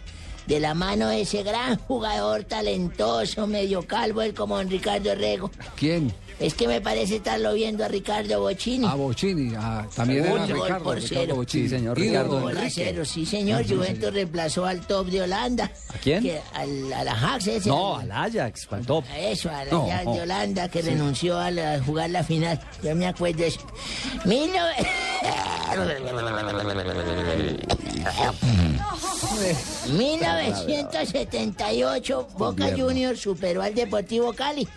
de 0.50 0.60
la 0.60 0.74
mano 0.74 1.10
de 1.10 1.22
ese 1.22 1.44
gran 1.44 1.78
jugador 1.78 2.44
talentoso, 2.44 3.46
medio 3.46 3.86
calvo, 3.86 4.24
el 4.24 4.34
como 4.34 4.58
don 4.58 4.70
Ricardo 4.70 5.14
Rego. 5.14 5.52
¿Quién? 5.76 6.12
Es 6.40 6.54
que 6.54 6.68
me 6.70 6.80
parece 6.80 7.18
estarlo 7.18 7.54
viendo 7.54 7.84
a 7.84 7.90
Ricardo 7.90 8.40
Bocini. 8.40 8.86
A 8.88 8.96
Bocini. 8.96 9.54
ah, 9.58 9.86
también 9.94 10.24
era 10.24 10.30
Gol, 10.32 10.40
gol 10.48 10.62
Ricardo, 10.64 10.84
por 10.86 10.96
Ricardo 10.96 11.22
cero. 11.22 11.36
Bocini. 11.36 11.64
Sí, 11.64 11.70
señor. 11.70 11.98
Ricardo 12.00 12.40
Gol 12.42 12.58
a 12.58 12.70
cero, 12.70 13.04
sí 13.06 13.26
señor. 13.26 13.66
Sí, 13.66 13.74
Juventus 13.76 13.98
señor. 14.00 14.14
reemplazó 14.14 14.66
al 14.66 14.80
top 14.88 15.08
de 15.08 15.22
Holanda. 15.24 15.70
¿A 15.90 15.98
quién? 15.98 16.24
Que 16.24 16.40
al, 16.54 16.94
al 16.94 17.08
Ajax 17.10 17.48
ese. 17.48 17.68
No, 17.70 17.98
al- 17.98 18.10
al 18.12 18.30
Ajax, 18.38 18.66
¿cuál 18.68 18.86
top? 18.86 19.04
a 19.12 19.20
Eso, 19.20 19.50
a 19.50 19.66
la 19.66 19.72
No, 19.72 19.86
Ajax 19.86 20.06
no. 20.06 20.14
de 20.14 20.22
Holanda 20.22 20.70
que 20.70 20.82
Sí. 20.82 20.90
renunció 20.90 21.38
a, 21.38 21.52
la- 21.52 21.74
a 21.74 21.84
jugar 21.84 22.10
la 22.10 22.24
final. 22.24 22.60
Yo 22.84 22.96
me 22.96 23.08
acuerdo 23.08 23.40
de 23.40 23.48
eso. 23.48 23.60
Mil 24.26 24.50
nove- 24.54 24.88
1978, 30.78 32.28
Boca. 32.38 32.70
Juniors 32.78 33.20
superó 33.20 33.62
al 33.62 33.74
Deportivo 33.76 34.34
Cali. 34.34 34.68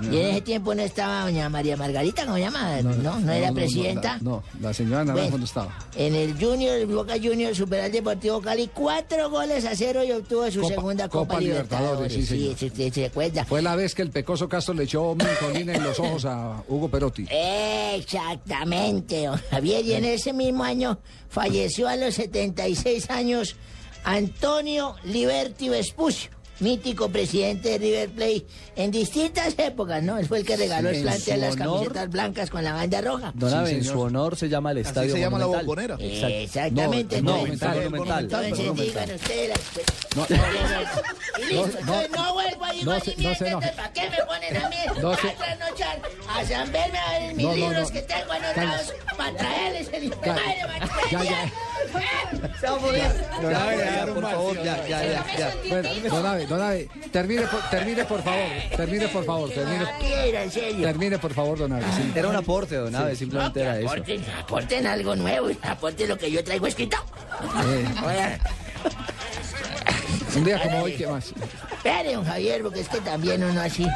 Y 0.00 0.06
en 0.16 0.26
ese 0.28 0.40
tiempo 0.40 0.74
no 0.74 0.82
estaba 0.82 1.22
doña 1.24 1.48
María 1.48 1.76
Margarita, 1.76 2.24
¿cómo 2.24 2.36
se 2.36 2.42
llama? 2.42 2.80
No, 2.82 3.20
no, 3.20 3.32
era 3.32 3.52
presidenta. 3.52 4.18
No, 4.20 4.42
la 4.60 4.72
señora 4.72 5.04
Naranjo 5.04 5.22
Bueno. 5.22 5.38
no 5.38 5.44
estaba. 5.44 5.78
En 5.96 6.14
el 6.14 6.32
Junior, 6.42 6.76
el 6.76 6.86
Boca 6.86 7.14
Juniors 7.22 7.56
superó 7.58 7.82
al 7.84 7.92
Deportivo 7.92 8.40
Cali 8.40 8.68
cuatro 8.72 9.30
goles 9.30 9.64
a 9.64 9.76
cero 9.76 10.02
y 10.02 10.12
obtuvo 10.12 10.50
su 10.50 10.60
Copa- 10.62 10.74
segunda 10.74 11.08
Copa, 11.08 11.26
Copa 11.34 11.40
Libertadores, 11.40 12.12
sí, 12.12 12.24
señor. 12.26 12.56
sí, 12.58 12.70
sí, 12.74 12.90
se 12.90 13.06
acuerda. 13.06 13.44
Fue 13.44 13.60
la 13.62 13.76
vez 13.76 13.94
que 13.94 14.02
el 14.02 14.10
Pecoso 14.10 14.48
Castro 14.48 14.74
le 14.74 14.84
echó 14.84 15.14
mentolina 15.14 15.74
en 15.74 15.82
los 15.84 15.98
ojos 16.00 16.24
a 16.24 16.62
Hugo 16.68 16.88
Perotti. 16.88 17.26
Exactamente, 17.30 19.26
don 19.26 19.40
Javier. 19.50 19.84
Y 19.84 19.92
en 19.94 20.04
ese 20.04 20.32
mismo 20.32 20.64
año 20.64 20.98
falleció 21.28 21.88
a 21.88 21.96
los 21.96 22.14
76 22.14 23.10
años 23.10 23.56
Antonio 24.04 24.96
Liberti 25.04 25.68
Vespucio. 25.68 26.30
Mítico 26.62 27.08
presidente 27.10 27.70
de 27.70 27.78
River 27.78 28.08
Plate 28.10 28.46
en 28.76 28.90
distintas 28.90 29.54
épocas, 29.58 30.02
¿no? 30.02 30.18
Él 30.18 30.26
fue 30.26 30.38
el 30.38 30.46
que 30.46 30.56
regaló 30.56 30.90
Sí, 30.90 30.96
el 30.96 31.02
plantel 31.02 31.40
de 31.40 31.46
las 31.46 31.56
camisetas 31.56 32.08
blancas 32.10 32.50
con 32.50 32.64
la 32.64 32.72
banda 32.72 33.00
roja. 33.00 33.32
Don 33.34 33.52
Abe, 33.52 33.72
en 33.72 33.84
su 33.84 34.00
honor 34.00 34.36
se 34.36 34.48
llama 34.48 34.70
el 34.70 34.78
Estadio 34.78 35.12
se 35.12 35.20
llama 35.20 35.38
la 35.38 35.46
Monumental. 35.46 35.66
Bombonera. 35.66 35.96
Exacto. 36.00 36.36
Exactamente. 36.36 37.22
No, 37.22 37.46
entonces- 37.46 37.60
Monumental, 37.60 37.90
Monumental. 37.90 38.44
Entonces 38.46 38.86
digan 38.86 39.10
ustedes 39.14 39.48
las... 39.50 39.60
No, 40.16 40.26
Y 41.38 41.44
listo, 41.44 41.66
no, 41.66 41.78
entonces 41.78 42.10
no 42.10 42.32
vuelvo 42.34 42.64
a 42.64 42.68
no 42.68 42.74
igual 42.74 43.02
se- 43.02 43.16
no 43.16 43.34
se 43.34 43.48
enoje. 43.48 43.68
¿para 43.76 43.92
qué 43.92 44.10
me 44.10 44.16
ponen 44.26 44.56
a 44.56 44.68
mí 44.68 44.76
No 45.02 45.16
se- 45.16 45.28
a 45.28 45.34
trasnochar, 45.34 46.02
a 46.28 46.44
zamberme 46.44 46.98
a 46.98 47.18
ver 47.18 47.34
mis 47.34 47.44
No, 47.46 47.50
no, 47.50 47.56
libros 47.56 47.82
no. 47.88 47.90
que 47.94 48.02
tengo 48.02 48.32
anotados 48.32 48.94
para 49.16 49.36
traerles 49.36 49.88
el 49.92 50.04
hijo 50.04 50.20
de 50.20 50.28
madre? 50.28 50.56
Ya, 51.10 51.24
ya. 51.24 51.52
Estamos 52.54 52.92
bien. 52.92 53.12
Ya, 53.42 53.50
ya, 54.06 54.06
por 54.14 54.22
favor, 54.22 54.56
ya, 54.62 54.86
ya, 54.86 55.04
ya, 55.04 55.26
ya. 55.38 55.54
Bueno, 56.10 56.38
don 56.52 56.62
Abe, 56.62 56.88
termine 57.10 57.42
por, 57.42 57.60
termine 57.70 58.04
por 58.04 58.22
favor, 58.22 58.48
termine 58.76 59.08
por 59.08 59.24
favor, 59.24 59.50
termine, 59.50 59.86
termine 60.82 61.18
por 61.18 61.32
favor, 61.32 61.58
don 61.58 61.72
Abe. 61.72 61.84
sí. 61.96 62.12
Era 62.14 62.28
un 62.28 62.36
aporte, 62.36 62.76
Don 62.76 62.94
Abe, 62.94 63.16
simplemente 63.16 63.60
era 63.60 63.78
eso. 63.78 63.88
Aporten, 63.88 64.24
aporten 64.38 64.86
algo 64.86 65.16
nuevo, 65.16 65.48
aporten 65.62 66.08
lo 66.08 66.18
que 66.18 66.30
yo 66.30 66.44
traigo 66.44 66.66
escrito. 66.66 66.96
Eh, 67.64 68.38
un 70.36 70.44
día 70.44 70.62
como 70.62 70.82
hoy, 70.82 70.92
¿qué 70.92 71.06
más? 71.06 71.32
espere, 71.82 72.14
don 72.14 72.24
Javier, 72.24 72.62
porque 72.62 72.80
es 72.80 72.88
que 72.88 73.00
también 73.00 73.42
uno 73.42 73.60
así. 73.60 73.86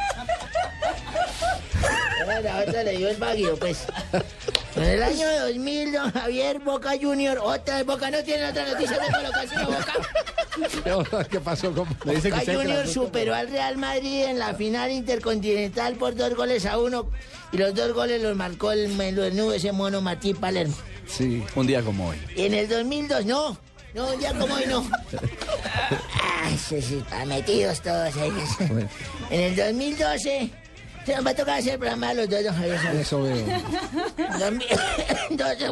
Ahora 2.20 2.40
La 2.40 2.59
otra 2.61 2.82
le 2.82 2.97
dio 2.97 3.09
el 3.09 3.16
baguio, 3.16 3.57
pues. 3.57 3.86
En 4.77 4.82
el 4.82 5.03
año 5.03 5.27
2000, 5.40 5.93
don 5.93 6.12
Javier 6.12 6.59
Boca 6.59 6.93
Junior, 7.01 7.39
otra 7.43 7.77
vez 7.77 7.86
Boca 7.86 8.11
no 8.11 8.23
tiene 8.23 8.48
otra 8.48 8.66
noticia 8.66 8.98
de 8.98 9.12
colocación 9.12 9.66
Boca. 9.66 11.27
¿Qué 11.31 11.40
pasó 11.40 11.73
con 11.73 11.89
Boca 11.89 12.43
Junior 12.44 12.86
superó 12.86 13.35
al 13.35 13.48
Real 13.48 13.77
Madrid 13.77 14.24
en 14.24 14.39
la 14.39 14.55
final 14.55 14.90
intercontinental 14.90 15.94
por 15.94 16.15
dos 16.15 16.35
goles 16.35 16.66
a 16.66 16.78
uno 16.78 17.11
y 17.53 17.59
los 17.59 17.74
dos 17.74 17.93
goles 17.93 18.23
los 18.23 18.36
marcó 18.36 18.73
el 18.73 18.89
menudo 18.89 19.53
ese 19.53 19.73
mono 19.73 20.01
Martín 20.01 20.36
Palermo. 20.36 20.74
Sí. 21.07 21.44
Un 21.55 21.66
día 21.66 21.82
como 21.82 22.09
hoy. 22.09 22.19
Y 22.35 22.43
en 22.43 22.55
el 22.55 22.69
2002, 22.69 23.24
no, 23.27 23.57
no, 23.94 24.19
ya 24.19 24.35
como 24.35 24.55
hoy 24.55 24.65
no. 24.66 24.89
Ah, 26.47 26.51
sí, 26.57 26.81
sí, 26.81 26.98
están 26.98 27.28
metidos 27.28 27.81
todos 27.81 28.16
ahí. 28.16 28.32
En 29.31 29.40
el 29.40 29.57
2012, 29.57 30.51
se 31.07 31.15
nos 31.15 31.24
va 31.24 31.31
a 31.31 31.35
tocar 31.35 31.59
hacer 31.61 31.74
el 31.74 31.78
programa 31.78 32.09
de 32.09 32.15
los 32.16 32.28
dos, 32.28 32.43
don 32.43 32.57
Javier. 32.57 32.97
Eso 32.97 33.23
veo. 33.23 33.47
2012. 34.39 35.66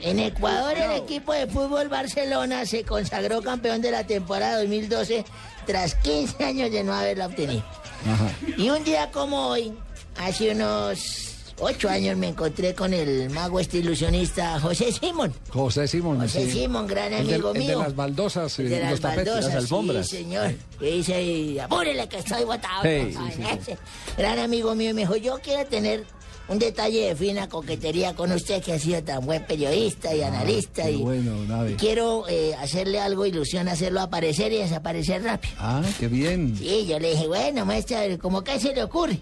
En 0.00 0.18
Ecuador, 0.18 0.78
el 0.78 0.92
equipo 0.92 1.34
de 1.34 1.46
fútbol 1.46 1.88
Barcelona 1.88 2.64
se 2.64 2.84
consagró 2.84 3.42
campeón 3.42 3.82
de 3.82 3.90
la 3.90 4.06
temporada 4.06 4.60
2012 4.60 5.26
tras 5.66 5.94
15 5.96 6.42
años 6.42 6.70
de 6.70 6.82
no 6.82 6.94
haberla 6.94 7.26
obtenido. 7.26 7.62
Ajá. 8.06 8.30
Y 8.56 8.70
un 8.70 8.82
día 8.82 9.10
como 9.10 9.48
hoy, 9.48 9.74
hace 10.16 10.52
unos 10.52 11.29
ocho 11.60 11.88
años, 11.88 12.16
me 12.16 12.28
encontré 12.28 12.74
con 12.74 12.92
el 12.92 13.30
mago 13.30 13.60
este 13.60 13.78
ilusionista 13.78 14.58
José 14.60 14.92
Simón. 14.92 15.32
José 15.50 15.86
Simón. 15.88 16.20
José 16.20 16.46
sí. 16.46 16.60
Simón, 16.60 16.86
gran 16.86 17.12
El 17.12 17.26
de- 17.26 17.34
amigo 17.34 17.48
el 17.48 17.54
de 17.54 17.58
mío. 17.60 17.78
las 17.82 17.94
baldosas, 17.94 18.58
El 18.58 18.68
de 18.70 18.76
eh, 18.78 18.80
las 18.80 18.90
los 18.92 19.00
tapetes, 19.00 19.26
baldosas, 19.26 19.54
las 19.54 19.62
alfombras. 19.62 20.06
Sí, 20.08 20.16
señor. 20.18 20.54
Que 20.78 20.86
dice, 20.92 21.60
apúrele 21.60 22.08
que 22.08 22.18
estoy 22.18 22.44
botado. 22.44 22.80
Hey, 22.82 23.14
Ay, 23.18 23.32
sí, 23.36 23.42
sí, 23.42 23.48
ese 23.60 23.78
Gran 24.18 24.38
amigo 24.38 24.74
mío 24.74 24.94
me 24.94 25.02
dijo, 25.02 25.16
yo 25.16 25.38
quiero 25.42 25.66
tener 25.66 26.04
un 26.48 26.58
detalle 26.58 27.06
de 27.06 27.14
fina 27.14 27.48
coquetería 27.48 28.14
con 28.16 28.32
usted 28.32 28.60
que 28.60 28.72
ha 28.72 28.78
sido 28.80 29.00
tan 29.04 29.24
buen 29.24 29.44
periodista 29.46 30.12
y 30.12 30.22
analista. 30.22 30.82
Ah, 30.82 30.86
Qué 30.86 30.92
y, 30.92 30.96
bueno, 30.96 31.68
y 31.68 31.74
quiero 31.74 32.24
eh, 32.28 32.54
hacerle 32.58 32.98
algo 32.98 33.24
ilusión, 33.24 33.68
hacerlo 33.68 34.00
aparecer 34.00 34.52
y 34.52 34.56
desaparecer 34.56 35.22
rápido. 35.22 35.54
Ah, 35.60 35.82
qué 36.00 36.08
bien. 36.08 36.56
Sí, 36.58 36.86
yo 36.88 36.98
le 36.98 37.12
dije, 37.12 37.28
bueno, 37.28 37.64
maestra, 37.64 38.02
¿cómo 38.18 38.42
que 38.42 38.58
se 38.58 38.74
le 38.74 38.82
ocurre? 38.82 39.20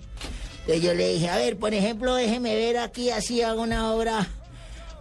Entonces 0.68 0.84
yo 0.84 0.92
le 0.92 1.14
dije, 1.14 1.30
a 1.30 1.36
ver, 1.36 1.56
por 1.56 1.72
ejemplo, 1.72 2.14
déjeme 2.14 2.54
ver 2.54 2.76
aquí, 2.76 3.08
así 3.08 3.40
hago 3.40 3.62
una 3.62 3.90
obra 3.90 4.28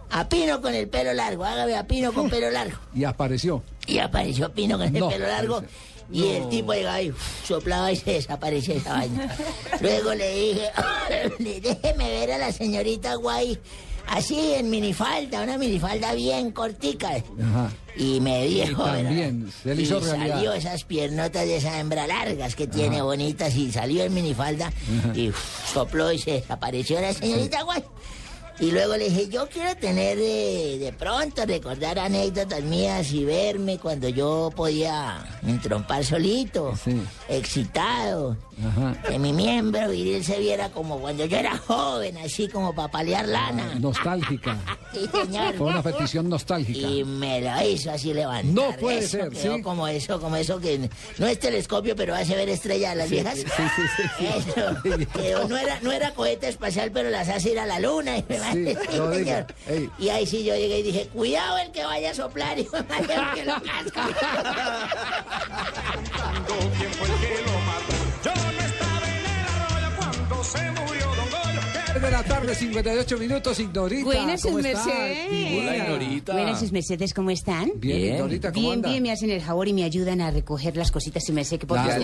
a 0.08 0.26
Pino 0.26 0.62
con 0.62 0.74
el 0.74 0.88
pelo 0.88 1.12
largo, 1.12 1.44
hágame 1.44 1.76
a 1.76 1.86
Pino 1.86 2.10
con 2.14 2.30
pelo 2.30 2.50
largo. 2.50 2.78
Y 2.94 3.04
apareció. 3.04 3.62
Y 3.86 3.98
apareció 3.98 4.50
Pino 4.50 4.78
con 4.78 4.86
el 4.86 4.98
No, 4.98 5.10
pelo 5.10 5.26
largo. 5.26 5.62
Y 6.10 6.26
el 6.28 6.48
tipo 6.48 6.72
llegaba 6.72 7.02
y 7.02 7.10
uf, 7.10 7.46
soplaba 7.46 7.92
y 7.92 7.96
se 7.96 8.12
desaparecía 8.12 8.76
esa 8.76 8.94
vaina. 8.94 9.36
Luego 9.82 10.14
le 10.14 10.34
dije, 10.34 10.70
déjeme 11.60 12.12
ver 12.12 12.32
a 12.32 12.38
la 12.38 12.50
señorita 12.50 13.16
Guay 13.16 13.58
así 14.08 14.54
en 14.54 14.70
minifalda, 14.70 15.42
una 15.42 15.56
minifalda 15.58 16.12
bien 16.14 16.50
cortica. 16.52 17.10
Ajá. 17.10 17.70
Y 17.96 18.20
me 18.20 18.46
Y 18.46 18.60
dijo, 18.66 18.84
también, 18.84 19.50
se 19.62 19.74
le 19.74 19.82
hizo 19.82 19.98
y 19.98 20.00
realidad. 20.04 20.34
salió 20.36 20.52
esas 20.52 20.84
piernotas 20.84 21.44
de 21.46 21.56
esa 21.56 21.80
hembra 21.80 22.06
largas 22.06 22.54
que 22.54 22.66
tiene 22.66 23.02
bonitas 23.02 23.54
y 23.56 23.72
salió 23.72 24.04
en 24.04 24.14
minifalda 24.14 24.72
y 25.14 25.30
uf, 25.30 25.72
sopló 25.72 26.12
y 26.12 26.18
se 26.18 26.32
desapareció 26.32 27.00
la 27.00 27.12
señorita 27.12 27.62
Guay. 27.62 27.82
Y 28.60 28.72
luego 28.72 28.96
le 28.96 29.08
dije, 29.08 29.28
yo 29.28 29.48
quiero 29.48 29.76
tener 29.76 30.18
de, 30.18 30.78
de 30.80 30.92
pronto, 30.92 31.46
recordar 31.46 31.96
anécdotas 32.00 32.60
mías 32.64 33.12
y 33.12 33.24
verme 33.24 33.78
cuando 33.78 34.08
yo 34.08 34.50
podía 34.56 35.24
entrompar 35.46 36.04
solito, 36.04 36.74
excitado, 37.28 38.36
Ajá. 38.66 39.00
que 39.08 39.18
mi 39.18 39.32
miembro 39.32 39.88
viril 39.88 40.24
se 40.24 40.38
viera 40.38 40.68
como 40.70 40.98
cuando 41.00 41.24
yo 41.26 41.36
era 41.38 41.56
joven, 41.58 42.16
así 42.18 42.48
como 42.48 42.74
para 42.74 42.88
palear 42.90 43.26
lana. 43.28 43.74
Nostálgica. 43.78 44.56
Sí, 44.90 45.06
señor. 45.12 45.54
Fue 45.56 45.66
una 45.66 45.82
petición 45.82 46.30
nostálgica. 46.30 46.88
Y 46.88 47.04
me 47.04 47.42
lo 47.42 47.62
hizo 47.68 47.90
así 47.90 48.14
levantar. 48.14 48.46
No 48.46 48.72
puede 48.80 49.00
Eso 49.00 49.18
ser, 49.18 49.28
quedó 49.28 49.56
¿sí? 49.56 49.62
como 49.62 49.86
eso, 49.86 50.18
como 50.18 50.34
eso 50.36 50.58
que 50.60 50.88
no 51.18 51.26
es 51.26 51.38
telescopio, 51.38 51.94
pero 51.94 52.14
hace 52.14 52.34
ver 52.34 52.48
estrellas 52.48 52.92
a 52.92 52.94
las 52.94 53.10
viejas. 53.10 53.34
sí, 53.36 53.44
sí, 53.44 53.82
sí, 53.96 54.02
sí. 54.16 54.26
Eso. 54.26 54.76
Quedó- 55.12 55.46
no, 55.46 55.58
era, 55.58 55.78
no 55.82 55.92
era 55.92 56.12
cohete 56.14 56.48
espacial, 56.48 56.90
pero 56.90 57.10
las 57.10 57.28
hace 57.28 57.50
ir 57.50 57.58
a 57.58 57.66
la 57.66 57.78
luna. 57.80 58.16
Y, 58.16 58.24
me 58.28 58.38
no 58.96 59.12
señor. 59.12 59.46
Y 59.98 60.08
ahí 60.08 60.26
sí 60.26 60.42
yo 60.42 60.56
llegué 60.56 60.78
y 60.78 60.82
dije, 60.84 61.08
cuidado 61.12 61.58
el 61.58 61.70
que 61.70 61.84
vaya 61.84 62.12
a 62.12 62.14
soplar, 62.14 62.56
de 62.56 62.64
madre, 62.64 63.14
porque 63.28 63.44
lo 63.44 63.54
casca. 63.62 64.08
3 71.98 72.02
de 72.02 72.16
la 72.16 72.22
tarde, 72.22 72.54
58 72.54 73.18
minutos, 73.18 73.58
Ignorita. 73.58 74.04
Buenas, 74.04 74.40
sus 74.40 74.52
Mercedes. 74.52 75.58
Hola, 75.60 75.76
Ignorita. 75.76 76.32
Buenas, 76.32 76.72
Mercedes, 76.72 77.12
¿cómo 77.14 77.30
están? 77.30 77.72
Bien, 77.76 78.28
bien. 78.52 78.82
Bien, 78.82 79.02
me 79.02 79.10
hacen 79.10 79.30
el 79.30 79.40
favor 79.40 79.66
y 79.66 79.72
me 79.72 79.82
ayudan 79.84 80.20
a 80.20 80.30
recoger 80.30 80.76
las 80.76 80.92
cositas, 80.92 81.28
y 81.28 81.32
me 81.32 81.44
sé 81.44 81.58
que 81.58 81.66
por 81.66 81.76
Ya. 81.78 81.98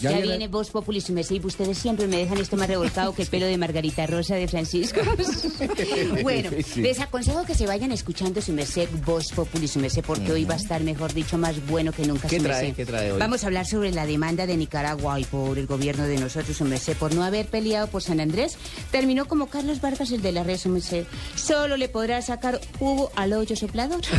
Ya, 0.00 0.10
viene- 0.10 0.26
viene 0.26 0.48
Voz 0.48 0.70
Populi, 0.70 1.02
y 1.06 1.12
me 1.12 1.22
sé, 1.22 1.34
y 1.34 1.40
ustedes 1.44 1.76
siempre 1.76 2.06
me 2.06 2.16
dejan 2.16 2.38
esto 2.38 2.56
más 2.56 2.68
revolcado 2.68 3.14
que 3.14 3.22
el 3.22 3.28
pelo 3.28 3.46
de 3.46 3.58
Margarita 3.58 4.06
Rosa 4.06 4.36
de 4.36 4.48
Francisco. 4.48 5.00
bueno, 6.22 6.50
les 6.76 7.00
aconsejo 7.00 7.44
que 7.44 7.54
se 7.54 7.66
vayan 7.66 7.92
escuchando, 7.92 8.40
su 8.40 8.52
merced, 8.52 8.88
Voz 9.04 9.32
Populi, 9.32 9.68
su 9.68 9.80
merced, 9.80 10.02
porque 10.06 10.32
hoy 10.32 10.44
va 10.44 10.54
a 10.54 10.58
estar, 10.58 10.82
mejor 10.82 11.12
dicho, 11.12 11.36
más 11.36 11.64
bueno 11.66 11.92
que 11.92 12.06
nunca, 12.06 12.28
¿Qué 12.28 12.38
su 12.38 12.44
trae? 12.44 13.12
Vamos 13.18 13.44
a 13.44 13.48
hablar 13.48 13.66
sobre 13.66 13.90
la 13.92 14.06
demanda 14.06 14.46
de 14.46 14.56
Nicaragua 14.56 15.20
y 15.20 15.24
por 15.24 15.58
el 15.58 15.66
gobierno 15.66 16.04
de 16.04 16.16
nosotros, 16.18 16.56
su 16.56 16.64
merced, 16.64 16.96
por 16.96 17.14
no 17.14 17.22
haber 17.22 17.46
peleado 17.46 17.86
por 17.88 18.02
San 18.02 18.20
Andrés, 18.20 18.56
terminó 18.90 19.25
como 19.26 19.46
Carlos 19.46 19.80
Vargas, 19.80 20.10
el 20.10 20.22
de 20.22 20.32
la 20.32 20.42
red, 20.44 20.58
su 20.58 20.68
merced. 20.68 21.06
Solo 21.34 21.76
le 21.76 21.88
podrá 21.88 22.20
sacar 22.22 22.60
jugo 22.78 23.10
al 23.16 23.32
hoyo 23.32 23.56
soplador. 23.56 24.00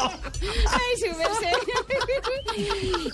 Ay, 0.00 0.96
su 0.98 1.06
merced. 1.16 1.52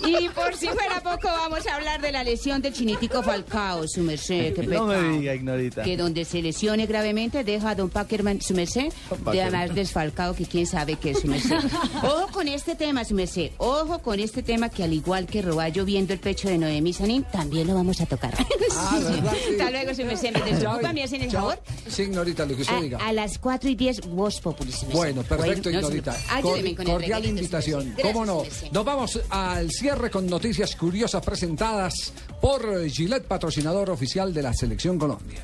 y 0.07 0.29
por 0.29 0.55
si 0.55 0.67
fuera 0.67 1.01
poco, 1.01 1.27
vamos 1.27 1.65
a 1.67 1.75
hablar 1.75 2.01
de 2.01 2.11
la 2.11 2.23
lesión 2.23 2.61
del 2.61 2.73
chinitico 2.73 3.21
Falcao, 3.23 3.87
su 3.87 4.01
merced. 4.01 4.53
Qué 4.53 4.63
No 4.63 4.85
me 4.85 5.01
diga, 5.17 5.33
Ignorita. 5.35 5.83
Que 5.83 5.97
donde 5.97 6.25
se 6.25 6.41
lesione 6.41 6.85
gravemente 6.85 7.43
deja 7.43 7.71
a 7.71 7.75
don 7.75 7.89
Packerman, 7.89 8.41
su 8.41 8.53
merced, 8.53 8.91
de 9.31 9.51
más 9.51 9.73
desfalcado 9.75 10.33
que 10.35 10.45
quién 10.45 10.65
sabe 10.65 10.95
qué 10.95 11.11
es 11.11 11.19
su 11.19 11.27
merced. 11.27 11.57
Ojo 12.03 12.27
con 12.31 12.47
este 12.47 12.75
tema, 12.75 13.03
su 13.03 13.13
merced. 13.15 13.51
Ojo 13.57 13.99
con 13.99 14.19
este 14.19 14.43
tema 14.43 14.69
que 14.69 14.83
al 14.83 14.93
igual 14.93 15.25
que 15.27 15.41
Roballo 15.41 15.85
viendo 15.85 16.13
el 16.13 16.19
pecho 16.19 16.47
de 16.47 16.57
Noemí 16.57 16.93
Sanín, 16.93 17.23
también 17.23 17.67
lo 17.67 17.75
vamos 17.75 17.99
a 18.01 18.05
tocar. 18.05 18.33
Ah. 18.75 18.99
Sí. 19.07 19.51
Hasta 19.51 19.71
luego, 19.71 19.93
merced. 20.05 20.31
¿Me 20.33 20.41
desocupa? 20.51 20.93
¿Me 20.93 21.03
hacen 21.03 21.21
el 21.21 21.31
Chao. 21.31 21.41
favor? 21.49 21.63
Sí, 21.89 22.03
Ignorita, 22.03 22.45
lo 22.45 22.55
que 22.55 22.61
usted 22.61 22.81
diga. 22.81 22.97
A, 22.99 23.07
a 23.09 23.13
las 23.13 23.37
4 23.39 23.69
y 23.69 23.75
10, 23.75 24.01
Voz 24.07 24.39
Populi, 24.41 24.71
su 24.71 24.85
merced. 24.85 24.97
Bueno, 24.97 25.23
perfecto, 25.23 25.63
Bueno, 25.63 25.81
no, 25.81 25.87
Ignorita. 25.87 26.13
su- 26.13 26.31
Ayúdeme 26.33 26.75
con 26.75 26.85
el 26.87 26.91
Cordial 26.93 27.25
invitación. 27.25 27.83
Gracias, 27.95 28.07
¿Cómo 28.13 28.25
no? 28.25 28.43
Nos 28.71 28.85
vamos 28.85 29.19
al 29.29 29.71
cierre 29.71 30.09
con 30.09 30.27
noticias 30.27 30.75
curiosas 30.75 31.23
presentadas 31.25 32.13
por 32.41 32.87
Gillette, 32.89 33.25
patrocinador 33.25 33.89
oficial 33.89 34.33
de 34.33 34.41
la 34.43 34.53
Selección 34.53 34.97
Colombia. 34.97 35.41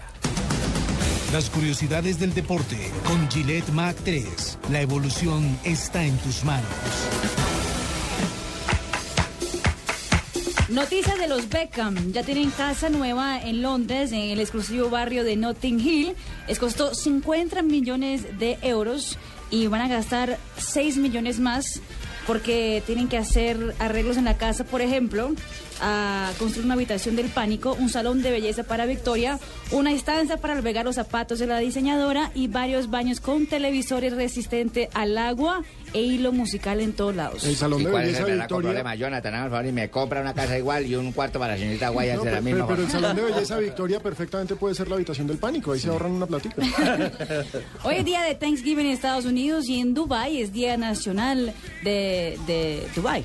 Las 1.32 1.50
curiosidades 1.50 2.20
del 2.20 2.34
deporte 2.34 2.78
con 3.08 3.28
Gillette 3.32 3.70
Mac 3.70 3.96
3. 4.06 4.60
La 4.72 4.82
evolución 4.82 5.58
está 5.64 6.04
en 6.06 6.16
tus 6.18 6.44
manos. 6.44 6.68
Noticias 10.70 11.20
de 11.20 11.28
los 11.28 11.50
Beckham. 11.50 12.14
Ya 12.14 12.24
tienen 12.24 12.50
casa 12.50 12.90
nueva 12.90 13.38
en 13.40 13.62
Londres, 13.62 14.14
en 14.14 14.30
el 14.30 14.40
exclusivo 14.40 14.90
barrio 14.90 15.26
de 15.26 15.36
Notting 15.36 15.80
Hill. 15.80 16.16
Les 16.48 16.58
costó 16.58 16.96
50 16.96 17.62
millones 17.64 18.40
de 18.40 18.58
euros 18.62 19.18
y 19.52 19.68
van 19.68 19.82
a 19.82 19.90
gastar 19.90 20.40
6 20.58 20.98
millones 20.98 21.40
más 21.40 21.82
porque 22.26 22.82
tienen 22.86 23.10
que 23.10 23.18
hacer 23.18 23.76
arreglos 23.80 24.16
en 24.16 24.24
la 24.24 24.38
casa, 24.38 24.64
por 24.64 24.82
ejemplo, 24.82 25.34
a 25.82 26.32
construir 26.40 26.66
una 26.66 26.76
habitación 26.76 27.16
del 27.16 27.30
pánico, 27.30 27.74
un 27.80 27.90
salón 27.90 28.22
de 28.22 28.32
belleza 28.32 28.64
para 28.64 28.86
Victoria, 28.86 29.40
una 29.72 29.92
estancia 29.92 30.38
para 30.38 30.54
albergar 30.54 30.86
los 30.86 30.96
zapatos 30.96 31.40
de 31.40 31.48
la 31.48 31.60
diseñadora 31.60 32.32
y 32.36 32.48
varios 32.48 32.90
baños 32.90 33.20
con 33.20 33.46
televisores 33.48 34.14
resistentes 34.14 34.90
al 34.94 35.18
agua 35.18 35.64
e 35.94 36.02
hilo 36.02 36.32
musical 36.32 36.80
en 36.82 36.94
todos 36.94 37.16
lados. 37.16 37.44
El 37.44 37.56
salón 37.56 37.82
¿Y 37.82 37.86
de 37.86 37.92
cuál 37.92 38.04
es 38.04 38.08
belleza 38.08 38.24
el 38.24 38.32
berraco 38.32 38.56
Victoria. 38.56 38.70
problema, 38.70 38.96
Jonathan? 38.96 39.34
El 39.36 39.50
favor 39.50 39.66
y 39.66 39.72
me 39.72 39.90
compra 39.90 40.22
una 40.22 40.34
casa 40.34 40.58
igual 40.58 40.86
y 40.88 40.96
un 40.96 41.12
cuarto 41.12 41.38
para 41.40 41.54
la 41.54 41.60
señorita 41.60 41.90
Guayas 41.90 42.18
No, 42.18 42.24
de 42.24 42.32
la 42.32 42.42
pero, 42.42 42.56
misma 42.56 42.68
pero 42.68 42.84
el 42.84 42.90
salón 42.90 43.16
de 43.16 43.22
belleza 43.32 43.58
Victoria 43.60 44.00
perfectamente 44.00 44.56
puede 44.56 44.74
ser 44.76 44.88
la 44.88 44.96
habitación 44.96 45.28
del 45.28 45.38
pánico. 45.38 45.72
Ahí 45.74 45.80
se 45.80 45.90
ahorran 45.90 46.12
una 46.12 46.26
platica. 46.26 46.56
Hoy 47.84 47.96
es 47.96 48.06
día 48.06 48.22
de 48.24 48.36
Thanksgiving 48.36 48.86
en 48.88 48.92
Estados 48.94 49.26
Unidos 49.26 49.68
y 49.70 49.80
en 49.80 49.94
Dubai 49.94 50.42
es 50.42 50.52
día 50.52 50.78
nacional 50.78 51.54
de, 51.84 52.38
de 52.48 52.88
Dubai. 52.96 53.24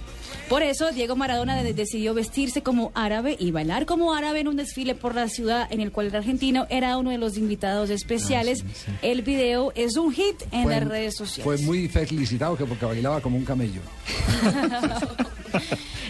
Por 0.48 0.62
eso 0.62 0.90
Diego 0.92 1.16
Maradona 1.16 1.62
de- 1.62 1.74
decidió 1.74 2.14
vestirse 2.14 2.62
como 2.62 2.90
árabe 2.94 3.36
y 3.38 3.50
bailar 3.50 3.86
como 3.86 4.14
árabe 4.14 4.40
en 4.40 4.48
un 4.48 4.56
desfile 4.56 4.94
por 4.94 5.14
la 5.14 5.28
ciudad 5.28 5.66
en 5.70 5.80
el 5.80 5.92
cual 5.92 6.06
el 6.08 6.16
argentino 6.16 6.66
era 6.70 6.96
uno 6.98 7.10
de 7.10 7.18
los 7.18 7.36
invitados 7.36 7.90
especiales. 7.90 8.64
El 9.02 9.22
video 9.22 9.72
es 9.74 9.96
un 9.96 10.12
hit 10.12 10.36
en 10.52 10.64
Fue- 10.64 10.74
las 10.74 10.88
redes 10.88 11.16
sociales. 11.16 11.44
Fue 11.44 11.58
muy 11.66 11.88
felicitado 11.88 12.56
que 12.56 12.64
porque 12.64 12.84
bailaba 12.86 13.20
como 13.20 13.36
un 13.36 13.44
camello. 13.44 13.80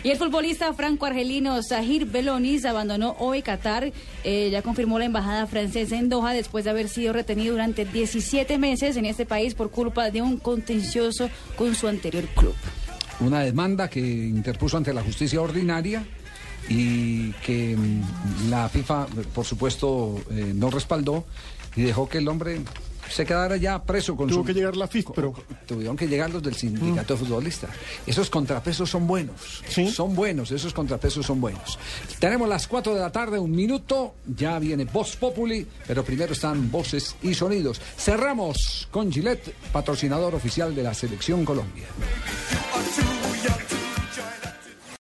Y 0.05 0.11
el 0.11 0.17
futbolista 0.17 0.73
franco-argelino 0.73 1.61
Sahir 1.63 2.07
Belonis 2.07 2.65
abandonó 2.65 3.17
hoy 3.19 3.43
Qatar. 3.43 3.93
Eh, 4.25 4.49
ya 4.51 4.63
confirmó 4.63 4.99
la 4.99 5.05
embajada 5.07 5.47
francesa 5.47 5.97
en 5.99 6.09
Doha 6.09 6.33
después 6.33 6.65
de 6.65 6.71
haber 6.71 6.89
sido 6.89 7.13
retenido 7.13 7.53
durante 7.53 7.85
17 7.85 8.59
meses 8.59 8.97
en 8.97 9.07
este 9.07 9.27
país 9.27 9.55
por 9.55 9.71
culpa 9.71 10.11
de 10.11 10.23
un 10.23 10.37
contencioso 10.39 11.29
con 11.57 11.75
su 11.75 11.89
anterior 11.89 12.25
club. 12.37 12.55
Una 13.21 13.41
demanda 13.41 13.89
que 13.89 14.01
interpuso 14.01 14.77
ante 14.77 14.93
la 14.93 15.03
justicia 15.03 15.41
ordinaria 15.41 16.07
y 16.69 17.33
que 17.45 17.77
mm, 17.77 18.51
la 18.51 18.69
FIFA, 18.69 19.07
por 19.35 19.45
supuesto, 19.45 20.21
eh, 20.31 20.53
no 20.55 20.71
respaldó 20.71 21.25
y 21.75 21.83
dejó 21.83 22.09
que 22.09 22.19
el 22.19 22.29
hombre 22.29 22.61
se 23.11 23.25
quedara 23.25 23.57
ya 23.57 23.83
preso 23.83 24.17
con 24.17 24.29
Tuvo 24.29 24.41
su... 24.41 24.45
que 24.45 24.55
llegar 24.55 24.77
la 24.77 24.87
FIF, 24.87 25.07
pero... 25.15 25.33
Tuvieron 25.67 25.97
que 25.97 26.07
llegar 26.07 26.31
los 26.31 26.43
del 26.43 26.55
sindicato 26.55 27.15
de 27.15 27.21
futbolistas. 27.21 27.71
Esos 28.07 28.31
contrapesos 28.31 28.91
son 28.91 29.07
buenos. 29.07 29.63
Son 29.93 30.15
buenos, 30.15 30.51
esos 30.51 30.73
contrapesos 30.73 31.27
son 31.27 31.41
buenos. 31.41 31.79
Tenemos 32.19 32.49
las 32.49 32.67
4 32.67 32.95
de 32.95 33.01
la 33.01 33.13
tarde, 33.13 33.39
un 33.39 33.51
minuto. 33.51 34.15
Ya 34.27 34.59
viene 34.59 34.85
Voz 34.85 35.17
Populi, 35.17 35.67
pero 35.87 36.05
primero 36.05 36.33
están 36.33 36.71
voces 36.71 37.17
y 37.23 37.35
sonidos. 37.35 37.81
Cerramos 37.97 38.89
con 38.91 39.11
Gillette, 39.11 39.53
patrocinador 39.73 40.35
oficial 40.35 40.75
de 40.75 40.83
la 40.83 40.95
Selección 40.95 41.45
Colombia. 41.45 41.87